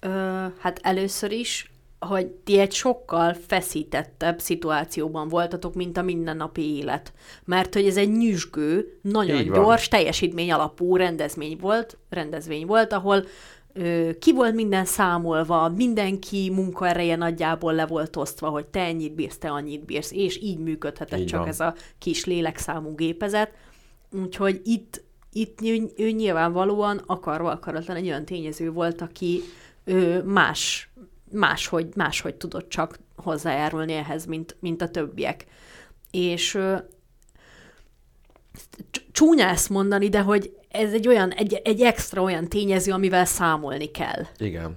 Ö, 0.00 0.44
hát 0.58 0.80
először 0.82 1.32
is, 1.32 1.70
hogy 2.00 2.26
ti 2.26 2.58
egy 2.58 2.72
sokkal 2.72 3.34
feszítettebb 3.46 4.38
szituációban 4.40 5.28
voltatok, 5.28 5.74
mint 5.74 5.96
a 5.96 6.02
mindennapi 6.02 6.76
élet. 6.76 7.12
Mert 7.44 7.74
hogy 7.74 7.86
ez 7.86 7.96
egy 7.96 8.10
nyüzsgő, 8.12 8.98
nagyon 9.02 9.36
Így 9.40 9.48
van. 9.48 9.62
gyors, 9.62 9.88
teljesítmény 9.88 10.52
alapú 10.52 10.96
rendezvény 10.96 11.58
volt, 11.60 11.96
rendezvény 12.10 12.66
volt, 12.66 12.92
ahol 12.92 13.24
ö, 13.72 14.10
ki 14.18 14.32
volt 14.32 14.54
minden 14.54 14.84
számolva, 14.84 15.68
mindenki 15.68 16.50
munkaereje 16.54 17.16
nagyjából 17.16 17.74
le 17.74 17.86
volt 17.86 18.16
osztva, 18.16 18.48
hogy 18.48 18.66
te 18.66 18.80
ennyit 18.80 19.14
bírsz, 19.14 19.38
te 19.38 19.48
annyit 19.50 19.84
bírsz, 19.84 20.12
és 20.12 20.42
így 20.42 20.58
működhetett 20.58 21.18
Így 21.18 21.26
csak 21.26 21.38
van. 21.40 21.48
ez 21.48 21.60
a 21.60 21.74
kis 21.98 22.24
lélekszámú 22.24 22.94
gépezet. 22.94 23.50
Úgyhogy 24.22 24.60
itt, 24.64 25.02
itt 25.32 25.58
ő, 25.62 25.90
ő 25.96 26.10
nyilvánvalóan 26.10 27.02
akarva 27.06 27.50
akaratlan 27.50 27.96
egy 27.96 28.06
olyan 28.06 28.24
tényező 28.24 28.70
volt, 28.70 29.00
aki 29.00 29.40
ő 29.84 30.22
más, 30.22 30.87
máshogy, 31.32 31.86
máshogy 31.94 32.34
tudott 32.34 32.68
csak 32.68 32.98
hozzájárulni 33.16 33.92
ehhez, 33.92 34.26
mint, 34.26 34.56
mint 34.60 34.82
a 34.82 34.88
többiek. 34.88 35.46
És 36.10 36.58
csúnya 39.12 39.46
ezt 39.46 39.68
mondani, 39.68 40.08
de 40.08 40.20
hogy 40.20 40.52
ez 40.68 40.92
egy 40.92 41.08
olyan, 41.08 41.30
egy, 41.30 41.60
egy 41.64 41.80
extra 41.80 42.22
olyan 42.22 42.48
tényező, 42.48 42.92
amivel 42.92 43.24
számolni 43.24 43.90
kell. 43.90 44.26
Igen. 44.38 44.76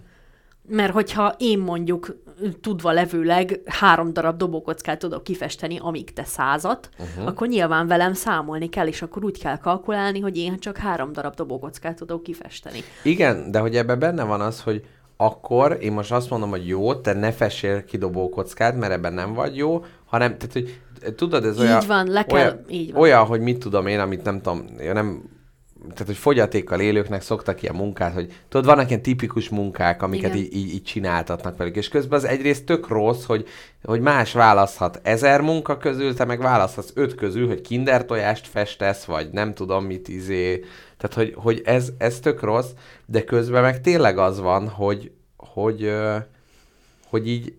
Mert 0.68 0.94
hogyha 0.94 1.36
én 1.38 1.60
mondjuk 1.60 2.16
tudva 2.62 2.92
levőleg 2.92 3.62
három 3.66 4.14
darab 4.14 4.38
dobókockát 4.38 5.00
tudok 5.00 5.24
kifesteni, 5.24 5.78
amíg 5.82 6.14
te 6.14 6.24
százat, 6.24 6.90
uh-huh. 7.00 7.28
akkor 7.28 7.48
nyilván 7.48 7.88
velem 7.88 8.14
számolni 8.14 8.70
kell, 8.70 8.88
és 8.88 9.02
akkor 9.02 9.24
úgy 9.24 9.40
kell 9.40 9.58
kalkulálni, 9.58 10.20
hogy 10.20 10.38
én 10.38 10.60
csak 10.60 10.78
három 10.78 11.12
darab 11.12 11.34
dobókockát 11.36 11.96
tudok 11.96 12.24
kifesteni. 12.24 12.80
Igen, 13.04 13.52
de 13.52 13.60
hogy 13.60 13.76
ebben 13.76 14.00
benne 14.00 14.24
van 14.24 14.42
az, 14.42 14.62
hogy 14.62 14.86
akkor 15.26 15.78
én 15.82 15.92
most 15.92 16.12
azt 16.12 16.30
mondom, 16.30 16.50
hogy 16.50 16.68
jó, 16.68 16.94
te 16.94 17.14
ne 17.14 17.32
fessél 17.32 17.84
ki 17.86 17.98
dobókockát, 17.98 18.76
mert 18.76 18.92
ebben 18.92 19.14
nem 19.14 19.34
vagy 19.34 19.58
jó, 19.58 19.86
hanem, 20.06 20.38
tehát, 20.38 20.54
hogy 20.54 20.80
tudod, 21.16 21.46
ez 21.46 21.56
Így 21.56 21.62
olyan... 21.62 21.84
van, 21.88 22.08
le 22.08 22.26
kell- 22.26 22.40
olyan, 22.40 22.60
így 22.70 22.92
van. 22.92 23.02
Olyan, 23.02 23.26
hogy 23.26 23.40
mit 23.40 23.60
tudom 23.60 23.88
én, 23.88 24.00
amit 24.00 24.24
nem 24.24 24.42
tudom, 24.42 24.66
nem 24.94 25.24
tehát, 25.82 26.06
hogy 26.06 26.18
fogyatékkal 26.18 26.80
élőknek 26.80 27.22
szoktak 27.22 27.62
ilyen 27.62 27.76
munkát, 27.76 28.14
hogy 28.14 28.34
tudod, 28.50 28.66
vannak 28.66 28.90
ilyen 28.90 29.02
tipikus 29.02 29.50
munkák, 29.50 30.02
amiket 30.02 30.36
így, 30.36 30.56
így, 30.56 30.74
így 30.74 30.84
csináltatnak 30.84 31.58
velük, 31.58 31.76
és 31.76 31.88
közben 31.88 32.20
az 32.20 32.26
egyrészt 32.26 32.66
tök 32.66 32.88
rossz, 32.88 33.26
hogy, 33.26 33.48
hogy 33.84 34.02
más 34.02 34.34
választhat 34.34 35.00
ezer 35.04 35.42
munka 35.42 35.78
közül, 35.78 36.14
te 36.14 36.26
meg 36.26 36.40
választhatsz 36.40 36.92
öt 36.94 37.16
közül, 37.16 37.48
hogy 37.48 37.62
kinder 37.62 38.06
tojást 38.06 38.48
festesz, 38.48 39.04
vagy 39.04 39.30
nem 39.32 39.54
tudom 39.54 39.86
mit 39.86 40.08
izé, 40.08 40.66
tehát 40.98 41.16
hogy, 41.16 41.34
hogy 41.36 41.62
ez, 41.66 41.90
ez 41.98 42.20
tök 42.20 42.42
rossz, 42.42 42.70
de 43.06 43.24
közben 43.24 43.62
meg 43.62 43.82
tényleg 43.82 44.18
az 44.18 44.40
van, 44.40 44.68
hogy, 44.68 45.12
hogy, 45.38 45.94
hogy 47.10 47.28
így 47.28 47.54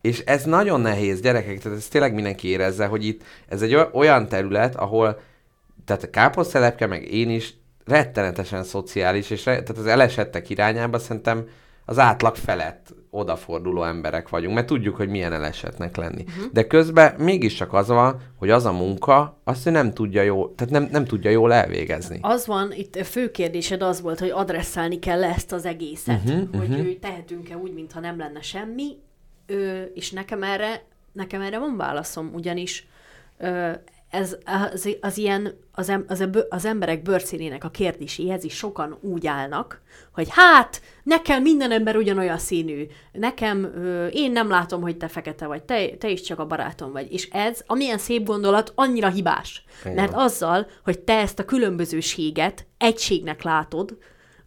és 0.00 0.20
ez 0.20 0.44
nagyon 0.44 0.80
nehéz, 0.80 1.20
gyerekek, 1.20 1.62
tehát 1.62 1.78
ezt 1.78 1.90
tényleg 1.90 2.14
mindenki 2.14 2.48
érezze, 2.48 2.86
hogy 2.86 3.06
itt 3.06 3.22
ez 3.48 3.62
egy 3.62 3.74
oly- 3.74 3.88
olyan 3.92 4.28
terület, 4.28 4.76
ahol 4.76 5.20
tehát 5.86 6.02
a 6.02 6.10
káposztelepke, 6.10 6.86
meg 6.86 7.12
én 7.12 7.30
is 7.30 7.54
rettenetesen 7.84 8.62
szociális, 8.62 9.30
és 9.30 9.44
re- 9.44 9.62
tehát 9.62 9.82
az 9.82 9.86
elesettek 9.86 10.50
irányába 10.50 10.98
szerintem 10.98 11.48
az 11.84 11.98
átlag 11.98 12.36
felett 12.36 12.94
odaforduló 13.10 13.84
emberek 13.84 14.28
vagyunk, 14.28 14.54
mert 14.54 14.66
tudjuk, 14.66 14.96
hogy 14.96 15.08
milyen 15.08 15.32
elesetnek 15.32 15.96
lenni. 15.96 16.22
Uh-huh. 16.22 16.52
De 16.52 16.66
közben 16.66 17.14
mégiscsak 17.18 17.72
az 17.72 17.88
van, 17.88 18.20
hogy 18.36 18.50
az 18.50 18.64
a 18.64 18.72
munka, 18.72 19.40
azt 19.44 19.66
ő 19.66 19.70
nem 19.70 19.92
tudja 19.92 20.22
jó, 20.22 20.48
tehát 20.48 20.72
nem, 20.72 20.88
nem 20.90 21.04
tudja 21.04 21.30
jól 21.30 21.52
elvégezni. 21.52 22.18
Az 22.22 22.46
van, 22.46 22.72
itt 22.72 22.96
a 22.96 23.04
fő 23.04 23.30
kérdésed 23.30 23.82
az 23.82 24.00
volt, 24.00 24.18
hogy 24.18 24.30
adresszálni 24.30 24.98
kell 24.98 25.24
ezt 25.24 25.52
az 25.52 25.64
egészet, 25.64 26.20
uh-huh, 26.24 26.58
hogy 26.58 26.68
uh-huh. 26.68 26.98
tehetünk-e 27.00 27.56
úgy, 27.56 27.74
mintha 27.74 28.00
nem 28.00 28.18
lenne 28.18 28.40
semmi, 28.40 28.98
ö, 29.46 29.82
és 29.82 30.10
nekem 30.10 30.42
erre, 30.42 30.82
nekem 31.12 31.40
erre 31.40 31.58
van 31.58 31.76
válaszom, 31.76 32.30
ugyanis 32.34 32.86
ö, 33.38 33.70
ez 34.10 34.36
az, 34.72 34.88
az 35.00 35.18
ilyen, 35.18 35.58
az, 35.72 35.88
em, 35.88 36.04
az, 36.08 36.20
a- 36.20 36.46
az 36.48 36.64
emberek 36.64 37.02
bőrszínének 37.02 37.64
a 37.64 37.70
kérdéséhez 37.70 38.44
is 38.44 38.54
sokan 38.54 38.98
úgy 39.00 39.26
állnak, 39.26 39.80
hogy 40.12 40.26
hát, 40.30 40.80
nekem 41.02 41.42
minden 41.42 41.70
ember 41.70 41.96
ugyanolyan 41.96 42.38
színű, 42.38 42.86
nekem, 43.12 43.64
ö, 43.64 44.06
én 44.06 44.32
nem 44.32 44.48
látom, 44.48 44.80
hogy 44.80 44.96
te 44.96 45.08
fekete 45.08 45.46
vagy, 45.46 45.62
te, 45.62 45.88
te 45.96 46.08
is 46.08 46.20
csak 46.20 46.38
a 46.38 46.46
barátom 46.46 46.92
vagy. 46.92 47.12
És 47.12 47.28
ez, 47.32 47.60
amilyen 47.66 47.98
szép 47.98 48.26
gondolat, 48.26 48.72
annyira 48.74 49.08
hibás. 49.08 49.64
Igen. 49.80 49.94
Mert 49.94 50.12
azzal, 50.14 50.66
hogy 50.84 50.98
te 50.98 51.18
ezt 51.18 51.38
a 51.38 51.44
különbözőséget 51.44 52.66
egységnek 52.78 53.42
látod, 53.42 53.96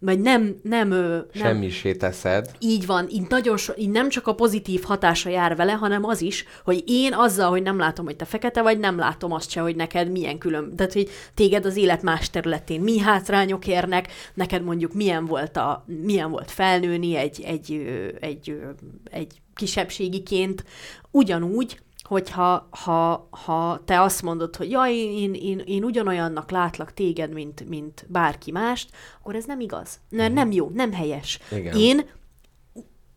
vagy 0.00 0.20
nem, 0.20 0.56
nem, 0.62 0.88
nem 0.88 1.26
Semmisé 1.34 1.94
teszed. 1.94 2.50
így 2.58 2.86
van, 2.86 3.08
így 3.10 3.26
nagyon 3.28 3.56
so, 3.56 3.72
így 3.76 3.90
nem 3.90 4.08
csak 4.08 4.26
a 4.26 4.34
pozitív 4.34 4.82
hatása 4.82 5.28
jár 5.28 5.56
vele, 5.56 5.72
hanem 5.72 6.04
az 6.04 6.20
is, 6.20 6.44
hogy 6.64 6.82
én 6.86 7.14
azzal, 7.14 7.50
hogy 7.50 7.62
nem 7.62 7.78
látom, 7.78 8.04
hogy 8.04 8.16
te 8.16 8.24
fekete 8.24 8.62
vagy, 8.62 8.78
nem 8.78 8.98
látom 8.98 9.32
azt 9.32 9.50
se, 9.50 9.60
hogy 9.60 9.76
neked 9.76 10.10
milyen 10.10 10.38
külön, 10.38 10.76
tehát 10.76 10.92
hogy 10.92 11.08
téged 11.34 11.64
az 11.64 11.76
élet 11.76 12.02
más 12.02 12.30
területén 12.30 12.80
mi 12.80 12.98
hátrányok 12.98 13.66
érnek, 13.66 14.12
neked 14.34 14.62
mondjuk 14.62 14.92
milyen 14.94 15.26
volt, 15.26 15.56
a, 15.56 15.84
milyen 16.02 16.30
volt 16.30 16.50
felnőni 16.50 17.14
egy, 17.16 17.42
egy, 17.46 17.86
egy, 18.20 18.50
ö, 18.50 18.68
egy 19.10 19.40
kisebbségiként, 19.54 20.64
ugyanúgy, 21.10 21.80
hogyha 22.10 22.68
ha, 22.70 23.28
ha 23.30 23.80
te 23.84 24.00
azt 24.00 24.22
mondod, 24.22 24.56
hogy 24.56 24.70
jaj, 24.70 24.94
én, 24.94 25.34
én, 25.34 25.58
én 25.58 25.84
ugyanolyannak 25.84 26.50
látlak 26.50 26.92
téged, 26.92 27.32
mint, 27.32 27.68
mint 27.68 28.06
bárki 28.08 28.50
mást, 28.50 28.90
akkor 29.20 29.34
ez 29.34 29.44
nem 29.44 29.60
igaz. 29.60 30.00
Mert 30.08 30.32
nem 30.32 30.50
jó, 30.50 30.70
nem 30.74 30.92
helyes. 30.92 31.38
Igen. 31.50 31.76
Én 31.76 32.08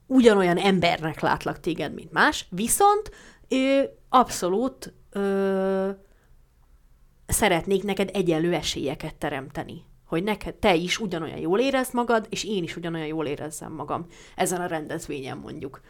ugyanolyan 0.07 0.57
embernek 0.57 1.19
látlak 1.19 1.59
téged, 1.59 1.93
mint 1.93 2.11
más, 2.11 2.47
viszont 2.49 3.11
ö, 3.47 3.81
abszolút 4.09 4.93
ö, 5.09 5.89
szeretnék 7.25 7.83
neked 7.83 8.09
egyenlő 8.13 8.53
esélyeket 8.53 9.15
teremteni. 9.15 9.81
Hogy 10.05 10.23
neked 10.23 10.55
te 10.55 10.75
is 10.75 10.99
ugyanolyan 10.99 11.39
jól 11.39 11.59
érezd 11.59 11.93
magad, 11.93 12.27
és 12.29 12.43
én 12.43 12.63
is 12.63 12.75
ugyanolyan 12.75 13.07
jól 13.07 13.25
érezzem 13.25 13.71
magam 13.71 14.05
ezen 14.35 14.61
a 14.61 14.65
rendezvényen 14.65 15.37
mondjuk. 15.37 15.81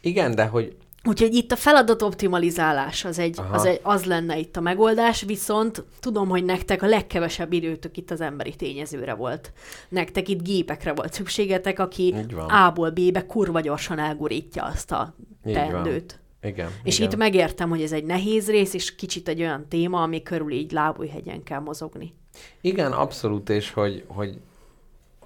Igen, 0.00 0.34
de 0.34 0.46
hogy 0.46 0.76
Úgyhogy 1.04 1.34
itt 1.34 1.52
a 1.52 1.56
feladat 1.56 2.02
optimalizálás 2.02 3.04
az, 3.04 3.18
egy, 3.18 3.38
Aha. 3.38 3.54
az, 3.54 3.64
egy, 3.64 3.80
az 3.82 4.04
lenne 4.04 4.38
itt 4.38 4.56
a 4.56 4.60
megoldás, 4.60 5.22
viszont 5.22 5.84
tudom, 6.00 6.28
hogy 6.28 6.44
nektek 6.44 6.82
a 6.82 6.86
legkevesebb 6.86 7.52
időtök 7.52 7.96
itt 7.96 8.10
az 8.10 8.20
emberi 8.20 8.54
tényezőre 8.56 9.14
volt. 9.14 9.52
Nektek 9.88 10.28
itt 10.28 10.42
gépekre 10.42 10.92
volt 10.92 11.12
szükségetek, 11.12 11.78
aki. 11.78 12.14
A-ból 12.48 12.90
B-be 12.90 13.26
kurva 13.26 13.60
gyorsan 13.60 13.98
elgurítja 13.98 14.64
azt 14.64 14.92
a 14.92 15.14
Így 15.46 15.54
van. 15.54 15.68
teendőt. 15.68 16.20
igen. 16.42 16.70
És 16.82 16.98
igen. 16.98 17.10
itt 17.10 17.16
megértem, 17.16 17.68
hogy 17.68 17.82
ez 17.82 17.92
egy 17.92 18.04
nehéz 18.04 18.50
rész, 18.50 18.74
és 18.74 18.94
kicsit 18.94 19.28
egy 19.28 19.40
olyan 19.40 19.66
téma, 19.68 20.02
ami 20.02 20.22
körül 20.22 20.52
így 20.52 20.72
lábújhegyen 20.72 21.42
kell 21.42 21.60
mozogni. 21.60 22.14
Igen, 22.60 22.92
abszolút, 22.92 23.50
és 23.50 23.70
hogy, 23.70 24.04
hogy 24.06 24.38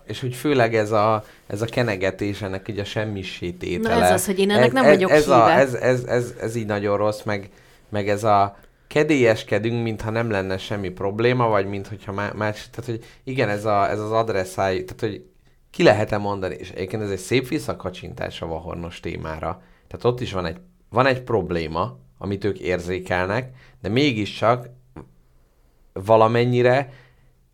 és 0.06 0.20
hogy 0.20 0.34
főleg 0.34 0.74
ez 0.74 0.92
a, 0.92 1.24
ez 1.46 1.62
a 1.62 1.66
kenegetés, 1.66 2.42
ennek 2.42 2.68
így 2.68 2.78
a 2.78 2.84
semmisítétele. 2.84 3.98
Na 3.98 4.04
ez 4.04 4.10
az, 4.10 4.26
hogy 4.26 4.38
én 4.38 4.50
ennek 4.50 4.72
nem 4.72 4.84
ez, 4.84 4.94
vagyok 4.94 5.10
ez, 5.10 5.28
a, 5.28 5.46
híve. 5.46 5.58
ez, 5.58 5.74
ez, 5.74 6.04
ez, 6.04 6.34
ez, 6.40 6.56
így 6.56 6.66
nagyon 6.66 6.96
rossz, 6.96 7.22
meg, 7.22 7.50
meg 7.88 8.08
ez 8.08 8.24
a 8.24 8.56
kedélyeskedünk, 8.86 9.82
mintha 9.82 10.10
nem 10.10 10.30
lenne 10.30 10.58
semmi 10.58 10.88
probléma, 10.88 11.48
vagy 11.48 11.66
mintha 11.66 12.12
más, 12.12 12.70
tehát 12.70 12.84
hogy 12.84 13.04
igen, 13.24 13.48
ez, 13.48 13.64
a, 13.64 13.90
ez 13.90 14.00
az 14.00 14.12
adresszái, 14.12 14.84
tehát 14.84 15.00
hogy 15.00 15.24
ki 15.70 15.82
lehet-e 15.82 16.18
mondani, 16.18 16.54
és 16.54 16.70
egyébként 16.70 17.02
ez 17.02 17.10
egy 17.10 17.18
szép 17.18 17.48
visszakacsintás 17.48 18.42
a 18.42 18.46
vahornos 18.46 19.00
témára. 19.00 19.62
Tehát 19.88 20.04
ott 20.04 20.20
is 20.20 20.32
van 20.32 20.46
egy, 20.46 20.56
van 20.88 21.06
egy 21.06 21.22
probléma, 21.22 21.98
amit 22.18 22.44
ők 22.44 22.58
érzékelnek, 22.58 23.50
de 23.82 23.88
mégiscsak 23.88 24.68
valamennyire 25.92 26.92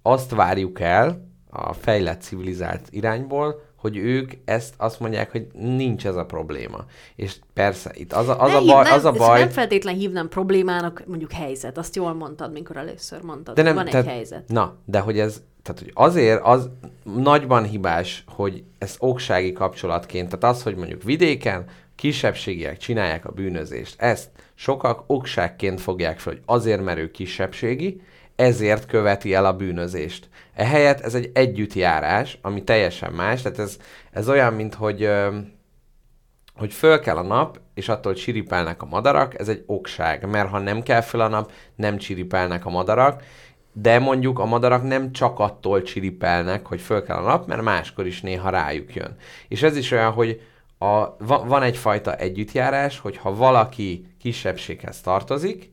azt 0.03 0.31
várjuk 0.31 0.81
el 0.81 1.32
a 1.53 1.73
fejlett 1.73 2.23
civilizált 2.23 2.89
irányból, 2.91 3.63
hogy 3.77 3.97
ők 3.97 4.33
ezt 4.45 4.75
azt 4.77 5.01
mondják, 5.01 5.31
hogy 5.31 5.47
nincs 5.53 6.07
ez 6.07 6.17
a 6.17 6.25
probléma. 6.25 6.85
És 7.17 7.37
persze, 7.53 7.91
itt 7.95 8.13
az 8.13 8.29
a, 8.29 8.41
az 8.41 8.51
Ne 8.51 8.57
a 8.57 8.65
baj, 8.65 8.85
nem, 8.85 8.93
az 8.93 9.05
a 9.05 9.13
baj 9.13 9.41
Nem 9.41 9.49
feltétlen 9.49 9.95
hívnám 9.95 10.29
problémának, 10.29 11.03
mondjuk 11.07 11.33
helyzet. 11.33 11.79
Azt 11.79 11.97
jól 11.97 12.13
mondtad, 12.13 12.53
mikor 12.53 12.77
először 12.77 13.23
mondtad. 13.23 13.55
de 13.55 13.63
nem, 13.63 13.75
Van 13.75 13.85
egy 13.85 13.91
tehát, 13.91 14.07
helyzet. 14.07 14.49
Na, 14.49 14.77
de 14.85 14.99
hogy 14.99 15.19
ez, 15.19 15.43
tehát 15.63 15.81
hogy 15.81 15.91
azért 15.95 16.43
az 16.43 16.71
nagyban 17.03 17.65
hibás, 17.65 18.25
hogy 18.27 18.63
ez 18.79 18.95
oksági 18.99 19.53
kapcsolatként, 19.53 20.29
tehát 20.29 20.57
az, 20.57 20.63
hogy 20.63 20.77
mondjuk 20.77 21.03
vidéken 21.03 21.65
kisebbségiek 21.95 22.77
csinálják 22.77 23.25
a 23.25 23.31
bűnözést, 23.31 24.01
ezt 24.01 24.31
sokak 24.55 25.05
okságként 25.07 25.81
fogják 25.81 26.19
fel, 26.19 26.33
hogy 26.33 26.43
azért, 26.47 26.85
mert 26.85 26.99
ő 26.99 27.11
kisebbségi, 27.11 28.01
ezért 28.37 28.87
követi 28.87 29.35
el 29.35 29.45
a 29.45 29.57
bűnözést. 29.57 30.29
Ehelyett 30.55 31.01
ez 31.01 31.15
egy 31.15 31.31
együttjárás, 31.35 32.39
ami 32.43 32.65
teljesen 32.65 33.13
más, 33.13 33.43
tehát 33.43 33.59
ez, 33.59 33.79
ez 34.11 34.29
olyan, 34.29 34.53
mint 34.53 34.75
hogy 34.75 35.09
hogy 36.57 36.73
föl 36.73 37.01
kell 37.01 37.17
a 37.17 37.23
nap, 37.23 37.61
és 37.75 37.89
attól 37.89 38.15
csiripelnek 38.15 38.83
a 38.83 38.87
madarak, 38.87 39.39
ez 39.39 39.49
egy 39.49 39.63
okság, 39.67 40.29
mert 40.29 40.49
ha 40.49 40.59
nem 40.59 40.83
kell 40.83 41.01
föl 41.01 41.21
a 41.21 41.29
nap, 41.29 41.53
nem 41.75 41.97
csiripelnek 41.97 42.67
a 42.67 42.71
madarak, 42.71 43.23
de 43.73 43.99
mondjuk 43.99 44.39
a 44.39 44.45
madarak 44.45 44.83
nem 44.83 45.13
csak 45.13 45.39
attól 45.39 45.83
csiripelnek, 45.83 46.67
hogy 46.67 46.81
föl 46.81 47.03
kell 47.03 47.17
a 47.17 47.29
nap, 47.29 47.47
mert 47.47 47.63
máskor 47.63 48.07
is 48.07 48.21
néha 48.21 48.51
rájuk 48.51 48.95
jön. 48.95 49.17
És 49.49 49.63
ez 49.63 49.77
is 49.77 49.91
olyan, 49.91 50.13
hogy 50.13 50.41
a, 50.79 51.17
va, 51.19 51.45
van 51.45 51.63
egyfajta 51.63 52.15
együttjárás, 52.15 52.99
hogy 52.99 53.17
ha 53.17 53.35
valaki 53.35 54.07
kisebbséghez 54.19 55.01
tartozik, 55.01 55.72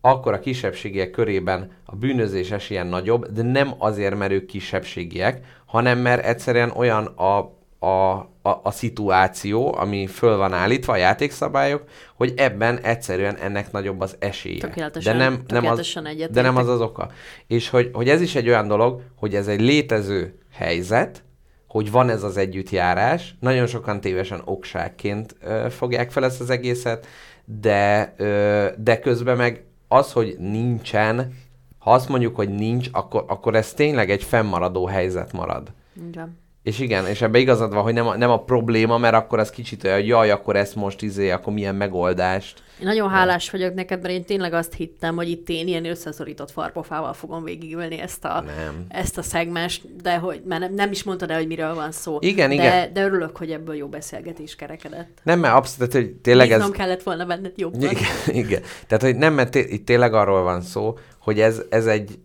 akkor 0.00 0.32
a 0.32 0.38
kisebbségiek 0.38 1.10
körében 1.10 1.70
a 1.84 1.96
bűnözés 1.96 2.50
esélye 2.50 2.82
nagyobb, 2.82 3.26
de 3.26 3.42
nem 3.42 3.74
azért, 3.78 4.16
mert 4.16 4.32
ők 4.32 4.46
kisebbségiek, 4.46 5.44
hanem 5.66 5.98
mert 5.98 6.24
egyszerűen 6.24 6.70
olyan 6.70 7.04
a, 7.06 7.58
a, 7.86 8.30
a, 8.42 8.60
a 8.62 8.70
szituáció, 8.70 9.74
ami 9.76 10.06
föl 10.06 10.36
van 10.36 10.52
állítva, 10.52 10.92
a 10.92 10.96
játékszabályok, 10.96 11.84
hogy 12.16 12.32
ebben 12.36 12.78
egyszerűen 12.78 13.36
ennek 13.36 13.72
nagyobb 13.72 14.00
az 14.00 14.16
esélye. 14.18 14.60
Tökéletesen- 14.60 15.16
de 15.16 15.24
nem, 15.24 15.32
nem 15.32 15.42
az, 15.42 15.46
tökéletesen 15.52 16.06
egyetértek. 16.06 16.34
de 16.34 16.42
nem 16.42 16.56
az 16.56 16.68
az 16.68 16.80
oka. 16.80 17.10
És 17.46 17.68
hogy, 17.68 17.90
hogy 17.92 18.08
ez 18.08 18.20
is 18.20 18.34
egy 18.34 18.48
olyan 18.48 18.68
dolog, 18.68 19.02
hogy 19.16 19.34
ez 19.34 19.48
egy 19.48 19.60
létező 19.60 20.38
helyzet, 20.52 21.22
hogy 21.68 21.90
van 21.90 22.10
ez 22.10 22.22
az 22.22 22.36
együttjárás, 22.36 23.34
nagyon 23.40 23.66
sokan 23.66 24.00
tévesen 24.00 24.42
okságként 24.44 25.36
ö, 25.40 25.66
fogják 25.70 26.10
fel 26.10 26.24
ezt 26.24 26.40
az 26.40 26.50
egészet, 26.50 27.06
de, 27.44 28.14
ö, 28.16 28.66
de 28.78 28.98
közben 28.98 29.36
meg 29.36 29.64
az, 29.92 30.12
hogy 30.12 30.36
nincsen, 30.38 31.34
ha 31.78 31.92
azt 31.92 32.08
mondjuk, 32.08 32.36
hogy 32.36 32.48
nincs, 32.48 32.88
akkor, 32.92 33.24
akkor 33.28 33.54
ez 33.54 33.72
tényleg 33.72 34.10
egy 34.10 34.22
fennmaradó 34.22 34.86
helyzet 34.86 35.32
marad. 35.32 35.72
Van. 36.14 36.38
És 36.62 36.78
igen, 36.78 37.06
és 37.06 37.22
ebbe 37.22 37.38
igazad 37.38 37.72
van, 37.74 37.82
hogy 37.82 37.92
nem 37.94 38.06
a, 38.06 38.16
nem 38.16 38.30
a 38.30 38.42
probléma, 38.42 38.98
mert 38.98 39.14
akkor 39.14 39.38
az 39.38 39.50
kicsit 39.50 39.84
olyan, 39.84 39.96
hogy 39.96 40.06
jaj, 40.06 40.30
akkor 40.30 40.56
ezt 40.56 40.74
most 40.74 41.02
izé, 41.02 41.30
akkor 41.30 41.52
milyen 41.52 41.74
megoldást. 41.74 42.62
Én 42.80 42.86
nagyon 42.86 43.10
hálás 43.10 43.50
vagyok 43.50 43.74
neked, 43.74 44.02
mert 44.02 44.14
én 44.14 44.24
tényleg 44.24 44.52
azt 44.52 44.74
hittem, 44.74 45.16
hogy 45.16 45.28
itt 45.30 45.48
én 45.48 45.66
ilyen 45.68 45.84
összeszorított 45.84 46.50
farpofával 46.50 47.12
fogom 47.12 47.44
végigülni 47.44 48.00
ezt 48.00 48.24
a, 48.24 48.40
Nem. 48.40 48.84
ezt 48.88 49.18
a 49.18 49.22
szegmest, 49.22 50.02
de 50.02 50.16
hogy 50.16 50.42
már 50.44 50.60
nem, 50.60 50.74
nem 50.74 50.90
is 50.90 51.02
mondtad 51.02 51.30
el, 51.30 51.36
hogy 51.36 51.46
miről 51.46 51.74
van 51.74 51.92
szó. 51.92 52.16
Igen, 52.20 52.48
de, 52.48 52.54
igen. 52.54 52.92
De 52.92 53.04
örülök, 53.04 53.36
hogy 53.36 53.50
ebből 53.50 53.74
jó 53.74 53.86
beszélgetés 53.88 54.56
kerekedett. 54.56 55.20
Nem, 55.22 55.38
mert 55.38 55.54
abszolút, 55.54 55.92
hogy 55.92 56.10
tényleg 56.12 56.50
ez... 56.50 56.56
Bíznom 56.58 56.76
kellett 56.76 57.02
volna 57.02 57.24
benned 57.26 57.52
jobban. 57.56 57.80
Igen, 57.80 58.02
igen. 58.44 58.62
Tehát, 58.86 59.02
hogy 59.04 59.16
nem, 59.16 59.34
mert 59.34 59.50
té- 59.50 59.70
itt 59.70 59.86
tényleg 59.86 60.14
arról 60.14 60.42
van 60.42 60.60
szó, 60.62 60.98
hogy 61.18 61.40
ez, 61.40 61.62
ez 61.70 61.86
egy, 61.86 62.18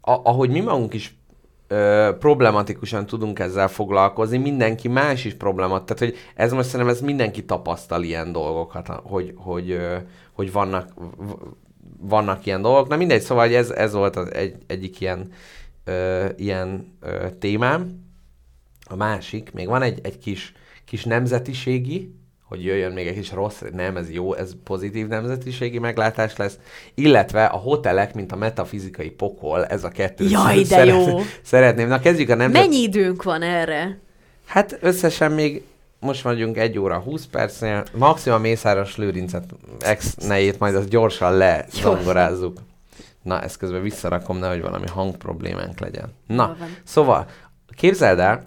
a- 0.00 0.20
ahogy 0.24 0.50
mi 0.50 0.60
magunk 0.60 0.94
is 0.94 1.14
ö, 1.74 2.16
problematikusan 2.18 3.06
tudunk 3.06 3.38
ezzel 3.38 3.68
foglalkozni, 3.68 4.38
mindenki 4.38 4.88
más 4.88 5.24
is 5.24 5.34
problemat. 5.34 5.86
Tehát, 5.86 6.02
hogy 6.02 6.16
ez 6.34 6.52
most 6.52 6.68
szerintem 6.68 6.94
ez 6.94 7.00
mindenki 7.00 7.44
tapasztal 7.44 8.02
ilyen 8.02 8.32
dolgokat, 8.32 8.88
hogy, 8.88 9.32
hogy, 9.36 9.70
ö, 9.70 9.96
hogy 10.32 10.52
vannak, 10.52 10.92
vannak 11.98 12.46
ilyen 12.46 12.62
dolgok. 12.62 12.88
Na 12.88 12.96
mindegy, 12.96 13.20
szóval 13.22 13.54
ez, 13.54 13.70
ez 13.70 13.92
volt 13.92 14.16
az 14.16 14.32
egy, 14.32 14.56
egyik 14.66 15.00
ilyen, 15.00 15.32
ö, 15.84 16.26
ilyen 16.36 16.96
ö, 17.00 17.26
témám. 17.38 18.02
A 18.86 18.96
másik, 18.96 19.52
még 19.52 19.66
van 19.68 19.82
egy, 19.82 19.98
egy 20.02 20.18
kis, 20.18 20.52
kis 20.84 21.04
nemzetiségi, 21.04 22.14
hogy 22.54 22.64
jöjjön 22.64 22.92
még 22.92 23.06
egy 23.06 23.14
kis 23.14 23.32
rossz, 23.32 23.60
nem, 23.72 23.96
ez 23.96 24.10
jó, 24.10 24.34
ez 24.34 24.52
pozitív 24.64 25.06
nemzetiségi 25.06 25.78
meglátás 25.78 26.36
lesz, 26.36 26.58
illetve 26.94 27.44
a 27.44 27.56
hotelek, 27.56 28.14
mint 28.14 28.32
a 28.32 28.36
metafizikai 28.36 29.10
pokol, 29.10 29.64
ez 29.64 29.84
a 29.84 29.88
kettő. 29.88 30.28
Jaj, 30.28 30.62
de 30.62 30.84
jó. 30.84 31.20
Szeretném, 31.42 31.88
na 31.88 32.00
kezdjük 32.00 32.28
a 32.28 32.34
nemzet... 32.34 32.62
Mennyi 32.62 32.82
időnk 32.82 33.22
van 33.22 33.42
erre? 33.42 33.98
Hát 34.46 34.78
összesen 34.80 35.32
még 35.32 35.62
most 36.00 36.22
vagyunk 36.22 36.56
1 36.56 36.78
óra 36.78 36.98
20 36.98 37.26
percnél, 37.26 37.84
maximum 37.92 38.40
Mészáros 38.40 38.96
Lőrincet 38.96 39.44
ex 39.80 40.14
nejét 40.14 40.58
majd 40.58 40.74
azt 40.74 40.88
gyorsan 40.88 41.36
lezongorázzuk. 41.36 42.58
Na, 43.22 43.42
ezt 43.42 43.56
közben 43.56 43.82
visszarakom, 43.82 44.38
nehogy 44.38 44.60
valami 44.60 44.86
hangproblémánk 44.86 45.80
legyen. 45.80 46.12
Na, 46.26 46.56
szóval, 46.84 47.26
képzeld 47.76 48.18
el, 48.18 48.44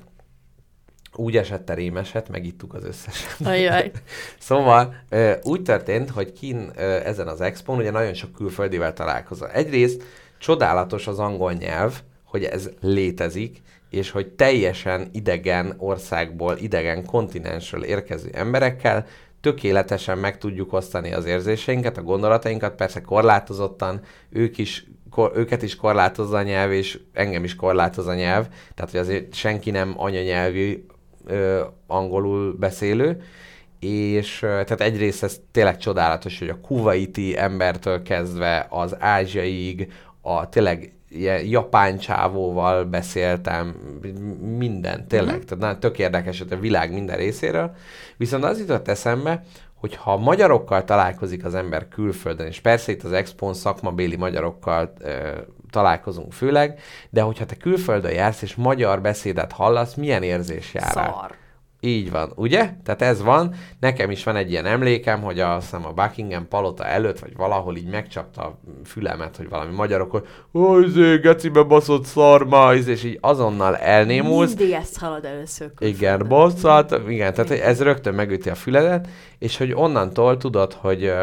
úgy 1.18 1.38
esett 1.38 1.69
a 1.69 1.73
rémeset, 1.73 2.30
megittuk 2.30 2.73
az 2.73 2.84
összeset. 2.84 3.48
Ajaj. 3.48 3.91
Szóval 4.39 4.95
úgy 5.44 5.61
történt, 5.61 6.10
hogy 6.10 6.34
kin 6.34 6.72
ö, 6.76 6.81
ezen 6.81 7.27
az 7.27 7.41
expon 7.41 7.77
ugye 7.77 7.91
nagyon 7.91 8.14
sok 8.14 8.31
külföldivel 8.31 8.94
találkozol. 8.94 9.49
Egyrészt 9.49 10.03
csodálatos 10.38 11.07
az 11.07 11.19
angol 11.19 11.53
nyelv, 11.53 12.02
hogy 12.23 12.44
ez 12.44 12.69
létezik, 12.81 13.61
és 13.89 14.11
hogy 14.11 14.27
teljesen 14.27 15.10
idegen 15.11 15.73
országból, 15.77 16.57
idegen 16.57 17.06
kontinensről 17.06 17.84
érkező 17.84 18.30
emberekkel 18.34 19.06
tökéletesen 19.41 20.18
meg 20.18 20.38
tudjuk 20.38 20.73
osztani 20.73 21.14
az 21.14 21.26
érzéseinket, 21.26 21.98
a 21.98 22.02
gondolatainkat, 22.02 22.76
persze 22.76 23.02
korlátozottan, 23.02 24.02
ők 24.30 24.57
is, 24.57 24.85
kor, 25.10 25.31
őket 25.35 25.61
is 25.61 25.76
korlátozza 25.76 26.38
a 26.38 26.41
nyelv, 26.41 26.72
és 26.72 26.99
engem 27.14 27.44
is 27.44 27.56
korlátoz 27.56 28.07
a 28.07 28.14
nyelv, 28.14 28.48
tehát 28.76 28.91
hogy 28.91 28.99
azért 28.99 29.34
senki 29.34 29.72
nem 29.72 29.94
anyanyelvű 29.98 30.85
ö, 31.28 31.64
angolul 31.88 32.56
beszélő, 32.60 33.22
és 33.80 34.40
tehát 34.40 34.82
egyrészt 34.82 35.24
ez 35.24 35.40
tényleg 35.52 35.78
csodálatos, 35.78 36.40
hogy 36.40 36.49
a 36.49 36.60
kuwaiti 36.62 37.38
embertől 37.38 38.02
kezdve 38.02 38.68
az 38.70 38.95
ázsiaig, 38.99 39.91
a 40.22 40.49
tényleg 40.49 40.91
ilyen 41.10 41.45
japán 41.45 41.98
csávóval 41.98 42.84
beszéltem, 42.84 43.68
minden, 44.58 45.08
tényleg, 45.08 45.36
Mhm. 45.38 45.45
tehát 45.45 45.74
na, 45.74 45.80
tök 45.80 45.99
érdekes 45.99 46.40
hogy 46.40 46.52
a 46.52 46.60
világ 46.60 46.94
minden 46.94 47.18
részéről. 47.18 47.76
Viszont 48.18 48.44
az 48.44 48.60
jutott 48.60 48.88
eszembe, 48.88 49.44
hogy 49.74 49.95
ha 49.95 50.18
magyarokkal 50.18 50.84
találkozik 50.84 51.45
az 51.45 51.56
ember 51.56 51.88
külföldön, 51.88 52.48
és 52.48 52.60
persze 52.60 52.91
itt 52.91 53.04
az 53.04 53.12
Expon 53.12 53.54
szakmabéli 53.54 54.16
magyarokkal 54.16 54.94
ö, 54.99 55.30
találkozunk 55.78 56.34
főleg, 56.34 56.80
de 57.10 57.22
hogyha 57.22 57.45
te 57.45 57.56
külföldön 57.56 58.12
jársz, 58.12 58.41
és 58.41 58.56
magyar 58.56 59.02
beszédet 59.02 59.52
hallasz, 59.52 59.94
milyen 59.94 60.24
érzés 60.24 60.74
jár? 60.74 60.91
Szar. 60.91 61.36
Így 61.80 62.12
van, 62.12 62.32
ugye? 62.36 62.70
Tehát 62.84 63.02
ez 63.02 63.22
van. 63.22 63.56
Nekem 63.80 64.12
is 64.12 64.24
van 64.24 64.36
egy 64.36 64.52
ilyen 64.52 64.66
emlékem, 64.66 65.22
hogy 65.22 65.40
azt 65.40 65.62
hiszem 65.62 65.86
a 65.86 65.91
Buckingham 65.91 66.48
palota 66.48 66.86
előtt, 66.86 67.20
vagy 67.20 67.36
valahol 67.36 67.76
így 67.76 67.90
megcsapta 67.90 68.41
a 68.41 68.60
fülemet, 68.86 69.38
hogy 69.38 69.49
valami 69.49 69.76
magyarok, 69.76 70.12
hogy 70.12 70.28
ó, 70.54 70.80
izé, 70.80 71.18
gecibe 71.18 71.64
baszott 71.64 72.06
szarma, 72.06 72.74
izé, 72.74 72.91
és 72.91 73.04
így 73.04 73.18
azonnal 73.22 73.76
elnémulsz. 73.76 74.56
Mindig 74.56 74.76
ezt 74.76 74.98
halad 74.98 75.26
először. 75.26 75.72
Igen, 75.80 76.26
bosszat, 76.28 77.02
igen, 77.08 77.34
tehát 77.34 77.52
ez 77.52 77.82
rögtön 77.82 78.14
megüti 78.14 78.49
a 78.49 78.56
füledet, 78.56 79.08
és 79.40 79.58
hogy 79.58 79.74
onnantól 79.74 80.38
tudod, 80.38 80.74
hogy 80.74 81.14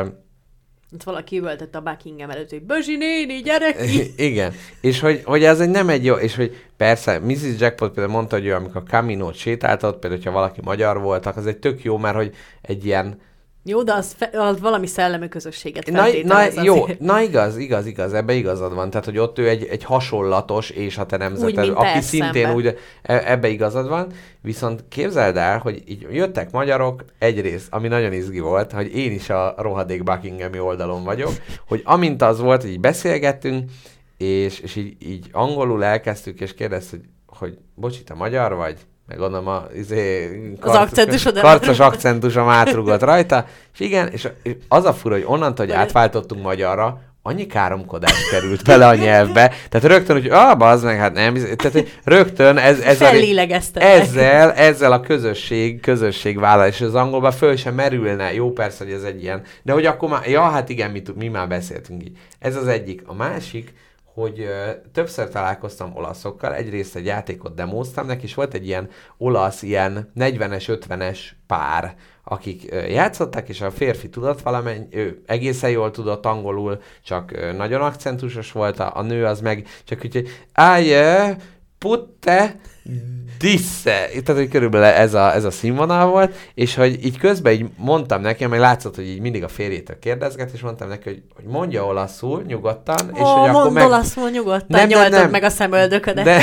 ö, 0.95 0.97
Itt 0.97 1.03
valaki 1.03 1.39
üvöltött 1.39 1.75
a 1.75 1.81
Buckingham 1.81 2.31
előtt, 2.31 2.51
hogy 2.51 2.63
Bözsi 2.63 2.97
néni, 2.97 3.41
gyere! 3.43 3.75
Igen, 4.17 4.53
és 4.81 5.01
hogy, 5.01 5.23
hogy 5.25 5.45
ez 5.45 5.61
egy 5.61 5.71
nem 5.71 5.89
egy 5.89 6.05
jó, 6.05 6.15
és 6.15 6.37
hogy 6.37 6.57
persze 6.77 7.19
Mrs. 7.19 7.61
Jackpot 7.61 7.93
például 7.93 8.17
mondta, 8.17 8.37
hogy 8.37 8.47
ő 8.47 8.55
amikor 8.55 8.83
Camino-t 8.83 9.35
sétáltott, 9.35 9.99
például, 9.99 10.23
hogyha 10.23 10.39
valaki 10.39 10.61
magyar 10.65 11.01
voltak, 11.01 11.37
az 11.37 11.47
egy 11.47 11.57
tök 11.57 11.83
jó, 11.83 11.99
mert 11.99 12.17
hogy 12.17 12.35
egy 12.61 12.85
ilyen, 12.85 13.21
Jó, 13.67 13.83
de 13.83 13.93
az, 13.93 14.15
fe, 14.19 14.31
az 14.33 14.61
valami 14.61 14.87
szellemi 14.87 15.29
közösséget 15.29 15.91
na, 15.91 16.07
na, 16.25 16.63
jó, 16.63 16.83
azért. 16.83 17.01
na 17.01 17.21
igaz, 17.21 17.57
igaz, 17.57 17.87
igaz, 17.87 18.13
ebbe 18.13 18.33
igazad 18.33 18.75
van, 18.75 18.91
tehát 18.91 19.05
hogy 19.05 19.19
ott 19.19 19.39
ő 19.39 19.49
egy, 19.49 19.65
egy 19.65 19.85
hasonlatos, 19.85 20.71
és 20.71 20.99
a 20.99 21.07
te 21.07 21.17
nemzeted, 21.17 21.69
aki 21.69 21.93
te 21.93 22.01
szintén 22.01 22.55
úgy, 22.55 22.67
e- 23.03 23.23
ebbe 23.27 23.49
igazad 23.49 23.89
van, 23.89 24.13
viszont 24.41 24.85
képzeld 24.89 25.37
el, 25.37 25.59
hogy 25.59 25.83
így 25.87 26.07
jöttek 26.11 26.51
magyarok, 26.51 27.05
egyrészt, 27.19 27.67
ami 27.71 27.89
nagyon 27.89 28.13
izgi 28.13 28.41
volt, 28.41 28.73
hogy 28.73 28.97
én 28.97 29.13
is 29.13 29.31
a 29.31 29.55
rohadék 29.59 30.03
Buckinghami 30.03 30.59
oldalon 30.59 31.05
vagyok, 31.05 31.33
hogy 31.69 31.81
amint 31.85 32.23
az 32.23 32.41
volt, 32.41 32.63
hogy 32.63 32.71
így 32.71 32.81
beszélgettünk, 32.81 33.71
és, 34.17 34.59
és 34.59 34.77
így, 34.77 34.97
így 34.99 35.29
angolul 35.33 35.85
elkezdtük, 35.85 36.41
és 36.41 36.55
kérdeztük, 36.55 37.05
hogy, 37.27 37.39
hogy 37.39 37.59
bocsi, 37.75 38.03
te 38.03 38.15
magyar 38.15 38.55
vagy? 38.55 38.79
Meg 39.07 39.19
gondolom 39.19 39.49
a, 39.49 39.67
izé, 39.77 40.31
karcos, 40.61 40.81
akcentusod 40.81 41.41
karcos 41.41 41.79
akcentusom 41.79 42.49
átrugott 42.49 43.03
rajta, 43.03 43.47
és 43.73 43.81
igen, 43.81 44.09
és, 44.09 44.29
és 44.43 44.57
az 44.69 44.85
a 44.85 44.93
fura, 44.93 45.15
hogy 45.15 45.25
onnantól, 45.27 45.67
hogy 45.67 45.75
átváltottunk 45.75 46.43
magyarra, 46.43 47.01
annyi 47.27 47.47
káromkodás 47.47 48.29
került 48.31 48.65
bele 48.65 48.87
a 48.87 48.95
nyelvbe, 48.95 49.53
tehát 49.69 49.87
rögtön, 49.87 50.17
hogy 50.17 50.31
ah, 50.31 50.59
bazd 50.59 50.85
meg, 50.85 50.99
hát 50.99 51.13
nem, 51.13 51.35
tehát 51.35 51.73
hogy 51.73 51.93
rögtön 52.05 52.57
ez, 52.57 52.81
ez 52.81 53.01
a, 53.01 53.11
ezzel, 53.75 54.53
ezzel 54.53 54.93
a 54.93 55.01
közösség, 55.01 55.81
közösségvállalás 55.81 56.81
az 56.81 56.95
angolban 56.95 57.33
föl 57.33 57.57
sem 57.57 57.75
merülne. 57.75 58.35
Jó, 58.35 58.53
persze, 58.53 58.85
hogy 58.85 58.93
ez 58.93 59.03
egy 59.03 59.23
ilyen, 59.23 59.43
de 59.63 59.73
hogy 59.73 59.87
akkor 59.87 60.09
már, 60.09 60.29
ja, 60.29 60.43
hát 60.43 60.69
igen, 60.69 60.91
mi, 60.91 61.03
mi 61.15 61.29
már 61.29 61.49
beszéltünk 61.49 62.03
így. 62.03 62.17
Ez 62.39 62.57
az 62.57 62.67
egyik. 62.67 63.03
A 63.07 63.15
másik, 63.15 63.73
hogy 64.15 64.49
többször 64.93 65.29
találkoztam 65.29 65.97
olaszokkal, 65.97 66.55
egyrészt 66.55 66.97
egy 66.97 67.05
játékot 67.05 67.55
demóztam 67.55 68.07
neki, 68.07 68.25
és 68.25 68.35
volt 68.35 68.55
egy 68.55 68.67
ilyen 68.67 68.89
olasz, 69.17 69.63
ilyen 69.63 70.13
40-es, 70.17 70.79
50-es 70.89 71.19
pár, 71.47 71.95
akik 72.25 72.63
játszottak, 72.89 73.49
és 73.49 73.61
a 73.61 73.71
férfi 73.71 74.09
tudott 74.09 74.41
valamennyi, 74.41 74.87
ő 74.91 75.23
egészen 75.27 75.71
jól 75.71 75.91
tudott 75.91 76.27
angolul, 76.27 76.81
csak 77.03 77.55
nagyon 77.57 77.81
akcentusos 77.81 78.53
volt, 78.53 78.79
a, 78.79 78.97
a 78.97 79.03
nő 79.03 79.25
az 79.25 79.41
meg 79.41 79.67
csak 79.85 80.01
úgy, 80.05 80.13
hogy 80.13 80.29
áj, 80.53 80.95
putte, 81.85 82.57
disse, 83.39 84.09
tehát 84.09 84.41
hogy 84.41 84.49
körülbelül 84.49 84.87
ez 84.87 85.15
a, 85.15 85.35
ez 85.35 85.45
a 85.45 85.51
színvonal 85.51 86.07
volt, 86.07 86.35
és 86.55 86.75
hogy 86.75 87.05
így 87.05 87.19
közben 87.19 87.53
így 87.53 87.67
mondtam 87.77 88.21
neki, 88.21 88.47
meg 88.47 88.59
látszott, 88.59 88.95
hogy 88.95 89.09
így 89.09 89.21
mindig 89.21 89.45
a 89.45 89.49
férjétől 89.49 89.99
kérdezget, 89.99 90.51
és 90.53 90.61
mondtam 90.61 90.89
neki, 90.89 91.09
hogy, 91.09 91.23
hogy 91.35 91.45
mondja 91.45 91.85
olaszul, 91.85 92.43
nyugodtan, 92.47 93.11
és 93.15 93.21
Ó, 93.21 93.25
hogy 93.25 93.49
akkor 93.49 93.71
meg... 93.71 93.87
olaszul 93.87 94.31
nyugodtan, 94.31 94.67
Nem, 94.69 94.89
nem, 94.89 95.11
nem. 95.11 95.31
meg 95.31 95.43
a 95.43 95.49
szemöldöködet. 95.49 96.25
De, 96.25 96.41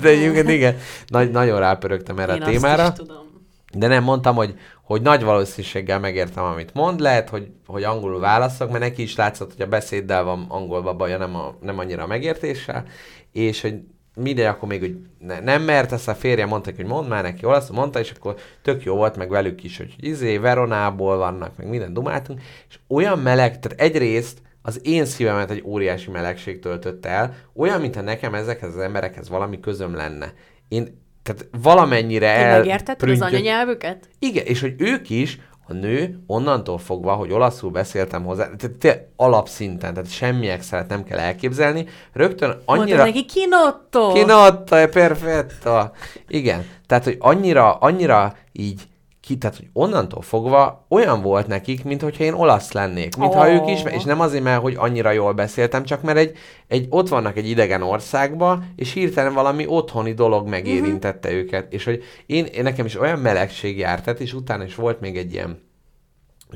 de 0.00 0.08
egyébként 0.08 0.50
igen, 0.50 0.76
nagy, 1.06 1.30
nagyon 1.30 1.58
rápörögtem 1.58 2.18
erre 2.18 2.34
Én 2.34 2.42
a 2.42 2.44
témára. 2.44 2.82
Azt 2.82 2.92
is 2.92 2.98
tudom. 2.98 3.28
De 3.74 3.86
nem 3.86 4.02
mondtam, 4.02 4.34
hogy, 4.34 4.54
hogy 4.82 5.02
nagy 5.02 5.22
valószínűséggel 5.22 6.00
megértem, 6.00 6.44
amit 6.44 6.74
mond. 6.74 7.00
Lehet, 7.00 7.28
hogy, 7.28 7.50
hogy 7.66 7.82
angolul 7.82 8.20
válaszok, 8.20 8.68
mert 8.70 8.82
neki 8.82 9.02
is 9.02 9.16
látszott, 9.16 9.52
hogy 9.52 9.62
a 9.62 9.68
beszéddel 9.68 10.24
van 10.24 10.46
angolba 10.48 10.94
baja, 10.94 11.18
nem, 11.18 11.36
a, 11.36 11.54
nem 11.60 11.78
annyira 11.78 12.02
a 12.02 12.06
megértéssel. 12.06 12.84
És 13.32 13.60
hogy 13.60 13.74
mindegy, 14.20 14.44
akkor 14.44 14.68
még 14.68 14.80
hogy 14.80 14.96
ne, 15.18 15.40
nem 15.40 15.62
mert, 15.62 15.92
ezt 15.92 16.08
a 16.08 16.14
férje 16.14 16.46
mondta, 16.46 16.70
hogy 16.76 16.84
mondd 16.84 17.08
már 17.08 17.22
neki 17.22 17.44
olaszul, 17.44 17.76
mondta, 17.76 17.98
és 17.98 18.10
akkor 18.10 18.34
tök 18.62 18.82
jó 18.82 18.94
volt, 18.94 19.16
meg 19.16 19.28
velük 19.28 19.64
is, 19.64 19.76
hogy 19.76 19.94
izé, 20.00 20.36
Veronából 20.36 21.16
vannak, 21.16 21.56
meg 21.56 21.68
minden 21.68 21.92
dumáltunk, 21.92 22.40
és 22.68 22.78
olyan 22.88 23.18
meleg, 23.18 23.58
tehát 23.58 23.80
egyrészt 23.80 24.38
az 24.62 24.80
én 24.82 25.04
szívemet 25.04 25.50
egy 25.50 25.62
óriási 25.64 26.10
melegség 26.10 26.58
töltött 26.58 27.06
el, 27.06 27.34
olyan, 27.54 27.80
mintha 27.80 28.00
nekem 28.00 28.34
ezekhez 28.34 28.74
az 28.74 28.80
emberekhez 28.80 29.28
valami 29.28 29.60
közöm 29.60 29.94
lenne. 29.94 30.32
Én 30.68 30.98
tehát 31.22 31.48
valamennyire 31.62 32.28
el... 32.28 32.58
megértetted 32.58 32.94
az 32.94 33.18
prüntjött- 33.18 33.32
anyanyelvüket? 33.32 34.08
igen, 34.18 34.44
és 34.44 34.60
hogy 34.60 34.74
ők 34.78 35.10
is 35.10 35.38
a 35.70 35.72
nő 35.72 36.18
onnantól 36.26 36.78
fogva, 36.78 37.12
hogy 37.12 37.32
olaszul 37.32 37.70
beszéltem 37.70 38.24
hozzá, 38.24 38.44
tehát 38.44 38.76
tényleg 38.78 39.08
alapszinten, 39.16 39.94
tehát 39.94 40.10
semmi 40.10 40.48
extra 40.48 40.84
nem 40.88 41.04
kell 41.04 41.18
elképzelni, 41.18 41.86
rögtön 42.12 42.62
annyira... 42.64 42.96
Mondta 42.96 43.04
neki, 43.04 43.24
kinotto! 43.24 44.12
Kinotta, 44.12 44.76
è 44.76 44.88
perfetto. 44.88 45.90
Igen, 46.28 46.66
tehát, 46.86 47.04
hogy 47.04 47.16
annyira, 47.18 47.74
annyira 47.74 48.34
így 48.52 48.88
ki, 49.30 49.38
tehát, 49.38 49.56
hogy 49.56 49.68
onnantól 49.72 50.22
fogva 50.22 50.86
olyan 50.88 51.22
volt 51.22 51.46
nekik, 51.46 51.84
mint 51.84 52.02
hogyha 52.02 52.24
én 52.24 52.32
olasz 52.32 52.72
lennék. 52.72 53.16
Mintha 53.16 53.48
Ó. 53.48 53.52
ők 53.52 53.70
is, 53.70 53.82
és 53.84 54.04
nem 54.04 54.20
azért, 54.20 54.42
mert 54.42 54.60
hogy 54.60 54.74
annyira 54.78 55.10
jól 55.10 55.32
beszéltem, 55.32 55.84
csak 55.84 56.02
mert 56.02 56.18
egy, 56.18 56.36
egy, 56.66 56.86
ott 56.88 57.08
vannak 57.08 57.36
egy 57.36 57.48
idegen 57.48 57.82
országba, 57.82 58.62
és 58.76 58.92
hirtelen 58.92 59.34
valami 59.34 59.66
otthoni 59.66 60.12
dolog 60.12 60.48
megérintette 60.48 61.28
uh-huh. 61.28 61.42
őket. 61.44 61.72
És 61.72 61.84
hogy 61.84 62.02
én, 62.26 62.44
én, 62.44 62.62
nekem 62.62 62.86
is 62.86 63.00
olyan 63.00 63.18
melegség 63.18 63.78
járt, 63.78 64.04
tehát, 64.04 64.20
és 64.20 64.34
utána 64.34 64.64
is 64.64 64.74
volt 64.74 65.00
még 65.00 65.16
egy 65.16 65.32
ilyen 65.32 65.62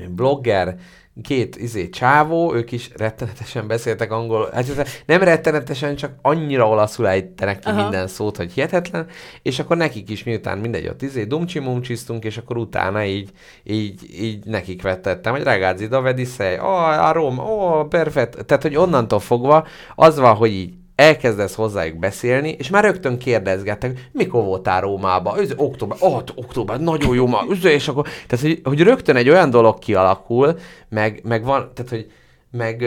blogger, 0.09 0.77
két 1.23 1.55
izé 1.55 1.89
csávó, 1.89 2.53
ők 2.53 2.71
is 2.71 2.89
rettenetesen 2.95 3.67
beszéltek 3.67 4.11
angolul, 4.11 4.49
hát 4.53 5.03
nem 5.05 5.23
rettenetesen, 5.23 5.95
csak 5.95 6.15
annyira 6.21 6.67
olaszul 6.67 7.07
ejtenek 7.07 7.59
ki 7.59 7.69
Aha. 7.69 7.81
minden 7.81 8.07
szót, 8.07 8.37
hogy 8.37 8.51
hihetetlen, 8.51 9.07
és 9.41 9.59
akkor 9.59 9.77
nekik 9.77 10.09
is 10.09 10.23
miután 10.23 10.57
mindegy, 10.57 10.87
ott 10.87 11.01
izé 11.01 11.23
dumcsi 11.23 11.59
mumcsisztunk, 11.59 12.23
és 12.23 12.37
akkor 12.37 12.57
utána 12.57 13.03
így, 13.03 13.29
így, 13.63 14.23
így 14.23 14.45
nekik 14.45 14.81
vettettem, 14.81 15.33
hogy 15.33 15.43
ragazzi, 15.43 15.87
dovedi 15.87 16.25
sei, 16.25 16.57
oh, 16.57 17.05
a 17.05 17.11
Rom, 17.11 17.39
oh, 17.39 17.87
perfect, 17.87 18.45
tehát, 18.45 18.63
hogy 18.63 18.75
onnantól 18.75 19.19
fogva 19.19 19.67
az 19.95 20.19
van, 20.19 20.35
hogy 20.35 20.51
így 20.51 20.73
elkezdesz 20.95 21.55
hozzájuk 21.55 21.97
beszélni, 21.97 22.49
és 22.49 22.69
már 22.69 22.83
rögtön 22.83 23.17
kérdezgettek, 23.17 24.09
mikor 24.11 24.43
voltál 24.43 24.81
Rómába? 24.81 25.37
Ez 25.37 25.53
október, 25.55 25.97
oh, 26.01 26.21
október, 26.35 26.79
nagyon 26.79 27.15
jó 27.15 27.27
ma, 27.27 27.45
és 27.63 27.87
akkor, 27.87 28.07
tehát, 28.27 28.45
hogy, 28.45 28.61
hogy 28.63 28.81
rögtön 28.81 29.15
egy 29.15 29.29
olyan 29.29 29.49
dolog 29.49 29.79
kialakul, 29.79 30.57
meg, 30.89 31.21
meg 31.23 31.43
van, 31.43 31.71
tehát, 31.73 31.91
hogy, 31.91 32.11
meg, 32.51 32.77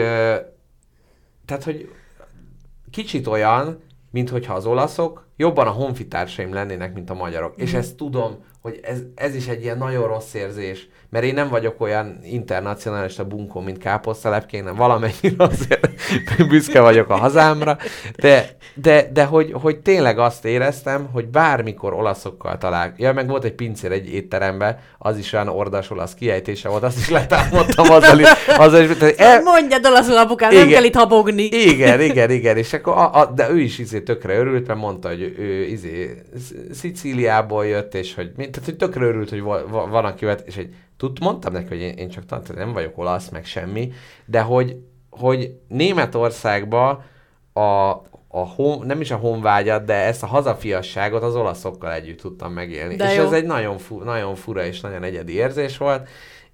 tehát, 1.45 1.63
hogy 1.63 1.91
kicsit 2.91 3.27
olyan, 3.27 3.79
mint 4.11 4.29
hogyha 4.29 4.53
az 4.53 4.65
olaszok 4.65 5.27
jobban 5.37 5.67
a 5.67 5.71
honfitársaim 5.71 6.53
lennének, 6.53 6.93
mint 6.93 7.09
a 7.09 7.13
magyarok. 7.13 7.51
Mm. 7.51 7.63
És 7.63 7.73
ezt 7.73 7.95
tudom, 7.95 8.43
hogy 8.61 8.79
ez, 8.83 9.01
ez 9.15 9.35
is 9.35 9.47
egy 9.47 9.61
ilyen 9.61 9.77
nagyon 9.77 10.07
rossz 10.07 10.33
érzés, 10.33 10.87
mert 11.09 11.25
én 11.25 11.33
nem 11.33 11.49
vagyok 11.49 11.81
olyan 11.81 12.19
internacionalista 12.23 13.25
bunkó, 13.25 13.59
mint 13.59 13.77
káposztalepke, 13.77 14.61
nem 14.61 14.75
valamennyire 14.75 15.35
azért 15.37 15.89
büszke 16.49 16.81
vagyok 16.81 17.09
a 17.09 17.15
hazámra, 17.15 17.77
de, 18.15 18.49
de, 18.73 19.09
de 19.13 19.23
hogy, 19.23 19.51
hogy 19.53 19.77
tényleg 19.77 20.19
azt 20.19 20.45
éreztem, 20.45 21.09
hogy 21.13 21.27
bármikor 21.27 21.93
olaszokkal 21.93 22.57
talál. 22.57 22.93
Ja, 22.97 23.13
meg 23.13 23.27
volt 23.27 23.43
egy 23.43 23.53
pincér 23.53 23.91
egy 23.91 24.13
étteremben, 24.13 24.79
az 24.97 25.17
is 25.17 25.33
olyan 25.33 25.47
ordas 25.47 25.91
olasz 25.91 26.13
kiejtése 26.13 26.69
volt, 26.69 26.83
azt 26.83 26.97
is 26.97 27.09
letámadtam 27.09 27.91
azzal 27.91 28.19
is. 28.19 28.27
Azzal 28.57 28.81
is 28.81 28.97
tehát 28.97 29.19
el, 29.19 29.41
Mondjad 29.41 29.85
olaszul, 29.85 30.17
apukám, 30.17 30.51
nem 30.51 30.59
Igen. 30.59 30.73
kell 30.73 30.83
itt 30.83 30.95
habogni. 30.95 31.43
igen, 31.43 32.01
igen, 32.01 32.31
igen, 32.31 32.57
és 32.57 32.73
akkor, 32.73 32.93
a, 32.93 33.19
a, 33.19 33.25
de 33.25 33.49
ő 33.49 33.59
is 33.59 33.79
izé 33.79 34.01
tökre 34.01 34.37
örült, 34.37 34.67
mert 34.67 34.79
mondta, 34.79 35.07
hogy 35.07 35.21
ő 35.37 35.63
izé 35.63 36.21
Sz- 36.39 36.73
Szicíliából 36.73 37.65
jött, 37.65 37.95
és 37.95 38.15
hogy, 38.15 38.31
tehát, 38.31 38.61
hogy 38.65 38.75
tökre 38.75 39.05
örült, 39.05 39.29
hogy 39.29 39.41
va, 39.41 39.67
va, 39.67 39.87
van, 39.87 40.05
aki 40.05 40.25
és 40.45 40.57
egy, 40.57 40.73
tud, 40.99 41.19
mondtam 41.21 41.53
neki, 41.53 41.67
hogy 41.67 41.79
én, 41.79 41.93
én 41.93 42.09
csak 42.09 42.25
tanít, 42.25 42.55
nem 42.55 42.73
vagyok 42.73 42.97
olasz, 42.97 43.29
meg 43.29 43.45
semmi, 43.45 43.91
de 44.25 44.41
hogy, 44.41 44.75
hogy 45.09 45.59
Németországba 45.67 47.03
a, 47.53 47.89
a 48.27 48.47
hon, 48.55 48.85
nem 48.85 49.01
is 49.01 49.11
a 49.11 49.15
honvágyat, 49.15 49.85
de 49.85 49.93
ezt 49.93 50.23
a 50.23 50.27
hazafiasságot 50.27 51.23
az 51.23 51.35
olaszokkal 51.35 51.93
együtt 51.93 52.19
tudtam 52.19 52.53
megélni. 52.53 52.95
De 52.95 53.11
és 53.11 53.17
jó. 53.17 53.23
ez 53.23 53.31
egy 53.31 53.45
nagyon, 53.45 53.77
fu, 53.77 54.03
nagyon 54.03 54.35
fura 54.35 54.65
és 54.65 54.81
nagyon 54.81 55.03
egyedi 55.03 55.33
érzés 55.33 55.77
volt, 55.77 56.07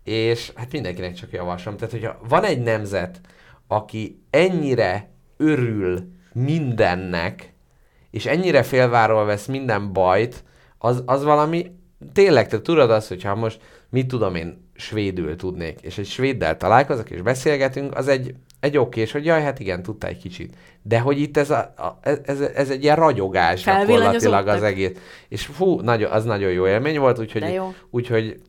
és 0.03 0.51
hát 0.55 0.71
mindenkinek 0.71 1.13
csak 1.13 1.31
javaslom. 1.31 1.77
Tehát, 1.77 1.91
hogyha 1.91 2.19
van 2.27 2.43
egy 2.43 2.61
nemzet, 2.61 3.19
aki 3.67 4.21
ennyire 4.29 5.09
örül 5.37 6.09
mindennek, 6.33 7.53
és 8.11 8.25
ennyire 8.25 8.63
félváról 8.63 9.25
vesz 9.25 9.45
minden 9.45 9.93
bajt, 9.93 10.43
az, 10.77 11.03
az 11.05 11.23
valami, 11.23 11.71
tényleg, 12.13 12.47
te 12.47 12.61
tudod 12.61 12.91
azt, 12.91 13.07
hogyha 13.07 13.35
most, 13.35 13.59
mit 13.95 14.07
tudom 14.07 14.35
én, 14.35 14.69
svédül 14.75 15.35
tudnék, 15.35 15.79
és 15.81 15.97
egy 15.97 16.05
svéddel 16.05 16.57
találkozok, 16.57 17.09
és 17.09 17.21
beszélgetünk, 17.21 17.97
az 17.97 18.07
egy, 18.07 18.35
egy 18.59 18.77
okés, 18.77 19.11
hogy 19.11 19.25
jaj, 19.25 19.41
hát 19.41 19.59
igen, 19.59 19.83
tudta 19.83 20.07
egy 20.07 20.17
kicsit. 20.17 20.55
De 20.81 20.99
hogy 20.99 21.19
itt 21.19 21.37
ez, 21.37 21.49
a, 21.49 21.73
a, 21.77 21.99
ez, 22.23 22.39
ez 22.39 22.69
egy 22.69 22.83
ilyen 22.83 22.95
ragyogás 22.95 23.63
gyakorlatilag 23.63 24.47
az 24.47 24.63
egész. 24.63 24.91
És 25.27 25.45
fú, 25.45 25.79
nagyon, 25.79 26.11
az 26.11 26.25
nagyon 26.25 26.51
jó 26.51 26.67
élmény 26.67 26.99
volt, 26.99 27.19
úgyhogy, 27.19 27.61
úgyhogy 27.89 28.39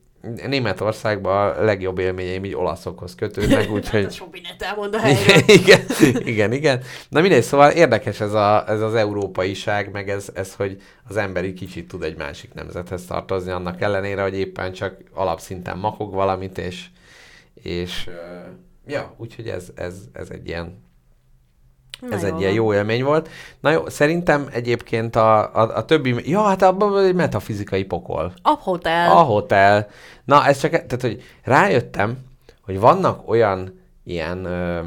Németországban 0.47 1.51
a 1.51 1.63
legjobb 1.63 1.99
élményeim 1.99 2.45
így 2.45 2.55
olaszokhoz 2.55 3.15
kötődnek, 3.15 3.71
úgyhogy... 3.77 4.13
Sok 4.13 4.33
mindent 4.33 4.63
elmond 4.63 4.95
a 4.95 4.99
helyről. 4.99 5.43
igen, 5.47 5.81
igen, 6.25 6.53
igen. 6.53 6.83
Na 7.09 7.21
mindegy, 7.21 7.43
szóval 7.43 7.71
érdekes 7.71 8.21
ez, 8.21 8.33
a, 8.33 8.65
ez 8.69 8.81
az 8.81 8.95
európaiság, 8.95 9.91
meg 9.91 10.09
ez, 10.09 10.29
ez, 10.35 10.55
hogy 10.55 10.83
az 11.09 11.17
ember 11.17 11.45
így 11.45 11.59
kicsit 11.59 11.89
tud 11.89 12.03
egy 12.03 12.17
másik 12.17 12.55
nemzethez 12.55 13.05
tartozni, 13.05 13.51
annak 13.51 13.81
ellenére, 13.81 14.23
hogy 14.23 14.39
éppen 14.39 14.73
csak 14.73 14.97
alapszinten 15.15 15.79
makog 15.79 16.15
valamit, 16.15 16.59
és, 16.59 16.87
és 17.55 18.11
ja, 18.87 19.15
úgyhogy 19.17 19.49
ez, 19.49 19.69
ez, 19.75 19.95
ez 20.13 20.31
egy 20.31 20.47
ilyen 20.47 20.85
Na 22.01 22.15
ez 22.15 22.23
jó 22.23 22.29
egy 22.29 22.41
ilyen 22.41 22.53
jó 22.53 22.75
élmény 22.75 23.05
volt. 23.05 23.29
Na 23.61 23.71
jó, 23.71 23.89
szerintem 23.89 24.49
egyébként 24.53 25.17
a, 25.17 25.55
a, 25.55 25.77
a 25.77 25.85
többi... 25.85 26.31
Ja, 26.31 26.43
hát 26.43 26.63
abban 26.63 27.05
egy 27.05 27.15
metafizikai 27.15 27.85
pokol. 27.85 28.33
A 28.43 28.51
hotel. 28.61 29.11
A 29.11 29.21
hotel. 29.21 29.89
Na, 30.25 30.47
ez 30.47 30.61
csak, 30.61 30.71
tehát, 30.71 31.01
hogy 31.01 31.23
rájöttem, 31.43 32.19
hogy 32.63 32.81
vannak 32.81 33.29
olyan 33.29 33.81
ilyen 34.05 34.45
ö, 34.45 34.81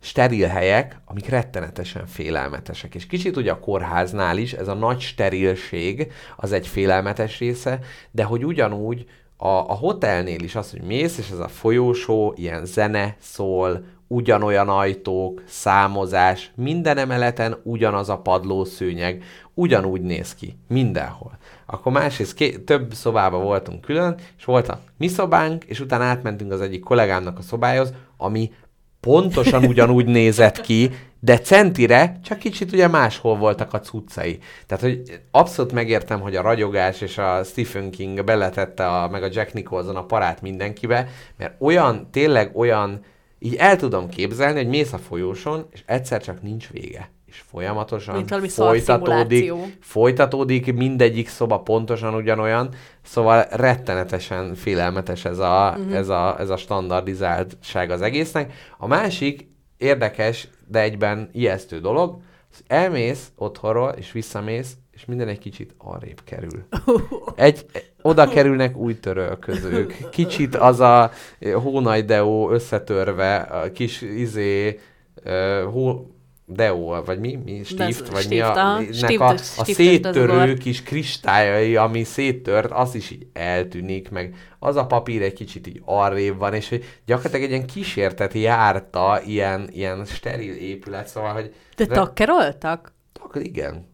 steril 0.00 0.48
helyek, 0.48 1.00
amik 1.04 1.28
rettenetesen 1.28 2.06
félelmetesek. 2.06 2.94
És 2.94 3.06
kicsit 3.06 3.36
ugye 3.36 3.50
a 3.50 3.58
kórháznál 3.58 4.38
is, 4.38 4.52
ez 4.52 4.68
a 4.68 4.74
nagy 4.74 5.00
sterilség, 5.00 6.12
az 6.36 6.52
egy 6.52 6.66
félelmetes 6.66 7.38
része, 7.38 7.78
de 8.10 8.24
hogy 8.24 8.44
ugyanúgy 8.44 9.06
a, 9.36 9.48
a 9.48 9.74
hotelnél 9.74 10.42
is 10.42 10.54
az, 10.54 10.70
hogy 10.70 10.82
mész, 10.82 11.18
és 11.18 11.30
ez 11.30 11.38
a 11.38 11.48
folyósó, 11.48 12.34
ilyen 12.36 12.64
zene 12.64 13.16
szól, 13.20 13.84
ugyanolyan 14.12 14.68
ajtók, 14.68 15.42
számozás, 15.46 16.50
minden 16.54 16.98
emeleten 16.98 17.56
ugyanaz 17.62 18.08
a 18.08 18.18
padlószőnyeg, 18.18 19.22
ugyanúgy 19.54 20.00
néz 20.00 20.34
ki, 20.34 20.58
mindenhol. 20.68 21.38
Akkor 21.66 21.92
másrészt 21.92 22.34
ké- 22.34 22.60
több 22.60 22.94
szobában 22.94 23.42
voltunk 23.42 23.80
külön, 23.80 24.16
és 24.38 24.44
volt 24.44 24.68
a 24.68 24.80
mi 24.98 25.08
szobánk, 25.08 25.64
és 25.64 25.80
utána 25.80 26.04
átmentünk 26.04 26.52
az 26.52 26.60
egyik 26.60 26.80
kollégámnak 26.80 27.38
a 27.38 27.42
szobájához, 27.42 27.92
ami 28.16 28.52
pontosan 29.00 29.64
ugyanúgy 29.64 30.06
nézett 30.20 30.60
ki, 30.60 30.90
de 31.20 31.38
centire, 31.38 32.18
csak 32.24 32.38
kicsit 32.38 32.72
ugye 32.72 32.88
máshol 32.88 33.36
voltak 33.36 33.72
a 33.72 33.80
cuccai. 33.80 34.38
Tehát, 34.66 34.84
hogy 34.84 35.20
abszolút 35.30 35.72
megértem, 35.72 36.20
hogy 36.20 36.36
a 36.36 36.42
ragyogás 36.42 37.00
és 37.00 37.18
a 37.18 37.42
Stephen 37.44 37.90
King 37.90 38.24
beletette 38.24 38.86
a, 38.86 39.08
meg 39.08 39.22
a 39.22 39.28
Jack 39.32 39.52
Nicholson 39.52 39.96
a 39.96 40.04
parát 40.04 40.42
mindenkibe, 40.42 41.08
mert 41.36 41.54
olyan, 41.58 42.08
tényleg 42.10 42.56
olyan, 42.56 43.04
így 43.42 43.54
el 43.54 43.76
tudom 43.76 44.08
képzelni, 44.08 44.58
hogy 44.58 44.68
mész 44.68 44.92
a 44.92 44.98
folyóson, 44.98 45.66
és 45.70 45.82
egyszer 45.86 46.22
csak 46.22 46.42
nincs 46.42 46.68
vége. 46.68 47.10
És 47.26 47.42
folyamatosan 47.50 48.14
Mint 48.14 48.28
valami 48.28 48.48
folytatódik, 48.48 49.52
folytatódik, 49.80 50.74
mindegyik 50.74 51.28
szoba 51.28 51.60
pontosan 51.60 52.14
ugyanolyan, 52.14 52.74
szóval 53.02 53.46
rettenetesen 53.50 54.54
félelmetes 54.54 55.24
ez 55.24 55.38
a, 55.38 55.74
uh-huh. 55.78 55.96
ez 55.96 56.08
a, 56.08 56.40
ez 56.40 56.50
a 56.50 56.56
standardizáltság 56.56 57.90
az 57.90 58.02
egésznek. 58.02 58.52
A 58.78 58.86
másik 58.86 59.48
érdekes, 59.76 60.48
de 60.66 60.80
egyben 60.80 61.28
ijesztő 61.32 61.80
dolog, 61.80 62.20
elmész 62.66 63.32
otthonról, 63.36 63.90
és 63.90 64.12
visszamész, 64.12 64.76
és 65.00 65.06
minden 65.06 65.28
egy 65.28 65.38
kicsit 65.38 65.74
arrébb 65.78 66.20
kerül. 66.24 66.64
Egy, 67.36 67.66
oda 68.02 68.28
kerülnek 68.28 68.76
új 68.76 69.00
törölközők. 69.00 70.08
Kicsit 70.10 70.54
az 70.54 70.80
a 70.80 71.10
hónajdeó 71.54 72.50
összetörve, 72.50 73.36
a 73.36 73.72
kis 73.72 74.02
izé, 74.02 74.78
ö, 75.22 75.64
hó, 75.72 76.14
Deó, 76.52 77.02
vagy 77.04 77.18
mi? 77.18 77.38
mi 77.44 77.62
stift, 77.64 78.08
vagy 78.08 78.26
mi 78.28 78.40
a, 78.40 78.80
nek 79.00 79.20
a, 79.20 79.28
a 79.28 79.64
széttörő 79.64 80.54
kis 80.54 80.82
kristályai, 80.82 81.76
ami 81.76 82.04
széttört, 82.04 82.70
az 82.72 82.94
is 82.94 83.10
így 83.10 83.26
eltűnik, 83.32 84.10
meg 84.10 84.34
az 84.58 84.76
a 84.76 84.86
papír 84.86 85.22
egy 85.22 85.32
kicsit 85.32 85.66
így 85.66 85.82
arrébb 85.84 86.38
van, 86.38 86.54
és 86.54 86.68
hogy 86.68 86.84
gyakorlatilag 87.06 87.44
egy 87.44 87.50
ilyen 87.50 87.66
kísértet 87.66 88.32
járta 88.32 89.20
ilyen, 89.26 89.68
ilyen 89.72 90.04
steril 90.04 90.54
épület, 90.54 91.06
szóval, 91.06 91.32
hogy 91.32 91.54
De 91.76 91.86
takkeroltak? 91.86 92.92
akkor 93.20 93.42
igen. 93.42 93.89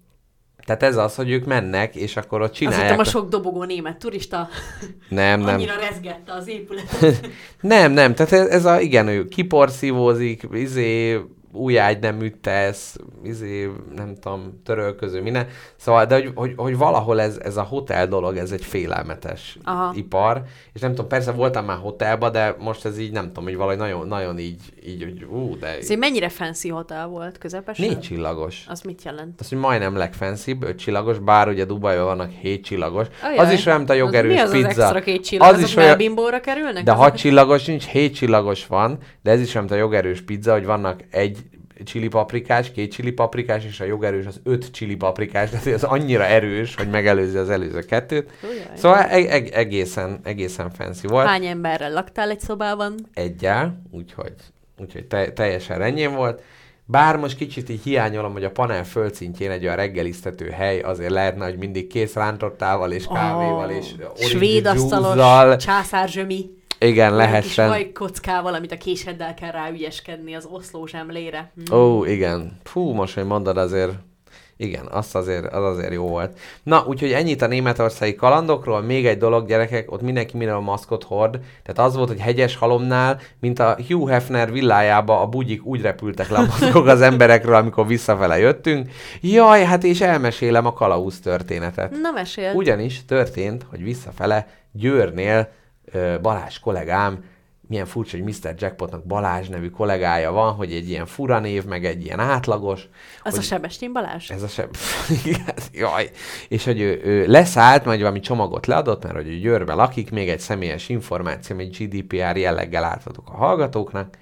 Tehát 0.66 0.82
ez 0.82 0.96
az, 0.96 1.14
hogy 1.14 1.30
ők 1.30 1.44
mennek, 1.44 1.94
és 1.94 2.16
akkor 2.16 2.40
ott 2.40 2.48
Azt 2.48 2.58
csinálják. 2.58 2.82
hittem 2.82 2.98
a 2.98 3.04
sok 3.04 3.28
dobogó 3.28 3.64
német 3.64 3.98
turista 3.98 4.48
Nem, 5.08 5.40
nem. 5.40 5.54
annyira 5.54 5.74
rezgette 5.90 6.32
az 6.32 6.48
épületet. 6.48 7.30
Nem, 7.60 7.92
nem, 7.92 8.14
tehát 8.14 8.32
ez, 8.32 8.46
ez 8.46 8.64
a, 8.64 8.80
igen, 8.80 9.08
ő 9.08 9.28
kiporszívózik, 9.28 10.42
izé, 10.52 11.20
új 11.56 11.78
ágy 11.78 11.98
nem 11.98 12.20
üttesz, 12.20 12.96
izé, 13.24 13.70
nem 13.96 14.14
tudom, 14.20 14.60
törölköző, 14.64 15.22
minden. 15.22 15.46
Szóval, 15.76 16.04
de 16.06 16.14
hogy, 16.14 16.32
hogy, 16.34 16.52
hogy 16.56 16.76
valahol 16.76 17.20
ez, 17.20 17.38
ez 17.42 17.56
a 17.56 17.62
hotel 17.62 18.06
dolog, 18.06 18.36
ez 18.36 18.50
egy 18.50 18.64
félelmetes 18.64 19.58
Aha. 19.64 19.92
ipar, 19.94 20.42
és 20.72 20.80
nem 20.80 20.90
tudom, 20.90 21.08
persze 21.08 21.30
voltam 21.32 21.64
már 21.64 21.76
hotelba, 21.78 22.30
de 22.30 22.56
most 22.58 22.84
ez 22.84 22.98
így 22.98 23.12
nem 23.12 23.26
tudom, 23.26 23.44
hogy 23.44 23.56
valahogy 23.56 23.76
nagyon, 23.78 24.06
nagyon 24.08 24.38
így, 24.38 24.60
így, 24.86 25.02
hogy 25.02 25.24
ú, 25.30 25.58
de 25.58 25.76
Ez 25.76 25.90
egy 25.90 25.98
mennyire 25.98 26.28
fancy 26.28 26.68
hotel 26.68 27.06
volt? 27.06 27.38
Közepes? 27.38 27.78
négy 27.78 28.00
csillagos. 28.00 28.64
Az 28.68 28.80
mit 28.80 29.02
jelent? 29.04 29.40
Az, 29.40 29.48
hogy 29.48 29.58
majdnem 29.58 29.96
legfenszibb, 29.96 30.62
öt 30.62 30.78
csillagos, 30.78 31.18
bár 31.18 31.48
ugye 31.48 31.64
Dubajban 31.64 32.04
vannak 32.04 32.30
hét 32.30 32.64
csillagos. 32.64 33.06
Ajaj. 33.22 33.36
Az 33.36 33.52
is 33.52 33.66
olyan, 33.66 33.78
mint 33.78 33.90
a 33.90 33.94
jogerős 33.94 34.40
az, 34.40 34.50
pizza. 34.50 34.68
az 34.68 34.78
extra 34.78 35.00
két 35.00 35.24
csillag? 35.24 35.54
Az 35.54 35.60
is 35.60 35.76
olyan- 35.76 35.88
melbimbóra 35.88 36.40
kerülnek? 36.40 36.82
De 36.84 36.92
hat 36.92 37.16
csillagos 37.16 37.64
nincs, 37.64 37.84
hét 37.84 38.14
csillagos 38.14 38.66
van, 38.66 38.98
de 39.22 39.30
ez 39.30 39.40
is 39.40 39.54
olyan, 39.54 39.66
mint 39.66 39.80
a 39.80 39.82
jogerős 39.82 40.20
pizza, 40.22 40.52
hogy 40.52 40.64
vannak 40.64 41.00
egy 41.10 41.38
chili 41.84 42.08
paprikás, 42.08 42.70
két 42.72 42.92
chili 42.92 43.10
paprikás, 43.10 43.64
és 43.64 43.80
a 43.80 43.84
jogerős 43.84 44.26
az 44.26 44.40
öt 44.44 44.70
chili 44.70 44.96
paprikás, 44.96 45.50
tehát 45.50 45.66
az 45.66 45.84
annyira 45.84 46.24
erős, 46.24 46.74
hogy 46.74 46.90
megelőzi 46.90 47.36
az 47.36 47.50
előző 47.50 47.80
kettőt. 47.80 48.30
Ujjaj. 48.42 48.76
Szóval 48.76 48.98
e- 48.98 49.34
e- 49.34 49.48
egészen, 49.52 50.20
egészen 50.24 50.70
fancy 50.70 51.06
volt. 51.06 51.26
Hány 51.26 51.46
emberrel 51.46 51.92
laktál 51.92 52.30
egy 52.30 52.40
szobában? 52.40 52.94
Egyel, 53.14 53.82
úgyhogy, 53.90 54.34
úgyhogy 54.78 55.04
te, 55.04 55.32
teljesen 55.32 55.78
rendjén 55.78 56.14
volt. 56.14 56.42
Bár 56.88 57.16
most 57.16 57.36
kicsit 57.36 57.68
így 57.68 57.82
hiányolom, 57.82 58.32
hogy 58.32 58.44
a 58.44 58.50
panel 58.50 58.84
földszintjén 58.84 59.50
egy 59.50 59.64
olyan 59.64 59.76
reggeliztető 59.76 60.48
hely 60.48 60.80
azért 60.80 61.10
lehetne, 61.10 61.44
hogy 61.44 61.56
mindig 61.56 61.86
kész 61.86 62.14
rántottával 62.14 62.92
és 62.92 63.06
kávéval 63.06 63.70
és 63.70 63.94
orange 63.98 64.24
Svéd 64.24 64.66
asztalos, 64.66 65.64
császárzsömi. 65.64 66.50
Igen, 66.78 67.12
Olyan 67.12 67.24
kis 67.24 67.32
lehessen. 67.32 67.68
vajkockával, 67.68 68.54
amit 68.54 68.72
a 68.72 68.76
késeddel 68.76 69.34
kell 69.34 69.50
ráügyeskedni 69.50 70.34
az 70.34 70.48
oszló 70.50 70.86
zsemlére. 70.86 71.52
Hm. 71.66 71.74
Ó, 71.74 72.04
igen. 72.04 72.60
Fú, 72.64 72.92
most, 72.92 73.14
hogy 73.14 73.24
mondod, 73.26 73.56
azért 73.56 73.92
igen, 74.58 74.86
azt 74.90 75.14
azért, 75.14 75.52
az 75.52 75.64
azért 75.64 75.92
jó 75.92 76.08
volt. 76.08 76.38
Na, 76.62 76.84
úgyhogy 76.86 77.12
ennyit 77.12 77.42
a 77.42 77.46
németországi 77.46 78.14
kalandokról. 78.14 78.80
Még 78.80 79.06
egy 79.06 79.18
dolog, 79.18 79.46
gyerekek, 79.46 79.92
ott 79.92 80.02
mindenki 80.02 80.36
minden 80.36 80.56
a 80.56 80.60
maszkot 80.60 81.04
hord. 81.04 81.32
Tehát 81.62 81.90
az 81.90 81.96
volt, 81.96 82.08
hogy 82.08 82.20
hegyes 82.20 82.56
halomnál, 82.56 83.20
mint 83.40 83.58
a 83.58 83.76
Hugh 83.88 84.10
Hefner 84.10 84.52
villájába 84.52 85.20
a 85.20 85.26
bugyik 85.26 85.64
úgy 85.64 85.80
repültek 85.80 86.28
le 86.28 86.38
a 86.38 86.44
maszkok 86.44 86.86
az 86.86 87.00
emberekről, 87.00 87.54
amikor 87.54 87.86
visszafele 87.86 88.38
jöttünk. 88.38 88.90
Jaj, 89.20 89.64
hát 89.64 89.84
és 89.84 90.00
elmesélem 90.00 90.66
a 90.66 90.72
kalauz 90.72 91.20
történetet. 91.20 91.90
Na 91.90 92.10
mesél. 92.10 92.52
Ugyanis 92.54 93.04
történt, 93.04 93.66
hogy 93.70 93.82
visszafele 93.82 94.46
Győrnél 94.72 95.48
Balázs 96.22 96.58
kollégám, 96.58 97.24
milyen 97.68 97.86
furcsa, 97.86 98.16
hogy 98.16 98.26
Mr. 98.26 98.54
Jackpotnak 98.56 99.04
Balázs 99.04 99.48
nevű 99.48 99.68
kollégája 99.68 100.32
van, 100.32 100.52
hogy 100.52 100.72
egy 100.72 100.88
ilyen 100.88 101.06
fura 101.06 101.38
név, 101.38 101.64
meg 101.64 101.84
egy 101.84 102.04
ilyen 102.04 102.20
átlagos. 102.20 102.88
Az 103.22 103.38
a 103.38 103.40
Sebestén 103.40 103.92
Balázs? 103.92 104.30
Ez 104.30 104.42
a. 104.42 104.48
Igen, 105.24 105.54
Jaj. 105.72 106.10
És 106.48 106.64
hogy 106.64 106.80
ő, 106.80 107.00
ő 107.04 107.26
leszállt, 107.26 107.84
majd 107.84 107.98
valami 107.98 108.20
csomagot 108.20 108.66
leadott, 108.66 109.02
mert 109.02 109.14
hogy 109.14 109.28
ő 109.28 109.38
Győrbe 109.38 109.74
lakik, 109.74 110.10
még 110.10 110.28
egy 110.28 110.40
személyes 110.40 110.88
információ, 110.88 111.58
egy 111.58 111.76
GDPR 111.76 112.36
jelleggel 112.36 112.84
átadok 112.84 113.28
a 113.28 113.36
hallgatóknak, 113.36 114.16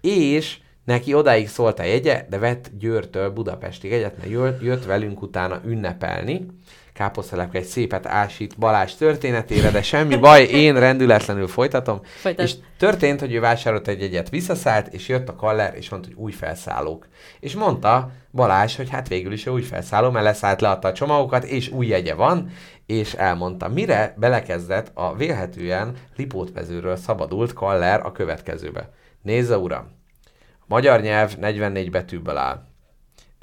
és 0.00 0.58
neki 0.84 1.14
odáig 1.14 1.48
szólt 1.48 1.78
a 1.78 1.82
jegye, 1.82 2.26
de 2.30 2.38
vett 2.38 2.70
Győrtől 2.78 3.30
Budapestig 3.30 3.92
egyet, 3.92 4.16
mert 4.16 4.62
jött 4.62 4.84
velünk 4.84 5.22
utána 5.22 5.60
ünnepelni. 5.64 6.46
Káposztelepke 6.94 7.58
egy 7.58 7.64
szépet 7.64 8.06
ásít 8.06 8.58
Balázs 8.58 8.94
történetére, 8.94 9.70
de 9.70 9.82
semmi 9.82 10.16
baj, 10.16 10.42
én 10.42 10.78
rendületlenül 10.78 11.48
folytatom. 11.48 12.00
Folytasd. 12.04 12.58
És 12.58 12.64
történt, 12.78 13.20
hogy 13.20 13.34
ő 13.34 13.40
vásárolt 13.40 13.88
egy 13.88 14.00
jegyet, 14.00 14.28
visszaszállt, 14.28 14.86
és 14.86 15.08
jött 15.08 15.28
a 15.28 15.36
kaller, 15.36 15.74
és 15.76 15.90
mondta, 15.90 16.08
hogy 16.08 16.18
új 16.18 16.32
felszállók. 16.32 17.08
És 17.40 17.54
mondta 17.54 18.10
Balázs, 18.32 18.76
hogy 18.76 18.90
hát 18.90 19.08
végül 19.08 19.32
is 19.32 19.46
ő 19.46 19.50
új 19.50 19.62
felszálló, 19.62 20.10
mert 20.10 20.24
leszállt, 20.24 20.60
leadta 20.60 20.88
a 20.88 20.92
csomagokat, 20.92 21.44
és 21.44 21.68
új 21.68 21.86
jegye 21.86 22.14
van, 22.14 22.50
és 22.86 23.12
elmondta, 23.12 23.68
mire 23.68 24.14
belekezdett 24.16 24.90
a 24.94 25.14
vélhetően 25.14 25.96
Lipótmezőről 26.16 26.96
szabadult 26.96 27.52
kaller 27.52 28.06
a 28.06 28.12
következőbe. 28.12 28.90
Nézze, 29.22 29.58
uram! 29.58 29.90
A 30.60 30.64
magyar 30.66 31.00
nyelv 31.00 31.36
44 31.36 31.90
betűből 31.90 32.36
áll. 32.36 32.73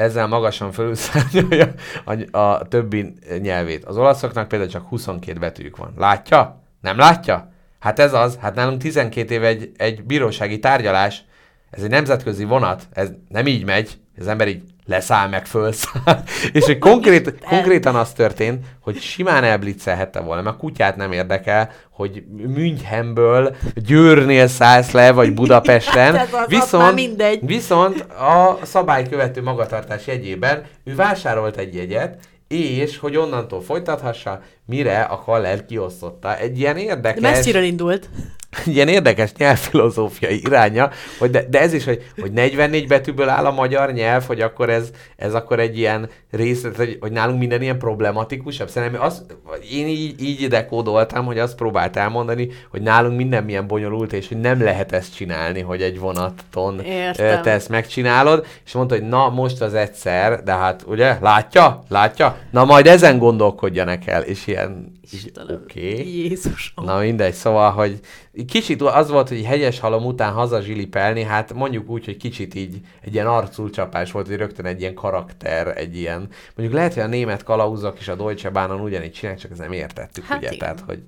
Ezzel 0.02 0.28
magasan 0.28 0.72
felülszárnyalja 0.72 1.74
a, 2.06 2.40
a 2.40 2.68
többi 2.68 3.14
nyelvét. 3.42 3.86
Az 3.86 3.98
olaszoknak 3.98 4.48
például 4.48 4.70
csak 4.70 4.88
22 4.88 5.40
betűjük 5.40 5.78
van. 5.78 5.94
Látja? 5.98 6.64
Nem 6.82 6.98
látja? 6.98 7.52
Hát 7.80 8.00
ez 8.00 8.14
az, 8.14 8.38
hát 8.42 8.56
nálunk 8.56 8.82
12 8.82 9.34
év 9.34 9.44
egy, 9.44 9.72
egy 9.78 10.04
bírósági 10.04 10.60
tárgyalás, 10.60 11.26
ez 11.70 11.84
egy 11.84 11.90
nemzetközi 11.90 12.44
vonat, 12.44 12.88
ez 12.92 13.10
nem 13.30 13.48
így 13.48 13.66
megy, 13.66 14.00
az 14.18 14.28
ember 14.28 14.48
így 14.48 14.64
leszáll 14.86 15.28
meg 15.28 15.46
fölszáll. 15.46 16.24
És 16.54 16.66
hogy 16.66 16.78
konkrét, 16.78 17.34
konkrétan 17.46 17.96
az 17.96 18.12
történt, 18.12 18.66
hogy 18.80 19.00
simán 19.00 19.44
elblitzelhette 19.44 20.20
volna, 20.20 20.42
mert 20.42 20.56
a 20.56 20.60
kutyát 20.60 20.96
nem 20.96 21.12
érdekel, 21.12 21.72
hogy 21.90 22.24
Münchenből 22.48 23.56
Győrnél 23.76 24.48
szállsz 24.48 24.92
le, 24.92 25.12
vagy 25.12 25.34
Budapesten. 25.42 26.16
Hát 26.16 26.34
az, 26.34 26.46
viszont, 26.48 26.94
mindegy. 26.94 27.46
viszont 27.46 28.02
a 28.02 28.60
szabálykövető 28.64 29.42
magatartás 29.42 30.08
jegyében 30.08 30.64
ő 30.84 30.96
vásárolt 30.96 31.58
egy 31.58 31.76
jegyet, 31.76 32.18
és 32.48 32.98
hogy 32.98 33.18
onnantól 33.18 33.62
folytathassa, 33.62 34.42
mire 34.66 35.02
a 35.02 35.18
Kaller 35.18 35.66
kiosztotta. 35.66 36.38
Egy 36.38 36.60
ilyen 36.60 36.74
De 36.74 36.82
érdekes 36.82 37.22
messziről 37.22 37.64
indult. 37.64 38.10
ilyen 38.66 38.88
érdekes 38.88 39.34
nyelvfilozófiai 39.38 40.42
iránya, 40.46 40.90
hogy 41.20 41.30
de, 41.30 41.46
de 41.50 41.60
ez 41.60 41.74
is, 41.74 41.86
hogy, 41.86 42.12
hogy 42.22 42.32
44 42.32 42.88
betűből 42.88 43.30
áll 43.30 43.46
a 43.46 43.52
magyar 43.52 43.92
nyelv, 43.92 44.26
hogy 44.26 44.42
akkor 44.42 44.70
ez, 44.70 44.90
ez 45.16 45.34
akkor 45.34 45.60
egy 45.60 45.78
ilyen 45.78 46.10
részlet, 46.32 46.76
hogy, 46.76 46.98
hogy 47.00 47.12
nálunk 47.12 47.40
minden 47.40 47.62
ilyen 47.62 47.78
problematikusabb. 47.78 48.70
Szerintem 48.70 49.02
az, 49.02 49.26
én 49.72 49.88
így, 49.88 50.22
így 50.22 50.48
dekódoltam, 50.48 51.26
hogy 51.26 51.40
azt 51.40 51.56
próbált 51.56 51.98
elmondani, 51.98 52.50
hogy 52.70 52.82
nálunk 52.82 53.18
minden 53.18 53.44
milyen 53.44 53.68
bonyolult, 53.68 54.14
és 54.14 54.28
hogy 54.28 54.40
nem 54.40 54.64
lehet 54.64 54.92
ezt 54.92 55.16
csinálni, 55.16 55.62
hogy 55.62 55.82
egy 55.82 56.00
vonaton 56.00 56.82
Értem. 56.82 57.42
te 57.42 57.52
ezt 57.52 57.70
megcsinálod, 57.70 58.46
és 58.66 58.74
mondta, 58.74 58.96
hogy 58.96 59.08
na 59.08 59.30
most 59.30 59.62
az 59.62 59.74
egyszer, 59.74 60.44
de 60.44 60.54
hát 60.54 60.84
ugye, 60.88 61.18
látja? 61.22 61.84
Látja? 61.88 62.38
Na 62.52 62.66
majd 62.66 62.88
ezen 62.88 63.18
gondolkodjanak 63.18 64.08
el, 64.08 64.22
és 64.22 64.48
ilyen, 64.48 65.00
Istenem. 65.14 65.56
oké. 65.64 65.92
Okay. 65.92 66.18
Jézus. 66.18 66.74
Na 66.76 67.00
mindegy, 67.00 67.34
szóval, 67.34 67.72
hogy 67.72 68.00
kicsit 68.48 68.82
az 68.82 69.10
volt, 69.10 69.28
hogy 69.30 69.44
hegyes 69.44 69.80
halom 69.80 70.06
után 70.06 70.34
hazazsilipelni, 70.34 71.24
hát 71.24 71.54
mondjuk 71.54 71.90
úgy, 71.90 72.06
hogy 72.06 72.18
kicsit 72.18 72.56
így 72.56 72.78
egy 73.02 73.14
ilyen 73.14 73.28
arculcsapás 73.28 74.12
volt, 74.12 74.28
hogy 74.28 74.36
rögtön 74.36 74.66
egy 74.66 74.80
ilyen 74.82 74.94
karakter, 74.94 75.78
egy 75.78 75.98
ilyen, 75.98 76.28
mondjuk 76.56 76.78
lehet, 76.78 76.94
hogy 76.94 77.04
a 77.04 77.08
német 77.08 77.44
kalauzok 77.44 78.00
is 78.00 78.08
a 78.08 78.16
Deutsche 78.16 78.50
Bahnon 78.50 78.80
ugyanígy 78.80 79.12
csinálják, 79.12 79.42
csak 79.42 79.52
ezt 79.52 79.60
nem 79.60 79.72
értettük, 79.72 80.24
Hát 80.26 80.38
ugye, 80.38 80.48
igen. 80.48 80.60
tehát, 80.60 80.84
hogy 80.88 81.00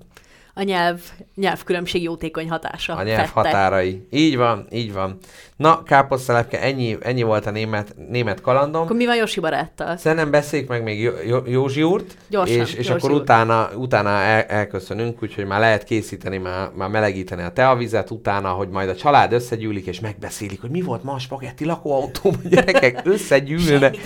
A 0.54 0.64
nyelv, 0.64 1.02
nyelvkülönbség 1.36 2.04
jótékony 2.04 2.50
hatása. 2.50 2.96
a 2.96 3.04
nyelv 3.04 3.28
Fette. 3.28 3.32
határai. 3.50 4.08
Így 4.12 4.38
van, 4.38 4.68
így 4.72 4.94
van. 4.94 5.18
Na, 5.64 5.84
káposztelepke, 5.84 6.62
ennyi, 6.62 6.98
ennyi 7.02 7.22
volt 7.24 7.46
a 7.46 7.52
német, 7.52 7.96
német 8.10 8.42
kalandom. 8.42 8.82
Akkor 8.82 8.96
mi 8.96 9.06
van 9.06 9.16
Josi 9.16 9.40
baráttal? 9.40 9.98
Szerintem 9.98 10.32
beszéljük 10.32 10.70
meg 10.70 10.84
még 10.84 11.02
Jó- 11.02 11.12
Jó- 11.28 11.46
Józsi 11.46 11.84
úrt, 11.84 12.18
Gyorsan, 12.30 12.60
és, 12.60 12.74
és 12.74 12.88
Józsi 12.88 12.92
akkor 12.92 13.12
úr. 13.12 13.22
utána, 13.22 13.70
utána 13.76 14.10
el, 14.10 14.42
elköszönünk, 14.42 15.24
úgyhogy 15.24 15.46
már 15.46 15.60
lehet 15.60 15.84
készíteni, 15.84 16.38
már, 16.38 16.70
már 16.76 16.90
melegíteni 16.90 17.42
a 17.44 17.50
teavizet, 17.50 18.12
utána, 18.12 18.50
hogy 18.50 18.70
majd 18.70 18.90
a 18.90 18.96
család 18.96 19.32
összegyűlik, 19.34 19.86
és 19.86 20.00
megbeszélik, 20.00 20.62
hogy 20.62 20.70
mi 20.70 20.82
volt 20.82 21.04
ma 21.04 21.14
a 21.14 21.20
spagetti 21.20 21.66
a 21.66 22.12
gyerekek 22.50 23.02
összegyűlnek. 23.14 23.98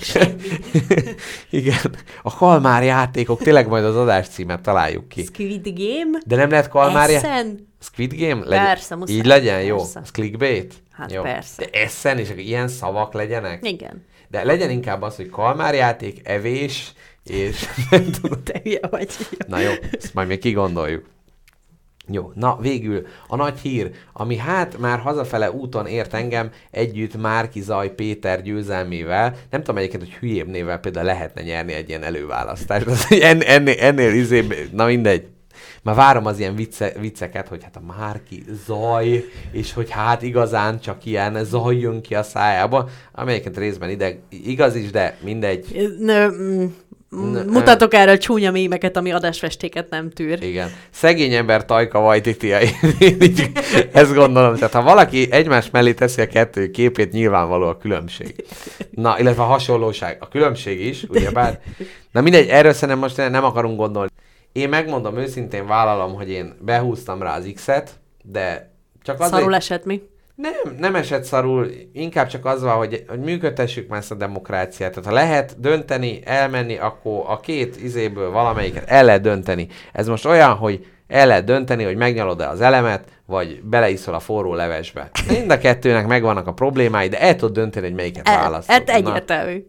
Semmi. 0.00 0.34
Igen, 1.50 1.94
a 2.22 2.36
kalmár 2.36 2.82
játékok, 2.82 3.42
tényleg 3.42 3.68
majd 3.68 3.84
az 3.84 3.96
adás 3.96 4.28
címet 4.28 4.60
találjuk 4.60 5.08
ki. 5.08 5.22
Squid 5.24 5.62
Game? 5.64 6.18
De 6.26 6.36
nem 6.36 6.50
lehet 6.50 6.68
kalmár 6.68 7.10
já- 7.10 7.22
Essen? 7.24 7.68
Squid 7.80 8.14
Game? 8.14 8.44
Legyen. 8.44 8.64
Persze, 8.64 8.94
muszáj. 8.94 9.16
Így 9.16 9.26
legyen, 9.26 9.62
jó? 9.62 9.76
Persze. 9.76 10.02
Clickbait? 10.12 10.74
Hát 10.92 11.12
jó. 11.12 11.22
persze. 11.22 11.64
De 11.64 11.78
eszen, 11.78 12.18
és 12.18 12.32
ilyen 12.36 12.68
szavak 12.68 13.12
legyenek? 13.12 13.66
Igen. 13.66 14.04
De 14.28 14.44
legyen 14.44 14.70
inkább 14.70 15.02
az, 15.02 15.16
hogy 15.16 15.28
kalmárjáték, 15.28 16.20
evés, 16.28 16.92
és 17.24 17.66
nem 17.90 18.10
tudom. 18.10 18.42
Te 18.42 18.60
hülye 18.62 18.80
vagy. 18.90 19.08
Na 19.46 19.58
jó, 19.58 19.70
ezt 19.92 20.14
majd 20.14 20.28
még 20.28 20.38
kigondoljuk. 20.38 21.04
Jó, 22.12 22.32
na 22.34 22.58
végül 22.60 23.06
a 23.26 23.36
nagy 23.36 23.58
hír, 23.58 23.90
ami 24.12 24.36
hát 24.36 24.78
már 24.78 24.98
hazafele 24.98 25.50
úton 25.50 25.86
ért 25.86 26.14
engem 26.14 26.50
együtt 26.70 27.16
Márki 27.16 27.60
Zaj 27.60 27.94
Péter 27.94 28.42
győzelmével. 28.42 29.36
Nem 29.50 29.60
tudom 29.60 29.76
egyébként, 29.76 30.02
hogy 30.02 30.12
hülyébb 30.12 30.48
névvel 30.48 30.78
például 30.78 31.06
lehetne 31.06 31.42
nyerni 31.42 31.72
egy 31.72 31.88
ilyen 31.88 32.02
előválasztást. 32.02 32.86
Az, 32.90 33.06
en, 33.10 33.42
ennél, 33.42 33.78
ennél 33.78 34.14
izé, 34.14 34.46
na 34.72 34.86
mindegy. 34.86 35.26
Már 35.82 35.94
várom 35.94 36.26
az 36.26 36.38
ilyen 36.38 36.54
vicce, 36.54 36.92
vicceket, 37.00 37.48
hogy 37.48 37.62
hát 37.62 37.76
a 37.76 37.92
Márki 37.98 38.44
zaj, 38.66 39.24
és 39.52 39.72
hogy 39.72 39.90
hát 39.90 40.22
igazán 40.22 40.80
csak 40.80 41.04
ilyen 41.04 41.44
zaj 41.44 41.76
jön 41.76 42.00
ki 42.02 42.14
a 42.14 42.22
szájába, 42.22 42.88
amelyiket 43.12 43.56
részben 43.56 43.90
ide 43.90 44.18
igaz 44.28 44.74
is, 44.74 44.90
de 44.90 45.16
mindegy. 45.22 45.94
Nö, 45.98 46.28
mm, 46.28 46.66
Mutatok 47.46 47.94
erről 47.94 48.18
csúnya 48.18 48.50
mémeket, 48.50 48.96
ami 48.96 49.12
adásfestéket 49.12 49.90
nem 49.90 50.10
tűr. 50.10 50.42
Igen. 50.42 50.70
Szegény 50.90 51.32
ember 51.32 51.64
Tajka 51.64 52.00
Vajtiti, 52.00 52.52
ezt 53.92 54.14
gondolom. 54.14 54.54
Tehát 54.54 54.72
ha 54.72 54.82
valaki 54.82 55.28
egymás 55.30 55.70
mellé 55.70 55.92
teszi 55.92 56.20
a 56.20 56.26
kettő 56.26 56.70
képét, 56.70 57.12
nyilvánvaló 57.12 57.66
a 57.66 57.76
különbség. 57.76 58.44
Na, 58.90 59.18
illetve 59.18 59.42
a 59.42 59.46
hasonlóság. 59.46 60.16
A 60.20 60.28
különbség 60.28 60.86
is, 60.86 61.02
ugyebár. 61.08 61.60
Na 62.12 62.20
mindegy, 62.20 62.48
erről 62.48 62.72
szerintem 62.72 62.98
most 62.98 63.16
nem 63.16 63.44
akarunk 63.44 63.76
gondolni. 63.76 64.10
Én 64.52 64.68
megmondom 64.68 65.16
őszintén, 65.16 65.66
vállalom, 65.66 66.14
hogy 66.14 66.30
én 66.30 66.54
behúztam 66.60 67.22
rá 67.22 67.36
az 67.36 67.50
X-et, 67.54 67.90
de 68.22 68.70
csak 69.02 69.20
azért... 69.20 69.32
Szarul 69.38 69.54
esett 69.54 69.84
mi? 69.84 70.02
Nem, 70.34 70.76
nem 70.78 70.94
esett 70.94 71.24
szarul, 71.24 71.70
inkább 71.92 72.26
csak 72.26 72.44
az 72.44 72.62
van, 72.62 72.76
hogy, 72.76 73.04
hogy 73.08 73.18
működtessük 73.20 73.88
már 73.88 73.98
ezt 73.98 74.10
a 74.10 74.14
demokráciát. 74.14 74.90
Tehát 74.90 75.08
ha 75.08 75.14
lehet 75.14 75.60
dönteni, 75.60 76.20
elmenni, 76.24 76.76
akkor 76.78 77.24
a 77.26 77.40
két 77.40 77.82
izéből 77.82 78.30
valamelyiket 78.30 78.88
el 78.88 79.04
lehet 79.04 79.20
dönteni. 79.20 79.66
Ez 79.92 80.08
most 80.08 80.26
olyan, 80.26 80.54
hogy 80.54 80.86
el 81.08 81.26
lehet 81.26 81.44
dönteni, 81.44 81.84
hogy 81.84 81.96
megnyalod-e 81.96 82.48
az 82.48 82.60
elemet, 82.60 83.04
vagy 83.26 83.62
beleiszol 83.62 84.14
a 84.14 84.20
forró 84.20 84.54
levesbe. 84.54 85.10
Mind 85.28 85.50
a 85.50 85.58
kettőnek 85.58 86.06
megvannak 86.06 86.46
a 86.46 86.52
problémái, 86.52 87.08
de 87.08 87.20
el 87.20 87.36
tudod 87.36 87.54
dönteni, 87.54 87.86
hogy 87.86 87.94
melyiket 87.94 88.28
E, 88.28 88.36
választod. 88.36 88.74
hát 88.74 88.90
egyértelmű. 88.90 89.66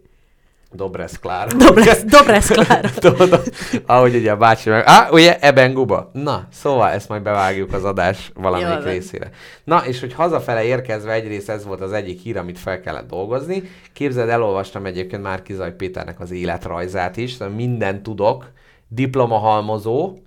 Dobresz 0.73 1.19
Klár. 1.19 1.47
Dobresz, 1.67 2.03
Dobresz 2.17 2.47
Klára. 2.47 2.89
Tudod, 2.99 3.41
ahogy 3.85 4.15
ugye 4.15 4.31
a 4.31 4.37
bácsi 4.37 4.69
meg, 4.69 4.83
á, 4.85 5.09
ugye, 5.09 5.39
ebben 5.39 5.73
guba. 5.73 6.09
Na, 6.13 6.47
szóval 6.51 6.89
ezt 6.89 7.09
majd 7.09 7.21
bevágjuk 7.21 7.73
az 7.73 7.83
adás 7.83 8.31
valamelyik 8.35 8.83
Jól 8.83 8.91
részére. 8.91 9.29
Na, 9.63 9.85
és 9.85 9.99
hogy 9.99 10.13
hazafele 10.13 10.63
érkezve 10.63 11.11
egyrészt 11.11 11.49
ez 11.49 11.65
volt 11.65 11.81
az 11.81 11.93
egyik 11.93 12.19
hír, 12.19 12.37
amit 12.37 12.59
fel 12.59 12.79
kellett 12.79 13.07
dolgozni. 13.07 13.63
Képzeld, 13.93 14.29
elolvastam 14.29 14.85
egyébként 14.85 15.21
már 15.21 15.41
Kizaj 15.41 15.75
Péternek 15.75 16.19
az 16.19 16.31
életrajzát 16.31 17.17
is, 17.17 17.31
szóval 17.31 17.53
mindent 17.55 18.03
tudok, 18.03 18.51
diplomahalmozó, 18.87 20.17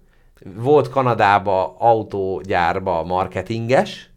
volt 0.57 0.89
Kanadába 0.89 1.77
autógyárba 1.79 3.05
marketinges, 3.05 4.15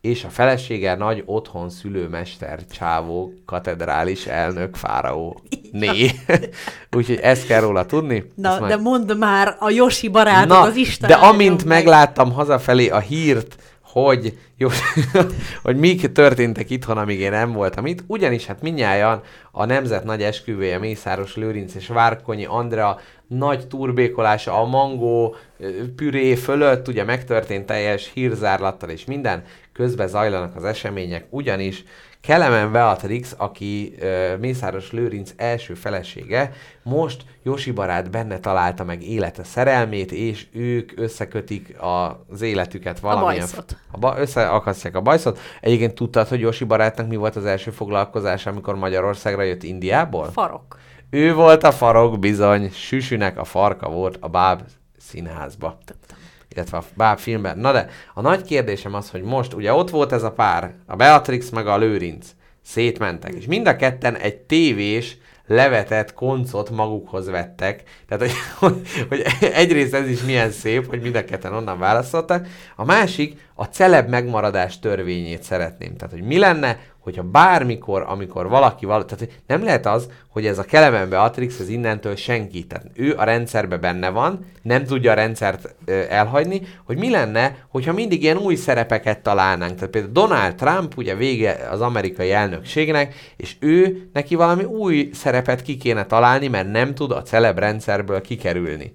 és 0.00 0.24
a 0.24 0.28
felesége 0.28 0.94
nagy 0.94 1.22
otthon 1.26 1.70
szülőmester 1.70 2.66
csávó 2.66 3.32
katedrális 3.44 4.26
elnök 4.26 4.76
fáraó 4.76 5.40
né. 5.72 6.10
Úgyhogy 6.96 7.18
ezt 7.22 7.46
kell 7.46 7.60
róla 7.60 7.86
tudni. 7.86 8.24
Na, 8.34 8.58
majd- 8.58 8.72
de 8.72 8.76
mondd 8.76 9.16
már 9.16 9.56
a 9.58 9.70
Josi 9.70 10.08
barátod, 10.08 10.48
Na, 10.48 10.60
az 10.60 10.76
Isten 10.76 11.08
de 11.08 11.14
amint 11.14 11.64
meg. 11.64 11.76
megláttam 11.76 12.32
hazafelé 12.32 12.88
a 12.88 12.98
hírt, 12.98 13.56
hogy, 13.82 14.38
jó, 14.56 14.68
hogy 15.62 15.76
mik 15.76 16.12
történtek 16.12 16.70
itthon, 16.70 16.98
amíg 16.98 17.20
én 17.20 17.30
nem 17.30 17.52
voltam 17.52 17.86
itt, 17.86 18.04
ugyanis 18.06 18.46
hát 18.46 18.62
minnyáján 18.62 19.20
a 19.52 19.64
nemzet 19.64 20.04
nagy 20.04 20.22
esküvője 20.22 20.78
Mészáros 20.78 21.36
Lőrinc 21.36 21.74
és 21.74 21.86
Várkonyi 21.86 22.44
Andrea 22.44 22.98
nagy 23.26 23.66
turbékolása 23.66 24.60
a 24.60 24.64
mangó 24.64 25.36
püré 25.96 26.34
fölött, 26.34 26.88
ugye 26.88 27.04
megtörtént 27.04 27.66
teljes 27.66 28.10
hírzárlattal 28.14 28.88
és 28.88 29.04
minden, 29.04 29.44
közben 29.72 30.08
zajlanak 30.08 30.56
az 30.56 30.64
események, 30.64 31.26
ugyanis 31.30 31.84
Kelemen 32.28 32.72
Beatrix, 32.72 33.34
aki 33.36 33.94
ö, 33.98 34.36
Mészáros 34.36 34.92
Lőrinc 34.92 35.32
első 35.36 35.74
felesége, 35.74 36.52
most 36.82 37.24
Josi 37.42 37.70
barát 37.70 38.10
benne 38.10 38.38
találta 38.38 38.84
meg 38.84 39.02
élete 39.02 39.44
szerelmét, 39.44 40.12
és 40.12 40.46
ők 40.52 40.92
összekötik 40.96 41.76
az 42.30 42.42
életüket 42.42 43.00
valamilyen... 43.00 43.38
bajszot. 43.38 43.76
A 43.90 43.98
ba- 43.98 44.18
összeakasztják 44.18 44.96
a 44.96 45.00
bajszot. 45.00 45.38
Egyébként 45.60 45.94
tudtad, 45.94 46.28
hogy 46.28 46.40
Josi 46.40 46.64
barátnak 46.64 47.08
mi 47.08 47.16
volt 47.16 47.36
az 47.36 47.44
első 47.44 47.70
foglalkozása, 47.70 48.50
amikor 48.50 48.76
Magyarországra 48.76 49.42
jött 49.42 49.62
Indiából? 49.62 50.30
Farok. 50.30 50.78
Ő 51.10 51.34
volt 51.34 51.62
a 51.62 51.72
farok 51.72 52.18
bizony, 52.18 52.70
Süsünek 52.70 53.38
a 53.38 53.44
farka 53.44 53.88
volt 53.88 54.16
a 54.20 54.28
Báb 54.28 54.62
színházba. 54.98 55.78
Illetve 56.54 56.76
a 56.76 56.84
Báb 56.94 57.18
filmben. 57.18 57.58
Na 57.58 57.72
de 57.72 57.88
a 58.14 58.20
nagy 58.20 58.42
kérdésem 58.42 58.94
az, 58.94 59.10
hogy 59.10 59.22
most 59.22 59.52
ugye 59.52 59.72
ott 59.72 59.90
volt 59.90 60.12
ez 60.12 60.22
a 60.22 60.32
pár, 60.32 60.74
a 60.86 60.96
Beatrix 60.96 61.50
meg 61.50 61.66
a 61.66 61.78
Lőrinc. 61.78 62.26
Szétmentek, 62.62 63.34
és 63.34 63.46
mind 63.46 63.66
a 63.66 63.76
ketten 63.76 64.16
egy 64.16 64.36
tévés 64.36 65.18
levetett 65.48 66.14
koncot 66.14 66.70
magukhoz 66.70 67.30
vettek. 67.30 67.82
Tehát, 68.08 68.30
hogy, 68.58 68.72
hogy, 69.08 69.24
egyrészt 69.40 69.94
ez 69.94 70.08
is 70.08 70.22
milyen 70.22 70.50
szép, 70.50 70.88
hogy 70.88 71.00
mind 71.00 71.14
a 71.14 71.24
ketten 71.24 71.54
onnan 71.54 71.78
választottak. 71.78 72.46
A 72.76 72.84
másik, 72.84 73.40
a 73.54 73.64
celeb 73.64 74.08
megmaradás 74.08 74.78
törvényét 74.78 75.42
szeretném. 75.42 75.96
Tehát, 75.96 76.14
hogy 76.14 76.22
mi 76.22 76.38
lenne, 76.38 76.78
hogyha 77.08 77.30
bármikor, 77.30 78.04
amikor 78.06 78.48
valaki 78.48 78.86
val... 78.86 79.04
tehát 79.04 79.40
nem 79.46 79.64
lehet 79.64 79.86
az, 79.86 80.08
hogy 80.28 80.46
ez 80.46 80.58
a 80.58 80.62
Kelemen 80.62 81.08
Beatrix, 81.08 81.58
ez 81.60 81.68
innentől 81.68 82.16
senki. 82.16 82.66
Tehát 82.66 82.86
ő 82.94 83.14
a 83.16 83.24
rendszerbe 83.24 83.76
benne 83.76 84.08
van, 84.08 84.46
nem 84.62 84.84
tudja 84.84 85.10
a 85.10 85.14
rendszert 85.14 85.74
elhagyni, 86.08 86.60
hogy 86.84 86.98
mi 86.98 87.10
lenne, 87.10 87.56
hogyha 87.68 87.92
mindig 87.92 88.22
ilyen 88.22 88.36
új 88.36 88.54
szerepeket 88.54 89.22
találnánk. 89.22 89.74
Tehát 89.74 89.90
például 89.90 90.12
Donald 90.12 90.54
Trump 90.54 90.96
ugye 90.96 91.14
vége 91.14 91.68
az 91.70 91.80
amerikai 91.80 92.32
elnökségnek, 92.32 93.14
és 93.36 93.56
ő 93.60 94.08
neki 94.12 94.34
valami 94.34 94.64
új 94.64 95.10
szerepet 95.12 95.62
ki 95.62 95.76
kéne 95.76 96.06
találni, 96.06 96.48
mert 96.48 96.70
nem 96.70 96.94
tud 96.94 97.10
a 97.10 97.22
celeb 97.22 97.58
rendszerből 97.58 98.20
kikerülni. 98.20 98.92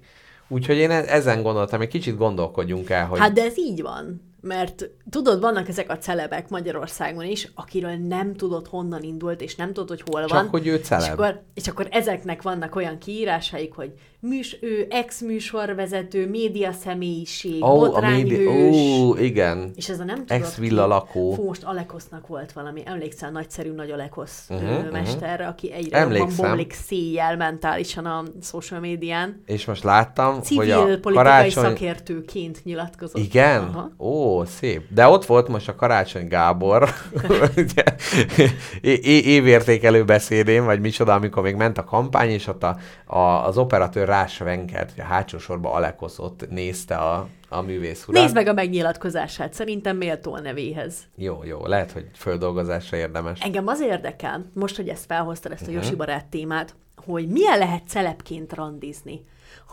Úgyhogy 0.48 0.76
én 0.76 0.90
e- 0.90 1.04
ezen 1.08 1.42
gondoltam, 1.42 1.80
egy 1.80 1.88
kicsit 1.88 2.16
gondolkodjunk 2.16 2.90
el, 2.90 3.06
hogy... 3.06 3.18
Hát 3.18 3.32
de 3.32 3.42
ez 3.42 3.58
így 3.58 3.82
van. 3.82 4.33
Mert 4.46 4.90
tudod, 5.10 5.40
vannak 5.40 5.68
ezek 5.68 5.90
a 5.90 5.98
celebek 5.98 6.48
Magyarországon 6.48 7.24
is, 7.24 7.48
akiről 7.54 7.96
nem 7.96 8.34
tudod 8.34 8.66
honnan 8.66 9.02
indult, 9.02 9.40
és 9.40 9.56
nem 9.56 9.72
tudod, 9.72 9.88
hogy 9.88 10.02
hol 10.10 10.20
Csak 10.20 10.30
van. 10.30 10.48
hogy 10.48 10.66
ő 10.66 10.76
celeb. 10.76 11.02
És 11.04 11.08
akkor, 11.08 11.42
és 11.54 11.68
akkor 11.68 11.86
ezeknek 11.90 12.42
vannak 12.42 12.76
olyan 12.76 12.98
kiírásaik, 12.98 13.74
hogy 13.74 13.92
műs, 14.20 14.58
ő 14.60 14.86
ex-műsorvezető, 14.90 16.28
média 16.28 16.72
személyiség, 16.72 17.62
a 17.62 17.74
botrányhős. 17.74 18.76
Ó, 18.76 19.16
igen. 19.16 19.70
És 19.74 19.88
ez 19.88 20.00
a 20.00 20.04
nem 20.04 20.26
tudod 20.26 20.42
Ex-villa 20.42 20.86
lakó. 20.86 21.32
Fú, 21.32 21.44
most 21.44 21.62
Alekosznak 21.62 22.26
volt 22.26 22.52
valami, 22.52 22.82
emlékszel, 22.84 23.30
nagyszerű 23.30 23.70
nagy 23.70 23.90
Alekosz 23.90 24.46
uh-huh, 24.48 24.90
mesterre, 24.90 25.46
aki 25.46 25.72
egyre 25.72 25.98
jobban 25.98 26.16
Emlékszem. 26.16 26.46
bomlik 26.46 26.72
széjjel 26.72 27.36
mentálisan 27.36 28.06
a 28.06 28.22
social 28.42 28.80
médián. 28.80 29.42
És 29.46 29.64
most 29.64 29.82
láttam, 29.82 30.42
Civil 30.42 30.58
hogy 30.58 30.70
a 30.70 30.82
politikai 30.84 31.14
karácsony... 31.14 31.64
szakértőként 31.64 32.64
nyilatkozott. 32.64 33.22
Igen? 33.22 33.62
Aha. 33.62 33.90
Ó, 33.98 34.33
szép. 34.44 34.86
De 34.88 35.06
ott 35.08 35.24
volt 35.26 35.48
most 35.48 35.68
a 35.68 35.74
Karácsony 35.74 36.28
Gábor, 36.28 36.88
é- 38.80 39.04
évértékelő 39.26 40.04
beszédén, 40.04 40.64
vagy 40.64 40.80
micsoda, 40.80 41.14
amikor 41.14 41.42
még 41.42 41.54
ment 41.54 41.78
a 41.78 41.84
kampány, 41.84 42.28
és 42.30 42.46
ott 42.46 42.62
a, 42.62 42.76
a, 43.04 43.18
az 43.18 43.58
operatőr 43.58 44.06
rásvenkelt, 44.06 44.90
hogy 44.90 45.00
a 45.00 45.06
hátsó 45.06 45.38
sorba 45.38 45.72
Alekosz 45.72 46.18
ott 46.18 46.50
nézte 46.50 46.96
a, 46.96 47.28
a 47.48 47.60
művész 47.60 48.04
urat. 48.08 48.22
Nézd 48.22 48.34
meg 48.34 48.46
a 48.46 48.52
megnyilatkozását, 48.52 49.54
szerintem 49.54 49.96
méltó 49.96 50.34
a 50.34 50.40
nevéhez. 50.40 50.94
Jó, 51.16 51.40
jó, 51.44 51.66
lehet, 51.66 51.92
hogy 51.92 52.06
földolgozásra 52.14 52.96
érdemes. 52.96 53.40
Engem 53.40 53.66
az 53.66 53.80
érdekel, 53.80 54.44
most, 54.54 54.76
hogy 54.76 54.88
ezt 54.88 55.04
felhoztad, 55.06 55.52
ezt 55.52 55.62
a 55.62 55.70
Mhm. 55.70 55.74
Josi 55.74 55.94
barát 55.94 56.26
témát, 56.26 56.74
hogy 57.06 57.28
milyen 57.28 57.58
lehet 57.58 57.82
celebként 57.88 58.52
randizni. 58.52 59.20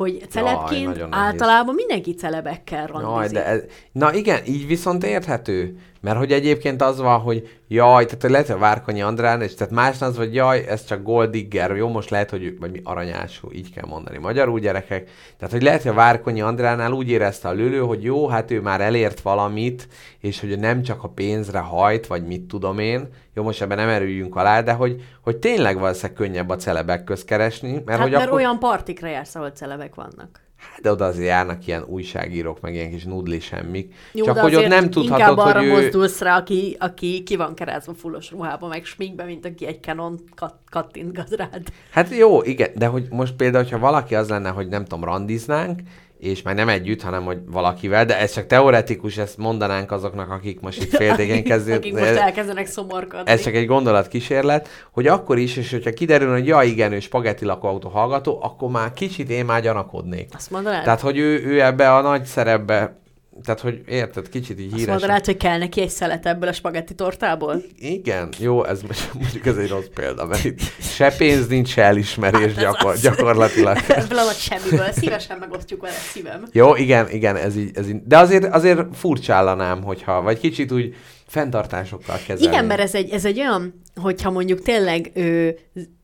Hogy 0.01 0.25
celebként 0.29 0.95
nehéz. 0.95 1.07
általában 1.11 1.75
mindenki 1.75 2.13
celebekkel 2.13 2.87
randizik. 2.87 3.15
Jaj, 3.15 3.43
de 3.43 3.45
ez... 3.45 3.61
Na 3.91 4.13
igen, 4.13 4.45
így 4.45 4.67
viszont 4.67 5.03
érthető. 5.03 5.77
Mert 6.01 6.17
hogy 6.17 6.31
egyébként 6.31 6.81
az 6.81 6.99
van, 6.99 7.19
hogy 7.19 7.49
jaj, 7.67 8.05
tehát 8.05 8.23
lehet, 8.23 8.47
hogy 8.47 8.55
a 8.55 8.59
Várkonyi 8.59 9.01
Andrán, 9.01 9.41
és 9.41 9.53
tehát 9.53 9.73
más 9.73 10.01
az, 10.01 10.17
hogy 10.17 10.33
jaj, 10.33 10.65
ez 10.67 10.85
csak 10.85 11.03
gold 11.03 11.29
digger, 11.29 11.75
jó, 11.75 11.89
most 11.89 12.09
lehet, 12.09 12.29
hogy 12.29 12.59
vagy 12.59 12.71
mi 12.71 12.81
aranyású, 12.83 13.51
így 13.51 13.73
kell 13.73 13.85
mondani 13.87 14.17
magyarul 14.17 14.59
gyerekek. 14.59 15.09
Tehát, 15.37 15.53
hogy 15.53 15.63
lehet, 15.63 15.81
hogy 15.81 15.91
a 15.91 15.95
Várkonyi 15.95 16.41
Andránál 16.41 16.91
úgy 16.91 17.09
érezte 17.09 17.47
a 17.47 17.53
lülő, 17.53 17.79
hogy 17.79 18.03
jó, 18.03 18.27
hát 18.27 18.51
ő 18.51 18.61
már 18.61 18.81
elért 18.81 19.21
valamit, 19.21 19.87
és 20.19 20.39
hogy 20.39 20.59
nem 20.59 20.81
csak 20.81 21.03
a 21.03 21.09
pénzre 21.09 21.59
hajt, 21.59 22.07
vagy 22.07 22.25
mit 22.25 22.41
tudom 22.41 22.79
én, 22.79 23.09
jó, 23.33 23.43
most 23.43 23.61
ebben 23.61 23.77
nem 23.77 23.89
erüljünk 23.89 24.35
alá, 24.35 24.61
de 24.61 24.73
hogy, 24.73 25.03
hogy 25.21 25.37
tényleg 25.37 25.79
valószínűleg 25.79 26.17
könnyebb 26.17 26.49
a 26.49 26.55
celebek 26.55 27.03
közt 27.03 27.25
keresni, 27.25 27.71
mert 27.71 27.87
hát 27.87 27.99
hogy 27.99 28.11
mert 28.11 28.23
akkor... 28.23 28.39
olyan 28.39 28.59
partikra 28.59 29.07
jársz, 29.07 29.35
ahol 29.35 29.49
celebek 29.49 29.95
vannak. 29.95 30.39
Hát, 30.61 30.81
De 30.81 30.91
oda 30.91 31.05
azért 31.05 31.27
járnak 31.27 31.67
ilyen 31.67 31.83
újságírók, 31.87 32.61
meg 32.61 32.73
ilyen 32.73 32.89
kis 32.89 33.03
nudli 33.03 33.39
semmik. 33.39 33.93
Jó, 34.11 34.25
Csak 34.25 34.37
hogy 34.37 34.55
ott 34.55 34.67
nem 34.67 34.83
inkább 34.83 34.91
tudhatod, 34.91 35.39
arra 35.39 35.59
hogy 35.59 35.67
ő... 35.67 35.71
mozdulsz 35.71 36.19
rá, 36.19 36.37
aki, 36.37 36.75
aki 36.79 37.23
ki 37.23 37.35
van 37.35 37.53
kerázva 37.55 37.93
fullos 37.93 38.31
ruhába, 38.31 38.67
meg 38.67 38.85
sminkbe, 38.85 39.23
mint 39.23 39.45
aki 39.45 39.65
egy 39.65 39.81
Canon 39.81 40.19
kat, 40.35 40.55
kattintgat 40.69 41.29
rád. 41.29 41.63
Hát 41.91 42.09
jó, 42.09 42.41
igen, 42.43 42.69
de 42.75 42.85
hogy 42.85 43.07
most 43.09 43.33
például, 43.33 43.63
hogyha 43.63 43.79
valaki 43.79 44.15
az 44.15 44.29
lenne, 44.29 44.49
hogy 44.49 44.67
nem 44.67 44.83
tudom, 44.83 45.03
randiznánk, 45.03 45.79
és 46.21 46.41
már 46.41 46.55
nem 46.55 46.69
együtt, 46.69 47.01
hanem 47.01 47.23
hogy 47.23 47.37
valakivel, 47.45 48.05
de 48.05 48.19
ez 48.19 48.33
csak 48.33 48.45
teoretikus, 48.45 49.17
ezt 49.17 49.37
mondanánk 49.37 49.91
azoknak, 49.91 50.29
akik 50.29 50.59
most 50.59 50.83
itt 50.83 50.95
féltékeny 50.95 51.43
kezdő. 51.43 51.73
Akik 51.73 51.93
most 51.93 52.05
elkezdenek 52.05 52.67
szomorkodni. 52.67 53.31
Ez 53.31 53.43
csak 53.43 53.53
egy 53.53 53.65
gondolatkísérlet, 53.65 54.67
hogy 54.91 55.07
akkor 55.07 55.37
is, 55.37 55.57
és 55.57 55.71
hogyha 55.71 55.91
kiderül, 55.91 56.31
hogy 56.31 56.47
ja 56.47 56.61
igen, 56.61 56.91
ő 56.91 56.99
spagetti 56.99 57.45
lakóautó 57.45 57.89
hallgató, 57.89 58.39
akkor 58.43 58.69
már 58.69 58.93
kicsit 58.93 59.29
én 59.29 59.45
már 59.45 59.61
gyanakodnék. 59.61 60.29
Azt 60.35 60.51
mondanád? 60.51 60.83
Tehát, 60.83 61.01
hogy 61.01 61.17
ő, 61.17 61.45
ő 61.45 61.61
ebbe 61.61 61.95
a 61.95 62.01
nagy 62.01 62.23
szerepbe 62.23 63.00
tehát 63.43 63.59
hogy 63.59 63.81
érted, 63.87 64.29
kicsit 64.29 64.59
így 64.59 64.65
Azt 64.71 64.75
híres. 64.75 64.89
mondanád, 64.91 65.25
hogy 65.25 65.37
kell 65.37 65.57
neki 65.57 65.81
egy 65.81 65.89
szelet 65.89 66.25
ebből 66.25 66.49
a 66.49 66.53
spagetti 66.53 66.95
tortából? 66.95 67.61
Igen, 67.77 68.29
jó, 68.37 68.63
ez 68.65 68.81
most- 68.81 69.13
mondjuk 69.21 69.45
ez 69.45 69.57
egy 69.57 69.69
rossz 69.69 69.85
példa, 69.93 70.25
mert 70.25 70.43
itt 70.43 70.59
se 70.79 71.15
pénz 71.17 71.47
nincs, 71.47 71.67
se 71.69 71.81
elismerés 71.83 72.39
Hát 72.39 72.49
ez 72.49 72.55
gyakor, 72.63 72.91
az. 72.91 73.01
gyakorlatilag. 73.01 73.77
Ebből 73.87 74.17
a 74.17 74.31
semmiből. 74.31 74.91
Szívesen 74.91 75.37
megosztjuk 75.37 75.81
vele 75.81 75.93
szívem. 75.93 76.43
Jó, 76.51 76.75
igen, 76.75 77.09
igen, 77.09 77.35
ez 77.35 77.55
így, 77.57 77.71
ez 77.73 77.87
így. 77.89 78.01
De 78.03 78.17
azért, 78.17 78.45
azért 78.45 78.81
furcsállanám, 78.93 79.83
hogyha, 79.83 80.21
vagy 80.21 80.39
kicsit 80.39 80.71
úgy 80.71 80.95
fenntartásokkal 81.27 82.17
kezelni. 82.27 82.53
Igen, 82.53 82.65
mert 82.65 82.79
ez 82.81 82.95
egy, 82.95 83.09
ez 83.09 83.25
egy 83.25 83.39
olyan, 83.39 83.81
hogyha 83.95 84.31
mondjuk 84.31 84.61
tényleg 84.61 85.11
ö, 85.13 85.49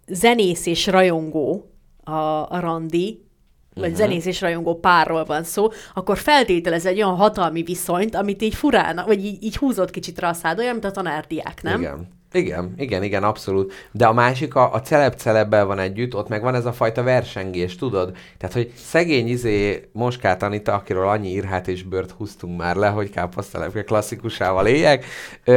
zenész 0.07 0.65
és 0.65 0.87
rajongó 0.87 1.71
a, 2.03 2.11
a 2.49 2.59
randi, 2.59 3.25
vagy 3.79 3.91
uh-huh. 3.91 4.05
zenész 4.05 4.25
és 4.25 4.41
rajongó 4.41 4.79
párról 4.79 5.25
van 5.25 5.43
szó, 5.43 5.67
akkor 5.93 6.17
feltételez 6.17 6.85
egy 6.85 7.01
olyan 7.01 7.15
hatalmi 7.15 7.63
viszonyt, 7.63 8.15
amit 8.15 8.41
így 8.41 8.55
furán, 8.55 9.03
vagy 9.05 9.25
így, 9.25 9.43
így 9.43 9.57
húzott 9.57 9.91
kicsit 9.91 10.19
rá 10.19 10.29
a 10.29 10.33
szád, 10.33 10.59
olyan, 10.59 10.71
mint 10.71 10.85
a 10.85 10.91
tanárdiák, 10.91 11.61
nem? 11.61 11.79
Igen. 11.79 12.15
Igen, 12.31 12.73
igen, 12.77 13.03
igen, 13.03 13.23
abszolút. 13.23 13.73
De 13.91 14.05
a 14.05 14.13
másik, 14.13 14.55
a, 14.55 14.73
a 14.73 14.81
celeb 14.81 15.15
celebbel 15.15 15.65
van 15.65 15.79
együtt, 15.79 16.15
ott 16.15 16.27
meg 16.27 16.41
van 16.41 16.55
ez 16.55 16.65
a 16.65 16.73
fajta 16.73 17.03
versengés, 17.03 17.75
tudod? 17.75 18.17
Tehát, 18.37 18.55
hogy 18.55 18.71
szegény 18.75 19.27
izé 19.27 19.89
Moskát 19.91 20.43
Anita, 20.43 20.73
akiről 20.73 21.07
annyi 21.07 21.29
írhát 21.29 21.67
és 21.67 21.83
bört 21.83 22.11
húztunk 22.11 22.57
már 22.57 22.75
le, 22.75 22.87
hogy 22.87 23.09
káposztelepke 23.09 23.83
klasszikusával 23.83 24.67
éljek, 24.67 25.05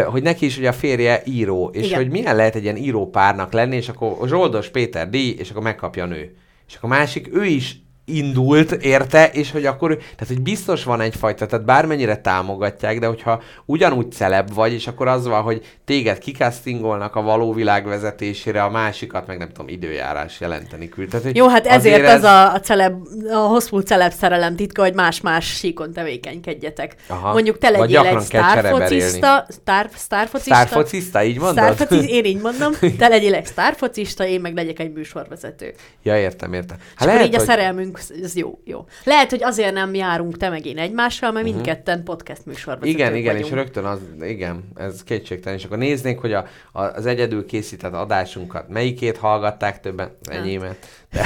hogy 0.04 0.22
neki 0.22 0.44
is 0.44 0.58
ugye 0.58 0.68
a 0.68 0.72
férje 0.72 1.22
író, 1.24 1.70
és 1.72 1.86
Igen. 1.86 1.98
hogy 1.98 2.10
milyen 2.10 2.36
lehet 2.36 2.54
egy 2.54 2.62
ilyen 2.62 2.76
író 2.76 3.10
párnak 3.10 3.52
lenni, 3.52 3.76
és 3.76 3.88
akkor 3.88 4.28
Zsoldos 4.28 4.68
Péter 4.68 5.10
díj, 5.10 5.34
és 5.38 5.50
akkor 5.50 5.62
megkapja 5.62 6.04
a 6.04 6.06
nő. 6.06 6.36
És 6.68 6.74
akkor 6.74 6.90
a 6.90 6.94
másik, 6.94 7.34
ő 7.34 7.44
is 7.44 7.76
indult, 8.16 8.72
érte, 8.72 9.30
és 9.32 9.50
hogy 9.50 9.66
akkor, 9.66 9.96
tehát 9.96 10.26
hogy 10.26 10.40
biztos 10.40 10.84
van 10.84 11.00
egyfajta, 11.00 11.46
tehát 11.46 11.64
bármennyire 11.64 12.16
támogatják, 12.16 12.98
de 12.98 13.06
hogyha 13.06 13.42
ugyanúgy 13.64 14.12
celeb 14.12 14.54
vagy, 14.54 14.72
és 14.72 14.86
akkor 14.86 15.08
az 15.08 15.26
van, 15.26 15.42
hogy 15.42 15.78
téged 15.84 16.18
kikasztingolnak 16.18 17.16
a 17.16 17.22
való 17.22 17.52
világ 17.52 17.86
vezetésére, 17.86 18.62
a 18.62 18.70
másikat 18.70 19.26
meg 19.26 19.38
nem 19.38 19.48
tudom, 19.48 19.68
időjárás 19.68 20.40
jelenteni 20.40 20.88
küld. 20.88 21.08
Tehát, 21.08 21.26
hogy 21.26 21.36
Jó, 21.36 21.48
hát 21.48 21.66
ezért 21.66 22.00
azért 22.02 22.18
az 22.18 22.30
a, 22.30 22.52
a, 22.52 22.60
celeb, 22.60 23.06
a 23.32 23.36
hosszú 23.36 23.78
celeb 23.78 24.12
szerelem 24.12 24.56
titka, 24.56 24.82
hogy 24.82 24.94
más-más 24.94 25.46
síkon 25.46 25.92
tevékenykedjetek. 25.92 26.94
Aha. 27.06 27.32
Mondjuk 27.32 27.58
te 27.58 27.70
legyél 27.70 28.06
egy 28.06 28.20
sztárfocista, 28.20 29.46
sztár, 29.48 29.90
sztárfocista, 29.94 30.54
Sztárfocista, 30.54 31.22
így 31.22 31.38
mondod? 31.38 31.74
Sztárfoci, 31.74 32.08
én 32.08 32.24
így 32.24 32.40
mondom, 32.40 32.72
te 32.98 33.08
legyél 33.08 33.34
egy 33.34 33.46
sztárfocista, 33.46 34.26
én 34.26 34.40
meg 34.40 34.54
legyek 34.54 34.78
egy 34.78 34.92
műsorvezető. 34.92 35.74
Ja, 36.02 36.18
értem, 36.18 36.52
értem. 36.52 36.76
Hát 36.96 37.08
lehet, 37.08 37.26
így 37.26 37.34
a 37.34 37.38
szerelmünk, 37.40 37.99
ez 38.22 38.36
jó, 38.36 38.58
jó. 38.64 38.84
Lehet, 39.04 39.30
hogy 39.30 39.42
azért 39.42 39.72
nem 39.72 39.94
járunk 39.94 40.36
te 40.36 40.48
meg 40.48 40.66
én 40.66 40.78
egymással, 40.78 41.32
mert 41.32 41.44
mindketten 41.44 42.02
podcast 42.04 42.40
Mhm. 42.46 42.84
Igen, 42.84 43.14
igen, 43.14 43.32
vagyunk. 43.32 43.50
és 43.50 43.56
rögtön 43.56 43.84
az, 43.84 43.98
igen, 44.20 44.64
ez 44.76 45.02
kétségtelen, 45.04 45.58
és 45.58 45.64
akkor 45.64 45.78
néznék, 45.78 46.18
hogy 46.18 46.32
a, 46.32 46.46
a, 46.72 46.82
az 46.82 47.06
egyedül 47.06 47.46
készített 47.46 47.92
adásunkat 47.92 48.68
melyikét 48.68 49.16
hallgatták 49.16 49.80
többen, 49.80 50.16
az 50.22 50.30
enyémet, 50.30 50.76
de, 51.10 51.22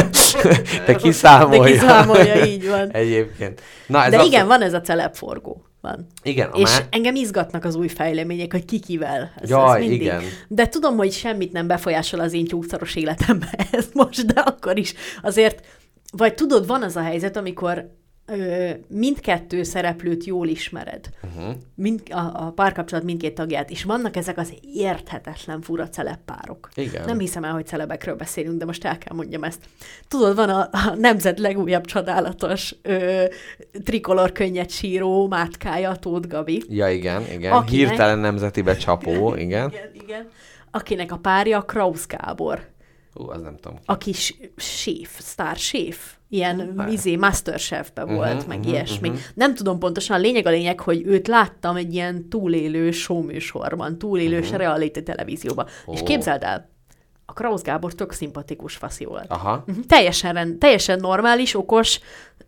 de 0.86 0.94
kiszámolja. 0.94 1.62
De 1.62 1.70
kiszámolja, 1.70 2.44
így 2.44 2.68
van. 2.68 2.90
Egyébként. 3.02 3.60
Na, 3.86 4.04
ez 4.04 4.10
De 4.10 4.16
azt- 4.18 4.26
igen, 4.26 4.46
van 4.46 4.62
ez 4.62 4.72
a 4.74 4.80
celebforgó. 4.80 5.64
Van. 5.80 6.06
Igen, 6.22 6.48
a 6.50 6.58
És 6.58 6.70
má... 6.78 6.84
engem 6.90 7.14
izgatnak 7.14 7.64
az 7.64 7.74
új 7.74 7.88
fejlemények, 7.88 8.52
hogy 8.52 8.64
ki 8.64 8.78
kivel. 8.80 9.32
Ez, 9.40 9.48
Jaj, 9.48 9.74
ez 9.74 9.80
mindig. 9.80 10.00
igen. 10.00 10.22
De 10.48 10.68
tudom, 10.68 10.96
hogy 10.96 11.12
semmit 11.12 11.52
nem 11.52 11.66
befolyásol 11.66 12.20
az 12.20 12.32
én 12.32 12.44
tyúkszaros 12.44 12.94
életembe 12.94 13.46
ez 13.72 13.88
most, 13.92 14.26
de 14.26 14.40
akkor 14.40 14.78
is 14.78 14.94
azért, 15.22 15.64
vagy 16.16 16.34
tudod, 16.34 16.66
van 16.66 16.82
az 16.82 16.96
a 16.96 17.02
helyzet, 17.02 17.36
amikor 17.36 17.90
ö, 18.26 18.70
mindkettő 18.88 19.62
szereplőt 19.62 20.24
jól 20.24 20.48
ismered. 20.48 21.08
Uh-huh. 21.22 21.54
Mind, 21.74 22.00
a, 22.10 22.18
a 22.46 22.52
párkapcsolat 22.54 23.04
mindkét 23.04 23.34
tagját, 23.34 23.70
és 23.70 23.84
vannak 23.84 24.16
ezek 24.16 24.38
az 24.38 24.52
érthetetlen 24.74 25.60
fura 25.60 25.88
celeppárok. 25.88 26.68
Igen. 26.74 27.04
Nem 27.04 27.18
hiszem 27.18 27.44
el, 27.44 27.52
hogy 27.52 27.66
celebekről 27.66 28.14
beszélünk, 28.14 28.58
de 28.58 28.64
most 28.64 28.84
el 28.84 28.98
kell 28.98 29.16
mondjam 29.16 29.44
ezt. 29.44 29.60
Tudod, 30.08 30.36
van 30.36 30.48
a, 30.48 30.68
a 30.72 30.94
nemzet 30.96 31.38
legújabb 31.38 31.84
csodálatos 31.84 32.74
ö, 32.82 33.24
trikolor 33.84 34.32
könnyed 34.32 34.70
síró 34.70 35.26
mátkája, 35.28 35.96
Tóth 35.96 36.28
Gabi. 36.28 36.62
Ja, 36.68 36.88
igen, 36.90 37.22
igen. 37.32 37.52
Akinek- 37.52 37.88
Hirtelen 37.88 38.18
nemzetibe 38.18 38.76
csapó, 38.76 39.34
igen. 39.34 39.68
Igen, 39.68 39.90
igen. 39.92 40.28
Akinek 40.74 41.12
a 41.12 41.16
párja 41.16 41.60
Krausz 41.62 42.06
Gábor, 42.06 42.60
Ú, 43.14 43.28
az 43.30 43.40
nem 43.42 43.56
tudom. 43.56 43.78
aki 43.84 44.12
séf, 44.56 45.18
sztár 45.20 45.56
séf, 45.56 46.14
ilyen 46.28 46.74
Hát. 46.78 46.92
izé, 46.92 47.16
Masterchefbe 47.16 48.04
Mhm, 48.04 48.14
volt, 48.14 48.46
meg 48.46 48.58
mhm, 48.58 48.68
ilyesmi. 48.68 49.08
mhm. 49.08 49.18
Nem 49.34 49.54
tudom 49.54 49.78
pontosan, 49.78 50.16
a 50.16 50.20
lényeg 50.20 50.46
a 50.46 50.50
lényeg, 50.50 50.80
hogy 50.80 51.02
őt 51.06 51.28
láttam 51.28 51.76
egy 51.76 51.94
ilyen 51.94 52.28
túlélő 52.28 52.90
showműsorban, 52.90 53.98
túlélős 53.98 54.50
reality 54.50 54.98
televízióban. 55.02 55.66
És 55.92 56.00
Ó. 56.00 56.04
képzeld 56.04 56.42
el, 56.42 56.70
a 57.26 57.32
Krausz 57.32 57.62
Gábor 57.62 57.94
tök 57.94 58.12
szimpatikus 58.12 58.76
faszi 58.76 59.04
volt. 59.04 59.30
Aha. 59.30 59.62
Mhm. 59.66 59.80
Teljesen, 59.80 60.32
rend, 60.32 60.58
teljesen 60.58 60.98
normális, 60.98 61.54
okos, 61.54 62.00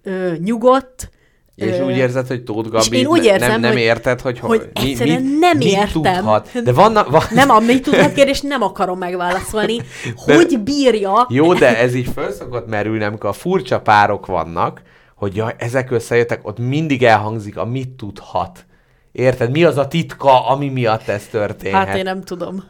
ö, 0.03 0.35
nyugodt. 0.39 1.11
És 1.55 1.78
ö, 1.78 1.85
úgy 1.85 1.97
érzed, 1.97 2.26
hogy 2.26 2.43
Tóth 2.43 2.68
Gabi 2.68 2.97
én 2.98 3.06
úgy 3.06 3.24
érzem, 3.24 3.48
nem, 3.51 3.60
nem 3.60 3.72
hogy- 3.72 3.81
érted, 3.81 4.20
hogy, 4.20 4.39
hogy 4.39 4.70
mi, 4.82 4.90
egyszerűen 4.90 5.22
mit, 5.22 5.39
nem 5.39 5.56
mit 5.56 5.66
értem. 5.68 5.90
Tudhat. 6.14 6.62
De 6.64 6.72
vannak, 6.82 7.10
van, 7.10 7.22
Nem, 7.31 7.51
amit 7.51 7.82
tudhat 7.82 8.12
kérdést 8.12 8.43
nem 8.43 8.62
akarom 8.62 8.98
megválaszolni. 8.98 9.76
De- 10.26 10.35
Hogy 10.35 10.59
bírja? 10.60 11.26
Jó, 11.28 11.52
de 11.55 11.78
ez 11.78 11.94
így 11.94 12.09
föl 12.14 12.31
szokott 12.32 12.66
merülni, 12.68 13.05
amikor 13.05 13.28
a 13.31 13.32
furcsa 13.32 13.81
párok 13.81 14.26
vannak, 14.26 14.82
hogy 15.14 15.36
jaj, 15.36 15.55
ezek 15.59 15.90
összejöttek, 15.90 16.47
ott 16.47 16.59
mindig 16.59 17.02
elhangzik 17.02 17.56
a 17.56 17.64
mit 17.64 17.89
tudhat. 17.89 18.66
Érted? 19.12 19.51
Mi 19.51 19.64
az 19.64 19.76
a 19.76 19.89
titka, 19.89 20.48
ami 20.48 20.68
miatt 20.68 21.09
ez 21.09 21.26
történhet? 21.31 21.86
Hát 21.86 21.97
én 21.97 22.02
nem 22.02 22.22
tudom. 22.22 22.64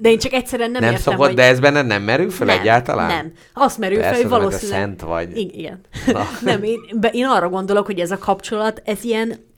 De 0.00 0.10
én 0.10 0.18
csak 0.18 0.32
egyszerűen 0.32 0.70
nem, 0.70 0.82
nem 0.82 0.92
értem, 0.92 1.12
szokott, 1.12 1.26
hogy... 1.26 1.36
de 1.36 1.42
ez 1.42 1.60
benned 1.60 1.86
nem 1.86 2.02
merül 2.02 2.30
föl 2.30 2.46
nem, 2.46 2.58
egyáltalán? 2.58 3.08
Nem. 3.08 3.32
Azt 3.52 3.78
merül 3.78 4.00
fel, 4.00 4.14
hogy 4.14 4.28
valószínűleg... 4.28 4.80
szent 4.80 5.00
vagy. 5.00 5.36
I- 5.36 5.58
igen. 5.58 5.80
Nem, 6.42 6.62
én, 6.62 6.78
én 7.12 7.26
arra 7.26 7.48
gondolok, 7.48 7.86
hogy 7.86 8.00
ez 8.00 8.10
a 8.10 8.18
kapcsolat, 8.18 8.82
ez 8.84 9.04
ilyen 9.04 9.48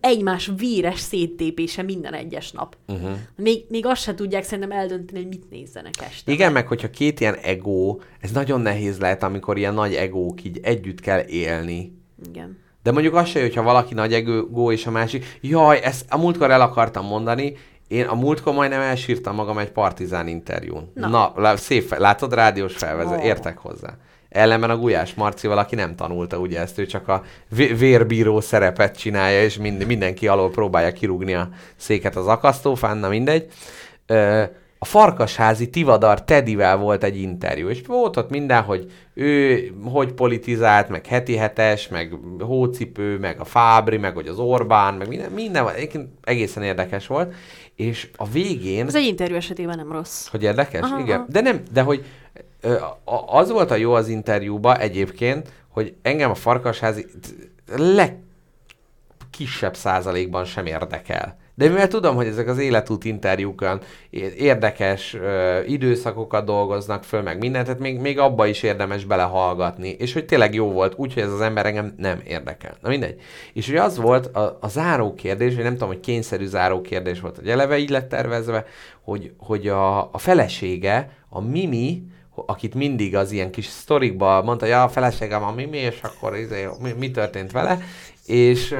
egymás 0.00 0.50
véres 0.56 1.00
széttépése 1.00 1.82
minden 1.82 2.14
egyes 2.14 2.50
nap. 2.50 2.76
Uh-huh. 2.88 3.10
Még, 3.36 3.64
még 3.68 3.86
azt 3.86 4.02
se 4.02 4.14
tudják 4.14 4.44
szerintem 4.44 4.78
eldönteni, 4.78 5.18
hogy 5.18 5.28
mit 5.28 5.50
nézzenek 5.50 5.94
este. 6.00 6.32
Igen, 6.32 6.52
meg 6.52 6.66
hogyha 6.66 6.90
két 6.90 7.20
ilyen 7.20 7.34
ego, 7.34 7.98
ez 8.20 8.30
nagyon 8.30 8.60
nehéz 8.60 8.98
lehet, 8.98 9.22
amikor 9.22 9.58
ilyen 9.58 9.74
nagy 9.74 9.94
egók 9.94 10.44
így 10.44 10.60
együtt 10.62 11.00
kell 11.00 11.24
élni. 11.26 11.98
Igen. 12.28 12.62
De 12.82 12.92
mondjuk 12.92 13.14
az 13.14 13.28
se, 13.28 13.40
hogyha 13.40 13.62
valaki 13.62 13.94
nagy 13.94 14.12
egó 14.12 14.72
és 14.72 14.86
a 14.86 14.90
másik, 14.90 15.38
jaj, 15.40 15.80
ezt 15.82 16.04
a 16.08 16.18
múltkor 16.18 16.50
el 16.50 16.60
akartam 16.60 17.06
mondani, 17.06 17.56
én 17.88 18.06
a 18.06 18.14
múltkor 18.14 18.54
majdnem 18.54 18.80
elsírtam 18.80 19.34
magam 19.34 19.58
egy 19.58 19.70
partizán 19.70 20.28
interjún. 20.28 20.90
Na, 20.94 21.08
Na. 21.08 21.32
Lá- 21.36 21.58
szép, 21.58 21.96
látod, 21.98 22.34
rádiós 22.34 22.76
felvezet, 22.76 23.18
Ó. 23.18 23.22
értek 23.22 23.58
hozzá. 23.58 23.96
Ellenben 24.28 24.70
a 24.70 24.76
Gulyás 24.76 25.14
Marcival, 25.14 25.58
aki 25.58 25.74
nem 25.74 25.96
tanulta 25.96 26.38
ugye 26.38 26.60
ezt, 26.60 26.78
ő 26.78 26.86
csak 26.86 27.08
a 27.08 27.22
vé- 27.48 27.78
vérbíró 27.78 28.40
szerepet 28.40 28.96
csinálja, 28.98 29.42
és 29.42 29.56
mind, 29.58 29.86
mindenki 29.86 30.28
alól 30.28 30.50
próbálja 30.50 30.92
kirúgni 30.92 31.34
a 31.34 31.48
széket 31.76 32.16
az 32.16 32.26
akasztófán, 32.26 32.96
na 32.96 33.08
mindegy. 33.08 33.46
Ö, 34.06 34.42
a 34.78 34.86
Farkasházi 34.86 35.70
Tivadar 35.70 36.24
Tedivel 36.24 36.76
volt 36.76 37.04
egy 37.04 37.20
interjú, 37.20 37.68
és 37.68 37.82
volt 37.86 38.16
ott 38.16 38.30
minden, 38.30 38.62
hogy 38.62 38.90
ő 39.14 39.58
hogy 39.84 40.12
politizált, 40.12 40.88
meg 40.88 41.06
heti 41.06 41.36
hetes, 41.36 41.88
meg 41.88 42.12
hócipő, 42.40 43.18
meg 43.18 43.40
a 43.40 43.44
Fábri, 43.44 43.96
meg 43.96 44.14
hogy 44.14 44.28
az 44.28 44.38
Orbán, 44.38 44.94
meg 44.94 45.08
minden, 45.08 45.30
minden 45.32 45.66
egészen 46.24 46.62
érdekes 46.62 47.06
volt, 47.06 47.34
és 47.76 48.10
a 48.16 48.28
végén... 48.28 48.86
Ez 48.86 48.94
egy 48.94 49.06
interjú 49.06 49.36
esetében 49.36 49.76
nem 49.76 49.92
rossz. 49.92 50.28
Hogy 50.28 50.42
érdekes? 50.42 50.80
Aha, 50.80 51.00
Igen. 51.00 51.26
De 51.28 51.40
nem, 51.40 51.62
de 51.72 51.82
hogy 51.82 52.04
az 53.26 53.50
volt 53.50 53.70
a 53.70 53.74
jó 53.74 53.92
az 53.92 54.08
interjúba 54.08 54.78
egyébként, 54.78 55.52
hogy 55.68 55.94
engem 56.02 56.30
a 56.30 56.34
farkasházi 56.34 57.06
legkisebb 57.76 59.76
százalékban 59.76 60.44
sem 60.44 60.66
érdekel. 60.66 61.38
De 61.56 61.68
mivel 61.68 61.88
tudom, 61.88 62.14
hogy 62.14 62.26
ezek 62.26 62.48
az 62.48 62.58
életút 62.58 63.04
interjúkon 63.04 63.80
érdekes 64.36 65.14
ö, 65.14 65.60
időszakokat 65.62 66.44
dolgoznak 66.44 67.04
föl, 67.04 67.22
meg 67.22 67.38
mindent, 67.38 67.64
tehát 67.64 67.80
még, 67.80 67.98
még 67.98 68.18
abba 68.18 68.46
is 68.46 68.62
érdemes 68.62 69.04
belehallgatni, 69.04 69.88
és 69.88 70.12
hogy 70.12 70.24
tényleg 70.24 70.54
jó 70.54 70.72
volt, 70.72 70.94
úgyhogy 70.96 71.22
ez 71.22 71.32
az 71.32 71.40
ember 71.40 71.66
engem 71.66 71.94
nem 71.96 72.20
érdekel. 72.26 72.76
Na 72.80 72.88
mindegy. 72.88 73.20
És 73.52 73.68
ugye 73.68 73.82
az 73.82 73.96
volt 73.96 74.26
a, 74.26 74.58
a 74.60 74.68
záró 74.68 75.14
kérdés, 75.14 75.54
vagy 75.54 75.64
nem 75.64 75.72
tudom, 75.72 75.88
hogy 75.88 76.00
kényszerű 76.00 76.46
záró 76.46 76.80
kérdés 76.80 77.20
volt, 77.20 77.36
hogy 77.36 77.48
eleve 77.48 77.78
így 77.78 77.90
lett 77.90 78.08
tervezve, 78.08 78.64
hogy, 79.02 79.32
hogy 79.38 79.68
a, 79.68 80.12
a 80.12 80.18
felesége, 80.18 81.10
a 81.28 81.40
Mimi, 81.40 82.02
akit 82.34 82.74
mindig 82.74 83.16
az 83.16 83.32
ilyen 83.32 83.50
kis 83.50 83.66
sztorikban 83.66 84.44
mondta, 84.44 84.66
ja, 84.66 84.82
a 84.82 84.88
feleségem 84.88 85.42
a 85.42 85.52
Mimi, 85.52 85.76
és 85.76 86.00
akkor 86.02 86.36
izé, 86.36 86.68
mi, 86.82 86.92
mi 86.98 87.10
történt 87.10 87.52
vele, 87.52 87.78
és, 88.26 88.74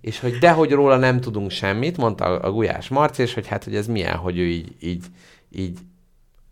és 0.00 0.20
hogy 0.20 0.38
dehogy 0.38 0.70
róla 0.70 0.96
nem 0.96 1.20
tudunk 1.20 1.50
semmit, 1.50 1.96
mondta 1.96 2.24
a, 2.24 2.50
Gulyás 2.50 2.88
Marci, 2.88 3.22
és 3.22 3.34
hogy 3.34 3.46
hát, 3.46 3.64
hogy 3.64 3.76
ez 3.76 3.86
milyen, 3.86 4.16
hogy 4.16 4.38
ő 4.38 4.44
így, 4.46 4.74
így, 4.80 5.04
így 5.50 5.78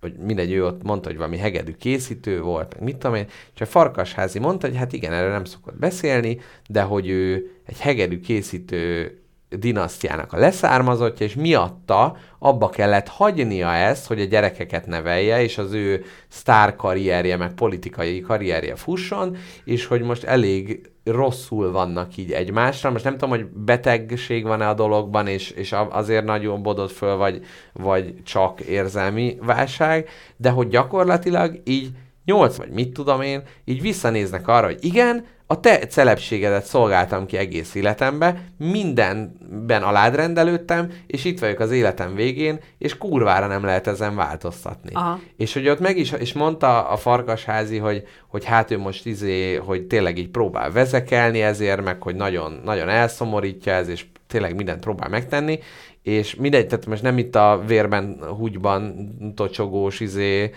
hogy 0.00 0.16
mindegy, 0.16 0.52
ő 0.52 0.66
ott 0.66 0.82
mondta, 0.82 1.08
hogy 1.08 1.16
valami 1.16 1.36
hegedű 1.36 1.72
készítő 1.72 2.40
volt, 2.40 2.74
meg 2.74 2.82
mit 2.82 2.96
tudom 2.96 3.16
én, 3.16 3.26
és 3.54 3.60
a 3.60 3.66
Farkasházi 3.66 4.38
mondta, 4.38 4.66
hogy 4.66 4.76
hát 4.76 4.92
igen, 4.92 5.12
erről 5.12 5.30
nem 5.30 5.44
szokott 5.44 5.78
beszélni, 5.78 6.40
de 6.68 6.82
hogy 6.82 7.08
ő 7.08 7.50
egy 7.66 7.80
hegedű 7.80 8.20
készítő 8.20 9.16
dinasztiának 9.58 10.32
a 10.32 10.38
leszármazottja, 10.38 11.26
és 11.26 11.34
miatta 11.34 12.16
abba 12.38 12.68
kellett 12.68 13.08
hagynia 13.08 13.72
ezt, 13.72 14.06
hogy 14.06 14.20
a 14.20 14.24
gyerekeket 14.24 14.86
nevelje, 14.86 15.42
és 15.42 15.58
az 15.58 15.72
ő 15.72 16.04
sztár 16.28 16.76
karrierje, 16.76 17.36
meg 17.36 17.52
politikai 17.52 18.20
karrierje 18.20 18.76
fusson, 18.76 19.36
és 19.64 19.86
hogy 19.86 20.02
most 20.02 20.24
elég 20.24 20.90
rosszul 21.04 21.72
vannak 21.72 22.16
így 22.16 22.32
egymásra. 22.32 22.90
Most 22.90 23.04
nem 23.04 23.12
tudom, 23.12 23.30
hogy 23.30 23.46
betegség 23.46 24.44
van-e 24.44 24.68
a 24.68 24.74
dologban, 24.74 25.26
és, 25.26 25.50
és 25.50 25.74
azért 25.90 26.24
nagyon 26.24 26.62
bodott 26.62 26.92
föl, 26.92 27.16
vagy, 27.16 27.44
vagy 27.72 28.14
csak 28.22 28.60
érzelmi 28.60 29.36
válság, 29.40 30.08
de 30.36 30.50
hogy 30.50 30.68
gyakorlatilag 30.68 31.60
így 31.64 31.90
nyolc, 32.24 32.56
vagy 32.56 32.70
mit 32.70 32.92
tudom 32.92 33.20
én, 33.20 33.42
így 33.64 33.80
visszanéznek 33.80 34.48
arra, 34.48 34.66
hogy 34.66 34.84
igen, 34.84 35.24
a 35.52 35.60
te 35.60 35.78
celebségedet 35.78 36.64
szolgáltam 36.64 37.26
ki 37.26 37.36
egész 37.36 37.74
életembe, 37.74 38.42
mindenben 38.58 39.82
alád 39.82 40.14
rendelődtem, 40.14 40.92
és 41.06 41.24
itt 41.24 41.38
vagyok 41.38 41.58
az 41.58 41.70
életem 41.70 42.14
végén, 42.14 42.60
és 42.78 42.98
kurvára 42.98 43.46
nem 43.46 43.64
lehet 43.64 43.86
ezen 43.86 44.16
változtatni. 44.16 44.90
Aha. 44.94 45.20
És 45.36 45.52
hogy 45.52 45.68
ott 45.68 45.80
meg 45.80 45.96
is, 45.96 46.12
és 46.12 46.32
mondta 46.32 46.88
a 46.88 46.96
farkasházi, 46.96 47.78
hogy, 47.78 48.02
hogy 48.28 48.44
hát 48.44 48.70
ő 48.70 48.78
most 48.78 49.06
izé, 49.06 49.54
hogy 49.54 49.82
tényleg 49.82 50.18
így 50.18 50.28
próbál 50.28 50.70
vezekelni 50.70 51.42
ezért, 51.42 51.84
meg 51.84 52.02
hogy 52.02 52.14
nagyon, 52.14 52.60
nagyon 52.64 52.88
elszomorítja 52.88 53.72
ez, 53.72 53.88
és 53.88 54.04
tényleg 54.26 54.54
mindent 54.54 54.80
próbál 54.80 55.08
megtenni, 55.08 55.58
és 56.02 56.34
mindegy, 56.34 56.66
tehát 56.66 56.86
most 56.86 57.02
nem 57.02 57.18
itt 57.18 57.36
a 57.36 57.62
vérben, 57.66 58.18
húgyban 58.38 59.08
tocsogós, 59.34 60.00
izé, 60.00 60.50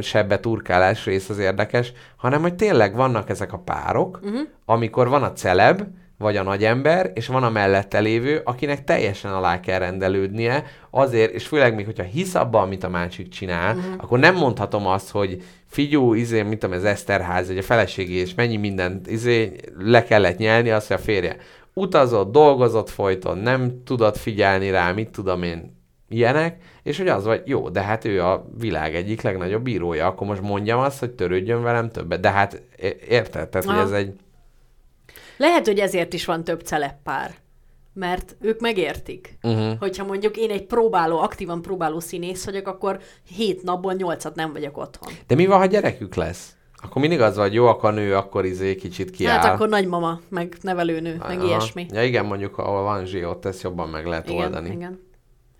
sebbe 0.00 0.40
turkálás 0.40 1.04
rész 1.04 1.28
az 1.28 1.38
érdekes, 1.38 1.92
hanem 2.16 2.40
hogy 2.40 2.54
tényleg 2.54 2.94
vannak 2.94 3.30
ezek 3.30 3.52
a 3.52 3.58
párok, 3.58 4.20
uh-huh. 4.22 4.40
amikor 4.64 5.08
van 5.08 5.22
a 5.22 5.32
celeb, 5.32 5.82
vagy 6.18 6.36
a 6.36 6.42
nagyember, 6.42 7.10
és 7.14 7.26
van 7.26 7.42
a 7.42 7.50
mellette 7.50 7.98
lévő, 7.98 8.40
akinek 8.44 8.84
teljesen 8.84 9.32
alá 9.32 9.60
kell 9.60 9.78
rendelődnie, 9.78 10.64
azért, 10.90 11.32
és 11.32 11.46
főleg 11.46 11.74
még, 11.74 11.84
hogyha 11.84 12.02
hisz 12.02 12.34
abban, 12.34 12.62
amit 12.62 12.84
a 12.84 12.88
másik 12.88 13.28
csinál, 13.28 13.76
uh-huh. 13.76 13.92
akkor 13.96 14.18
nem 14.18 14.34
mondhatom 14.34 14.86
azt, 14.86 15.10
hogy 15.10 15.42
figyú, 15.66 16.14
izé, 16.14 16.42
mit 16.42 16.58
tudom, 16.58 16.76
ez 16.76 16.84
Eszterház, 16.84 17.46
vagy 17.46 17.58
a 17.58 17.62
feleségé, 17.62 18.14
és 18.14 18.34
mennyi 18.34 18.56
mindent 18.56 19.10
izé, 19.10 19.52
le 19.78 20.04
kellett 20.04 20.38
nyelni, 20.38 20.70
azt, 20.70 20.86
hogy 20.86 20.96
a 20.96 21.00
férje 21.00 21.36
utazott, 21.78 22.32
dolgozott 22.32 22.88
folyton, 22.88 23.38
nem 23.38 23.82
tudott 23.84 24.16
figyelni 24.16 24.70
rá, 24.70 24.92
mit 24.92 25.10
tudom 25.10 25.42
én, 25.42 25.76
ilyenek, 26.08 26.62
és 26.82 26.98
hogy 26.98 27.08
az 27.08 27.24
vagy, 27.24 27.42
jó, 27.44 27.68
de 27.68 27.82
hát 27.82 28.04
ő 28.04 28.22
a 28.22 28.46
világ 28.58 28.94
egyik 28.94 29.22
legnagyobb 29.22 29.62
bírója, 29.62 30.06
akkor 30.06 30.26
most 30.26 30.42
mondjam 30.42 30.78
azt, 30.78 30.98
hogy 30.98 31.10
törődjön 31.10 31.62
velem 31.62 31.90
többet, 31.90 32.20
de 32.20 32.30
hát 32.30 32.62
érted, 33.08 33.48
tehát, 33.48 33.66
hogy 33.66 33.78
ez 33.78 33.90
egy, 33.90 34.12
Lehet, 35.36 35.66
hogy 35.66 35.78
ezért 35.78 36.12
is 36.12 36.24
van 36.24 36.44
több 36.44 36.60
celeppár. 36.60 37.34
Mert 37.92 38.36
ők 38.40 38.60
megértik. 38.60 39.38
uh-huh. 39.42 39.78
Hogyha 39.78 40.04
mondjuk 40.04 40.36
én 40.36 40.50
egy 40.50 40.66
próbáló, 40.66 41.18
aktívan 41.18 41.62
próbáló 41.62 42.00
színész 42.00 42.44
vagyok, 42.44 42.68
akkor 42.68 43.00
hét 43.36 43.62
napból 43.62 43.92
nyolcat 43.92 44.34
nem 44.34 44.52
vagyok 44.52 44.76
otthon. 44.76 45.12
de 45.26 45.34
mi 45.34 45.46
van, 45.46 45.58
ha 45.58 45.66
gyerekük 45.66 46.14
lesz? 46.14 46.56
Akkor 46.82 47.00
mindig 47.00 47.20
az 47.20 47.36
vagy, 47.36 47.54
jó, 47.54 47.66
akkor 47.66 47.94
nő, 47.94 48.16
akkor 48.16 48.44
izé 48.44 48.74
kicsit 48.74 49.10
kiáll. 49.10 49.38
Hát 49.38 49.54
akkor 49.54 49.68
nagymama, 49.68 50.20
meg 50.28 50.56
nevelőnő, 50.60 51.16
meg 51.28 51.38
Aha. 51.38 51.46
ilyesmi. 51.46 51.86
Ja 51.90 52.04
igen, 52.04 52.26
mondjuk 52.26 52.58
ahol 52.58 52.82
van 52.82 53.04
zsé, 53.04 53.24
ott 53.24 53.44
ezt 53.44 53.62
jobban 53.62 53.88
meg 53.88 54.06
lehet 54.06 54.28
Igen, 54.28 54.44
oldani. 54.44 54.70
igen. 54.70 55.00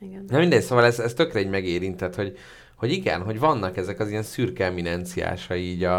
igen. 0.01 0.24
Na 0.28 0.39
mindegy, 0.39 0.62
szóval 0.62 0.85
ez, 0.85 0.99
ez 0.99 1.15
tökre 1.15 1.39
egy 1.39 1.49
megérintett, 1.49 2.15
hogy, 2.15 2.36
hogy 2.77 2.93
igen, 2.93 3.23
hogy 3.23 3.39
vannak 3.39 3.77
ezek 3.77 4.01
az 4.01 4.11
ilyen 4.11 4.23
szürke 4.23 4.65
eminenciásai 4.65 5.62
így 5.62 5.85
a, 5.85 5.97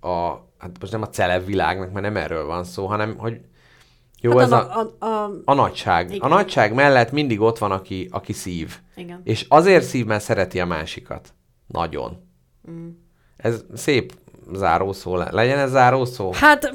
a, 0.00 0.46
hát 0.58 0.76
most 0.80 0.92
nem 0.92 1.02
a 1.02 1.08
celeb 1.08 1.46
világnak, 1.46 1.92
mert 1.92 2.04
nem 2.04 2.16
erről 2.16 2.46
van 2.46 2.64
szó, 2.64 2.86
hanem 2.86 3.16
hogy 3.16 3.40
jó, 4.20 4.30
Hát 4.30 4.40
ez 4.40 4.52
a, 4.52 4.80
a, 4.80 5.04
a, 5.04 5.06
a, 5.06 5.30
a 5.44 5.54
nagyság. 5.54 6.08
Igen. 6.08 6.20
A 6.20 6.34
nagyság 6.34 6.74
mellett 6.74 7.12
mindig 7.12 7.40
ott 7.40 7.58
van, 7.58 7.70
aki, 7.70 8.08
aki 8.10 8.32
szív. 8.32 8.78
igen. 8.96 9.20
És 9.24 9.46
azért 9.48 9.84
szív, 9.84 10.06
mert 10.06 10.22
szereti 10.22 10.60
a 10.60 10.66
másikat. 10.66 11.32
Nagyon. 11.66 12.30
Mm. 12.70 12.88
Ez 13.36 13.64
szép 13.74 14.12
zárószó. 14.52 15.16
le- 15.16 15.28
Legyen 15.30 15.58
ez 15.58 15.70
zárószó? 15.70 16.32
Hát 16.32 16.72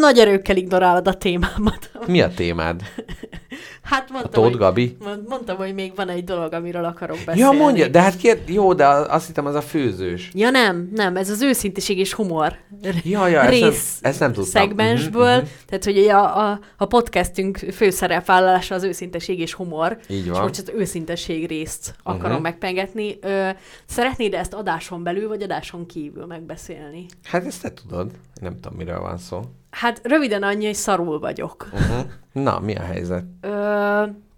nagy 0.00 0.18
erőkkel 0.18 0.56
ignorálod 0.56 1.08
a 1.08 1.14
témámat. 1.14 1.90
Mi 2.06 2.20
a 2.20 2.28
témád? 2.34 2.80
Hát 3.82 4.06
A 4.08 4.12
mondtam, 4.12 4.32
Tóth 4.32 4.48
hogy, 4.50 4.58
Gabi? 4.58 4.96
mondtam, 5.28 5.56
hogy 5.56 5.74
még 5.74 5.92
van 5.94 6.08
egy 6.08 6.24
dolog, 6.24 6.52
amiről 6.52 6.84
akarok 6.84 7.16
beszélni. 7.26 7.40
Ja, 7.40 7.50
mondja, 7.62 7.88
de 7.88 8.00
hát 8.00 8.16
kér... 8.16 8.42
jó, 8.46 8.74
de 8.74 8.86
azt 8.86 9.26
hittem 9.26 9.46
az 9.46 9.54
a 9.54 9.60
főzős. 9.60 10.30
Ja 10.34 10.50
nem, 10.50 10.90
nem, 10.94 11.16
ez 11.16 11.30
az 11.30 11.42
őszinteség 11.42 11.98
és 11.98 12.12
humor 12.12 12.56
Ja, 13.04 13.26
ja, 13.28 13.40
ezt 13.42 13.60
nem, 13.60 13.70
rész 13.70 13.98
ezt 14.00 14.20
nem 14.20 14.32
tudtam. 14.32 14.44
szegmensből, 14.62 15.36
mhm. 15.36 15.46
tehát 15.66 15.84
hogy 15.84 15.98
a, 15.98 16.50
a, 16.50 16.60
a 16.76 16.84
podcastünk 16.86 17.56
főszerepvállalása 17.56 18.74
az 18.74 18.82
őszinteség 18.82 19.38
és 19.38 19.52
humor, 19.54 19.98
Így 20.08 20.24
és 20.24 20.30
van. 20.30 20.42
most 20.42 20.58
az 20.60 20.72
őszintesség 20.76 21.46
részt 21.46 21.94
akarom 22.02 22.32
Mhm. 22.34 22.42
megpengetni. 22.42 23.18
Ö, 23.20 23.48
szeretnéd 23.86 24.34
ezt 24.34 24.54
adáson 24.54 25.02
belül, 25.02 25.28
vagy 25.28 25.42
adáson 25.42 25.86
kívül 25.86 26.26
megbeszélni? 26.26 27.06
Hát 27.24 27.46
ezt 27.46 27.62
te 27.62 27.72
tudod. 27.72 28.10
Nem 28.40 28.54
tudom, 28.60 28.76
miről 28.78 29.00
van 29.00 29.18
szó. 29.18 29.40
Hát 29.70 30.00
röviden 30.02 30.42
annyi, 30.42 30.64
hogy 30.64 30.74
szarul 30.74 31.18
vagyok. 31.18 31.68
Uh-huh. 31.72 32.00
Na, 32.32 32.58
mi 32.58 32.74
a 32.74 32.82
helyzet? 32.82 33.24
Ö, 33.40 33.48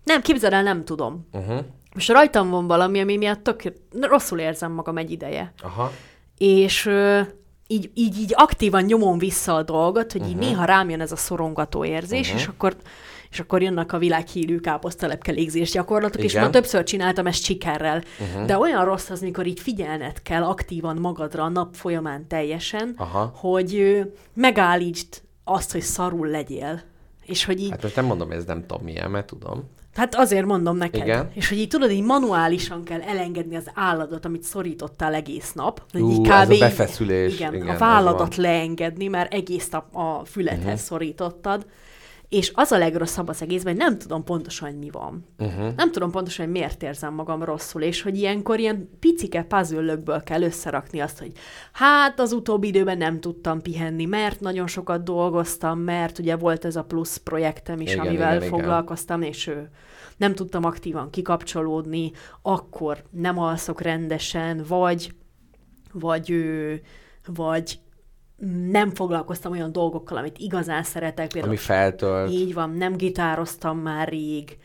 nem, 0.05 0.21
képzeld 0.23 0.53
el, 0.53 0.63
nem 0.63 0.85
tudom. 0.85 1.29
Uh-huh. 1.33 1.59
Most 1.95 2.11
rajtam 2.11 2.51
van 2.51 2.67
valami, 2.67 3.01
ami 3.01 3.17
miatt 3.17 3.43
tök 3.43 3.63
rosszul 4.01 4.39
érzem 4.39 4.73
magam 4.73 4.97
egy 4.97 5.11
ideje. 5.11 5.53
Aha. 5.63 5.93
És 6.39 6.87
ö, 6.87 7.21
így, 7.67 7.91
így, 7.95 8.19
így 8.19 8.33
aktívan 8.37 8.83
nyomom 8.83 9.19
vissza 9.19 9.55
a 9.55 9.63
dolgot, 9.63 10.13
hogy 10.13 10.21
uh-huh. 10.21 10.37
így 10.37 10.41
néha 10.49 10.65
rám 10.65 10.91
jön 10.91 11.01
ez 11.01 11.13
a 11.13 11.17
szorongató 11.17 11.85
érzés, 11.85 12.27
uh-huh. 12.27 12.41
és 12.41 12.47
akkor 12.47 12.77
és 13.33 13.41
akkor 13.41 13.63
jönnek 13.63 13.93
a 13.93 13.99
világhírű 13.99 14.59
káposztelepke 14.59 15.33
légzés 15.33 15.71
gyakorlatok, 15.71 16.23
és 16.23 16.31
Igen. 16.31 16.43
már 16.43 16.53
többször 16.53 16.83
csináltam 16.85 17.27
ezt 17.27 17.43
sikerrel. 17.45 18.03
Uh-huh. 18.21 18.47
De 18.47 18.59
olyan 18.59 18.85
rossz 18.85 19.11
az, 19.11 19.21
mikor 19.21 19.47
így 19.47 19.61
figyelned 19.61 20.23
kell 20.23 20.43
aktívan 20.43 20.97
magadra 20.97 21.43
a 21.43 21.49
nap 21.49 21.75
folyamán 21.75 22.27
teljesen, 22.29 22.95
Aha. 22.97 23.33
hogy 23.37 24.01
megállítsd 24.35 25.07
azt, 25.45 25.73
hogy 25.73 25.81
szarul 25.81 26.27
legyél. 26.27 26.81
És 27.27 27.45
hogy 27.45 27.61
így, 27.61 27.71
Hát 27.71 27.83
most 27.83 27.97
nem 27.97 28.05
mondom, 28.05 28.29
hogy 28.29 28.37
ez 28.37 28.45
nem 28.45 28.61
tudom 28.67 28.85
milyen, 28.85 29.11
mert 29.11 29.27
tudom. 29.27 29.65
Hát 29.95 30.15
azért 30.15 30.47
mondom 30.47 30.77
neked. 30.77 31.01
Igen. 31.03 31.31
És 31.35 31.49
hogy 31.49 31.59
így 31.59 31.69
tudod, 31.69 31.91
így 31.91 32.03
manuálisan 32.03 32.85
kell 32.85 33.01
elengedni 33.01 33.57
az 33.57 33.71
állatot, 33.75 34.25
amit 34.25 34.43
szorítottál 34.43 35.15
egész 35.15 35.53
nap. 35.53 35.83
Ú, 35.95 36.11
így 36.11 36.29
ez 36.29 36.51
a 36.51 36.59
befeszülés, 36.59 37.35
Igen, 37.35 37.55
igen, 37.55 37.69
a 37.69 37.79
válladat 37.79 38.37
leengedni, 38.37 39.07
mert 39.07 39.33
egész 39.35 39.69
nap 39.69 39.97
a 39.97 40.23
füledhez 40.25 40.59
Mhm. 40.61 40.69
uh-huh. 40.73 40.83
szorítottad. 40.83 41.67
És 42.33 42.53
az 42.55 42.73
a 42.73 42.79
legrosszabb 42.79 43.29
az 43.29 43.43
egészben, 43.43 43.73
hogy 43.73 43.83
nem 43.83 43.99
tudom 43.99 44.25
pontosan, 44.25 44.69
hogy 44.69 44.79
mi 44.79 44.91
van. 44.91 45.27
Uh-huh. 45.39 45.75
Nem 45.77 45.93
tudom 45.93 46.11
pontosan, 46.11 46.45
hogy 46.45 46.55
miért 46.55 46.83
érzem 46.83 47.15
magam 47.15 47.43
rosszul, 47.43 47.83
és 47.83 48.03
hogy 48.03 48.17
ilyenkor 48.17 48.59
ilyen 48.59 48.89
picike 49.01 49.43
puzzle 49.43 50.23
kell 50.25 50.43
összerakni 50.43 51.01
azt, 51.01 51.19
hogy 51.19 51.33
hát 51.73 52.21
az 52.21 52.33
utóbbi 52.33 52.67
időben 52.67 52.99
nem 52.99 53.21
tudtam 53.21 53.63
pihenni, 53.63 54.05
mert 54.05 54.41
nagyon 54.41 54.67
sokat 54.67 55.03
dolgoztam, 55.05 55.79
mert 55.79 56.19
ugye 56.19 56.37
volt 56.37 56.65
ez 56.65 56.77
a 56.77 56.85
plusz 56.85 57.17
projektem 57.17 57.81
is, 57.81 57.93
Igen, 57.93 58.07
amivel 58.07 58.37
igen, 58.37 58.47
igen. 58.47 58.59
foglalkoztam, 58.59 59.23
és 59.23 59.47
ő, 59.47 59.71
nem 60.17 60.35
tudtam 60.35 60.65
aktívan 60.65 61.11
kikapcsolódni, 61.11 62.13
akkor 62.43 63.03
nem 63.11 63.39
alszok 63.39 63.81
rendesen, 63.81 64.65
vagy, 64.69 65.15
vagy, 65.93 66.31
ő, 66.31 66.81
vagy 67.27 67.81
nem 68.71 68.91
foglalkoztam 68.91 69.53
olyan 69.53 69.73
dolgokkal, 69.73 70.17
amit 70.17 70.39
igazán 70.39 70.83
szeretek, 70.83 71.29
például 71.29 71.53
Ami 71.53 71.63
feltölt. 71.63 72.31
így 72.31 72.55
van, 72.55 72.71
nem 72.71 72.97
gitároztam 72.97 73.79
már 73.79 74.09
rég, 74.09 74.59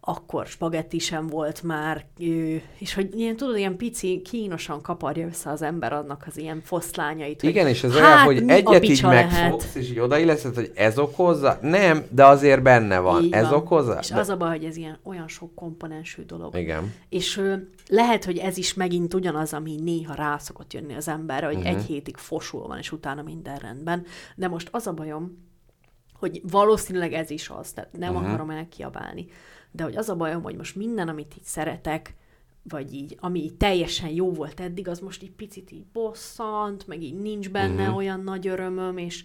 akkor 0.00 0.46
spagetti 0.46 0.98
sem 0.98 1.26
volt 1.26 1.62
már, 1.62 2.06
és 2.78 2.94
hogy 2.94 3.14
ilyen, 3.14 3.36
tudod, 3.36 3.56
ilyen 3.56 3.76
pici, 3.76 4.22
kínosan 4.22 4.82
kaparja 4.82 5.26
össze 5.26 5.50
az 5.50 5.62
ember 5.62 5.92
annak 5.92 6.24
az 6.26 6.38
ilyen 6.38 6.60
foszlányait. 6.64 7.42
Igen, 7.42 7.66
és 7.66 7.82
ez 7.82 7.96
hát, 7.96 8.02
olyan, 8.02 8.18
hogy 8.24 8.50
egyet 8.50 8.84
így 8.84 9.02
megfogsz, 9.02 9.74
és 9.74 9.90
így 9.90 9.98
odailleszed, 9.98 10.54
hogy 10.54 10.72
ez 10.74 10.98
okozza. 10.98 11.58
Nem, 11.60 12.04
de 12.10 12.26
azért 12.26 12.62
benne 12.62 12.98
van. 12.98 13.22
Így 13.22 13.32
ez 13.32 13.48
van. 13.48 13.52
okozza? 13.52 13.98
És 14.00 14.08
de... 14.08 14.18
az 14.18 14.28
a 14.28 14.36
baj, 14.36 14.50
hogy 14.50 14.64
ez 14.64 14.76
ilyen 14.76 14.98
olyan 15.02 15.28
sok 15.28 15.54
komponensű 15.54 16.22
dolog. 16.22 16.56
Igen. 16.56 16.94
És 17.08 17.36
ö, 17.36 17.54
lehet, 17.88 18.24
hogy 18.24 18.38
ez 18.38 18.56
is 18.56 18.74
megint 18.74 19.14
ugyanaz, 19.14 19.52
ami 19.52 19.74
néha 19.82 20.14
rá 20.14 20.38
szokott 20.38 20.72
jönni 20.72 20.94
az 20.94 21.08
emberre, 21.08 21.46
hogy 21.46 21.56
uh-huh. 21.56 21.70
egy 21.70 21.84
hétig 21.84 22.16
fosul 22.16 22.66
van, 22.66 22.78
és 22.78 22.92
utána 22.92 23.22
minden 23.22 23.58
rendben. 23.58 24.04
De 24.36 24.48
most 24.48 24.68
az 24.70 24.86
a 24.86 24.92
bajom, 24.92 25.48
hogy 26.20 26.40
valószínűleg 26.50 27.12
ez 27.12 27.30
is 27.30 27.48
az, 27.48 27.72
tehát 27.72 27.92
nem 27.92 28.14
uh-huh. 28.14 28.28
akarom 28.28 28.50
elkiabálni. 28.50 29.26
De 29.72 29.82
hogy 29.82 29.96
az 29.96 30.08
a 30.08 30.16
bajom, 30.16 30.42
hogy 30.42 30.56
most 30.56 30.76
minden, 30.76 31.08
amit 31.08 31.34
így 31.36 31.44
szeretek, 31.44 32.14
vagy 32.62 32.94
így, 32.94 33.16
ami 33.20 33.42
így 33.42 33.54
teljesen 33.54 34.10
jó 34.10 34.32
volt 34.32 34.60
eddig, 34.60 34.88
az 34.88 34.98
most 34.98 35.22
így 35.22 35.32
picit 35.32 35.70
így 35.70 35.86
bosszant, 35.92 36.86
meg 36.86 37.02
így 37.02 37.14
nincs 37.14 37.50
benne 37.50 37.82
uh-huh. 37.82 37.96
olyan 37.96 38.20
nagy 38.20 38.46
örömöm, 38.46 38.96
és 38.96 39.24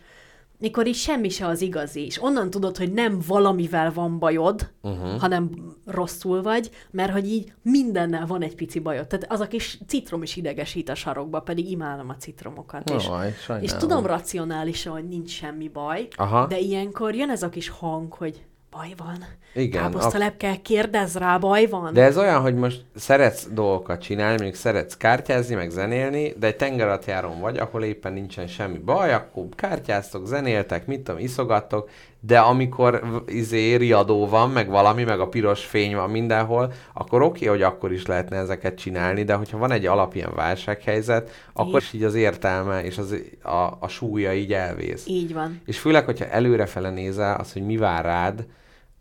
mikor 0.57 0.87
így 0.87 0.95
semmi 0.95 1.29
se 1.29 1.47
az 1.47 1.61
igazi, 1.61 2.05
és 2.05 2.23
onnan 2.23 2.49
tudod, 2.49 2.77
hogy 2.77 2.93
nem 2.93 3.19
valamivel 3.27 3.91
van 3.93 4.19
bajod, 4.19 4.71
uh-huh. 4.81 5.19
hanem 5.19 5.49
rosszul 5.85 6.41
vagy, 6.41 6.69
mert 6.91 7.11
hogy 7.11 7.27
így 7.27 7.53
mindennel 7.61 8.25
van 8.25 8.41
egy 8.41 8.55
pici 8.55 8.79
bajod. 8.79 9.07
Tehát 9.07 9.31
az 9.31 9.39
a 9.39 9.47
kis 9.47 9.79
citrom 9.87 10.21
is 10.21 10.35
idegesít 10.35 10.89
a 10.89 10.95
sarokba, 10.95 11.39
pedig 11.39 11.69
imádom 11.71 12.09
a 12.09 12.15
citromokat. 12.15 12.89
és, 12.89 13.05
Jaj, 13.05 13.27
és 13.27 13.35
sajnálom. 13.35 13.79
tudom 13.79 14.05
racionálisan, 14.05 14.93
hogy 14.93 15.07
nincs 15.07 15.29
semmi 15.29 15.67
baj, 15.67 16.07
Aha. 16.15 16.47
de 16.47 16.59
ilyenkor 16.59 17.15
jön 17.15 17.29
ez 17.29 17.43
a 17.43 17.49
kis 17.49 17.69
hang, 17.69 18.13
hogy 18.13 18.45
baj 18.75 18.93
van. 18.97 19.25
Igen, 19.53 19.81
Káposztalepke, 19.81 20.55
kérdezz 20.61 21.15
rá, 21.15 21.37
baj 21.37 21.65
van. 21.65 21.93
De 21.93 22.03
ez 22.03 22.17
olyan, 22.17 22.41
hogy 22.41 22.55
most 22.55 22.85
szeretsz 22.95 23.47
dolgokat 23.51 24.01
csinálni, 24.01 24.35
mondjuk 24.35 24.55
szeretsz 24.55 24.97
kártyázni, 24.97 25.55
meg 25.55 25.69
zenélni, 25.69 26.33
de 26.39 26.47
egy 26.47 26.55
tengeratjáron 26.55 27.39
vagy, 27.39 27.57
ahol 27.57 27.83
éppen 27.83 28.13
nincsen 28.13 28.47
semmi 28.47 28.77
baj, 28.77 29.13
akkor 29.13 29.45
kártyáztok, 29.55 30.25
zenéltek, 30.25 30.85
mit 30.85 31.01
tudom, 31.01 31.19
iszogattok, 31.21 31.89
de 32.19 32.39
amikor 32.39 33.21
izé 33.27 33.75
riadó 33.75 34.27
van, 34.27 34.49
meg 34.49 34.69
valami, 34.69 35.03
meg 35.03 35.19
a 35.19 35.27
piros 35.27 35.65
fény 35.65 35.95
van 35.95 36.09
mindenhol, 36.09 36.73
akkor 36.93 37.21
oké, 37.21 37.45
hogy 37.45 37.61
akkor 37.61 37.91
is 37.91 38.05
lehetne 38.05 38.37
ezeket 38.37 38.75
csinálni, 38.77 39.23
de 39.23 39.33
hogyha 39.33 39.57
van 39.57 39.71
egy 39.71 39.85
alap 39.85 40.15
ilyen 40.15 40.33
válsághelyzet, 40.35 41.29
akkor 41.53 41.81
is 41.81 41.93
így 41.93 42.03
az 42.03 42.15
értelme 42.15 42.83
és 42.83 42.97
az, 42.97 43.15
a, 43.43 43.77
a 43.79 43.87
súlya 43.87 44.33
így 44.33 44.53
elvész. 44.53 45.05
Így 45.07 45.33
van. 45.33 45.61
És 45.65 45.79
főleg, 45.79 46.05
hogyha 46.05 46.25
előrefele 46.25 46.89
nézel, 46.89 47.35
az, 47.39 47.53
hogy 47.53 47.65
mi 47.65 47.77
vár 47.77 48.05
rád, 48.05 48.45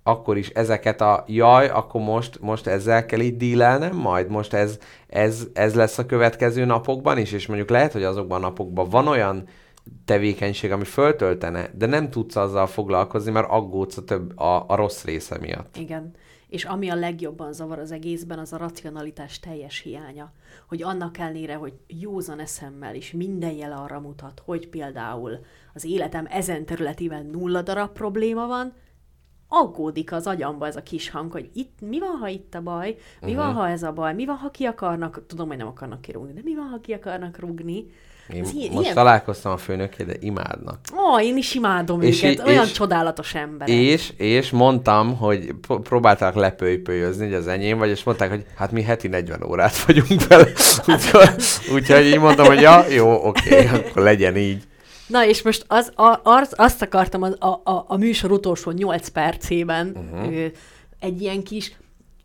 akkor 0.07 0.37
is 0.37 0.49
ezeket 0.49 1.01
a 1.01 1.25
jaj, 1.27 1.69
akkor 1.69 2.01
most, 2.01 2.41
most 2.41 2.67
ezzel 2.67 3.07
kell 3.07 3.21
így 3.21 3.37
dílelnem, 3.37 3.97
majd 3.97 4.29
most 4.29 4.53
ez, 4.53 4.79
ez, 5.07 5.47
ez 5.53 5.75
lesz 5.75 5.99
a 5.99 6.07
következő 6.07 6.65
napokban 6.65 7.19
is, 7.19 7.33
és 7.33 7.47
mondjuk 7.47 7.71
lehet, 7.71 7.93
hogy 7.93 8.03
azokban 8.03 8.39
a 8.39 8.47
napokban 8.47 8.89
van 8.89 9.07
olyan 9.07 9.49
tevékenység, 10.05 10.73
ami 10.73 10.85
föltöltene, 10.85 11.71
de 11.75 11.87
nem 11.87 12.11
tudsz 12.11 12.37
azzal 12.37 12.67
foglalkozni, 12.67 13.31
mert 13.31 13.51
aggódsz 13.51 13.97
a, 13.97 14.05
több, 14.05 14.39
a, 14.39 14.65
a 14.69 14.75
rossz 14.75 15.05
része 15.05 15.39
miatt. 15.39 15.77
Igen. 15.77 16.15
És 16.49 16.65
ami 16.65 16.89
a 16.89 16.95
legjobban 16.95 17.53
zavar 17.53 17.79
az 17.79 17.93
egészben, 17.93 18.39
az 18.39 18.53
a 18.53 18.57
racionalitás 18.57 19.41
teljes 19.41 19.81
hiánya. 19.81 20.33
Hogy 20.69 20.83
annak 20.83 21.19
ellenére, 21.19 21.55
hogy 21.55 21.73
józan 21.87 22.41
eszemmel 22.41 22.95
is 22.95 23.13
minden 23.13 23.53
jele 23.53 23.75
arra 23.75 24.01
mutat, 24.01 24.43
hogy 24.45 24.69
például 24.69 25.39
az 25.75 25.85
életem 25.85 26.27
ezen 26.31 26.65
területében 26.65 27.27
nulla 27.27 27.63
darab 27.63 27.93
probléma 27.93 28.47
van, 28.47 28.73
aggódik 29.63 30.13
az 30.13 30.27
agyamba 30.27 30.67
ez 30.67 30.77
a 30.77 30.83
kis 30.83 31.11
hang, 31.11 31.33
hogy 31.33 31.51
itt 31.55 31.79
mi 31.81 31.99
van, 31.99 32.17
ha 32.21 32.29
itt 32.29 32.55
a 32.55 32.61
baj, 32.61 32.97
mi 33.21 33.31
uh-huh. 33.35 33.45
van, 33.45 33.55
ha 33.55 33.69
ez 33.69 33.83
a 33.83 33.93
baj, 33.93 34.15
mi 34.15 34.25
van, 34.27 34.37
ha 34.37 34.51
ki 34.51 34.65
akarnak, 34.65 35.23
tudom, 35.27 35.49
hogy 35.49 35.57
nem 35.57 35.67
akarnak 35.67 36.01
kirúgni, 36.01 36.33
de 36.33 36.41
mi 36.45 36.55
van, 36.55 36.67
ha 36.67 36.81
ki 36.81 36.93
akarnak 36.93 37.39
rúgni. 37.39 37.87
Én 38.35 38.43
Ez 38.43 38.53
ilyen- 38.53 38.71
most 38.73 38.83
ilyen- 38.83 38.95
találkoztam 38.95 39.53
a 39.53 39.57
főnökkel, 39.57 40.07
de 40.07 40.15
imádnak. 40.21 40.79
Ó, 40.97 41.21
én 41.21 41.37
is 41.37 41.55
imádom 41.55 42.01
És 42.03 42.23
őket, 42.23 42.33
í- 42.33 42.47
olyan 42.47 42.65
és- 42.65 42.73
csodálatos 42.73 43.35
emberek. 43.35 43.75
És, 43.75 44.13
és 44.17 44.51
mondtam, 44.51 45.17
hogy 45.17 45.55
próbálták 45.83 46.35
lepőipőjözni, 46.35 47.25
hogy 47.25 47.35
az 47.35 47.47
enyém 47.47 47.79
vagy, 47.79 47.89
és 47.91 48.05
mondták, 48.05 48.31
hogy 48.31 48.45
hát 48.57 48.73
mi 48.73 48.83
heti 48.83 49.09
40 49.09 49.43
órát 49.43 49.79
vagyunk 49.85 50.27
vele. 50.27 50.47
Úgyhogy, 50.87 51.35
úgyhogy 51.75 52.07
így 52.07 52.19
mondtam, 52.19 52.47
hogy 52.47 52.61
ja, 52.61 52.85
jó, 52.89 53.27
oké, 53.27 53.67
akkor 53.67 54.03
legyen 54.03 54.37
így. 54.37 54.63
Na 55.07 55.27
és 55.27 55.43
most 55.43 55.65
az, 55.69 55.93
a, 55.95 56.21
az, 56.23 56.53
azt 56.57 56.83
akartam 56.83 57.23
az, 57.23 57.37
a, 57.39 57.47
a, 57.47 57.85
a 57.89 57.97
műsor 57.97 58.33
utolsó 58.33 58.71
8 58.71 59.09
percében 59.09 59.87
uh-huh. 59.89 60.37
ö, 60.37 60.47
egy 60.99 61.21
ilyen 61.21 61.43
kis 61.43 61.77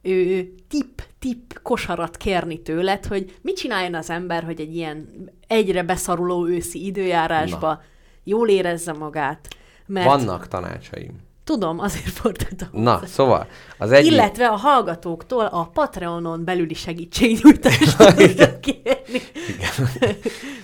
ö, 0.01 0.39
tip-tip 0.67 1.59
kosarat 1.61 2.17
kérni 2.17 2.61
tőled, 2.61 3.05
hogy 3.05 3.37
mit 3.41 3.55
csináljon 3.55 3.95
az 3.95 4.09
ember, 4.09 4.43
hogy 4.43 4.59
egy 4.59 4.75
ilyen 4.75 5.29
egyre 5.47 5.83
beszoruló 5.83 6.47
őszi 6.47 6.85
időjárásba 6.85 7.67
Na. 7.67 7.81
jól 8.23 8.49
érezze 8.49 8.93
magát. 8.93 9.47
Mert 9.85 10.05
Vannak 10.05 10.47
tanácsaim. 10.47 11.27
Tudom, 11.49 11.79
azért 11.79 12.09
fordultam. 12.09 12.67
Na, 12.71 13.01
szóval 13.13 13.47
az 13.77 13.91
egyik... 13.91 14.11
Illetve 14.11 14.47
a 14.47 14.55
hallgatóktól 14.55 15.45
a 15.45 15.69
Patreonon 15.73 16.43
belüli 16.43 16.73
segítségnyújtást 16.73 17.97
tudok 17.97 18.61
kérni. 18.61 19.21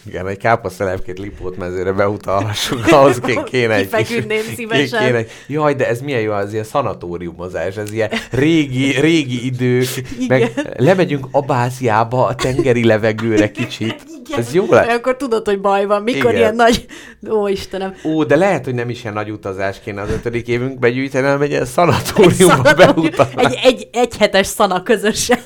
Igen, 0.05 0.27
egy 0.27 0.37
káposztelepkét 0.37 1.19
lipót 1.19 1.57
mezőre 1.57 1.91
beutalhassuk, 1.91 2.87
ahhoz 2.91 3.19
ké- 3.19 3.43
kéne 3.43 3.73
egy 3.73 3.89
kis... 3.89 4.07
Kifeküdném 4.07 4.43
szívesen. 4.55 5.05
Kéne, 5.05 5.25
jaj, 5.47 5.73
de 5.73 5.87
ez 5.87 6.01
milyen 6.01 6.21
jó, 6.21 6.31
az 6.31 6.53
ilyen 6.53 6.63
szanatóriumozás, 6.63 7.75
ez 7.75 7.91
ilyen 7.91 8.09
régi, 8.31 8.99
régi 8.99 9.45
idők, 9.45 9.87
meg 10.27 10.73
lemegyünk 10.77 11.27
Abáziába 11.31 12.25
a 12.25 12.35
tengeri 12.35 12.85
levegőre 12.85 13.51
kicsit. 13.51 14.14
Igen. 14.27 14.39
Ez 14.39 14.53
jó 14.53 14.65
lesz. 14.69 14.87
Akkor 14.87 15.15
tudod, 15.17 15.45
hogy 15.45 15.61
baj 15.61 15.85
van. 15.85 16.01
Mikor 16.03 16.19
Igen. 16.29 16.35
ilyen 16.35 16.55
nagy... 16.55 16.85
Ó, 17.29 17.47
Istenem. 17.47 17.93
Ó, 18.05 18.23
de 18.23 18.35
lehet, 18.35 18.65
hogy 18.65 18.73
nem 18.73 18.89
is 18.89 19.01
ilyen 19.01 19.13
nagy 19.13 19.29
utazás 19.31 19.79
kéne 19.79 20.01
az 20.01 20.09
ötödik 20.09 20.47
évünkbe 20.47 20.89
gyűjteni, 20.89 21.25
hanem 21.25 21.41
egy 21.41 21.49
ilyen 21.49 21.65
szanatóriumba 21.65 22.55
Szanatórium- 22.55 23.15
beutalni. 23.17 23.43
egy, 23.45 23.59
egy, 23.63 23.89
egy 23.91 24.17
hetes 24.17 24.47
szana 24.47 24.83
közösen. 24.83 25.39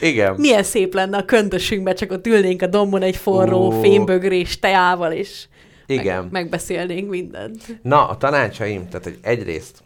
Igen. 0.00 0.34
Milyen 0.38 0.62
szép 0.62 0.94
lenne 0.94 1.16
a 1.16 1.24
köntösünkbe, 1.24 1.92
csak 1.92 2.12
ott 2.12 2.26
ülnénk 2.26 2.62
a 2.62 2.66
dombon 2.66 3.02
egy 3.02 3.16
forró 3.16 3.66
Ó. 3.66 3.70
fémbögrés 3.80 4.58
teával, 4.58 5.12
és 5.12 5.44
Igen. 5.86 6.22
Meg, 6.22 6.30
megbeszélnénk 6.32 7.10
mindent. 7.10 7.62
Na, 7.82 8.08
a 8.08 8.16
tanácsaim, 8.16 8.88
tehát 8.88 9.04
hogy 9.04 9.18
egyrészt, 9.22 9.78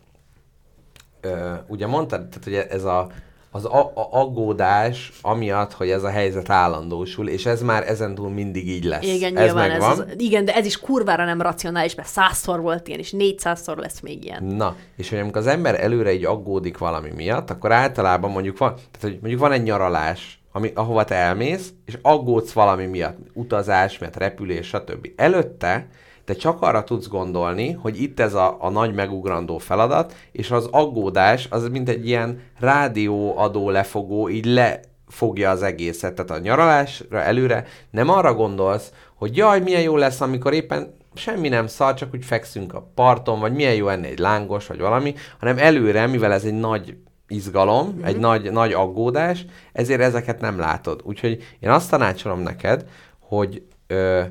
ö, 1.21 1.29
ugye 1.69 1.87
mondtad, 1.87 2.29
tehát 2.29 2.45
hogy 2.45 2.75
ez 2.77 2.85
a, 2.85 3.09
az 3.51 3.65
a, 3.65 3.93
a 3.95 4.09
aggódás 4.11 5.13
amiatt, 5.23 5.73
hogy 5.73 5.91
ez 5.91 6.03
a 6.03 6.11
helyzet 6.11 6.51
állandósul, 6.51 7.29
és 7.29 7.47
ez 7.47 7.63
már 7.63 7.89
ezentúl 7.89 8.29
mindig 8.29 8.69
így 8.69 8.85
lesz. 8.85 9.05
Igen, 9.05 9.37
ez 9.37 9.45
nyilván 9.45 9.71
ez, 9.71 9.79
megvan. 9.81 9.91
az, 9.91 10.05
igen, 10.17 10.45
de 10.45 10.55
ez 10.55 10.67
is 10.67 10.81
kurvára 10.81 11.25
nem 11.25 11.43
racionális, 11.43 11.95
mert 11.95 12.09
százszor 12.09 12.61
volt 12.61 12.89
ilyen, 12.89 13.01
és 13.01 13.11
négyszázszor 13.11 13.77
lesz 13.77 14.01
még 14.01 14.25
ilyen. 14.25 14.45
Na, 14.45 14.77
és 14.97 15.09
hogy 15.11 15.19
amikor 15.19 15.41
az 15.41 15.47
ember 15.47 15.81
előre 15.81 16.13
így 16.13 16.25
aggódik 16.25 16.79
valami 16.79 17.11
miatt, 17.15 17.51
akkor 17.51 17.73
általában 17.73 18.31
mondjuk 18.31 18.59
van, 18.59 18.75
tehát 18.75 19.01
hogy 19.01 19.19
mondjuk 19.21 19.41
van 19.41 19.53
egy 19.53 19.63
nyaralás, 19.63 20.41
ami, 20.53 20.73
ahova 20.75 21.05
te 21.05 21.15
elmész, 21.15 21.73
és 21.87 21.99
aggódsz 22.03 22.53
valami 22.53 22.87
miatt, 22.87 23.17
utazás 23.33 23.99
miatt, 23.99 24.17
repülés, 24.17 24.67
stb. 24.67 25.09
Előtte 25.17 25.89
te 26.31 26.37
csak 26.37 26.63
arra 26.63 26.85
tudsz 26.85 27.09
gondolni, 27.09 27.73
hogy 27.73 28.03
itt 28.03 28.21
ez 28.21 28.35
a, 28.35 28.57
a 28.61 28.69
nagy 28.69 28.95
megugrandó 28.95 29.59
feladat, 29.59 30.15
és 30.33 30.51
az 30.51 30.69
aggódás 30.71 31.47
az 31.51 31.69
mint 31.69 31.89
egy 31.89 32.07
ilyen 32.07 32.41
rádióadó 32.59 33.71
lefogó, 33.71 34.29
így 34.29 34.45
le 34.45 34.81
fogja 35.09 35.51
az 35.51 35.63
egészet. 35.63 36.15
Tehát 36.15 36.31
a 36.31 36.45
nyaralásra 36.45 37.21
előre 37.21 37.67
nem 37.91 38.09
arra 38.09 38.35
gondolsz, 38.35 38.93
hogy 39.15 39.37
jaj, 39.37 39.61
milyen 39.61 39.83
jó 39.83 39.97
lesz, 39.97 40.21
amikor 40.21 40.53
éppen 40.53 40.97
semmi 41.15 41.49
nem 41.49 41.67
szar, 41.67 41.95
csak 41.95 42.15
úgy 42.15 42.25
fekszünk 42.25 42.75
a 42.75 42.91
parton, 42.95 43.41
vagy 43.41 43.53
milyen 43.53 43.75
jó 43.75 43.89
enni 43.89 44.07
egy 44.07 44.19
lángos, 44.19 44.67
vagy 44.67 44.81
valami, 44.81 45.15
hanem 45.39 45.59
előre, 45.59 46.07
mivel 46.07 46.33
ez 46.33 46.45
egy 46.45 46.59
nagy 46.59 46.97
izgalom, 47.29 47.89
mm-hmm. 47.89 48.05
egy 48.05 48.19
nagy, 48.19 48.53
nagy 48.53 48.73
aggódás, 48.73 49.45
ezért 49.73 50.01
ezeket 50.01 50.41
nem 50.41 50.59
látod. 50.59 51.01
Úgyhogy 51.05 51.57
én 51.61 51.71
azt 51.71 51.91
tanácsolom 51.91 52.41
neked, 52.41 52.85
hogy 53.19 53.63
ö, 53.87 54.23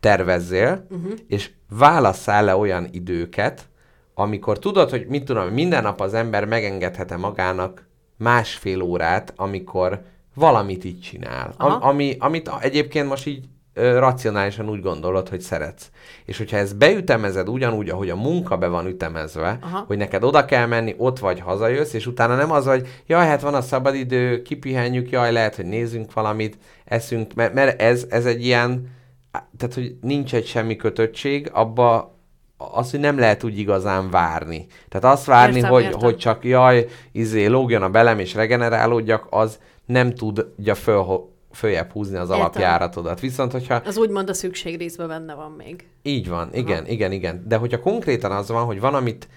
tervezzél, 0.00 0.86
uh-huh. 0.90 1.12
és 1.26 1.50
válasszál 1.68 2.44
le 2.44 2.56
olyan 2.56 2.88
időket, 2.90 3.68
amikor 4.14 4.58
tudod, 4.58 4.90
hogy 4.90 5.06
mit 5.06 5.24
tudom, 5.24 5.48
minden 5.48 5.82
nap 5.82 6.00
az 6.00 6.14
ember 6.14 6.44
megengedhet-e 6.44 7.16
magának 7.16 7.86
másfél 8.16 8.82
órát, 8.82 9.32
amikor 9.36 10.02
valamit 10.34 10.84
így 10.84 11.00
csinál. 11.00 11.54
Am, 11.56 11.78
ami, 11.80 12.16
amit 12.18 12.50
egyébként 12.60 13.08
most 13.08 13.26
így 13.26 13.44
ö, 13.74 13.98
racionálisan 13.98 14.68
úgy 14.68 14.80
gondolod, 14.80 15.28
hogy 15.28 15.40
szeretsz. 15.40 15.90
És 16.24 16.38
hogyha 16.38 16.56
ezt 16.56 16.76
beütemezed 16.76 17.48
ugyanúgy, 17.48 17.88
ahogy 17.88 18.10
a 18.10 18.16
munka 18.16 18.56
be 18.56 18.66
van 18.66 18.86
ütemezve, 18.86 19.58
Aha. 19.60 19.84
hogy 19.86 19.96
neked 19.96 20.24
oda 20.24 20.44
kell 20.44 20.66
menni, 20.66 20.94
ott 20.98 21.18
vagy, 21.18 21.40
hazajössz, 21.40 21.92
és 21.92 22.06
utána 22.06 22.36
nem 22.36 22.52
az, 22.52 22.66
hogy 22.66 22.88
jaj, 23.06 23.26
hát 23.26 23.40
van 23.40 23.54
a 23.54 23.60
szabadidő, 23.60 24.42
kipihenjük, 24.42 25.10
jaj, 25.10 25.32
lehet, 25.32 25.56
hogy 25.56 25.66
nézzünk 25.66 26.12
valamit, 26.12 26.58
eszünk, 26.84 27.34
mert, 27.34 27.54
mert 27.54 27.80
ez, 27.80 28.06
ez 28.08 28.26
egy 28.26 28.44
ilyen, 28.44 28.96
tehát, 29.30 29.74
hogy 29.74 29.96
nincs 30.00 30.34
egy 30.34 30.46
semmi 30.46 30.76
kötöttség, 30.76 31.50
abba 31.52 32.16
az, 32.56 32.90
hogy 32.90 33.00
nem 33.00 33.18
lehet 33.18 33.44
úgy 33.44 33.58
igazán 33.58 34.10
várni. 34.10 34.66
Tehát 34.88 35.16
azt 35.16 35.24
várni, 35.24 35.56
Értem, 35.56 35.70
hogy, 35.70 35.82
értem. 35.82 36.00
hogy 36.00 36.16
csak 36.16 36.44
jaj, 36.44 36.86
izé, 37.12 37.46
lógjon 37.46 37.82
a 37.82 37.90
belem 37.90 38.18
és 38.18 38.34
regenerálódjak, 38.34 39.26
az 39.30 39.58
nem 39.86 40.14
tudja 40.14 40.74
föl, 40.74 41.30
följebb 41.52 41.92
húzni 41.92 42.16
az 42.16 42.28
Értem. 42.28 42.40
alapjáratodat. 42.40 43.20
Viszont, 43.20 43.52
hogyha 43.52 43.74
Az 43.74 43.96
úgymond 43.96 44.28
a 44.28 44.34
szükségrészben 44.34 45.08
benne 45.08 45.34
van 45.34 45.50
még. 45.50 45.86
így 46.02 46.28
van, 46.28 46.48
igen, 46.52 46.86
igen, 46.86 47.12
igen. 47.12 47.44
De 47.48 47.56
hogyha 47.56 47.80
konkrétan 47.80 48.32
az 48.32 48.48
van, 48.48 48.64
hogy 48.64 48.80
van, 48.80 48.94
amit 48.94 49.28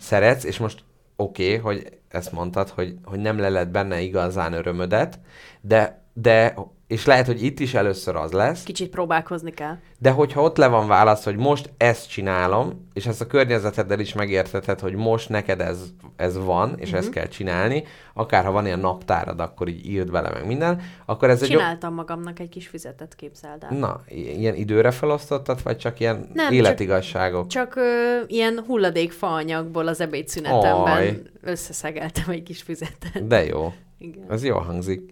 szeretsz, 0.00 0.44
és 0.44 0.58
most 0.58 0.84
oké, 1.16 1.56
okay, 1.56 1.56
hogy 1.56 1.98
ezt 2.08 2.32
mondtad, 2.32 2.68
hogy, 2.68 2.94
hogy 3.04 3.18
nem 3.18 3.38
leled 3.38 3.68
benne 3.68 4.00
igazán 4.00 4.52
örömödet, 4.52 5.20
de, 5.60 6.04
de 6.12 6.54
és 6.92 7.04
lehet, 7.06 7.26
hogy 7.26 7.44
itt 7.44 7.60
is 7.60 7.74
először 7.74 8.16
az 8.16 8.32
lesz, 8.32 8.62
Kicsit 8.62 8.90
próbálkozni 8.90 9.50
kell. 9.50 9.76
de 9.98 10.10
hogyha 10.10 10.42
ott 10.42 10.56
le 10.56 10.66
van 10.66 10.86
válasz, 10.88 11.24
hogy 11.24 11.36
most 11.36 11.70
ezt 11.76 12.08
csinálom, 12.08 12.88
és 12.92 13.06
ezt 13.06 13.20
a 13.20 13.26
környezeteddel 13.26 14.00
is 14.00 14.12
megérteted, 14.12 14.80
hogy 14.80 14.94
most 14.94 15.28
neked 15.28 15.60
ez, 15.60 15.82
ez 16.16 16.38
van, 16.44 16.74
és 16.78 16.88
Mhm. 16.88 16.96
ezt 16.98 17.10
kell 17.10 17.26
csinálni, 17.26 17.84
akár 18.14 18.44
ha 18.44 18.50
van 18.50 18.66
ilyen 18.66 18.78
naptárad, 18.78 19.40
akkor 19.40 19.68
így 19.68 19.86
írd 19.86 20.10
bele 20.10 20.30
meg 20.30 20.46
minden, 20.46 20.80
akkor 21.06 21.30
ez 21.30 21.42
egy... 21.42 21.50
jó- 21.50 21.58
Csináltam 21.58 21.94
magamnak 21.94 22.38
egy 22.38 22.48
kis 22.48 22.66
füzetet, 22.68 23.14
képzeld 23.14 23.62
el. 23.70 23.78
Na, 23.78 24.00
ilyen 24.08 24.54
időre 24.54 24.90
felosztottad, 24.90 25.62
vagy 25.62 25.76
csak 25.76 26.00
ilyen 26.00 26.30
Nem, 26.32 26.44
csak- 26.46 26.54
életigasságok? 26.54 27.46
Csak 27.46 27.76
ö, 27.76 28.20
ilyen 28.26 28.64
hulladék 28.66 29.12
faanyagból 29.12 29.86
az 29.88 30.00
ebédszünetemben 30.00 30.92
Aj. 30.96 31.22
összeszegeltem 31.40 32.24
egy 32.30 32.42
kis 32.42 32.62
füzetet. 32.62 33.26
De 33.26 33.44
jó. 33.44 33.72
Igen. 33.98 34.24
Ez 34.30 34.44
jól 34.44 34.60
hangzik. 34.60 35.11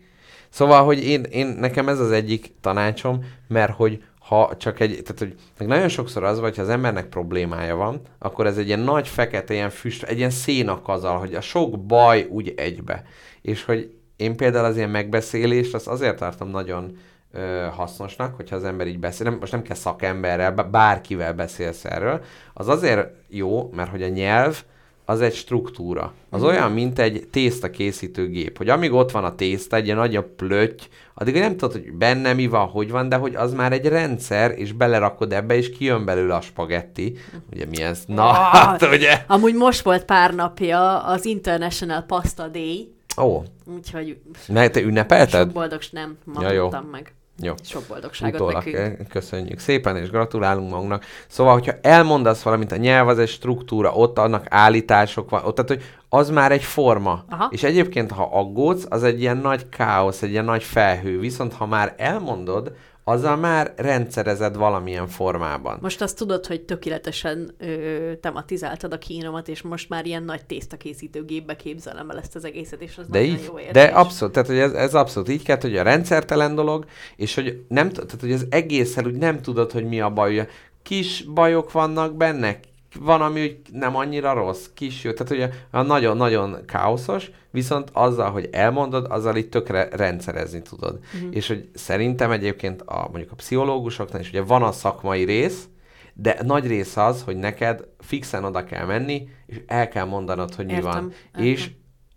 Szóval, 0.51 0.85
hogy 0.85 1.05
én, 1.05 1.23
én, 1.23 1.47
nekem 1.47 1.89
ez 1.89 2.01
az 2.01 2.11
egyik 2.11 2.53
tanácsom, 2.61 3.25
mert 3.49 3.73
hogy 3.73 4.03
ha 4.19 4.57
csak 4.57 4.81
egy, 4.81 5.03
tehát 5.05 5.35
hogy 5.59 5.67
nagyon 5.67 5.89
sokszor 5.89 6.25
az 6.25 6.41
vagy, 6.41 6.57
ha 6.57 6.63
az 6.63 6.69
embernek 6.69 7.07
problémája 7.07 7.77
van, 7.77 8.01
akkor 8.19 8.47
ez 8.47 8.59
egy 8.59 8.67
ilyen 8.67 8.81
nagy 8.81 9.09
fekete, 9.09 9.55
ilyen 9.55 9.71
füst, 9.71 10.03
egy 10.03 10.19
ilyen 10.19 10.31
szénakazal, 10.31 11.19
hogy 11.19 11.35
a 11.35 11.41
sok 11.41 11.87
baj 11.87 12.27
úgy 12.31 12.55
egybe. 12.57 13.05
És 13.43 13.65
hogy 13.65 13.95
én 14.17 14.37
például 14.37 14.65
az 14.65 14.77
ilyen 14.77 14.91
megbeszélést, 14.91 15.75
azt 15.75 15.89
azért 15.89 16.17
tartom 16.17 16.49
nagyon 16.49 16.99
ö, 17.33 17.67
hasznosnak, 17.71 18.37
hogyha 18.37 18.57
az 18.57 18.65
ember 18.65 18.87
így 18.87 18.99
beszél, 18.99 19.31
nem, 19.31 19.39
most 19.41 19.53
nem 19.53 19.63
kell 19.63 19.77
szakemberrel, 19.77 20.53
bá- 20.53 20.71
bárkivel 20.71 21.35
beszélsz 21.35 21.85
erről, 21.85 22.23
az 22.55 22.69
azért 22.69 23.09
jó, 23.29 23.71
mert 23.75 23.91
hogy 23.91 24.03
a 24.03 24.09
nyelv, 24.09 24.63
az 25.11 25.20
egy 25.20 25.35
struktúra. 25.35 26.12
Az 26.31 26.43
olyan, 26.43 26.73
mint 26.73 26.99
egy 26.99 27.27
tészta 27.31 27.70
készítő 27.70 28.28
gép, 28.28 28.57
hogy 28.57 28.69
amíg 28.69 28.93
ott 28.93 29.11
van 29.11 29.24
a 29.24 29.35
tészta, 29.35 29.77
egy 29.77 29.85
ilyen 29.85 29.97
nagy 29.97 30.16
a 30.16 30.23
plötty, 30.37 30.82
addig 31.15 31.35
nem 31.35 31.57
tudod, 31.57 31.73
hogy 31.73 31.93
benne 31.93 32.32
mi 32.32 32.47
van, 32.47 32.66
hogy 32.66 32.91
van, 32.91 33.09
de 33.09 33.16
hogy 33.16 33.35
az 33.35 33.53
már 33.53 33.73
egy 33.73 33.87
rendszer, 33.87 34.59
és 34.59 34.73
belerakod 34.73 35.32
ebbe, 35.32 35.57
és 35.57 35.70
kijön 35.70 36.05
belőle 36.05 36.35
a 36.35 36.41
spagetti. 36.41 37.16
Ugye 37.53 37.66
milyen... 37.66 37.95
Na, 38.07 38.28
Ah! 38.28 38.37
hát 38.37 38.82
ugye... 38.82 39.24
Amúgy 39.27 39.55
most 39.55 39.81
volt 39.82 40.05
pár 40.05 40.35
napja 40.35 40.99
az 41.03 41.24
International 41.24 42.03
Pasta 42.03 42.49
Day, 42.49 42.95
Ó, 43.19 43.43
úgyhogy 43.77 44.16
meg 44.49 44.70
te 44.70 44.81
sok 44.81 44.89
ünnepelted? 44.89 45.53
boldogs 45.53 45.91
nem, 45.91 46.16
ma 46.24 46.43
Ja, 46.43 46.51
jó. 46.51 46.69
meg. 46.91 47.15
Jó. 47.43 47.55
Sok 47.65 47.83
boldogságot 47.89 48.35
Utólag 48.35 48.55
nekünk. 48.55 48.77
eh, 48.77 48.93
köszönjük 49.09 49.59
szépen, 49.59 49.97
és 49.97 50.11
gratulálunk 50.11 50.71
magunknak. 50.71 51.05
Szóval, 51.29 51.53
hogyha 51.53 51.73
elmondasz 51.83 52.43
valamit, 52.43 52.73
a 52.73 52.77
nyelv 52.77 53.09
az 53.09 53.19
egy 53.19 53.29
struktúra, 53.29 53.93
ott 53.93 54.19
annak 54.19 54.47
állítások 54.49 55.31
van, 55.31 55.45
ott, 55.45 55.55
tehát, 55.55 55.71
hogy 55.71 55.83
az 56.09 56.31
már 56.31 56.53
egy 56.53 56.62
forma. 56.65 57.25
Aha. 57.29 57.49
És 57.51 57.62
egyébként, 57.62 58.11
ha 58.11 58.29
aggódsz, 58.33 58.87
az 58.89 59.03
egy 59.03 59.21
ilyen 59.21 59.37
nagy 59.37 59.69
káosz, 59.69 60.23
egy 60.23 60.31
ilyen 60.31 60.45
nagy 60.45 60.62
felhő. 60.62 61.19
Viszont, 61.19 61.53
ha 61.53 61.67
már 61.67 61.95
elmondod, 61.97 62.73
azzal 63.11 63.37
már 63.37 63.73
rendszerezed 63.77 64.57
valamilyen 64.57 65.09
formában. 65.09 65.78
Most 65.81 66.03
azt 66.03 66.16
tudod, 66.16 66.47
hogy 66.47 66.61
tökéletesen 66.61 67.55
ö, 67.59 68.12
tematizáltad 68.20 68.93
a 68.93 68.99
kínomat, 68.99 69.49
és 69.49 69.62
most 69.62 69.89
már 69.89 70.07
ilyen 70.07 70.23
nagy 70.23 70.45
tésztakészítőgépbe 70.45 71.57
képzelem 71.57 72.11
el 72.11 72.19
ezt 72.19 72.35
az 72.35 72.45
egészet, 72.45 72.81
és 72.82 72.99
az 72.99 73.07
De, 73.09 73.20
nagyon 73.20 73.35
így, 73.37 73.45
jó 73.47 73.59
érzés. 73.59 73.73
de 73.73 73.85
abszolút, 73.85 74.35
tehát 74.35 74.49
hogy 74.49 74.59
ez, 74.59 74.73
ez 74.73 74.95
abszolút 74.95 75.28
így 75.28 75.43
kell, 75.43 75.59
hogy 75.61 75.77
a 75.77 75.82
rendszertelen 75.82 76.55
dolog, 76.55 76.85
és 77.16 77.35
hogy 77.35 77.65
nem, 77.69 77.91
tehát 77.91 78.20
hogy 78.20 78.32
az 78.32 78.47
egészen 78.51 79.07
úgy 79.07 79.16
nem 79.16 79.41
tudod, 79.41 79.73
hogy 79.73 79.85
mi 79.85 80.01
a 80.01 80.11
baj. 80.11 80.49
Kis 80.82 81.23
bajok 81.23 81.73
vannak 81.73 82.16
benne, 82.16 82.59
van, 82.99 83.21
ami 83.21 83.43
úgy 83.43 83.57
nem 83.73 83.97
annyira 83.97 84.33
rossz, 84.33 84.67
kis 84.75 85.05
jó, 85.05 85.12
tehát 85.12 85.33
ugye 85.33 85.51
a 85.71 85.83
nagyon-nagyon 85.83 86.65
káoszos, 86.67 87.31
viszont 87.51 87.91
azzal, 87.93 88.31
hogy 88.31 88.49
elmondod, 88.53 89.07
azzal 89.11 89.37
itt 89.37 89.51
tökre 89.51 89.89
rendszerezni 89.93 90.62
tudod. 90.62 90.99
Uh-huh. 91.15 91.37
És 91.37 91.49
hogy 91.49 91.69
szerintem 91.75 92.31
egyébként 92.31 92.83
a, 92.83 93.09
mondjuk 93.11 93.33
a 93.33 93.35
pszichológusoknál 93.35 94.21
is 94.21 94.29
ugye 94.29 94.43
van 94.43 94.62
a 94.62 94.73
szakmai 94.73 95.25
rész, 95.25 95.69
de 96.15 96.39
nagy 96.43 96.67
rész 96.67 96.97
az, 96.97 97.23
hogy 97.23 97.37
neked 97.37 97.85
fixen 97.99 98.45
oda 98.45 98.65
kell 98.65 98.87
menni, 98.87 99.29
és 99.47 99.61
el 99.67 99.89
kell 99.89 100.05
mondanod, 100.05 100.55
hogy 100.55 100.67
mi 100.67 100.73
Értem, 100.73 100.91
van. 100.91 101.12
értem. 101.12 101.45
És 101.45 101.71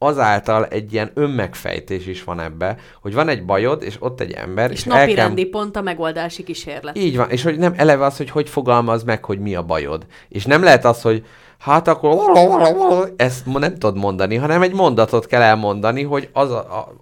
azáltal 0.03 0.65
egy 0.65 0.93
ilyen 0.93 1.11
önmegfejtés 1.13 2.07
is 2.07 2.23
van 2.23 2.39
ebbe, 2.39 2.77
hogy 3.01 3.13
van 3.13 3.29
egy 3.29 3.45
bajod, 3.45 3.83
és 3.83 3.95
ott 3.99 4.19
egy 4.19 4.31
ember, 4.31 4.71
és, 4.71 4.77
És 4.77 4.83
napi 4.83 5.13
kell... 5.13 5.25
rendi 5.25 5.45
pont 5.45 5.75
a 5.75 5.81
megoldási 5.81 6.43
kísérlet. 6.43 6.97
Így 6.97 7.17
van, 7.17 7.29
és 7.29 7.43
hogy 7.43 7.57
nem 7.57 7.73
eleve 7.75 8.05
az, 8.05 8.17
hogy 8.17 8.29
hogy 8.29 8.49
fogalmaz 8.49 9.03
meg, 9.03 9.25
hogy 9.25 9.39
mi 9.39 9.55
a 9.55 9.63
bajod. 9.63 10.05
És 10.29 10.45
nem 10.45 10.63
lehet 10.63 10.85
az, 10.85 11.01
hogy 11.01 11.25
hát 11.63 11.87
akkor 11.87 13.13
ezt 13.15 13.45
nem 13.45 13.73
tudod 13.73 13.97
mondani, 13.97 14.35
hanem 14.35 14.61
egy 14.61 14.73
mondatot 14.73 15.25
kell 15.25 15.41
elmondani, 15.41 16.03
hogy 16.03 16.29
az, 16.33 16.49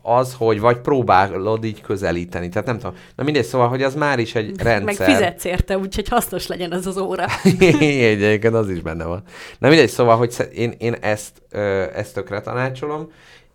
az 0.01 0.35
hogy 0.38 0.59
vagy 0.59 0.77
próbálod 0.77 1.63
így 1.63 1.81
közelíteni. 1.81 2.49
Tehát 2.49 2.67
nem 2.67 2.77
tudom. 2.77 2.95
Na 3.15 3.23
mindegy, 3.23 3.43
szóval, 3.43 3.67
hogy 3.67 3.83
az 3.83 3.95
már 3.95 4.19
is 4.19 4.35
egy 4.35 4.55
Meg 4.55 4.65
rendszer. 4.65 5.09
fizetsz 5.09 5.43
érte, 5.43 5.77
úgyhogy 5.77 6.07
hasznos 6.07 6.47
legyen 6.47 6.73
ez 6.73 6.85
az 6.85 6.97
óra. 6.97 7.25
Egyébként 7.79 8.53
az 8.53 8.69
is 8.69 8.81
benne 8.81 9.05
van. 9.05 9.23
Na 9.59 9.67
mindegy, 9.67 9.89
szóval, 9.89 10.17
hogy 10.17 10.35
én, 10.53 10.73
én 10.77 10.93
ezt, 10.93 11.41
ezt 11.95 12.13
tökre 12.13 12.41
tanácsolom, 12.41 13.11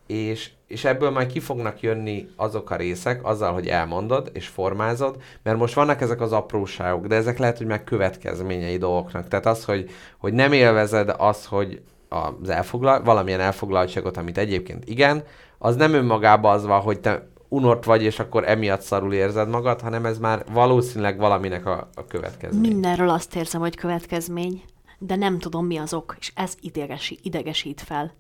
és, 0.07 0.51
és 0.67 0.85
ebből 0.85 1.11
majd 1.11 1.33
ki 1.33 1.41
fognak 1.41 1.81
jönni 1.81 2.29
azok 2.37 2.71
a 2.71 2.77
részek, 2.77 3.25
azzal, 3.25 3.53
hogy 3.53 3.67
elmondod 3.67 4.31
és 4.33 4.47
formázod, 4.47 5.17
mert 5.43 5.59
most 5.59 5.75
vannak 5.75 6.01
ezek 6.01 6.21
az 6.21 6.33
apróságok, 6.33 7.07
de 7.07 7.15
ezek 7.15 7.39
lehet, 7.39 7.59
hogy 7.59 7.67
meg 7.67 7.85
következményei 7.85 8.77
dolgoknak. 8.77 9.29
Tehát 9.29 9.47
az, 9.47 9.65
hogy, 9.65 9.91
hogy 10.19 10.33
nem 10.33 10.53
élvezed 10.53 11.15
az, 11.19 11.47
hogy 11.47 11.83
az 12.09 12.49
elfoglal, 12.49 13.03
valamilyen 13.03 13.41
elfoglaltságot, 13.41 14.17
amit 14.17 14.39
egyébként 14.39 14.89
igen, 14.89 15.25
az 15.59 15.77
nem 15.77 15.95
önmagában 15.95 16.55
az 16.55 16.67
van, 16.67 16.81
hogy 16.81 17.01
te 17.01 17.29
unott 17.49 17.85
vagy, 17.85 18.03
és 18.03 18.19
akkor 18.19 18.49
emiatt 18.49 18.81
szarul 18.81 19.13
érzed 19.13 19.49
magad, 19.49 19.81
hanem 19.81 20.07
ez 20.07 20.19
már 20.19 20.45
valószínűleg 20.53 21.19
valaminek 21.19 21.67
a, 21.67 21.89
a 21.95 22.07
következmény. 22.07 22.61
Mindenről 22.61 23.09
azt 23.09 23.37
érzem, 23.37 23.61
hogy 23.61 23.77
következmény, 23.77 24.63
de 24.99 25.17
nem 25.17 25.39
tudom, 25.39 25.67
mi 25.67 25.77
az 25.77 25.95
ok, 25.95 26.17
és 26.21 26.33
ez 26.35 26.55
idegesi, 26.61 27.19
idegesít 27.23 27.81
fel. 27.81 28.15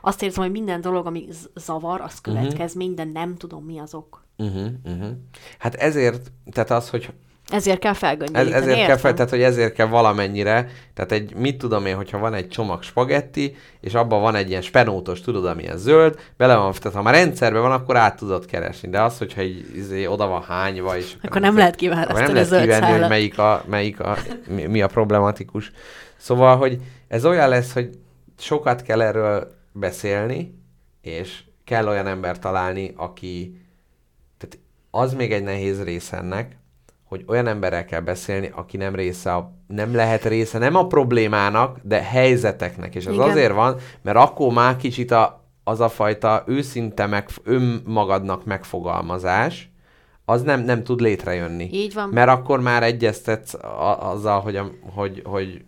Azt 0.00 0.22
érzem, 0.22 0.42
hogy 0.42 0.52
minden 0.52 0.80
dolog, 0.80 1.06
ami 1.06 1.28
zavar, 1.54 2.00
az 2.00 2.20
Mhm. 2.24 2.36
következmény, 2.36 2.90
uh-huh. 2.90 3.04
de 3.12 3.20
nem 3.20 3.36
tudom, 3.36 3.64
mi 3.64 3.78
az 3.78 3.94
ok. 3.94 4.22
Uh-huh, 4.36 4.66
uh-huh. 4.84 5.10
Hát 5.58 5.74
ezért, 5.74 6.32
tehát 6.52 6.70
az, 6.70 6.90
hogy 6.90 7.08
Ezért 7.48 7.78
kell 7.78 7.90
ez, 7.92 7.98
felgöngyölíteni, 7.98 8.54
ezért 8.54 8.74
kell 8.74 8.80
értem? 8.80 8.96
fel, 8.96 9.14
tehát 9.14 9.30
hogy 9.30 9.42
ezért 9.42 9.72
kell 9.72 9.86
valamennyire, 9.86 10.68
tehát 10.94 11.12
egy, 11.12 11.34
mit 11.34 11.56
tudom 11.58 11.86
én, 11.86 11.96
hogyha 11.96 12.18
van 12.18 12.34
egy 12.34 12.48
csomag 12.48 12.82
spagetti, 12.82 13.56
és 13.80 13.94
abban 13.94 14.20
van 14.20 14.34
egy 14.34 14.48
ilyen 14.48 14.62
spenótos, 14.62 15.20
tudod, 15.20 15.46
amilyen 15.46 15.76
zöld, 15.76 16.18
bele 16.36 16.56
van, 16.56 16.72
tehát 16.72 16.96
ha 16.96 17.02
már 17.02 17.14
rendszerben 17.14 17.62
van, 17.62 17.72
akkor 17.72 17.96
át 17.96 18.16
tudod 18.16 18.46
keresni, 18.46 18.88
de 18.88 19.02
az, 19.02 19.18
hogyha 19.18 19.40
egy, 19.40 19.70
izé, 19.76 20.06
oda 20.06 20.26
van 20.26 20.42
hányva, 20.42 20.96
és 20.96 21.12
Akkor 21.22 21.40
nem 21.40 21.56
lehet 21.56 21.74
akkor 21.74 21.88
kiválasztani 21.88 22.22
nem 22.22 22.32
lehet 22.32 22.48
zöld 22.48 22.62
kivenni, 22.62 22.98
hogy 22.98 23.08
melyik 23.08 23.38
a, 23.38 23.64
melyik 23.66 24.00
a, 24.00 24.16
mi, 24.48 24.66
mi 24.66 24.82
a 24.82 24.86
problematikus. 24.86 25.72
Szóval, 26.16 26.56
hogy 26.56 26.78
ez 27.08 27.24
olyan 27.24 27.48
lesz, 27.48 27.72
hogy 27.72 27.90
sokat 28.38 28.82
kell 28.82 29.02
erről 29.02 29.53
beszélni, 29.74 30.58
és 31.00 31.42
kell 31.64 31.88
olyan 31.88 32.06
ember 32.06 32.38
találni, 32.38 32.92
aki, 32.96 33.60
tehát 34.38 34.58
az 34.90 35.14
még 35.14 35.32
egy 35.32 35.42
nehéz 35.42 35.82
rész 35.82 36.12
ennek, 36.12 36.56
hogy 37.04 37.24
olyan 37.26 37.46
emberrel 37.46 37.84
kell 37.84 38.00
beszélni, 38.00 38.50
aki 38.54 38.76
nem 38.76 38.94
része, 38.94 39.34
a, 39.34 39.52
nem 39.66 39.94
lehet 39.94 40.24
része, 40.24 40.58
nem 40.58 40.74
a 40.74 40.86
problémának, 40.86 41.78
de 41.82 42.02
helyzeteknek. 42.02 42.94
És 42.94 43.06
ez 43.06 43.12
Igen. 43.12 43.28
azért 43.28 43.52
van, 43.52 43.76
mert 44.02 44.16
akkor 44.16 44.52
már 44.52 44.76
kicsit 44.76 45.10
a, 45.10 45.44
az 45.64 45.80
a 45.80 45.88
fajta 45.88 46.44
őszinte 46.46 47.06
meg, 47.06 47.28
önmagadnak 47.44 48.44
megfogalmazás, 48.44 49.70
az 50.24 50.42
nem, 50.42 50.60
nem 50.60 50.82
tud 50.82 51.00
létrejönni. 51.00 51.68
Így 51.72 51.94
van. 51.94 52.08
Mert 52.08 52.30
akkor 52.30 52.60
már 52.60 52.82
egyeztetsz 52.82 53.54
a, 53.54 54.10
azzal, 54.10 54.40
hogy, 54.40 54.56
a, 54.56 54.70
hogy, 54.94 55.22
hogy 55.24 55.64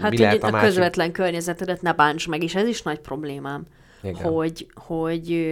Hát, 0.00 0.10
mi 0.10 0.18
lehet 0.18 0.42
a 0.42 0.46
a 0.46 0.50
másik. 0.50 0.66
közvetlen 0.68 1.12
környezetedet 1.12 1.82
ne 1.82 1.92
bánts 1.92 2.28
meg, 2.28 2.42
és 2.42 2.54
ez 2.54 2.66
is 2.66 2.82
nagy 2.82 2.98
problémám. 2.98 3.64
Igen. 4.02 4.22
Hogy, 4.32 4.66
hogy, 4.74 5.48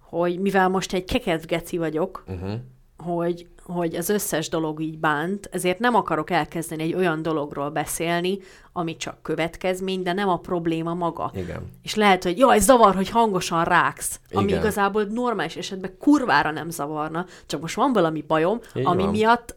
hogy 0.00 0.38
mivel 0.38 0.68
most 0.68 0.92
egy 0.92 1.04
keket 1.04 1.46
geci 1.46 1.78
vagyok, 1.78 2.24
Uh-huh. 2.28 2.52
hogy, 2.96 3.46
hogy 3.62 3.94
az 3.94 4.08
összes 4.08 4.48
dolog 4.48 4.80
így 4.80 4.98
bánt, 4.98 5.48
ezért 5.52 5.78
nem 5.78 5.94
akarok 5.94 6.30
elkezdeni 6.30 6.82
egy 6.82 6.94
olyan 6.94 7.22
dologról 7.22 7.70
beszélni, 7.70 8.38
ami 8.72 8.96
csak 8.96 9.22
következmény, 9.22 10.02
de 10.02 10.12
nem 10.12 10.28
a 10.28 10.36
probléma 10.36 10.94
maga. 10.94 11.30
Igen. 11.34 11.70
És 11.82 11.94
lehet, 11.94 12.22
hogy 12.22 12.38
jaj, 12.38 12.58
zavar, 12.58 12.94
hogy 12.94 13.08
hangosan 13.08 13.64
ráksz, 13.64 14.20
ami 14.32 14.46
Igen. 14.46 14.58
igazából 14.58 15.02
normális 15.04 15.56
esetben 15.56 15.96
kurvára 15.98 16.50
nem 16.50 16.70
zavarna, 16.70 17.26
csak 17.46 17.60
most 17.60 17.74
van 17.74 17.92
valami 17.92 18.24
bajom, 18.26 18.60
Így 18.74 18.86
ami 18.86 19.02
van. 19.02 19.10
miatt 19.10 19.56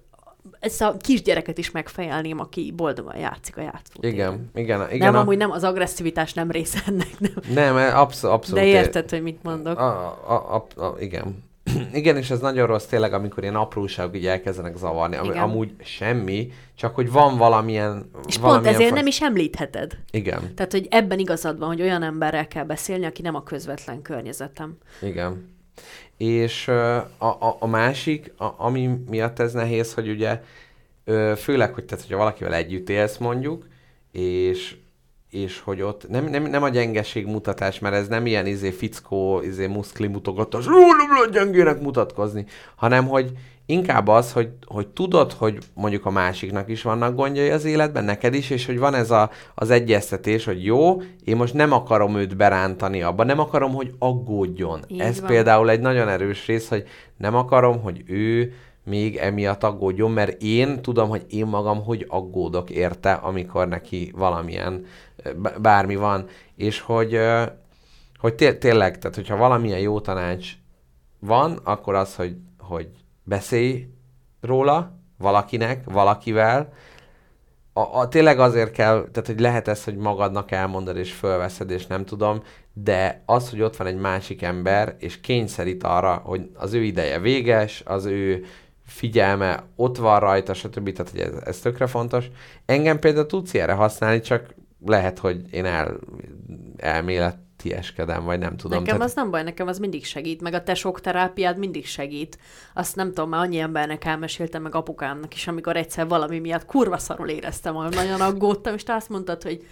ezt 0.66 0.82
a 0.82 0.96
kisgyereket 1.02 1.58
is 1.58 1.72
megfejelném, 1.72 2.40
aki 2.40 2.74
boldogan 2.76 3.18
játszik 3.18 3.58
a 3.58 3.62
játszótéren. 3.62 4.14
Igen, 4.16 4.50
igen, 4.54 4.92
igen. 4.92 4.98
Nem, 4.98 5.16
a, 5.16 5.20
amúgy 5.20 5.38
nem, 5.38 5.52
az 5.52 5.64
agresszivitás 5.64 6.34
nem 6.34 6.52
része 6.52 6.80
ennek, 6.86 7.20
nem. 7.20 7.32
Nem, 7.54 7.76
abszolút, 7.96 8.36
abszolút. 8.36 8.64
De 8.64 8.68
érted, 8.70 9.10
hogy 9.10 9.22
mit 9.22 9.44
mondok. 9.44 9.80
A, 9.80 9.86
a, 10.28 10.56
a, 10.56 10.82
a, 10.84 10.96
igen. 11.00 11.44
igen, 11.94 12.18
és 12.18 12.30
ez 12.30 12.40
nagyon 12.40 12.68
rossz 12.68 12.86
tényleg, 12.86 13.14
amikor 13.14 13.44
ilyen 13.44 13.56
apróságok 13.56 14.16
így 14.16 14.26
elkezdenek 14.26 14.78
zavarni, 14.78 15.16
ami 15.16 15.28
Igen. 15.28 15.42
amúgy 15.42 15.74
semmi, 15.84 16.52
csak 16.76 16.96
hogy 16.96 17.12
van 17.12 17.38
valamilyen... 17.38 18.10
És 18.28 18.34
pont 18.34 18.48
valamilyen 18.48 18.74
ezért 18.74 18.90
fa- 18.90 18.98
nem 18.98 19.08
is 19.08 19.22
említheted. 19.22 19.98
Igen, 20.12 20.54
Tehát, 20.56 20.72
hogy 20.72 20.88
ebben 20.90 21.20
igazad 21.20 21.60
van, 21.60 21.68
hogy 21.68 21.82
olyan 21.82 22.04
emberrel 22.04 22.48
kell 22.48 22.64
beszélni, 22.64 23.06
aki 23.06 23.22
nem 23.22 23.36
a 23.36 23.44
közvetlen 23.44 24.02
környezetem. 24.02 24.78
igen. 25.02 25.54
És 26.18 26.68
a, 26.68 26.98
a, 27.18 27.58
a 27.60 27.68
másik, 27.68 28.34
a, 28.38 28.54
ami 28.58 29.00
miatt 29.10 29.40
ez 29.40 29.54
nehéz, 29.54 29.94
hogy 29.94 30.10
ugye 30.10 30.42
főleg, 31.38 31.74
hogy 31.74 31.86
tehát, 31.86 32.04
hogyha 32.04 32.18
valakivel 32.18 32.54
együtt 32.54 32.90
élsz 32.90 33.18
mondjuk, 33.18 33.68
és 34.12 34.76
és 35.36 35.60
hogy 35.60 35.82
ott 35.82 36.10
nem, 36.10 36.26
nem, 36.26 36.44
nem 36.44 36.64
a 36.64 36.70
gyengeség 36.70 37.26
mutatás, 37.26 37.80
mert 37.80 37.95
ez 37.95 38.07
nem 38.07 38.26
ilyen 38.26 38.45
izé 38.45 38.72
fickó, 38.72 39.41
izé 39.41 39.68
muszkli 39.68 40.07
mutogatás, 40.07 40.68
"Ú, 40.68 40.72
nem 40.72 41.14
lehet 41.18 41.32
gyengének 41.32 41.82
mutatkozni, 41.82 42.45
hanem 42.76 43.07
hogy 43.07 43.32
inkább 43.66 44.07
az, 44.07 44.32
hogy, 44.32 44.49
hogy 44.66 44.88
tudod, 44.88 45.32
hogy 45.32 45.57
mondjuk 45.74 46.06
a 46.06 46.10
másiknak 46.10 46.70
is 46.70 46.82
vannak 46.82 47.16
gondjai 47.16 47.49
az 47.49 47.66
életben, 47.66 48.03
neked 48.03 48.34
is, 48.34 48.49
és 48.49 48.66
hogy 48.66 48.80
van 48.80 48.94
ez 48.94 49.12
a, 49.12 49.30
az 49.56 49.70
egyeztetés, 49.70 50.45
hogy 50.45 50.66
jó, 50.66 51.02
én 51.24 51.36
most 51.36 51.53
nem 51.53 51.72
akarom 51.72 52.16
őt 52.16 52.38
berántani 52.38 53.02
abba, 53.02 53.24
nem 53.24 53.40
akarom, 53.40 53.74
hogy 53.74 53.94
aggódjon. 53.99 54.80
Így 54.88 54.99
ez 54.99 55.20
van. 55.20 55.30
például 55.30 55.70
egy 55.70 55.80
nagyon 55.80 56.07
erős 56.07 56.45
rész, 56.45 56.70
hogy 56.70 56.84
nem 57.18 57.36
akarom, 57.36 57.82
hogy 57.82 58.03
ő 58.07 58.53
még 58.86 59.16
emiatt 59.16 59.64
aggódjon, 59.64 60.12
mert 60.12 60.41
én 60.41 60.82
tudom, 60.82 61.10
hogy 61.10 61.26
én 61.30 61.45
magam 61.45 61.84
hogy 61.84 62.06
aggódok 62.07 62.70
érte, 62.70 63.12
amikor 63.12 63.68
neki 63.68 64.12
valamilyen 64.16 64.86
bármi 65.61 65.95
van, 65.95 66.27
és 66.56 66.80
hogy, 66.80 67.19
hogy 68.18 68.35
té- 68.35 68.60
tényleg, 68.60 68.97
tehát 68.97 69.15
hogyha 69.15 69.35
valamilyen 69.35 69.80
jó 69.80 69.99
tanács 69.99 70.52
van, 71.19 71.60
akkor 71.64 71.95
az, 71.95 72.15
hogy, 72.15 72.35
hogy 72.57 72.89
beszélj 73.23 73.88
róla 74.41 74.99
valakinek, 75.18 75.84
valakivel, 75.84 76.73
a, 77.77 77.99
a, 77.99 78.07
tényleg 78.07 78.39
azért 78.39 78.72
kell, 78.72 79.07
tehát 79.11 79.27
hogy 79.27 79.39
lehet 79.39 79.68
ez, 79.68 79.84
hogy 79.84 79.95
magadnak 79.95 80.52
elmondod 80.52 80.97
és 80.97 81.14
fölveszed, 81.14 81.69
és 81.69 81.88
nem 81.88 82.06
tudom, 82.06 82.41
de 82.73 83.23
az, 83.26 83.49
hogy 83.49 83.61
ott 83.61 83.76
van 83.76 83.88
egy 83.88 83.97
másik 83.97 84.41
ember, 84.41 84.95
és 84.99 85.22
kényszerít 85.22 85.84
arra, 85.84 86.22
hogy 86.23 86.49
az 86.53 86.73
ő 86.73 86.84
ideje 86.84 87.19
véges, 87.19 87.84
az 87.85 88.06
ő 88.06 88.45
figyelme 88.85 89.64
ott 89.76 89.97
van 89.97 90.19
rajta, 90.19 90.53
stb. 90.53 90.91
Tehát, 90.91 91.11
hogy 91.11 91.19
ez, 91.19 91.34
ez 91.45 91.60
tökre 91.60 91.88
fontos. 91.88 92.26
Engem 92.65 92.99
például 92.99 93.26
tudsz 93.26 93.53
ilyenre 93.53 93.73
használni, 93.73 94.19
csak 94.19 94.53
lehet, 94.86 95.20
hogy 95.20 95.53
én 95.53 95.66
el, 95.66 95.99
elméletieskedem, 97.64 98.23
vagy 98.23 98.40
nem 98.40 98.57
tudom. 98.57 98.84
Nekem 98.84 99.02
az 99.02 99.14
nem 99.14 99.32
baj, 99.32 99.44
nekem 99.44 99.68
az 99.68 99.77
mindig 99.80 100.06
segít, 100.06 100.41
meg 100.41 100.53
a 100.53 100.64
te 100.64 100.73
sok 100.73 101.02
terápiád 101.02 101.57
mindig 101.57 101.86
segít. 101.86 102.38
Azt 102.73 102.95
nem 102.95 103.07
tudom, 103.07 103.30
már 103.30 103.41
annyi 103.41 103.60
embernek 103.60 104.06
elmeséltem, 104.06 104.61
meg 104.61 104.76
apukámnak 104.76 105.34
is, 105.34 105.48
amikor 105.48 105.76
egyszer 105.76 106.07
valami 106.07 106.40
miatt 106.40 106.65
kurva 106.65 106.98
szarul 106.98 107.30
éreztem, 107.30 107.73
hogy 107.73 107.95
nagyon 107.95 108.22
aggódtam, 108.22 108.73
és 108.73 108.84
te 108.84 108.94
azt 108.94 109.10
mondtad, 109.10 109.44
hogy, 109.44 109.65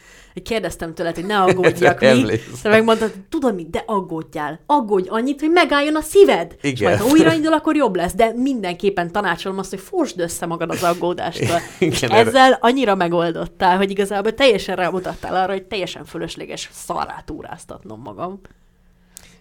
kérdeztem 0.44 0.94
tőled, 0.94 1.16
hogy 1.16 1.26
ne 1.26 1.42
aggódjak, 1.44 2.00
mi? 2.00 2.40
Te 2.62 2.70
megmondtad, 2.70 3.12
tudod 3.30 3.56
mit, 3.56 3.70
de 3.70 3.84
aggódjál. 3.86 4.60
Aggódj 4.66 5.08
annyit, 5.10 5.40
hogy 5.40 5.52
megálljon 5.52 5.96
a 5.96 6.02
szíved. 6.02 6.56
És 6.62 6.70
Igen. 6.72 6.90
majd 6.90 7.02
ha 7.02 7.10
újra 7.10 7.34
indul, 7.34 7.54
akkor 7.54 7.76
jobb 7.76 7.96
lesz, 7.96 8.14
de 8.14 8.34
mindenképpen 8.36 9.12
tanácsolom 9.12 9.58
azt, 9.58 9.70
hogy 9.70 9.80
fosd 9.80 10.20
össze 10.20 10.46
magad 10.46 10.70
az 10.70 10.84
aggódástól. 10.84 11.60
és 11.80 12.02
Igen, 12.02 12.16
erre- 12.16 12.28
ezzel 12.28 12.58
annyira 12.62 12.96
megoldottál, 12.96 13.78
hogy 13.78 13.92
igazából 13.92 14.34
teljesen 14.34 14.76
rámutattál 14.76 15.36
arra, 15.36 15.52
hogy 15.52 15.64
teljesen 15.64 16.06
fölösleges 16.06 16.70
szarát 16.72 17.32
túráztatnom 17.84 18.02
magam. 18.02 18.40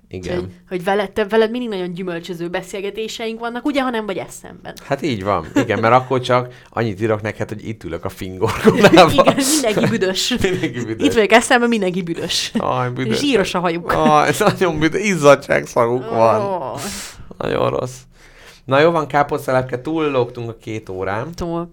Igen. 0.09 0.39
Hogy, 0.39 0.53
hogy 0.69 0.85
veled, 0.85 1.13
te, 1.13 1.27
veled 1.27 1.51
mindig 1.51 1.69
nagyon 1.69 1.93
gyümölcsöző 1.93 2.49
beszélgetéseink 2.49 3.41
vannak, 3.41 3.65
ugye, 3.65 3.83
ha 3.83 3.91
nem 3.91 4.07
vagy 4.07 4.17
eszemben. 4.17 4.75
Hát 4.83 5.03
így 5.03 5.25
van. 5.25 5.47
Igen, 5.55 5.81
mert 5.81 5.95
akkor 5.95 6.21
csak 6.21 6.55
annyit 6.71 7.01
írok 7.01 7.23
neked, 7.23 7.49
hogy 7.49 7.69
itt 7.69 7.85
ülök 7.85 8.05
a 8.05 8.09
fingorgonában. 8.09 9.11
Igen, 9.11 9.37
mindenki 9.53 9.87
büdös. 9.91 10.29
Mindenki 10.41 10.85
büdös. 10.85 11.07
Itt 11.07 11.13
vagyok 11.13 11.33
eszemben, 11.33 11.69
mindenki 11.69 12.03
büdös. 12.03 12.53
Aj, 12.55 12.91
büdös. 12.91 13.19
Zsíros 13.19 13.55
a 13.55 13.61
hajuk. 13.61 13.93
Aj, 13.93 14.29
ez 14.29 14.39
nagyon 14.39 14.79
büdös. 14.79 15.03
Izzadságszaguk 15.03 16.11
van. 16.11 16.41
Ó, 16.41 16.77
Nagyon 17.39 17.71
rossz. 17.71 17.97
Na 18.65 18.81
jó 18.81 18.91
van, 18.91 19.07
káposztelepke, 19.07 19.81
túllógtunk 19.81 20.49
a 20.49 20.57
két 20.57 20.89
órán. 20.89 21.35
Tudom. 21.35 21.73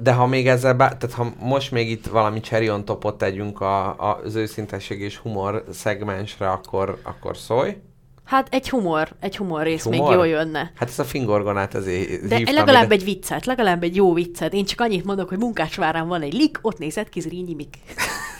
De 0.00 0.12
ha 0.12 0.26
még 0.26 0.48
ezzel, 0.48 0.74
bá- 0.74 0.98
tehát 0.98 1.16
ha 1.16 1.32
most 1.38 1.70
még 1.70 1.90
itt 1.90 2.06
valami 2.06 2.40
cherry 2.40 2.70
on 2.70 2.84
topot 2.84 3.18
tegyünk 3.18 3.60
a, 3.60 3.86
a, 3.88 4.20
az 4.24 4.34
őszintesség 4.34 5.00
és 5.00 5.16
humor 5.16 5.64
szegmensre, 5.72 6.50
akkor, 6.50 6.98
akkor 7.02 7.36
szólj. 7.36 7.76
Hát 8.24 8.48
egy 8.50 8.68
humor, 8.68 9.08
egy 9.20 9.36
humor 9.36 9.62
rész 9.62 9.82
Humor? 9.82 10.08
még 10.08 10.16
jól 10.16 10.26
jönne. 10.26 10.72
Hát 10.74 10.88
ez 10.88 10.98
a 10.98 11.04
fingorgonát 11.04 11.74
azért 11.74 12.28
De 12.28 12.36
hívtam 12.36 12.54
legalább 12.54 12.84
ide. 12.84 12.94
egy 12.94 13.04
viccet, 13.04 13.46
legalább 13.46 13.82
egy 13.82 13.96
jó 13.96 14.12
viccet. 14.14 14.52
Én 14.52 14.64
csak 14.64 14.80
annyit 14.80 15.04
mondok, 15.04 15.28
hogy 15.28 15.38
Munkácsvárán 15.38 16.08
van 16.08 16.22
egy 16.22 16.32
lik, 16.32 16.58
ott 16.62 16.78
nézett 16.78 17.08
ki 17.08 17.20
Zrínyi 17.20 17.54
Mik. 17.54 17.76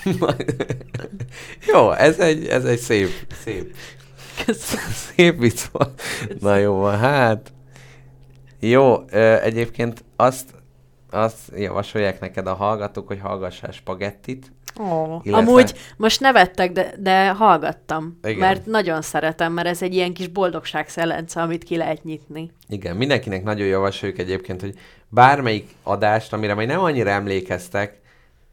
jó, 1.73 1.91
ez 1.93 2.19
egy, 2.19 2.47
ez 2.47 2.65
egy 2.65 2.79
szép, 2.79 3.09
szép, 3.45 3.75
Köszönöm. 4.47 4.85
szép 5.17 5.39
vicc 5.39 5.61
volt. 5.73 6.03
Na 6.41 6.57
jó 6.57 6.85
hát. 6.85 7.53
Jó, 8.61 9.09
egyébként 9.43 10.05
azt, 10.17 10.51
azt 11.11 11.39
javasolják 11.57 12.20
neked 12.20 12.47
a 12.47 12.55
hallgatók, 12.55 13.07
hogy 13.07 13.20
hallgassál 13.20 13.70
spagettit. 13.70 14.53
Ó, 14.81 15.20
Illetve- 15.23 15.49
Amúgy 15.49 15.74
most 15.97 16.20
nevettek, 16.20 16.73
de, 16.73 16.93
de 16.99 17.28
hallgattam, 17.31 18.19
Igen. 18.23 18.39
mert 18.39 18.66
nagyon 18.66 19.03
szeretem, 19.03 19.53
mert 19.53 19.69
ez 19.69 19.82
egy 19.82 19.95
ilyen 19.95 20.12
kis 20.12 20.28
boldogság 20.28 20.89
szellence, 20.89 21.41
amit 21.41 21.65
ki 21.65 21.77
lehet 21.77 22.05
nyitni. 22.05 22.51
Igen, 22.69 22.97
mindenkinek 22.97 23.43
nagyon 23.43 23.66
javasoljuk 23.66 24.19
egyébként, 24.19 24.61
hogy 24.61 24.74
bármelyik 25.09 25.69
adást, 25.82 26.32
amire 26.32 26.55
majd 26.55 26.69
nem 26.69 26.81
annyira 26.81 27.11
emlékeztek, 27.11 27.99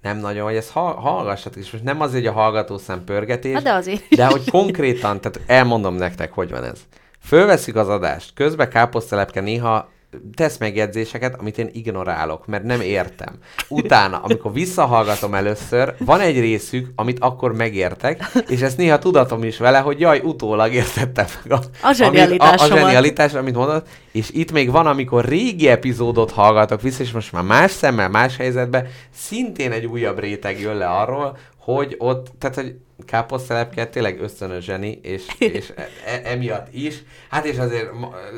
nem 0.01 0.17
nagyon, 0.17 0.45
hogy 0.45 0.55
ezt 0.55 0.71
ha- 0.71 0.99
hallgassatok, 0.99 1.63
és 1.63 1.71
most 1.71 1.83
nem 1.83 2.01
azért, 2.01 2.25
hogy 2.25 2.35
a 2.35 2.39
hallgatószám 2.39 3.03
pörgetés, 3.03 3.53
Hát 3.53 3.63
de 3.63 3.73
azért 3.73 4.03
de 4.15 4.25
hogy 4.25 4.49
konkrétan, 4.49 5.21
tehát 5.21 5.39
elmondom 5.47 5.95
nektek, 5.95 6.33
hogy 6.33 6.49
van 6.49 6.63
ez. 6.63 6.79
Fölveszik 7.19 7.75
az 7.75 7.89
adást, 7.89 8.33
közben 8.33 8.69
káposztelepke 8.69 9.41
néha 9.41 9.89
tesz 10.35 10.57
megjegyzéseket, 10.57 11.35
amit 11.39 11.57
én 11.57 11.69
ignorálok, 11.73 12.45
mert 12.45 12.63
nem 12.63 12.81
értem. 12.81 13.35
Utána, 13.69 14.17
amikor 14.17 14.53
visszahallgatom 14.53 15.33
először, 15.33 15.95
van 15.99 16.19
egy 16.19 16.39
részük, 16.39 16.91
amit 16.95 17.19
akkor 17.19 17.53
megértek, 17.55 18.31
és 18.47 18.61
ezt 18.61 18.77
néha 18.77 18.99
tudatom 18.99 19.43
is 19.43 19.57
vele, 19.57 19.79
hogy 19.79 19.99
jaj, 19.99 20.21
utólag 20.23 20.73
értettem 20.73 21.25
meg 21.43 21.59
a, 21.59 21.61
A 21.81 22.03
amit- 22.03 22.41
a, 22.41 22.53
a 22.53 22.67
zsenialitás, 22.67 23.33
amit 23.33 23.55
mondott, 23.55 23.87
és 24.11 24.29
itt 24.29 24.51
még 24.51 24.71
van, 24.71 24.85
amikor 24.87 25.25
régi 25.25 25.67
epizódot 25.67 26.31
hallgatok 26.31 26.81
vissza, 26.81 27.03
és 27.03 27.11
most 27.11 27.31
már 27.31 27.43
más 27.43 27.71
szemmel, 27.71 28.09
más 28.09 28.37
helyzetben, 28.37 28.87
szintén 29.13 29.71
egy 29.71 29.85
újabb 29.85 30.19
réteg 30.19 30.59
jön 30.59 30.77
le 30.77 30.87
arról, 30.87 31.37
hogy 31.57 31.95
ott, 31.97 32.27
tehát, 32.39 32.55
hogy 32.55 32.75
káposztelepke 33.05 33.87
tényleg 33.87 34.21
ösztönös 34.21 34.63
zseni, 34.63 34.99
és, 35.01 35.25
és 35.37 35.73
e, 35.75 35.87
e, 36.05 36.21
emiatt 36.23 36.67
is, 36.73 37.03
hát 37.29 37.45
és 37.45 37.57
azért 37.57 37.89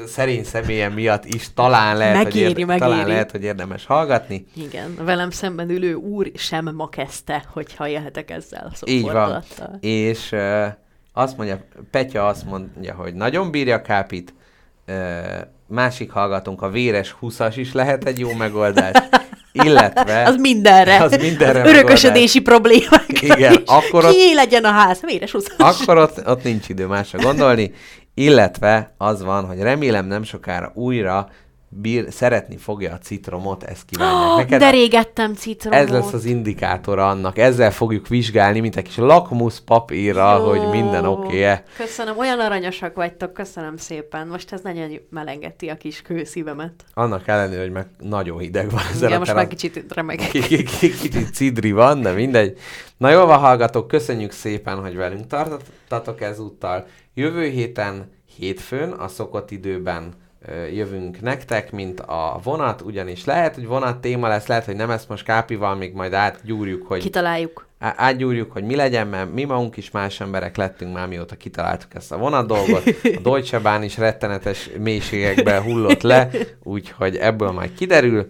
szerény 0.06 0.44
személyen 0.44 0.92
miatt 0.92 1.26
is 1.26 1.54
talán 1.54 1.98
lehet, 1.98 2.16
hogy, 2.16 2.26
Megéri, 2.26 2.60
érde, 2.60 2.78
talán 2.78 3.08
lehet, 3.08 3.32
hogy 3.32 3.44
érdemes 3.44 3.86
hallgatni. 3.86 4.46
Igen, 4.56 4.96
velem 5.02 5.30
szemben 5.30 5.70
ülő 5.70 5.94
úr 5.94 6.32
sem 6.36 6.76
ma 6.76 6.90
kezdte, 6.90 7.44
hogyha 7.54 7.88
élhetek 7.88 8.32
ezzel 8.32 8.72
a 8.82 8.90
Így 8.90 9.12
van. 9.12 9.44
És 9.80 10.32
uh, 10.32 10.66
azt 11.14 11.38
mondja, 11.38 11.66
Petya 11.92 12.28
azt 12.28 12.46
mondja, 12.46 12.94
hogy 12.94 13.14
nagyon 13.14 13.52
bírja 13.52 13.82
kápit, 13.82 14.34
uh, 14.88 14.96
másik 15.68 16.12
hallgatónk, 16.12 16.62
a 16.62 16.70
véres 16.70 17.16
20-as 17.22 17.54
is 17.56 17.74
lehet 17.74 18.06
egy 18.06 18.20
jó 18.20 18.34
megoldás, 18.34 18.92
illetve... 19.52 20.24
Az 20.30 20.36
mindenre. 20.36 21.04
Az 21.04 21.18
mindenre 21.22 21.62
Az 21.62 21.70
örökösödési 21.70 22.42
problémákra 22.42 23.36
Igen, 23.36 23.52
is. 23.54 23.60
akkor 23.78 24.06
ott- 24.06 24.12
Ki 24.12 24.34
legyen 24.34 24.64
a 24.64 24.72
ház? 24.72 25.00
Véres. 25.02 25.36
Akkor 25.58 25.98
ott, 25.98 26.28
ott 26.28 26.44
nincs 26.44 26.70
idő 26.70 26.86
másra 26.86 27.20
gondolni, 27.20 27.72
illetve 28.14 28.94
az 28.98 29.24
van, 29.24 29.46
hogy 29.46 29.60
remélem 29.60 30.06
nem 30.06 30.24
sokára 30.24 30.72
újra 30.76 31.30
bír, 31.70 32.06
szeretni 32.12 32.58
fogja 32.58 32.94
a 32.94 32.98
citromot, 32.98 33.64
ezt 33.64 33.86
kívánják 33.86 34.36
neked. 34.38 34.60
De 34.60 34.70
rég 34.70 34.94
ettem 34.94 35.34
citromot. 35.34 35.80
Ez 35.80 35.90
lesz 35.90 36.14
az 36.14 36.26
indikátora 36.26 37.10
annak, 37.10 37.38
ezzel 37.38 37.72
fogjuk 37.72 38.08
vizsgálni, 38.08 38.60
mint 38.60 38.76
egy 38.76 38.84
kis 38.84 38.98
lakmusz 38.98 39.60
papírra, 39.60 40.38
Jó. 40.38 40.44
hogy 40.50 40.70
minden 40.70 41.06
oké-e. 41.06 41.64
Köszönöm, 41.78 42.18
olyan 42.18 42.40
aranyosak 42.40 42.96
vagytok, 42.96 43.34
köszönöm 43.34 43.78
szépen. 43.78 44.28
Most 44.28 44.54
ez 44.54 44.62
nagyon 44.62 44.92
melengeti 45.10 45.68
a 45.70 45.76
kis 45.76 46.02
kőszívemet. 46.02 46.84
Annak 46.94 47.28
ellenére, 47.28 47.62
hogy 47.62 47.72
meg 47.72 47.86
nagyon 48.00 48.40
hideg 48.40 48.70
van 48.72 48.82
ezen 48.92 49.08
Igen, 49.08 49.20
most 49.20 49.34
már 49.34 49.48
kicsit 49.48 49.84
remegek. 49.94 50.30
Ki- 50.30 50.42
ki- 50.42 50.64
ki- 50.64 50.98
Kicsit 51.00 51.34
cidri 51.34 51.72
van, 51.72 52.02
de 52.02 52.12
mindegy. 52.12 52.58
Na 52.98 53.10
jól 53.10 53.26
van, 53.26 53.40
hallgatók, 53.40 53.88
köszönjük 53.88 54.32
szépen, 54.32 54.82
hogy 54.82 54.96
velünk 54.96 55.28
tartottatok 55.28 56.22
ezúttal. 56.22 56.86
Jövő 57.14 57.44
héten, 57.48 58.12
hétfőn, 58.38 58.92
a 58.92 59.08
szokott 59.08 59.52
időben 59.52 60.14
jövünk 60.74 61.22
nektek, 61.22 61.72
mint 61.72 62.00
a 62.00 62.40
vonat, 62.44 62.82
ugyanis 62.82 63.26
lehet, 63.26 63.56
hogy 63.56 63.66
vonat 63.66 64.02
téma 64.02 64.28
lesz, 64.28 64.48
lehet, 64.48 64.66
hogy 64.66 64.76
nem 64.76 64.90
ezt 64.90 65.10
most 65.10 65.24
kápival, 65.24 65.76
még 65.76 65.94
majd 65.94 66.14
átgyúrjuk, 66.14 66.88
hogy... 66.88 67.02
Kitaláljuk. 67.02 67.68
Á- 67.80 67.96
átgyúrjuk, 67.98 68.52
hogy 68.52 68.64
mi 68.64 68.76
legyen, 68.76 69.08
mert 69.08 69.34
mi 69.34 69.44
magunk 69.44 69.78
is 69.78 69.92
más 69.92 70.20
emberek 70.20 70.58
lettünk 70.58 70.94
már, 70.94 71.08
mióta 71.08 71.36
kitaláltuk 71.36 71.96
ezt 71.96 72.12
a 72.12 72.18
vonat 72.18 72.48
dolgot. 72.48 72.84
A 73.04 73.20
Deutsche 73.24 73.60
Bahn 73.60 73.84
is 73.84 73.98
rettenetes 73.98 74.70
mélységekbe 74.80 75.62
hullott 75.62 76.02
le, 76.02 76.30
úgyhogy 76.64 77.16
ebből 77.16 77.52
majd 77.52 77.74
kiderül 77.74 78.28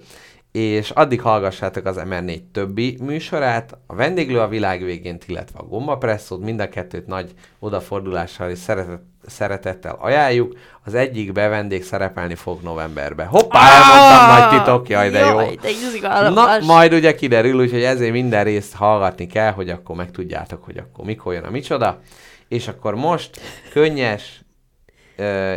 és 0.52 0.90
addig 0.90 1.22
hallgassátok 1.22 1.86
az 1.86 2.02
MR4 2.10 2.40
többi 2.52 2.98
műsorát, 3.02 3.78
a 3.88 3.96
vendéglő 3.96 4.40
a 4.40 4.48
világ 4.48 4.84
végén, 4.84 5.18
illetve 5.28 5.60
a 5.60 5.64
gombapresszót, 5.64 6.44
mind 6.44 6.60
a 6.60 6.70
kettőt 6.70 7.08
nagy 7.08 7.32
odafordulással 7.60 8.50
és 8.50 8.58
szeretettel 8.58 9.08
szeretettel 9.30 9.98
ajánljuk. 10.00 10.58
Az 10.84 10.94
egyik 10.94 11.32
bevendég 11.32 11.84
szerepelni 11.84 12.36
fog 12.36 12.62
novemberben. 12.62 13.28
Hoppá, 13.28 13.60
elmondtam 13.60 14.28
nagy 14.28 14.60
titok, 14.60 14.90
jaj, 14.90 15.10
de 15.10 15.20
jó. 15.20 15.40
Na, 16.30 16.60
majd 16.60 16.94
ugye 16.94 17.16
kiderül, 17.16 17.60
úgyhogy 17.60 17.84
ezért 17.84 18.12
minden 18.12 18.44
részt 18.44 18.74
hallgatni 18.74 19.28
kell, 19.28 19.52
hogy 19.52 19.70
akkor 19.70 19.96
megtudjátok, 19.96 20.64
hogy 20.64 20.78
akkor 20.78 21.06
mikor 21.06 21.34
jön 21.34 21.44
a 21.44 21.50
micsoda. 21.50 22.00
És 22.48 22.68
akkor 22.68 22.96
most 22.96 23.40
könnyes, 23.72 24.42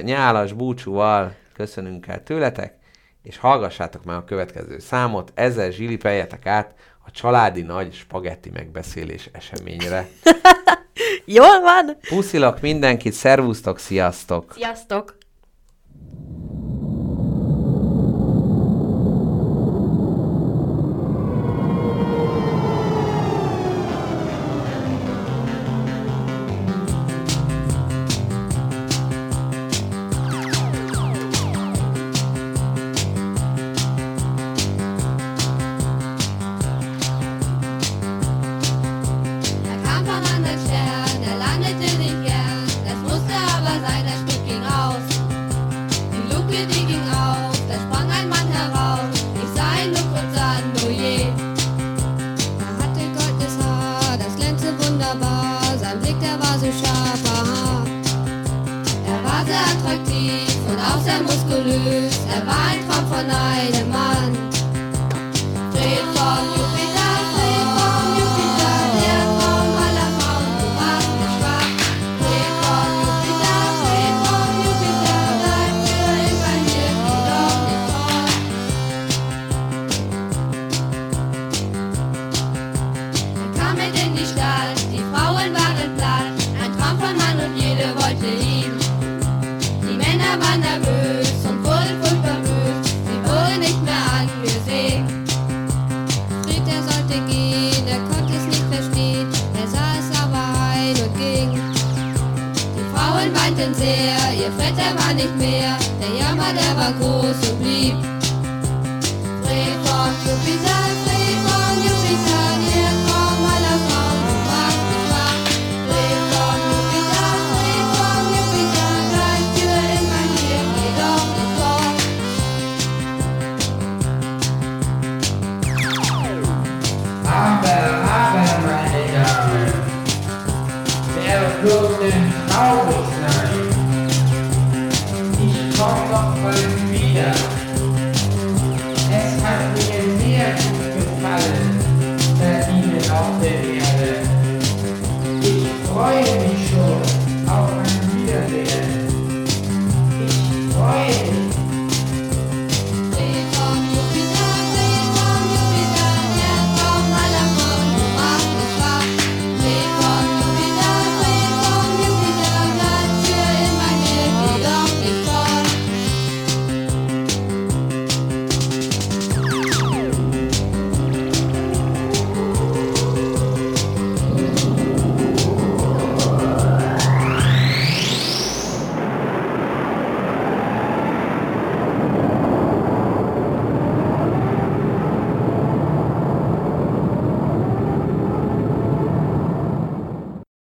nyálas 0.02 0.52
búcsúval 0.52 1.34
köszönünk 1.54 2.06
el 2.06 2.22
tőletek, 2.22 2.74
és 3.22 3.38
hallgassátok 3.38 4.04
meg 4.04 4.16
a 4.16 4.24
következő 4.24 4.78
számot, 4.78 5.32
ezzel 5.34 5.70
zsilipeljetek 5.70 6.46
át 6.46 6.74
a 7.04 7.10
családi 7.10 7.62
nagy 7.62 7.92
spagetti 7.92 8.50
megbeszélés 8.50 9.28
eseményre. 9.32 10.08
Jól 11.24 11.60
van? 11.60 11.96
Puszilok 12.08 12.60
mindenkit, 12.60 13.12
szervusztok, 13.12 13.78
sziasztok! 13.78 14.52
Sziasztok! 14.54 15.20